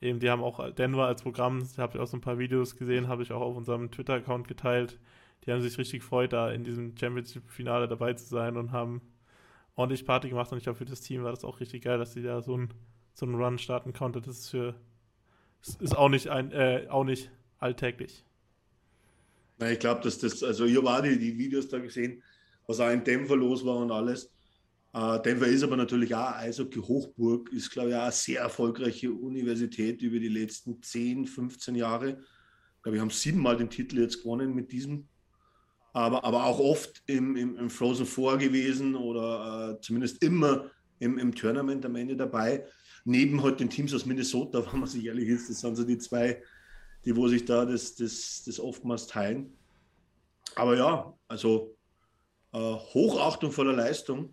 eben, 0.00 0.20
die 0.20 0.28
haben 0.28 0.42
auch 0.42 0.70
Denver 0.72 1.06
als 1.06 1.22
Programm, 1.22 1.66
da 1.76 1.82
habe 1.82 1.96
ich 1.96 2.02
auch 2.02 2.06
so 2.06 2.16
ein 2.18 2.22
paar 2.22 2.38
Videos 2.38 2.76
gesehen, 2.76 3.08
habe 3.08 3.22
ich 3.22 3.32
auch 3.32 3.40
auf 3.40 3.56
unserem 3.56 3.90
Twitter-Account 3.90 4.48
geteilt. 4.48 4.98
Die 5.44 5.52
haben 5.52 5.62
sich 5.62 5.78
richtig 5.78 6.00
gefreut, 6.00 6.32
da 6.32 6.50
in 6.50 6.64
diesem 6.64 6.96
Championship-Finale 6.96 7.88
dabei 7.88 8.12
zu 8.14 8.26
sein 8.26 8.56
und 8.56 8.72
haben 8.72 9.00
ordentlich 9.76 10.04
Party 10.04 10.28
gemacht 10.28 10.50
und 10.52 10.58
ich 10.58 10.64
glaube, 10.64 10.78
für 10.78 10.84
das 10.84 11.00
Team 11.00 11.22
war 11.22 11.30
das 11.30 11.44
auch 11.44 11.60
richtig 11.60 11.84
geil, 11.84 11.98
dass 11.98 12.12
sie 12.12 12.22
da 12.22 12.42
so 12.42 12.54
einen 12.54 12.74
so 13.14 13.26
Run 13.26 13.58
starten 13.58 13.92
konnte. 13.92 14.20
Das 14.20 14.38
ist 14.38 14.50
für 14.50 14.74
ist 15.80 15.96
auch 15.96 16.08
nicht 16.08 16.28
ein 16.28 16.52
äh, 16.52 16.86
auch 16.88 17.04
nicht 17.04 17.30
alltäglich. 17.58 18.24
Na, 19.58 19.72
ich 19.72 19.78
glaube, 19.78 20.00
dass 20.02 20.18
das, 20.18 20.42
also 20.42 20.64
ich 20.64 20.76
habe 20.76 21.08
die, 21.08 21.18
die 21.18 21.36
Videos 21.36 21.68
da 21.68 21.78
gesehen, 21.78 22.22
was 22.66 22.80
auch 22.80 22.90
in 22.90 23.02
Denver 23.02 23.36
los 23.36 23.64
war 23.64 23.76
und 23.76 23.90
alles. 23.90 24.30
Äh, 24.92 25.20
Denver 25.22 25.46
ist 25.46 25.62
aber 25.62 25.76
natürlich 25.76 26.14
auch 26.14 26.32
Eishockey-Hochburg, 26.36 27.52
ist, 27.52 27.70
glaube 27.70 27.90
ich, 27.90 27.94
auch 27.96 28.02
eine 28.02 28.12
sehr 28.12 28.40
erfolgreiche 28.42 29.12
Universität 29.12 30.00
über 30.02 30.18
die 30.18 30.28
letzten 30.28 30.82
10, 30.82 31.26
15 31.26 31.74
Jahre. 31.74 32.10
Ich 32.10 32.82
glaube, 32.82 32.94
wir 32.94 33.00
haben 33.00 33.10
siebenmal 33.10 33.56
den 33.56 33.70
Titel 33.70 33.98
jetzt 33.98 34.22
gewonnen 34.22 34.54
mit 34.54 34.70
diesem. 34.70 35.08
Aber, 35.98 36.22
aber 36.22 36.44
auch 36.44 36.60
oft 36.60 37.02
im, 37.06 37.34
im, 37.34 37.58
im 37.58 37.70
Frozen 37.70 38.06
Four 38.06 38.38
gewesen 38.38 38.94
oder 38.94 39.72
äh, 39.72 39.80
zumindest 39.80 40.22
immer 40.22 40.70
im, 41.00 41.18
im 41.18 41.34
Tournament 41.34 41.84
am 41.84 41.96
Ende 41.96 42.16
dabei. 42.16 42.64
Neben 43.04 43.42
halt 43.42 43.58
den 43.58 43.68
Teams 43.68 43.92
aus 43.92 44.06
Minnesota, 44.06 44.64
wenn 44.72 44.78
man 44.78 44.88
sich 44.88 45.04
ehrlich 45.04 45.28
ist, 45.28 45.50
das 45.50 45.58
sind 45.58 45.74
so 45.74 45.82
die 45.82 45.98
zwei, 45.98 46.40
die 47.04 47.16
wo 47.16 47.26
sich 47.26 47.44
da 47.44 47.64
das, 47.64 47.96
das, 47.96 48.44
das 48.46 48.60
oftmals 48.60 49.08
teilen. 49.08 49.52
Aber 50.54 50.76
ja, 50.76 51.12
also 51.26 51.76
äh, 52.52 52.58
Hochachtung 52.58 53.50
voller 53.50 53.72
Leistung. 53.72 54.32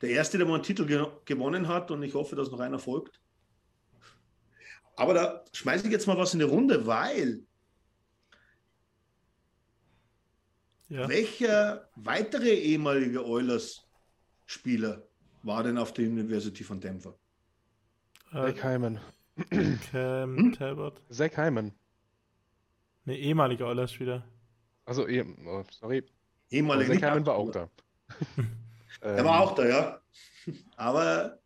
Der 0.00 0.10
erste, 0.10 0.36
der 0.36 0.48
mal 0.48 0.54
einen 0.54 0.64
Titel 0.64 0.84
ge 0.84 1.06
gewonnen 1.26 1.68
hat 1.68 1.92
und 1.92 2.02
ich 2.02 2.14
hoffe, 2.14 2.34
dass 2.34 2.50
noch 2.50 2.58
einer 2.58 2.80
folgt. 2.80 3.20
Aber 4.96 5.14
da 5.14 5.44
schmeiße 5.52 5.86
ich 5.86 5.92
jetzt 5.92 6.08
mal 6.08 6.18
was 6.18 6.32
in 6.32 6.40
die 6.40 6.44
Runde, 6.44 6.88
weil 6.88 7.44
Ja. 10.92 11.08
welcher 11.08 11.88
weitere 11.96 12.50
ehemalige 12.52 13.26
Oilers-Spieler 13.26 15.02
war 15.42 15.62
denn 15.62 15.78
auf 15.78 15.94
der 15.94 16.04
University 16.04 16.62
von 16.64 16.80
Denver? 16.80 17.18
Äh, 18.32 18.52
Zach 18.52 18.64
Hyman. 18.64 19.00
Cam 19.90 20.36
Hm? 20.36 20.52
Talbot. 20.52 21.00
Zach 21.10 21.34
Hyman. 21.38 21.72
Ne, 23.06 23.16
ehemaliger 23.18 23.68
Oilers-Spieler. 23.68 24.22
Also, 24.84 25.08
eh, 25.08 25.24
oh, 25.46 25.64
sorry. 25.70 26.00
Aber 26.00 26.06
Ehemaliger. 26.50 26.92
Zach 26.94 27.02
Hyman 27.10 27.26
war 27.26 27.34
auch 27.36 27.50
da. 27.50 27.70
Er 29.00 29.24
war 29.24 29.40
auch 29.40 29.54
da, 29.54 29.66
ja. 29.66 30.00
Aber 30.76 31.40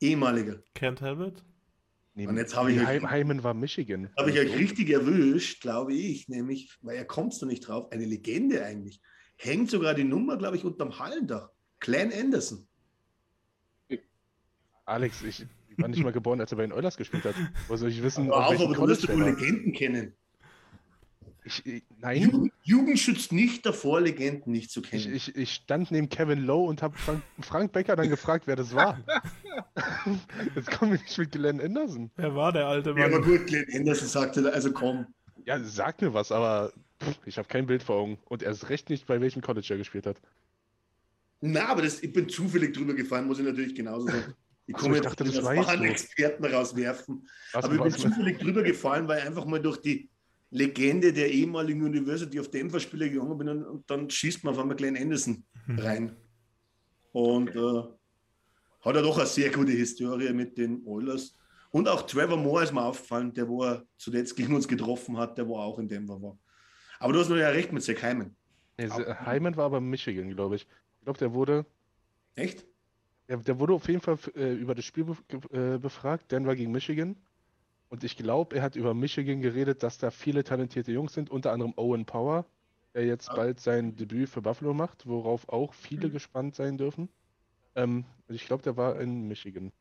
ehemaliger. 0.00 0.62
Cam 0.74 0.94
Talbot? 0.96 1.42
Und 2.14 2.36
jetzt 2.36 2.54
habe 2.54 2.72
ich 2.72 2.80
euch- 2.80 3.10
Hyman 3.10 3.42
war 3.42 3.54
Michigan. 3.54 4.10
Habe 4.18 4.30
ich 4.30 4.38
euch 4.38 4.54
richtig 4.58 4.90
erwischt, 4.90 5.62
glaube 5.62 5.94
ich, 5.94 6.28
nämlich, 6.28 6.76
weil 6.82 6.96
er 6.96 7.06
kommt 7.06 7.40
da 7.40 7.46
nicht 7.46 7.66
drauf, 7.66 7.90
eine 7.90 8.04
Legende 8.04 8.64
eigentlich. 8.64 9.00
Hängt 9.36 9.70
sogar 9.70 9.94
die 9.94 10.04
Nummer, 10.04 10.36
glaube 10.36 10.56
ich, 10.56 10.64
unterm 10.64 10.98
Hallendach. 10.98 11.50
Clan 11.80 12.12
Anderson. 12.12 12.66
Alex, 14.84 15.22
ich 15.22 15.46
war 15.78 15.88
nicht 15.88 16.02
mal 16.02 16.12
geboren, 16.12 16.40
als 16.40 16.52
er 16.52 16.56
bei 16.56 16.62
den 16.66 16.72
Oilers 16.72 16.96
gespielt 16.96 17.24
hat. 17.24 17.34
Wo 17.68 17.76
soll 17.76 17.88
ich 17.88 18.02
wissen, 18.02 18.30
Aber 18.30 18.48
auf 18.48 18.60
aber 18.60 18.74
du 18.74 18.86
wirst 18.88 19.08
war? 19.08 19.16
Legenden 19.16 19.72
kennen. 19.72 20.14
Ich, 21.44 21.66
ich, 21.66 21.82
nein, 21.98 22.22
Jugend, 22.22 22.52
Jugend 22.62 22.98
schützt 22.98 23.32
nicht 23.32 23.66
davor, 23.66 24.00
Legenden 24.00 24.52
nicht 24.52 24.70
zu 24.70 24.80
ich, 24.80 24.90
kennen. 24.90 25.14
ich, 25.14 25.34
ich 25.34 25.54
stand 25.54 25.90
neben 25.90 26.08
Kevin 26.08 26.44
Lowe 26.44 26.68
und 26.68 26.82
habe 26.82 26.96
Frank, 26.96 27.22
Frank 27.40 27.72
Becker 27.72 27.96
dann 27.96 28.08
gefragt, 28.08 28.46
wer 28.46 28.54
das 28.54 28.74
war. 28.74 28.98
Jetzt 30.54 30.70
kommen 30.70 30.92
wir 30.92 31.00
nicht 31.00 31.18
mit 31.18 31.32
Glenn 31.32 31.60
Anderson. 31.60 32.10
Wer 32.16 32.34
war 32.36 32.52
der 32.52 32.66
alte 32.66 32.90
ja, 32.96 33.06
aber 33.06 33.18
Mann? 33.18 33.28
gut, 33.28 33.46
Clan 33.48 33.66
Anderson 33.74 34.08
sagte, 34.08 34.52
also 34.52 34.72
komm. 34.72 35.06
Ja, 35.44 35.58
sag 35.64 36.00
mir 36.00 36.14
was, 36.14 36.30
aber 36.30 36.72
pff, 37.02 37.18
ich 37.26 37.38
habe 37.38 37.48
kein 37.48 37.66
Bild 37.66 37.82
vor 37.82 37.96
Augen. 37.96 38.18
Und 38.26 38.44
erst 38.44 38.68
recht 38.68 38.88
nicht, 38.88 39.06
bei 39.06 39.20
welchem 39.20 39.42
College 39.42 39.66
er 39.70 39.78
gespielt 39.78 40.06
hat. 40.06 40.20
Na, 41.40 41.66
aber 41.66 41.82
das, 41.82 42.00
ich 42.04 42.12
bin 42.12 42.28
zufällig 42.28 42.72
drüber 42.72 42.94
gefallen, 42.94 43.26
muss 43.26 43.40
ich 43.40 43.44
natürlich 43.44 43.74
genauso 43.74 44.06
sagen. 44.06 44.34
Ich 44.66 44.74
komme 44.74 44.96
ich 44.96 45.02
jetzt 45.02 45.10
dachte, 45.10 45.24
nicht 45.24 45.36
das 45.36 45.76
du. 45.76 45.82
Experten 45.82 46.44
rauswerfen. 46.44 47.28
Was, 47.52 47.64
aber 47.64 47.74
ich 47.74 47.82
bin 47.82 47.92
was, 47.92 48.00
zufällig 48.00 48.38
drüber 48.38 48.62
gefallen, 48.62 49.08
weil 49.08 49.18
ich 49.18 49.26
einfach 49.26 49.44
mal 49.44 49.60
durch 49.60 49.78
die 49.78 50.08
Legende 50.52 51.12
der 51.14 51.30
ehemaligen 51.30 51.82
University 51.82 52.38
of 52.38 52.50
Denver 52.50 52.78
Spieler 52.78 53.08
gegangen 53.08 53.38
bin 53.38 53.48
und, 53.48 53.64
und 53.64 53.90
dann 53.90 54.08
schießt 54.08 54.44
man 54.44 54.54
auf 54.54 54.60
einmal 54.60 54.76
Glenn 54.76 54.96
Anderson 54.96 55.44
rein. 55.78 56.14
Und 57.12 57.56
äh, 57.56 57.82
hat 58.82 58.96
er 58.96 59.02
doch 59.02 59.16
eine 59.16 59.26
sehr 59.26 59.50
gute 59.50 59.72
Historie 59.72 60.32
mit 60.32 60.58
den 60.58 60.86
Oilers. 60.86 61.36
Und 61.70 61.88
auch 61.88 62.02
Trevor 62.02 62.36
Moore 62.36 62.64
ist 62.64 62.72
mir 62.72 62.84
aufgefallen, 62.84 63.32
der, 63.32 63.48
wo 63.48 63.64
er 63.64 63.86
zuletzt 63.96 64.36
gegen 64.36 64.54
uns 64.54 64.68
getroffen 64.68 65.16
hat, 65.16 65.38
der 65.38 65.48
wo 65.48 65.56
auch 65.56 65.78
in 65.78 65.88
Denver 65.88 66.20
war. 66.20 66.38
Aber 66.98 67.14
du 67.14 67.20
hast 67.20 67.30
nur 67.30 67.38
ja 67.38 67.48
recht 67.48 67.72
mit 67.72 67.82
Zach 67.82 68.02
Hyman. 68.02 68.36
Ja, 68.78 69.26
Hyman 69.26 69.56
war 69.56 69.64
aber 69.64 69.80
Michigan, 69.80 70.28
glaube 70.30 70.56
ich. 70.56 70.62
Ich 70.98 71.04
glaube, 71.04 71.18
der 71.18 71.32
wurde. 71.32 71.64
Echt? 72.34 72.66
Der, 73.26 73.38
der 73.38 73.58
wurde 73.58 73.72
auf 73.72 73.88
jeden 73.88 74.02
Fall 74.02 74.18
äh, 74.36 74.52
über 74.52 74.74
das 74.74 74.84
Spiel 74.84 75.04
be 75.04 75.16
äh, 75.50 75.78
befragt, 75.78 76.30
Denver 76.30 76.54
gegen 76.54 76.72
Michigan. 76.72 77.16
Und 77.92 78.04
ich 78.04 78.16
glaube, 78.16 78.56
er 78.56 78.62
hat 78.62 78.74
über 78.74 78.94
Michigan 78.94 79.42
geredet, 79.42 79.82
dass 79.82 79.98
da 79.98 80.10
viele 80.10 80.44
talentierte 80.44 80.90
Jungs 80.92 81.12
sind, 81.12 81.28
unter 81.28 81.52
anderem 81.52 81.74
Owen 81.76 82.06
Power, 82.06 82.46
der 82.94 83.04
jetzt 83.04 83.28
ja. 83.28 83.34
bald 83.34 83.60
sein 83.60 83.94
Debüt 83.96 84.30
für 84.30 84.40
Buffalo 84.40 84.72
macht, 84.72 85.06
worauf 85.06 85.46
auch 85.50 85.74
viele 85.74 86.08
mhm. 86.08 86.12
gespannt 86.12 86.54
sein 86.54 86.78
dürfen. 86.78 87.10
Ähm, 87.76 88.06
ich 88.28 88.46
glaube, 88.46 88.62
der 88.62 88.78
war 88.78 88.98
in 88.98 89.28
Michigan. 89.28 89.72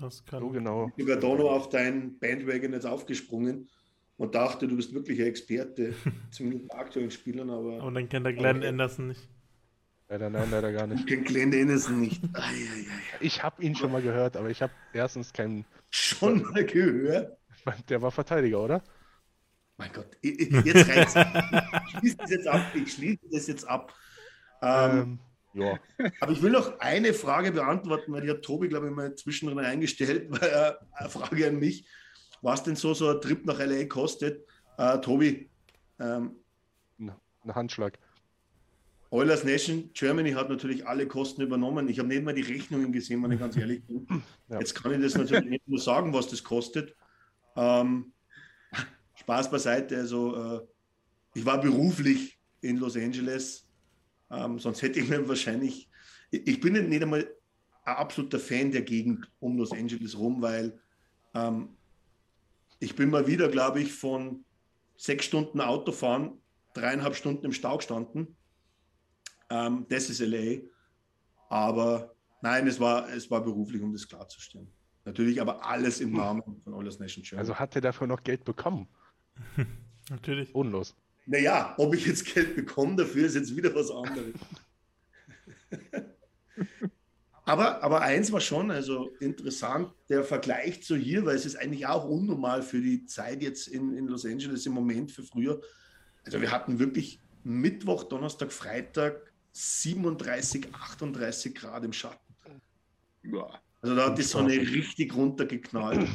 Das 0.00 0.24
kann. 0.24 0.40
So 0.40 0.48
genau. 0.48 0.90
Ich 0.96 1.04
bin 1.04 1.20
da 1.20 1.28
noch 1.28 1.50
auf 1.50 1.68
deinen 1.68 2.18
Bandwagon 2.18 2.72
jetzt 2.72 2.86
aufgesprungen 2.86 3.68
und 4.16 4.34
dachte, 4.34 4.66
du 4.66 4.76
bist 4.76 4.94
wirklich 4.94 5.20
ein 5.20 5.26
Experte, 5.26 5.94
zumindest 6.30 6.68
bei 6.68 6.78
aktuellen 6.78 7.10
Spielern, 7.10 7.50
aber. 7.50 7.82
Und 7.82 7.92
dann 7.92 8.08
kennt 8.08 8.24
er 8.24 8.32
Glenn. 8.32 8.64
Anderson 8.64 9.08
nicht. 9.08 9.28
Leider 10.08 10.30
nein, 10.30 10.50
leider 10.50 10.72
gar 10.72 10.86
nicht. 10.86 11.10
Ich 11.10 11.24
kenne 11.24 11.56
Anderson 11.60 12.00
nicht. 12.00 12.22
Ich 13.20 13.42
habe 13.42 13.62
ihn 13.62 13.74
schon 13.74 13.90
mal 13.90 14.02
gehört, 14.02 14.36
aber 14.36 14.50
ich 14.50 14.62
habe 14.62 14.72
erstens 14.92 15.32
keinen. 15.32 15.64
Schon 15.90 16.42
mal 16.42 16.64
gehört? 16.64 17.36
Der 17.88 18.00
war 18.00 18.12
Verteidiger, 18.12 18.62
oder? 18.62 18.82
Mein 19.78 19.92
Gott, 19.92 20.16
jetzt 20.22 20.88
reicht's. 20.88 21.14
Ich 21.16 21.98
schließe 21.98 22.16
das 22.16 22.30
jetzt 22.30 22.46
ab. 22.46 22.62
Ich 22.74 22.92
schließe 22.92 23.26
das 23.30 23.46
jetzt 23.46 23.68
ab. 23.68 23.92
Ähm, 24.62 25.18
ähm, 25.54 25.62
ja. 25.62 25.78
Aber 26.20 26.32
ich 26.32 26.40
will 26.40 26.52
noch 26.52 26.78
eine 26.78 27.12
Frage 27.12 27.52
beantworten, 27.52 28.12
weil 28.12 28.22
die 28.22 28.30
hat 28.30 28.42
Tobi, 28.42 28.68
glaube 28.68 28.86
ich, 28.86 28.92
mal 28.92 29.14
zwischendrin 29.16 29.58
eingestellt, 29.58 30.26
weil 30.30 30.48
er 30.48 30.80
eine 30.92 31.10
Frage 31.10 31.48
an 31.48 31.58
mich, 31.58 31.86
was 32.42 32.62
denn 32.62 32.76
so, 32.76 32.94
so 32.94 33.10
ein 33.10 33.20
Trip 33.20 33.44
nach 33.44 33.58
LA 33.58 33.84
kostet. 33.86 34.46
Äh, 34.78 34.98
Tobi. 35.00 35.50
Ähm, 35.98 36.36
ein 36.98 37.54
Handschlag. 37.54 37.98
Oilers 39.10 39.44
Nation 39.44 39.90
Germany 39.92 40.32
hat 40.32 40.48
natürlich 40.48 40.86
alle 40.86 41.06
Kosten 41.06 41.42
übernommen. 41.42 41.88
Ich 41.88 41.98
habe 41.98 42.08
nicht 42.08 42.24
mal 42.24 42.34
die 42.34 42.42
Rechnungen 42.42 42.92
gesehen, 42.92 43.22
wenn 43.22 43.32
ich 43.32 43.40
ganz 43.40 43.56
ehrlich 43.56 43.84
bin. 43.84 44.06
Ja. 44.48 44.60
Jetzt 44.60 44.74
kann 44.76 44.92
ich 44.94 45.00
das 45.00 45.16
natürlich 45.16 45.50
nicht 45.50 45.66
nur 45.66 45.80
sagen, 45.80 46.12
was 46.12 46.28
das 46.28 46.44
kostet. 46.44 46.94
Ähm, 47.56 48.12
Spaß 49.14 49.50
beiseite. 49.50 49.96
Also, 49.96 50.36
äh, 50.36 50.60
ich 51.34 51.44
war 51.44 51.60
beruflich 51.60 52.38
in 52.60 52.76
Los 52.76 52.96
Angeles, 52.96 53.66
ähm, 54.30 54.60
sonst 54.60 54.82
hätte 54.82 55.00
ich 55.00 55.08
mir 55.08 55.28
wahrscheinlich. 55.28 55.90
Ich 56.30 56.60
bin 56.60 56.74
nicht 56.74 57.02
einmal 57.02 57.28
ein 57.84 57.96
absoluter 57.96 58.38
Fan 58.38 58.70
der 58.70 58.82
Gegend 58.82 59.28
um 59.40 59.56
Los 59.58 59.72
Angeles 59.72 60.16
rum, 60.16 60.40
weil 60.42 60.78
ähm, 61.34 61.70
ich 62.78 62.94
bin 62.94 63.10
mal 63.10 63.26
wieder, 63.26 63.48
glaube 63.48 63.80
ich, 63.80 63.92
von 63.92 64.44
sechs 64.96 65.24
Stunden 65.24 65.60
Autofahren, 65.60 66.40
dreieinhalb 66.74 67.16
Stunden 67.16 67.46
im 67.46 67.52
Stau 67.52 67.78
gestanden. 67.78 68.35
Ähm, 69.50 69.86
das 69.88 70.10
ist 70.10 70.20
LA. 70.20 70.62
Aber 71.48 72.14
nein, 72.42 72.66
es 72.66 72.80
war, 72.80 73.08
es 73.10 73.30
war 73.30 73.42
beruflich, 73.42 73.82
um 73.82 73.92
das 73.92 74.08
klarzustellen. 74.08 74.68
Natürlich 75.04 75.40
aber 75.40 75.64
alles 75.64 76.00
im 76.00 76.12
Namen 76.12 76.42
von 76.64 76.74
Oilers 76.74 76.98
Nation 76.98 77.22
Germany. 77.22 77.40
Also 77.40 77.58
hat 77.58 77.76
er 77.76 77.80
dafür 77.80 78.08
noch 78.08 78.24
Geld 78.24 78.44
bekommen? 78.44 78.88
Natürlich. 80.10 80.54
Unlos. 80.54 80.96
Naja, 81.26 81.74
ob 81.78 81.94
ich 81.94 82.06
jetzt 82.06 82.24
Geld 82.24 82.56
bekomme 82.56 82.96
dafür, 82.96 83.26
ist 83.26 83.34
jetzt 83.34 83.56
wieder 83.56 83.74
was 83.74 83.90
anderes. 83.90 84.34
aber, 87.44 87.82
aber 87.82 88.00
eins 88.02 88.32
war 88.32 88.40
schon 88.40 88.70
also 88.70 89.10
interessant, 89.20 89.92
der 90.08 90.24
Vergleich 90.24 90.82
zu 90.82 90.96
hier, 90.96 91.24
weil 91.24 91.36
es 91.36 91.46
ist 91.46 91.56
eigentlich 91.56 91.86
auch 91.86 92.04
unnormal 92.04 92.62
für 92.62 92.80
die 92.80 93.06
Zeit 93.06 93.42
jetzt 93.42 93.68
in, 93.68 93.96
in 93.96 94.06
Los 94.06 94.24
Angeles 94.24 94.66
im 94.66 94.72
Moment 94.72 95.10
für 95.10 95.22
früher. 95.22 95.60
Also 96.24 96.40
wir 96.40 96.50
hatten 96.50 96.78
wirklich 96.78 97.20
Mittwoch, 97.44 98.04
Donnerstag, 98.04 98.52
Freitag 98.52 99.32
37, 99.56 100.68
38 100.72 101.54
Grad 101.54 101.84
im 101.84 101.92
Schatten. 101.92 102.34
Ja. 103.22 103.48
Also 103.80 103.96
da 103.96 104.06
hat 104.06 104.18
die 104.18 104.22
Sonne 104.22 104.52
richtig 104.52 105.14
runtergeknallt. 105.14 106.08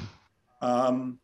ähm, 0.61 1.19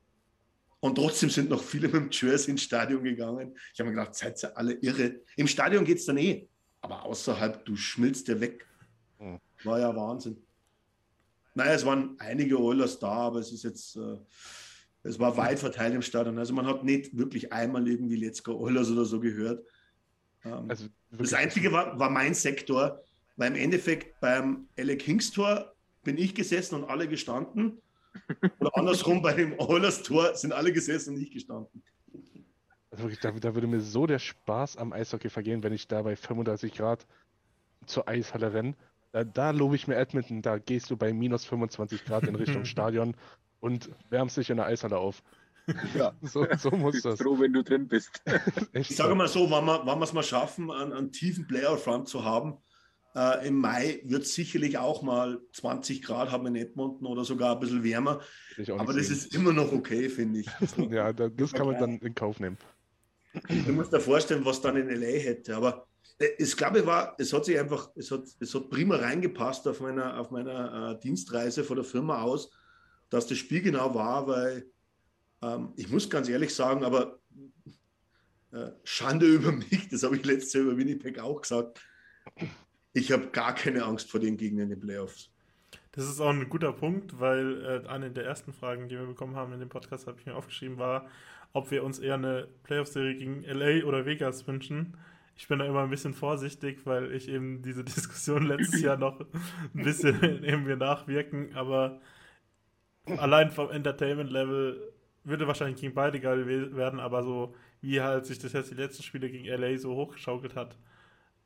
und 0.79 0.95
trotzdem 0.95 1.29
sind 1.29 1.49
noch 1.49 1.61
viele 1.61 1.87
mit 1.87 1.95
dem 1.95 2.09
Jersey 2.11 2.51
ins 2.51 2.63
Stadion 2.63 3.03
gegangen. 3.03 3.55
Ich 3.73 3.79
habe 3.79 3.89
mir 3.89 3.95
gedacht, 3.95 4.15
seid 4.15 4.41
ihr 4.43 4.57
alle 4.57 4.73
irre. 4.73 5.21
Im 5.35 5.47
Stadion 5.47 5.85
geht 5.85 5.97
es 5.99 6.05
dann 6.05 6.17
eh. 6.17 6.47
Aber 6.81 7.03
außerhalb, 7.03 7.65
du 7.65 7.75
schmilzt 7.75 8.27
dir 8.27 8.39
weg. 8.39 8.65
War 9.63 9.79
ja 9.79 9.95
Wahnsinn. 9.95 10.37
Naja, 11.55 11.73
es 11.73 11.85
waren 11.85 12.15
einige 12.19 12.59
Oilers 12.61 12.99
da, 12.99 13.11
aber 13.11 13.39
es 13.39 13.51
ist 13.51 13.63
jetzt, 13.63 13.95
äh, 13.95 14.17
es 15.03 15.17
war 15.17 15.35
weit 15.37 15.59
verteilt 15.59 15.95
im 15.95 16.03
Stadion. 16.03 16.37
Also 16.37 16.53
man 16.53 16.67
hat 16.67 16.83
nicht 16.83 17.17
wirklich 17.17 17.51
einmal 17.51 17.87
irgendwie 17.87 18.15
Letzter 18.15 18.55
Oilers 18.55 18.91
oder 18.91 19.05
so 19.05 19.19
gehört. 19.19 19.65
Ähm, 20.43 20.65
also 20.67 20.87
das 21.11 21.33
Einzige 21.33 21.71
war, 21.71 21.97
war 21.97 22.09
mein 22.09 22.33
Sektor, 22.33 23.01
weil 23.35 23.51
im 23.51 23.55
Endeffekt 23.55 24.19
beim 24.19 24.67
LA 24.75 24.95
Kings 24.95 25.31
Tor 25.31 25.73
bin 26.03 26.17
ich 26.17 26.35
gesessen 26.35 26.75
und 26.75 26.89
alle 26.89 27.07
gestanden. 27.07 27.81
Oder 28.59 28.75
andersrum, 28.77 29.21
bei 29.21 29.33
dem 29.33 29.59
Oilers 29.59 30.03
Tor 30.03 30.35
sind 30.35 30.51
alle 30.51 30.73
gesessen 30.73 31.15
und 31.15 31.21
ich 31.21 31.31
gestanden. 31.31 31.83
Also 32.89 33.03
wirklich, 33.03 33.19
da, 33.19 33.31
da, 33.31 33.53
würde 33.53 33.67
mir 33.67 33.81
so 33.81 34.07
der 34.07 34.19
Spaß 34.19 34.77
am 34.77 34.91
Eishockey 34.91 35.29
vergehen, 35.29 35.61
wenn 35.63 35.73
ich 35.73 35.87
da 35.87 36.01
bei 36.01 36.15
35 36.15 36.73
Grad 36.73 37.05
zur 37.85 38.07
Eishalle 38.07 38.53
renne. 38.53 38.75
Da, 39.11 39.23
da 39.23 39.51
lobe 39.51 39.75
ich 39.75 39.87
mir 39.87 39.95
Edmonton, 39.95 40.41
da 40.41 40.57
gehst 40.57 40.89
du 40.89 40.97
bei 40.97 41.13
minus 41.13 41.45
25 41.45 42.05
Grad 42.05 42.23
in 42.23 42.35
Richtung 42.35 42.65
Stadion 42.65 43.15
und 43.59 43.89
wärmst 44.09 44.37
dich 44.37 44.49
in 44.49 44.57
der 44.57 44.65
Eishalle 44.65 44.97
auf. 44.97 45.21
Ja, 45.95 46.13
so, 46.21 46.45
so 46.57 46.71
muss 46.71 47.01
das. 47.01 47.19
froh, 47.19 47.39
wenn 47.39 47.53
du 47.53 47.63
drin 47.63 47.87
bist. 47.87 48.21
ich 48.73 48.95
sage 48.95 49.15
mal 49.15 49.27
so, 49.27 49.49
wenn 49.49 49.65
wir, 49.65 49.85
wenn 49.85 49.99
wir 49.99 50.03
es 50.03 50.13
mal 50.13 50.23
schaffen, 50.23 50.71
einen, 50.71 50.93
einen 50.93 51.11
tiefen 51.11 51.47
Playoff-Run 51.47 52.05
zu 52.05 52.23
haben, 52.23 52.57
äh, 53.17 53.47
Im 53.47 53.55
Mai 53.55 53.99
wird 54.03 54.23
es 54.23 54.35
sicherlich 54.35 54.77
auch 54.77 55.01
mal 55.01 55.39
20 55.53 56.03
Grad 56.03 56.31
haben 56.31 56.45
in 56.45 56.55
Edmonton 56.55 57.07
oder 57.07 57.25
sogar 57.25 57.53
ein 57.53 57.59
bisschen 57.59 57.83
wärmer. 57.83 58.21
Aber 58.77 58.93
das 58.93 59.09
ist 59.09 59.33
immer 59.33 59.53
noch 59.53 59.71
okay, 59.71 60.07
finde 60.07 60.41
ich. 60.41 60.47
ja, 60.91 61.11
das 61.11 61.51
kann 61.51 61.65
man 61.65 61.79
dann 61.79 61.97
in 61.97 62.13
Kauf 62.13 62.39
nehmen. 62.39 62.57
Du 63.65 63.71
musst 63.73 63.91
dir 63.91 63.99
vorstellen, 63.99 64.45
was 64.45 64.61
dann 64.61 64.77
in 64.77 64.87
LA 64.89 65.17
hätte. 65.17 65.55
Aber 65.55 65.87
äh, 66.19 66.27
ich 66.37 66.55
glaube, 66.55 66.85
war, 66.85 67.15
es 67.17 67.33
hat 67.33 67.45
sich 67.45 67.59
einfach, 67.59 67.89
es 67.95 68.11
hat, 68.11 68.21
es 68.39 68.53
hat 68.53 68.69
prima 68.69 68.97
reingepasst 68.97 69.67
auf 69.67 69.79
meiner, 69.79 70.19
auf 70.19 70.29
meiner 70.29 70.91
äh, 70.91 70.99
Dienstreise 70.99 71.63
von 71.63 71.77
der 71.77 71.85
Firma 71.85 72.21
aus, 72.21 72.51
dass 73.09 73.25
das 73.25 73.39
Spiel 73.39 73.63
genau 73.63 73.95
war, 73.95 74.27
weil 74.27 74.67
ähm, 75.41 75.73
ich 75.75 75.89
muss 75.89 76.09
ganz 76.09 76.29
ehrlich 76.29 76.53
sagen, 76.53 76.83
aber 76.83 77.19
äh, 78.51 78.71
Schande 78.83 79.25
über 79.27 79.51
mich, 79.51 79.89
das 79.89 80.03
habe 80.03 80.15
ich 80.15 80.25
letztes 80.25 80.53
Jahr 80.53 80.63
über 80.63 80.77
Winnipeg 80.77 81.19
auch 81.19 81.41
gesagt 81.41 81.81
ich 82.97 83.11
habe 83.11 83.27
gar 83.27 83.53
keine 83.53 83.83
Angst 83.83 84.09
vor 84.09 84.19
den 84.19 84.37
Gegnern 84.37 84.63
in 84.63 84.69
den 84.71 84.79
Playoffs. 84.79 85.31
Das 85.91 86.05
ist 86.05 86.19
auch 86.19 86.29
ein 86.29 86.49
guter 86.49 86.73
Punkt, 86.73 87.19
weil 87.19 87.83
äh, 87.85 87.87
eine 87.87 88.11
der 88.11 88.25
ersten 88.25 88.53
Fragen, 88.53 88.87
die 88.87 88.97
wir 88.97 89.05
bekommen 89.05 89.35
haben 89.35 89.53
in 89.53 89.59
dem 89.59 89.69
Podcast, 89.69 90.07
habe 90.07 90.19
ich 90.19 90.25
mir 90.25 90.35
aufgeschrieben, 90.35 90.77
war, 90.77 91.07
ob 91.53 91.71
wir 91.71 91.83
uns 91.83 91.99
eher 91.99 92.15
eine 92.15 92.47
Playoff-Serie 92.63 93.15
gegen 93.15 93.43
LA 93.43 93.85
oder 93.85 94.05
Vegas 94.05 94.47
wünschen. 94.47 94.97
Ich 95.35 95.47
bin 95.47 95.59
da 95.59 95.65
immer 95.65 95.83
ein 95.83 95.89
bisschen 95.89 96.13
vorsichtig, 96.13 96.85
weil 96.85 97.11
ich 97.13 97.29
eben 97.29 97.61
diese 97.61 97.83
Diskussion 97.83 98.43
letztes 98.43 98.81
Jahr 98.81 98.97
noch 98.97 99.19
ein 99.19 99.83
bisschen 99.83 100.21
in 100.43 100.63
mir 100.63 100.77
nachwirken, 100.77 101.55
aber 101.55 102.01
allein 103.05 103.51
vom 103.51 103.69
Entertainment-Level 103.69 104.93
würde 105.27 105.47
wahrscheinlich 105.47 105.79
gegen 105.79 105.93
beide 105.93 106.19
geil 106.19 106.75
werden, 106.75 106.99
aber 106.99 107.23
so 107.23 107.53
wie 107.81 108.01
halt 108.01 108.25
sich 108.25 108.39
das 108.39 108.53
jetzt 108.53 108.71
die 108.71 108.75
letzten 108.75 109.03
Spiele 109.03 109.29
gegen 109.29 109.45
LA 109.45 109.77
so 109.77 109.95
hochgeschaukelt 109.95 110.55
hat, 110.55 110.77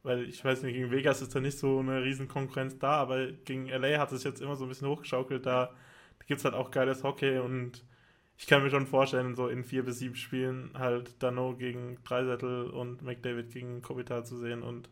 weil 0.04 0.24
ich 0.24 0.44
weiß 0.44 0.64
nicht, 0.64 0.74
gegen 0.74 0.92
Vegas 0.92 1.22
ist 1.22 1.36
da 1.36 1.40
nicht 1.40 1.58
so 1.58 1.80
eine 1.80 2.04
riesen 2.04 2.28
Konkurrenz 2.28 2.78
da, 2.78 2.94
aber 2.94 3.32
gegen 3.32 3.68
LA 3.68 4.00
hat 4.00 4.12
es 4.12 4.24
jetzt 4.24 4.42
immer 4.42 4.56
so 4.56 4.66
ein 4.66 4.70
bisschen 4.70 4.88
hochgeschaukelt. 4.88 5.46
Da, 5.46 5.68
da 6.20 6.26
gibt 6.26 6.40
es 6.40 6.46
halt 6.46 6.56
auch 6.56 6.72
geiles 6.72 7.04
Hockey 7.04 7.40
und 7.40 7.84
ich 8.38 8.48
kann 8.48 8.64
mir 8.64 8.72
schon 8.72 8.88
vorstellen, 8.88 9.36
so 9.36 9.48
in 9.50 9.64
vier 9.64 9.84
bis 9.84 10.00
sieben 10.00 10.16
Spielen 10.16 10.72
halt 10.74 11.22
Dano 11.22 11.56
gegen 11.56 11.98
Dreisettel 12.04 12.70
und 12.72 13.04
McDavid 13.04 13.52
gegen 13.52 13.82
Kopitar 13.82 14.24
zu 14.24 14.38
sehen 14.38 14.64
und 14.64 14.90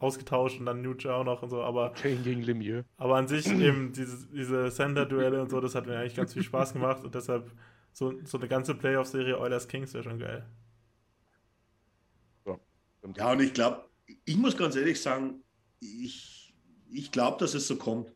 ausgetauscht 0.00 0.58
und 0.58 0.66
dann 0.66 0.82
Nuge 0.82 1.12
auch 1.14 1.24
noch 1.24 1.42
und 1.42 1.50
so, 1.50 1.62
aber 1.62 1.90
Kane 1.90 2.16
gegen 2.16 2.42
Lemieux. 2.42 2.84
Aber 2.96 3.16
an 3.16 3.28
sich 3.28 3.46
eben 3.46 3.92
diese, 3.92 4.26
diese 4.28 4.70
Sender-Duelle 4.70 5.42
und 5.42 5.50
so, 5.50 5.60
das 5.60 5.74
hat 5.74 5.86
mir 5.86 5.98
eigentlich 5.98 6.16
ganz 6.16 6.32
viel 6.32 6.42
Spaß 6.42 6.72
gemacht 6.72 7.04
und 7.04 7.14
deshalb 7.14 7.50
so, 7.96 8.12
so 8.26 8.36
eine 8.36 8.46
ganze 8.46 8.74
Playoff-Serie 8.74 9.40
Oilers 9.40 9.68
Kings 9.68 9.94
wäre 9.94 10.04
schon 10.04 10.18
geil. 10.18 10.46
Ja, 13.16 13.32
und 13.32 13.40
ich 13.40 13.54
glaube, 13.54 13.88
ich 14.26 14.36
muss 14.36 14.54
ganz 14.54 14.76
ehrlich 14.76 15.00
sagen, 15.00 15.42
ich, 15.80 16.54
ich 16.90 17.10
glaube, 17.10 17.38
dass 17.38 17.54
es 17.54 17.66
so 17.66 17.76
kommt. 17.76 18.14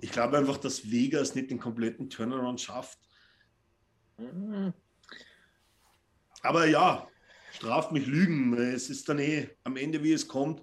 Ich 0.00 0.12
glaube 0.12 0.36
einfach, 0.36 0.58
dass 0.58 0.90
Vegas 0.90 1.34
nicht 1.34 1.50
den 1.50 1.58
kompletten 1.58 2.10
Turnaround 2.10 2.60
schafft. 2.60 2.98
Aber 6.42 6.66
ja, 6.66 7.08
straft 7.52 7.92
mich 7.92 8.06
Lügen. 8.06 8.52
Es 8.58 8.90
ist 8.90 9.08
dann 9.08 9.20
eh 9.20 9.48
am 9.64 9.78
Ende, 9.78 10.02
wie 10.04 10.12
es 10.12 10.28
kommt, 10.28 10.62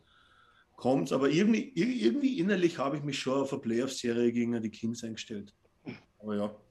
kommt 0.76 1.07
es. 1.07 1.13
Aber 1.13 1.31
irgendwie, 1.31 1.72
irgendwie 1.73 2.38
innerlich 2.38 2.77
habe 2.77 2.97
ich 2.97 3.03
mich 3.03 3.17
schon 3.17 3.41
auf 3.41 3.53
eine 3.53 3.61
Playoff-Serie 3.63 4.31
gegen 4.31 4.61
die 4.61 4.69
Kings 4.69 5.03
eingestellt. 5.03 5.51
Ja. 5.85 6.35
Ja. 6.35 6.64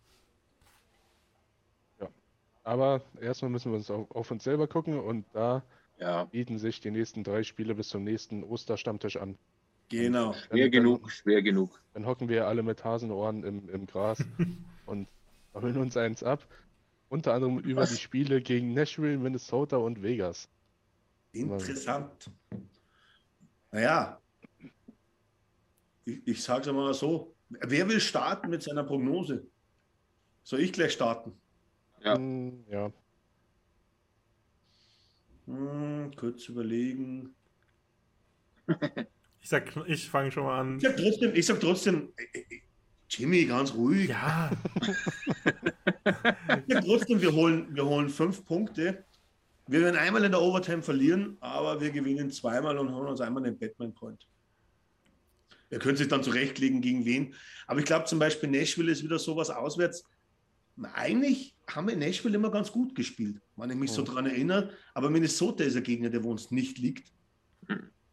Aber 2.65 3.03
erstmal 3.21 3.51
müssen 3.51 3.71
wir 3.73 3.77
uns 3.77 3.91
auf, 3.91 4.11
auf 4.11 4.31
uns 4.31 4.43
selber 4.45 4.67
gucken 4.67 4.99
und 4.99 5.27
da 5.35 5.63
Ja, 6.01 6.25
bieten 6.25 6.59
sich 6.59 6.81
die 6.81 6.91
nächsten 6.91 7.23
drei 7.23 7.43
Spiele 7.43 7.75
bis 7.75 7.89
zum 7.91 8.03
nächsten 8.05 8.43
Osterstammtisch 8.43 9.17
an. 9.17 9.39
Genau. 9.91 10.33
schwer 10.33 10.65
Dann- 10.65 10.71
genug, 10.71 11.11
schwer 11.13 11.43
genug. 11.43 11.81
Dann 11.93 12.07
hocken 12.07 12.29
wir 12.29 12.47
alle 12.49 12.63
mit 12.63 12.83
Hasenohren 12.85 13.45
im, 13.45 13.69
im 13.69 13.87
Gras 13.87 14.25
und 14.87 15.07
holen 15.55 15.77
uns 15.77 15.97
eins 15.97 16.23
ab. 16.23 16.47
Unter 17.11 17.35
anderem 17.35 17.59
über 17.59 17.83
Was? 17.83 17.91
die 17.91 17.99
Spiele 17.99 18.41
gegen 18.41 18.73
Nashville, 18.73 19.19
Minnesota 19.19 19.77
und 19.77 20.03
Vegas. 20.03 20.49
Interessant. 21.33 22.31
Naja, 23.71 24.21
ich, 26.07 26.27
ich 26.27 26.43
sage 26.43 26.69
es 26.71 26.75
mal 26.75 26.95
so. 26.95 27.35
Wer 27.51 27.89
will 27.89 28.01
starten 28.01 28.49
mit 28.49 28.63
seiner 28.63 28.85
Prognose? 28.85 29.47
Soll 30.43 30.61
ich 30.61 30.73
gleich 30.73 30.93
starten? 30.93 31.33
Ja. 32.05 32.17
Hm, 32.17 32.65
ja. 32.71 32.93
Hm, 35.47 36.11
kurz 36.17 36.49
überlegen. 36.49 37.35
Ich 39.41 39.51
sag, 39.51 39.77
ich 39.89 40.09
fange 40.09 40.33
schon 40.33 40.45
mal 40.45 40.59
an. 40.59 40.77
Ich 40.79 40.85
sag 40.85 40.97
trotzdem, 40.97 41.35
ich 41.35 41.45
sag 41.45 41.61
trotzdem, 41.61 42.15
Jimmy, 43.11 43.45
ganz 43.45 43.75
ruhig. 43.75 44.09
Ja, 44.09 44.51
Ich 46.67 46.75
sag 46.75 46.85
trotzdem, 46.87 47.21
wir 47.21 47.35
holen, 47.35 47.67
wir 47.75 47.85
holen 47.85 48.09
fünf 48.09 48.47
Punkte. 48.47 49.05
Wir 49.67 49.83
werden 49.83 49.97
einmal 49.97 50.25
in 50.25 50.33
der 50.33 50.41
Overtime 50.41 50.83
verlieren, 50.83 51.37
aber 51.41 51.79
wir 51.83 51.91
gewinnen 51.91 52.31
zweimal 52.31 52.79
und 52.79 52.95
holen 52.95 53.09
uns 53.09 53.21
einmal 53.21 53.43
den 53.43 53.59
Batman 53.59 53.93
Point. 53.93 54.27
Ihr 55.69 55.79
könnt 55.79 55.99
sich 55.99 56.09
dann 56.09 56.23
zurechtlegen, 56.23 56.81
gegen 56.81 57.05
wen. 57.05 57.35
Aber 57.67 57.81
ich 57.81 57.85
glaube 57.85 58.07
zum 58.07 58.19
Beispiel, 58.19 58.49
Nashville 58.49 58.93
ist 58.93 59.05
wieder 59.05 59.19
sowas 59.19 59.51
auswärts. 59.51 60.05
Eigentlich 60.95 61.54
haben 61.71 61.87
wir 61.87 61.95
in 61.95 62.01
Nashville 62.01 62.35
immer 62.37 62.51
ganz 62.51 62.71
gut 62.71 62.95
gespielt, 62.95 63.41
wenn 63.57 63.71
ich 63.71 63.77
mich 63.77 63.93
so 63.93 64.03
Mhm. 64.03 64.07
dran 64.07 64.27
erinnere. 64.27 64.71
Aber 64.95 65.11
Minnesota 65.11 65.65
ist 65.65 65.77
ein 65.77 65.83
Gegner, 65.83 66.11
der 66.11 66.23
wo 66.25 66.31
uns 66.31 66.51
nicht 66.51 66.79
liegt. 66.79 67.13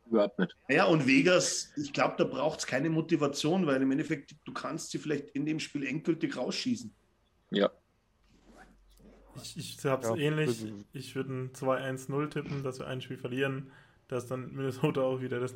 Überhaupt 0.05 0.39
nicht. 0.39 0.55
Ja, 0.69 0.85
und 0.85 1.07
Vegas, 1.07 1.71
ich 1.77 1.93
glaube, 1.93 2.15
da 2.17 2.23
braucht 2.25 2.59
es 2.59 2.67
keine 2.67 2.89
Motivation, 2.89 3.65
weil 3.65 3.81
im 3.81 3.91
Endeffekt, 3.91 4.35
du 4.45 4.53
kannst 4.53 4.91
sie 4.91 4.99
vielleicht 4.99 5.31
in 5.31 5.45
dem 5.45 5.59
Spiel 5.59 5.85
endgültig 5.85 6.35
rausschießen. 6.35 6.93
Ja. 7.51 7.69
ich, 9.35 9.57
ich 9.57 9.85
hab's 9.85 10.07
Ja, 10.07 10.15
ähnlich. 10.15 10.61
bitte. 10.61 10.85
Ich 10.93 11.15
würde 11.15 11.33
ein 11.33 11.53
2-1-0 11.53 12.29
tippen, 12.29 12.63
dass 12.63 12.79
wir 12.79 12.87
ein 12.87 13.01
Spiel 13.01 13.17
verlieren. 13.17 13.71
Das 14.07 14.23
ist 14.23 14.29
dann 14.29 14.53
Minnesota 14.53 15.01
auch 15.01 15.21
wieder 15.21 15.39
das 15.39 15.51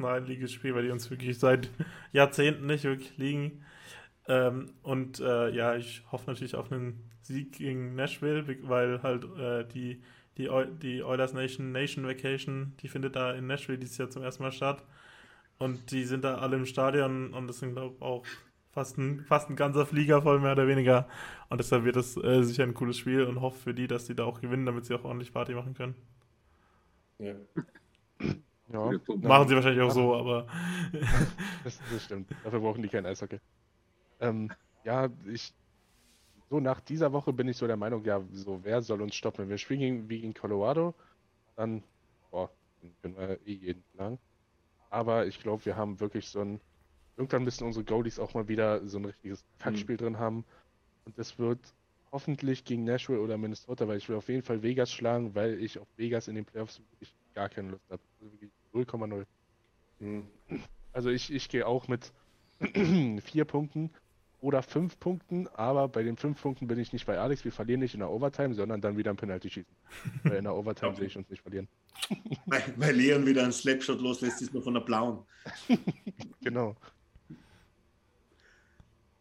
Spiel, 0.52 0.74
weil 0.76 0.84
die 0.84 0.92
uns 0.92 1.10
wirklich 1.10 1.38
seit 1.38 1.70
Jahrzehnten 2.14 2.66
nicht 2.66 2.86
wirklich 2.86 3.18
liegen. 3.18 3.66
Ähm, 4.28 4.74
und 4.82 5.20
äh, 5.20 5.50
ja, 5.50 5.76
ich 5.76 6.04
hoffe 6.12 6.30
natürlich 6.32 6.56
auf 6.56 6.72
einen 6.72 7.12
Sieg 7.26 7.54
gegen 7.54 7.96
Nashville, 7.96 8.46
weil 8.68 9.02
halt 9.02 9.26
äh, 9.38 9.68
die, 9.68 10.02
die, 10.38 10.50
die 10.82 11.04
Oilers 11.04 11.34
Nation 11.34 11.72
Nation 11.72 12.06
Vacation, 12.06 12.74
die 12.82 12.88
findet 12.88 13.16
da 13.16 13.34
in 13.34 13.48
Nashville 13.48 13.80
dieses 13.80 13.98
Jahr 13.98 14.10
zum 14.10 14.24
ersten 14.24 14.44
Mal 14.44 14.52
statt. 14.52 14.84
Und 15.58 15.92
die 15.92 16.04
sind 16.04 16.24
da 16.24 16.38
alle 16.38 16.58
im 16.58 16.66
Stadion 16.66 17.34
und 17.34 17.48
das 17.48 17.60
sind, 17.60 17.74
glaube 17.74 17.96
ich, 17.96 18.02
auch 18.02 18.26
fast 18.72 18.98
ein, 18.98 19.22
fast 19.22 19.50
ein 19.50 19.56
ganzer 19.56 19.86
Flieger 19.86 20.22
voll, 20.22 20.40
mehr 20.40 20.52
oder 20.52 20.68
weniger. 20.68 21.08
Und 21.50 21.60
deshalb 21.60 21.86
wird 21.86 21.96
das 21.96 22.18
äh, 22.18 22.44
sicher 22.44 22.64
ein 22.64 22.74
cooles 22.74 22.98
Spiel 22.98 23.24
und 23.24 23.42
hoffe 23.42 23.58
für 23.58 23.74
die, 23.74 23.88
dass 23.88 24.06
die 24.06 24.16
da 24.16 24.26
auch 24.26 24.42
gewinnen, 24.42 24.66
damit 24.66 24.86
sie 24.86 24.94
auch 24.94 25.06
ordentlich 25.06 25.32
Party 25.34 25.54
machen 25.54 25.74
können. 25.74 25.96
Ja. 27.18 27.36
Ja. 28.72 28.92
Machen 29.22 29.48
sie 29.48 29.56
wahrscheinlich 29.56 29.82
auch 29.82 29.92
so, 29.92 30.16
aber 30.16 30.48
das, 31.64 31.80
das 31.92 32.04
stimmt. 32.04 32.32
Dafür 32.44 32.60
brauchen 32.60 32.82
die 32.82 32.90
kein 32.90 33.06
Eishockey. 33.06 33.40
Ähm, 34.20 34.52
ja, 34.84 35.10
ich. 35.26 35.54
So 36.50 36.60
nach 36.60 36.80
dieser 36.80 37.12
Woche 37.12 37.34
bin 37.34 37.48
ich 37.48 37.58
so 37.58 37.68
der 37.68 37.78
Meinung, 37.78 38.04
ja, 38.04 38.22
so 38.32 38.64
wer 38.64 38.82
soll 38.82 39.02
uns 39.02 39.16
stoppen? 39.16 39.44
Wenn 39.44 39.50
wir 39.50 39.58
spielen 39.58 39.80
gegen, 39.80 40.10
wie 40.10 40.22
gegen 40.22 40.34
Colorado, 40.34 40.94
dann, 41.56 41.84
boah, 42.30 42.52
dann 42.82 42.92
können 43.02 43.18
wir 43.18 43.40
eh 43.48 43.54
jeden 43.54 43.84
lang. 43.94 44.20
Aber 44.90 45.26
ich 45.26 45.40
glaube, 45.40 45.66
wir 45.66 45.76
haben 45.76 46.00
wirklich 46.00 46.30
so 46.30 46.42
ein. 46.42 46.62
Irgendwann 47.18 47.44
müssen 47.44 47.66
unsere 47.66 47.86
Goalies 47.86 48.20
auch 48.20 48.34
mal 48.34 48.48
wieder 48.48 48.86
so 48.86 48.98
ein 48.98 49.06
richtiges 49.06 49.46
Kackspiel 49.60 49.96
drin 49.96 50.20
haben. 50.20 50.44
Und 51.06 51.18
das 51.18 51.40
wird 51.40 51.60
hoffentlich 52.12 52.66
gegen 52.66 52.84
Nashville 52.84 53.22
oder 53.22 53.38
Minnesota, 53.38 53.88
weil 53.88 53.98
ich 53.98 54.10
will 54.10 54.18
auf 54.18 54.28
jeden 54.28 54.42
Fall 54.42 54.62
Vegas 54.64 54.92
schlagen, 54.92 55.34
weil 55.34 55.62
ich 55.62 55.80
auf 55.80 55.88
Vegas 55.96 56.28
in 56.28 56.36
den 56.36 56.46
Playoffs 56.46 56.82
wirklich 56.92 57.14
gar 57.34 57.50
keine 57.50 57.72
Lust 57.72 57.84
habe. 57.90 58.02
Also 58.22 58.32
wirklich 58.34 58.52
0,0. 58.74 59.26
Hm. 60.00 60.28
Also 60.92 61.10
ich, 61.10 61.32
ich 61.34 61.50
gehe 61.50 61.66
auch 61.66 61.88
mit 61.88 62.12
vier 63.22 63.46
Punkten 63.46 63.92
oder 64.46 64.62
fünf 64.62 65.00
Punkten, 65.00 65.48
aber 65.56 65.88
bei 65.88 66.04
den 66.04 66.18
fünf 66.18 66.40
Punkten 66.40 66.68
bin 66.68 66.78
ich 66.78 66.94
nicht 66.94 67.08
bei 67.08 67.18
Alex. 67.18 67.44
Wir 67.44 67.52
verlieren 67.52 67.80
nicht 67.80 67.96
in 67.96 68.02
der 68.02 68.12
Overtime, 68.12 68.54
sondern 68.54 68.80
dann 68.80 68.96
wieder 68.96 69.10
im 69.10 69.18
Penalty 69.18 69.50
schießen. 69.50 69.76
Weil 70.24 70.36
in 70.36 70.44
der 70.44 70.54
Overtime 70.54 70.92
Okay. 70.92 71.00
sehe 71.00 71.08
ich 71.08 71.18
uns 71.18 71.28
nicht 71.32 71.42
verlieren. 71.42 71.68
Weil, 72.46 72.62
weil 72.76 72.94
Leon 72.96 73.26
wieder 73.26 73.42
einen 73.42 73.52
Slapshot 73.54 74.00
loslässt, 74.02 74.40
diesmal 74.42 74.62
von 74.62 74.76
der 74.76 74.82
blauen. 74.82 75.26
Genau. 76.44 76.76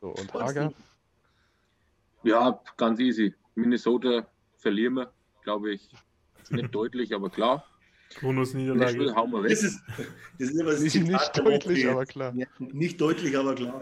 So, 0.03 0.09
und 0.11 0.35
Hager, 0.35 0.75
Ja, 2.23 2.61
ganz 2.77 3.01
easy. 3.01 3.35
Minnesota 3.55 4.27
verlieren 4.59 4.95
wir, 4.95 5.11
glaube 5.43 5.73
ich. 5.73 5.89
Nicht 6.51 6.75
deutlich, 6.75 7.15
aber 7.15 7.31
klar. 7.31 7.65
Nashville 8.15 8.33
Bonus-Niederlage. 8.35 9.15
hauen 9.15 9.31
wir 9.33 9.43
weg. 9.45 9.51
Das 9.51 9.63
ist, 9.63 9.81
das 10.39 10.51
ist 10.51 10.61
immer 10.61 10.73
das 10.73 10.81
nicht, 10.81 10.93
Zitat 10.93 11.09
nicht 11.09 11.39
deutlich, 11.47 11.89
aber 11.89 12.07
klar. 12.07 12.35
Ja, 12.37 12.47
nicht 12.59 13.01
deutlich, 13.01 13.37
aber 13.37 13.55
klar. 13.55 13.81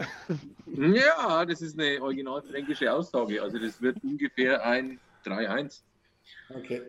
Ja, 0.75 1.45
das 1.45 1.61
ist 1.61 1.79
eine 1.79 2.01
originalfränkische 2.01 2.91
Aussage. 2.91 3.41
Also 3.41 3.59
das 3.59 3.81
wird 3.81 4.03
ungefähr 4.03 4.65
ein 4.65 4.99
3-1. 5.23 5.83
Okay. 6.49 6.81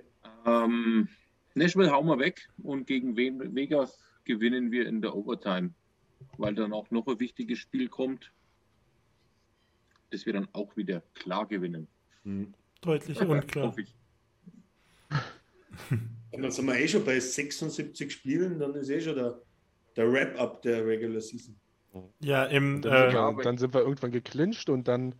Ähm, 0.46 1.08
Nashville 1.54 1.90
hauen 1.90 2.06
wir 2.06 2.18
weg 2.18 2.48
und 2.62 2.86
gegen 2.86 3.16
Ve- 3.16 3.54
Vegas 3.54 3.98
gewinnen 4.24 4.70
wir 4.70 4.86
in 4.86 5.02
der 5.02 5.14
Overtime, 5.14 5.70
weil 6.38 6.54
dann 6.54 6.72
auch 6.72 6.90
noch 6.90 7.06
ein 7.06 7.20
wichtiges 7.20 7.58
Spiel 7.58 7.88
kommt, 7.88 8.32
das 10.10 10.24
wir 10.24 10.32
dann 10.32 10.48
auch 10.52 10.74
wieder 10.76 11.02
klar 11.14 11.46
gewinnen. 11.46 11.86
Hm. 12.24 12.54
Deutlich 12.80 13.20
und 13.20 13.48
klar. 13.48 13.66
Hoffe 13.68 13.82
ich. 13.82 13.94
Und 16.30 16.42
dann 16.42 16.50
sind 16.50 16.66
wir 16.66 16.76
eh 16.76 16.88
schon 16.88 17.04
bei 17.04 17.18
76 17.20 18.10
Spielen, 18.10 18.58
dann 18.58 18.74
ist 18.74 18.88
eh 18.88 19.00
schon 19.00 19.14
der, 19.14 19.40
der 19.96 20.10
Wrap-up 20.10 20.62
der 20.62 20.86
Regular 20.86 21.20
Season. 21.20 21.54
Ja, 22.20 22.44
im, 22.44 22.86
Dann, 22.88 22.96
sind 22.96 23.12
äh, 23.12 23.12
wir, 23.12 23.36
dann 23.40 23.58
sind 23.58 23.74
wir 23.74 23.80
irgendwann 23.80 24.10
geclincht 24.12 24.68
und 24.70 24.88
dann 24.88 25.14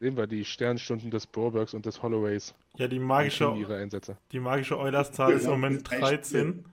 sehen 0.00 0.16
wir 0.16 0.26
die 0.28 0.44
Sternstunden 0.44 1.10
des 1.10 1.26
Brobergs 1.26 1.74
und 1.74 1.86
des 1.86 2.02
Holloways. 2.02 2.54
ja, 2.76 2.88
die 2.88 2.98
magische, 2.98 3.46
ihre 3.46 3.76
Einsätze. 3.78 4.18
die 4.32 4.40
magische 4.40 4.78
Eulers-Zahl 4.78 5.34
ist 5.34 5.46
im 5.46 5.50
Ja, 5.50 5.52
Moment 5.52 5.88
drei 5.88 6.00
13. 6.00 6.64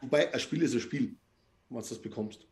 Wobei, 0.00 0.32
ein 0.32 0.40
Spiel 0.40 0.62
ist 0.62 0.74
ein 0.74 0.80
Spiel, 0.80 1.18
wenn 1.68 1.82
du 1.82 1.88
das 1.88 2.00
bekommst. 2.02 2.48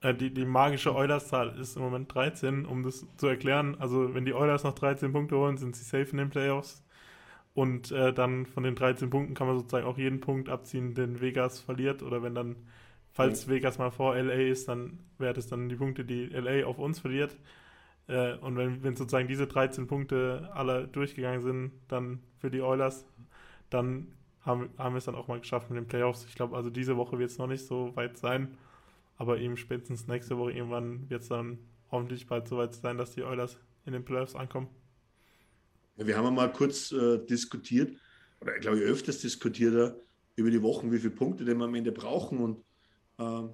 Äh, 0.00 0.14
die, 0.14 0.32
die 0.32 0.44
magische 0.44 0.94
Eulers-Zahl 0.94 1.58
ist 1.58 1.76
im 1.76 1.82
Moment 1.82 2.12
13, 2.14 2.66
um 2.66 2.82
das 2.82 3.06
zu 3.16 3.26
erklären. 3.26 3.76
Also, 3.78 4.14
wenn 4.14 4.24
die 4.24 4.34
Eulers 4.34 4.64
noch 4.64 4.74
13 4.74 5.12
Punkte 5.12 5.36
holen, 5.36 5.56
sind 5.58 5.76
sie 5.76 5.84
safe 5.84 6.10
in 6.10 6.18
den 6.18 6.30
Playoffs. 6.30 6.82
Und 7.54 7.92
äh, 7.92 8.12
dann 8.14 8.46
von 8.46 8.64
den 8.64 8.76
13 8.76 9.10
Punkten 9.10 9.34
kann 9.34 9.46
man 9.48 9.58
sozusagen 9.58 9.86
auch 9.86 9.98
jeden 9.98 10.20
Punkt 10.20 10.48
abziehen, 10.50 10.94
den 10.94 11.20
Vegas 11.20 11.60
verliert. 11.60 12.02
Oder 12.02 12.22
wenn 12.22 12.34
dann, 12.34 12.56
falls 13.12 13.48
Vegas 13.48 13.78
mal 13.78 13.90
vor 13.90 14.16
LA 14.16 14.50
ist, 14.50 14.68
dann 14.68 14.98
wäre 15.18 15.34
das 15.34 15.46
dann 15.46 15.68
die 15.68 15.76
Punkte, 15.76 16.04
die 16.04 16.26
LA 16.26 16.66
auf 16.66 16.78
uns 16.78 16.98
verliert. 16.98 17.36
Äh, 18.08 18.34
und 18.38 18.56
wenn, 18.56 18.82
wenn 18.82 18.96
sozusagen 18.96 19.28
diese 19.28 19.46
13 19.46 19.86
Punkte 19.86 20.50
alle 20.54 20.88
durchgegangen 20.88 21.42
sind, 21.42 21.72
dann 21.88 22.20
für 22.38 22.50
die 22.50 22.62
Oilers, 22.62 23.06
dann 23.70 24.08
haben, 24.40 24.70
haben 24.76 24.94
wir 24.94 24.98
es 24.98 25.04
dann 25.04 25.14
auch 25.14 25.28
mal 25.28 25.40
geschafft 25.40 25.70
mit 25.70 25.76
den 25.76 25.86
Playoffs. 25.86 26.24
Ich 26.28 26.34
glaube, 26.34 26.56
also 26.56 26.70
diese 26.70 26.96
Woche 26.96 27.18
wird 27.18 27.30
es 27.30 27.38
noch 27.38 27.46
nicht 27.46 27.64
so 27.64 27.94
weit 27.94 28.18
sein. 28.18 28.56
Aber 29.16 29.38
eben 29.38 29.56
spätestens 29.56 30.08
nächste 30.08 30.36
Woche 30.38 30.52
irgendwann 30.52 31.08
wird 31.08 31.22
es 31.22 31.28
dann 31.28 31.58
hoffentlich 31.90 32.26
bald 32.26 32.48
so 32.48 32.56
weit 32.56 32.74
sein, 32.74 32.96
dass 32.98 33.12
die 33.12 33.22
Oilers 33.22 33.58
in 33.84 33.92
den 33.92 34.04
Playoffs 34.04 34.34
ankommen. 34.34 34.68
Wir 35.96 36.16
haben 36.16 36.34
mal 36.34 36.50
kurz 36.50 36.90
äh, 36.90 37.18
diskutiert, 37.24 37.96
oder 38.40 38.58
glaube 38.58 38.78
ich 38.78 38.84
öfters 38.84 39.20
diskutiert, 39.20 39.94
über 40.34 40.50
die 40.50 40.62
Wochen, 40.62 40.90
wie 40.90 40.98
viele 40.98 41.14
Punkte 41.14 41.44
denn 41.44 41.58
wir 41.58 41.66
am 41.66 41.74
Ende 41.74 41.92
brauchen. 41.92 42.38
Und 42.38 42.64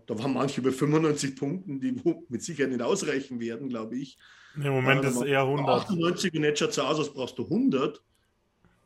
da 0.07 0.19
waren 0.19 0.35
manche 0.35 0.61
über 0.61 0.73
95 0.73 1.37
Punkten, 1.37 1.81
die 1.81 2.01
mit 2.29 2.43
Sicherheit 2.43 2.71
nicht 2.71 2.83
ausreichen 2.83 3.41
werden, 3.41 3.69
glaube 3.69 3.97
ich. 3.97 4.19
Im 4.55 4.73
Moment 4.73 5.05
Äh, 5.05 5.09
ist 5.09 5.17
es 5.17 5.23
eher 5.23 5.47
waren 5.47 5.61
100. 5.61 5.69
98 5.69 6.35
und 6.35 6.45
jetzt 6.45 6.59
schaut 6.59 6.73
so 6.73 6.83
aus, 6.83 6.99
als 6.99 7.13
brauchst 7.13 7.39
du 7.39 7.45
100, 7.45 7.99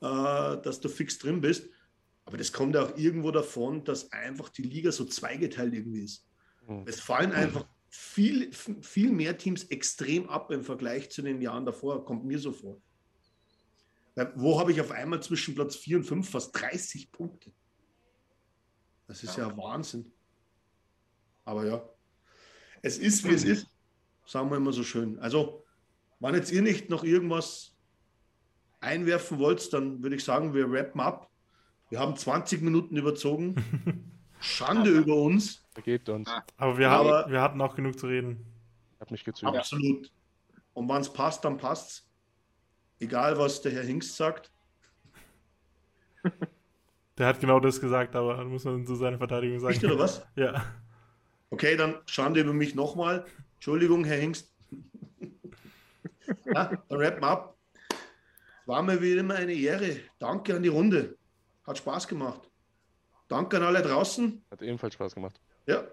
äh, 0.00 0.62
dass 0.62 0.80
du 0.80 0.88
fix 0.88 1.18
drin 1.18 1.40
bist. 1.40 1.68
Aber 2.24 2.36
das 2.36 2.52
kommt 2.52 2.74
ja 2.74 2.84
auch 2.84 2.96
irgendwo 2.96 3.30
davon, 3.30 3.84
dass 3.84 4.12
einfach 4.12 4.48
die 4.48 4.62
Liga 4.62 4.92
so 4.92 5.04
zweigeteilt 5.04 5.74
irgendwie 5.74 6.04
ist. 6.04 6.26
Mhm. 6.68 6.84
Es 6.86 7.00
fallen 7.00 7.32
einfach 7.32 7.66
viel, 7.88 8.52
viel 8.52 9.10
mehr 9.10 9.36
Teams 9.36 9.64
extrem 9.64 10.28
ab 10.28 10.50
im 10.50 10.64
Vergleich 10.64 11.10
zu 11.10 11.22
den 11.22 11.40
Jahren 11.40 11.66
davor, 11.66 12.04
kommt 12.04 12.24
mir 12.24 12.38
so 12.38 12.52
vor. 12.52 12.80
Weil 14.14 14.32
Wo 14.36 14.58
habe 14.58 14.72
ich 14.72 14.80
auf 14.80 14.90
einmal 14.90 15.22
zwischen 15.22 15.54
Platz 15.54 15.76
4 15.76 15.98
und 15.98 16.04
5 16.04 16.28
fast 16.28 16.58
30 16.60 17.12
Punkte? 17.12 17.52
Das 19.06 19.22
ist 19.22 19.36
ja, 19.36 19.54
Wahnsinn. 19.56 20.10
Aber 21.44 21.66
ja, 21.66 21.82
es 22.82 22.98
ist, 22.98 23.24
wie 23.28 23.34
es 23.34 23.44
ist, 23.44 23.66
sagen 24.26 24.50
wir 24.50 24.56
immer 24.56 24.72
so 24.72 24.82
schön. 24.84 25.18
Also, 25.18 25.64
Wenn 26.20 26.34
jetzt 26.36 26.52
ihr 26.52 26.62
nicht 26.62 26.88
noch 26.88 27.02
irgendwas 27.04 27.74
einwerfen 28.80 29.38
wollt, 29.38 29.72
dann 29.72 30.02
würde 30.02 30.14
ich 30.16 30.24
sagen, 30.24 30.54
wir 30.54 30.70
rappen 30.70 31.00
ab. 31.00 31.28
Wir 31.90 31.98
haben 31.98 32.16
20 32.16 32.62
Minuten 32.62 32.96
überzogen. 32.96 33.54
Schande 34.40 34.90
über 34.90 35.16
uns. 35.16 35.64
Geht 35.84 36.08
uns. 36.08 36.28
Aber 36.56 36.78
wir, 36.78 36.90
Aber- 36.90 37.22
haben, 37.24 37.32
wir 37.32 37.40
hatten 37.40 37.60
auch 37.60 37.74
genug 37.74 37.98
zu 37.98 38.06
reden. 38.06 38.44
Ich 38.94 39.00
habe 39.00 39.12
mich 39.14 39.24
gezögert. 39.24 39.56
Absolut. 39.56 40.12
Und 40.74 40.88
wenn 40.88 41.00
es 41.00 41.12
passt, 41.12 41.44
dann 41.44 41.58
passt's. 41.58 42.08
Egal, 43.00 43.36
was 43.36 43.60
der 43.62 43.72
Herr 43.72 43.82
Hingst 43.82 44.16
sagt. 44.16 44.50
Der 47.18 47.26
hat 47.26 47.40
genau 47.40 47.60
das 47.60 47.80
gesagt, 47.80 48.14
aber 48.16 48.44
muss 48.44 48.64
man 48.64 48.86
zu 48.86 48.94
seiner 48.94 49.18
Verteidigung 49.18 49.58
sagen. 49.60 49.72
Nicht 49.74 49.84
oder 49.84 49.98
was? 49.98 50.24
Ja. 50.36 50.64
Okay, 51.52 51.76
dann 51.76 52.00
Schande 52.06 52.40
über 52.40 52.54
mich 52.54 52.74
nochmal. 52.74 53.26
Entschuldigung, 53.56 54.04
Herr 54.04 54.16
Hingst. 54.16 54.50
ja, 56.46 56.82
dann 56.88 56.98
rappen 56.98 57.20
wir 57.20 57.28
ab. 57.28 57.58
Es 57.90 58.68
war 58.68 58.82
mir 58.82 59.02
wieder 59.02 59.20
immer 59.20 59.34
eine 59.34 59.52
Ehre. 59.52 60.00
Danke 60.18 60.56
an 60.56 60.62
die 60.62 60.70
Runde. 60.70 61.18
Hat 61.64 61.76
Spaß 61.76 62.08
gemacht. 62.08 62.50
Danke 63.28 63.58
an 63.58 63.64
alle 63.64 63.82
draußen. 63.82 64.42
Hat 64.50 64.62
ebenfalls 64.62 64.94
Spaß 64.94 65.14
gemacht. 65.14 65.38
Ja. 65.66 65.84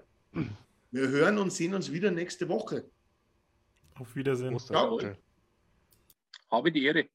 Wir 0.91 1.10
hören 1.10 1.38
und 1.38 1.52
sehen 1.52 1.73
uns 1.73 1.91
wieder 1.91 2.10
nächste 2.10 2.48
Woche. 2.48 2.90
Auf 3.95 4.15
Wiedersehen. 4.15 4.56
Axel. 4.56 5.18
Habe 6.49 6.72
die 6.72 6.86
Ehre. 6.86 7.10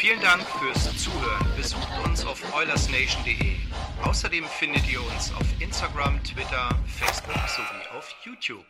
Vielen 0.00 0.20
Dank 0.22 0.42
fürs 0.58 0.96
Zuhören. 0.96 1.46
Besucht 1.58 1.90
uns 2.06 2.24
auf 2.24 2.40
oilersnation.de. 2.54 3.56
Außerdem 4.02 4.46
findet 4.46 4.90
ihr 4.90 4.98
uns 5.02 5.30
auf 5.34 5.46
Instagram, 5.60 6.18
Twitter, 6.24 6.70
Facebook 6.86 7.36
sowie 7.46 7.98
auf 7.98 8.08
YouTube. 8.24 8.64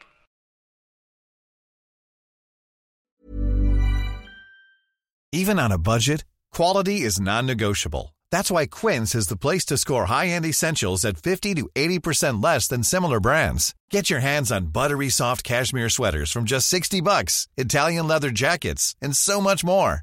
Even 5.33 5.61
on 5.61 5.71
a 5.71 5.79
budget, 5.79 6.25
quality 6.53 7.03
is 7.03 7.21
non-negotiable. 7.21 8.13
That's 8.33 8.51
why 8.51 8.67
Quince 8.67 9.15
is 9.15 9.29
the 9.29 9.37
place 9.37 9.65
to 9.67 9.77
score 9.77 10.07
high-end 10.07 10.45
essentials 10.45 11.05
at 11.05 11.17
50 11.17 11.55
to 11.55 11.69
80% 11.77 12.43
less 12.43 12.67
than 12.67 12.83
similar 12.83 13.21
brands. 13.21 13.73
Get 13.89 14.11
your 14.11 14.21
hands 14.21 14.51
on 14.51 14.73
buttery 14.73 15.11
soft 15.11 15.45
cashmere 15.45 15.91
sweaters 15.91 16.33
from 16.33 16.45
just 16.45 16.67
60 16.67 17.01
bucks, 17.03 17.47
Italian 17.57 18.09
leather 18.09 18.31
jackets, 18.31 18.97
and 19.01 19.17
so 19.17 19.41
much 19.41 19.63
more. 19.63 20.03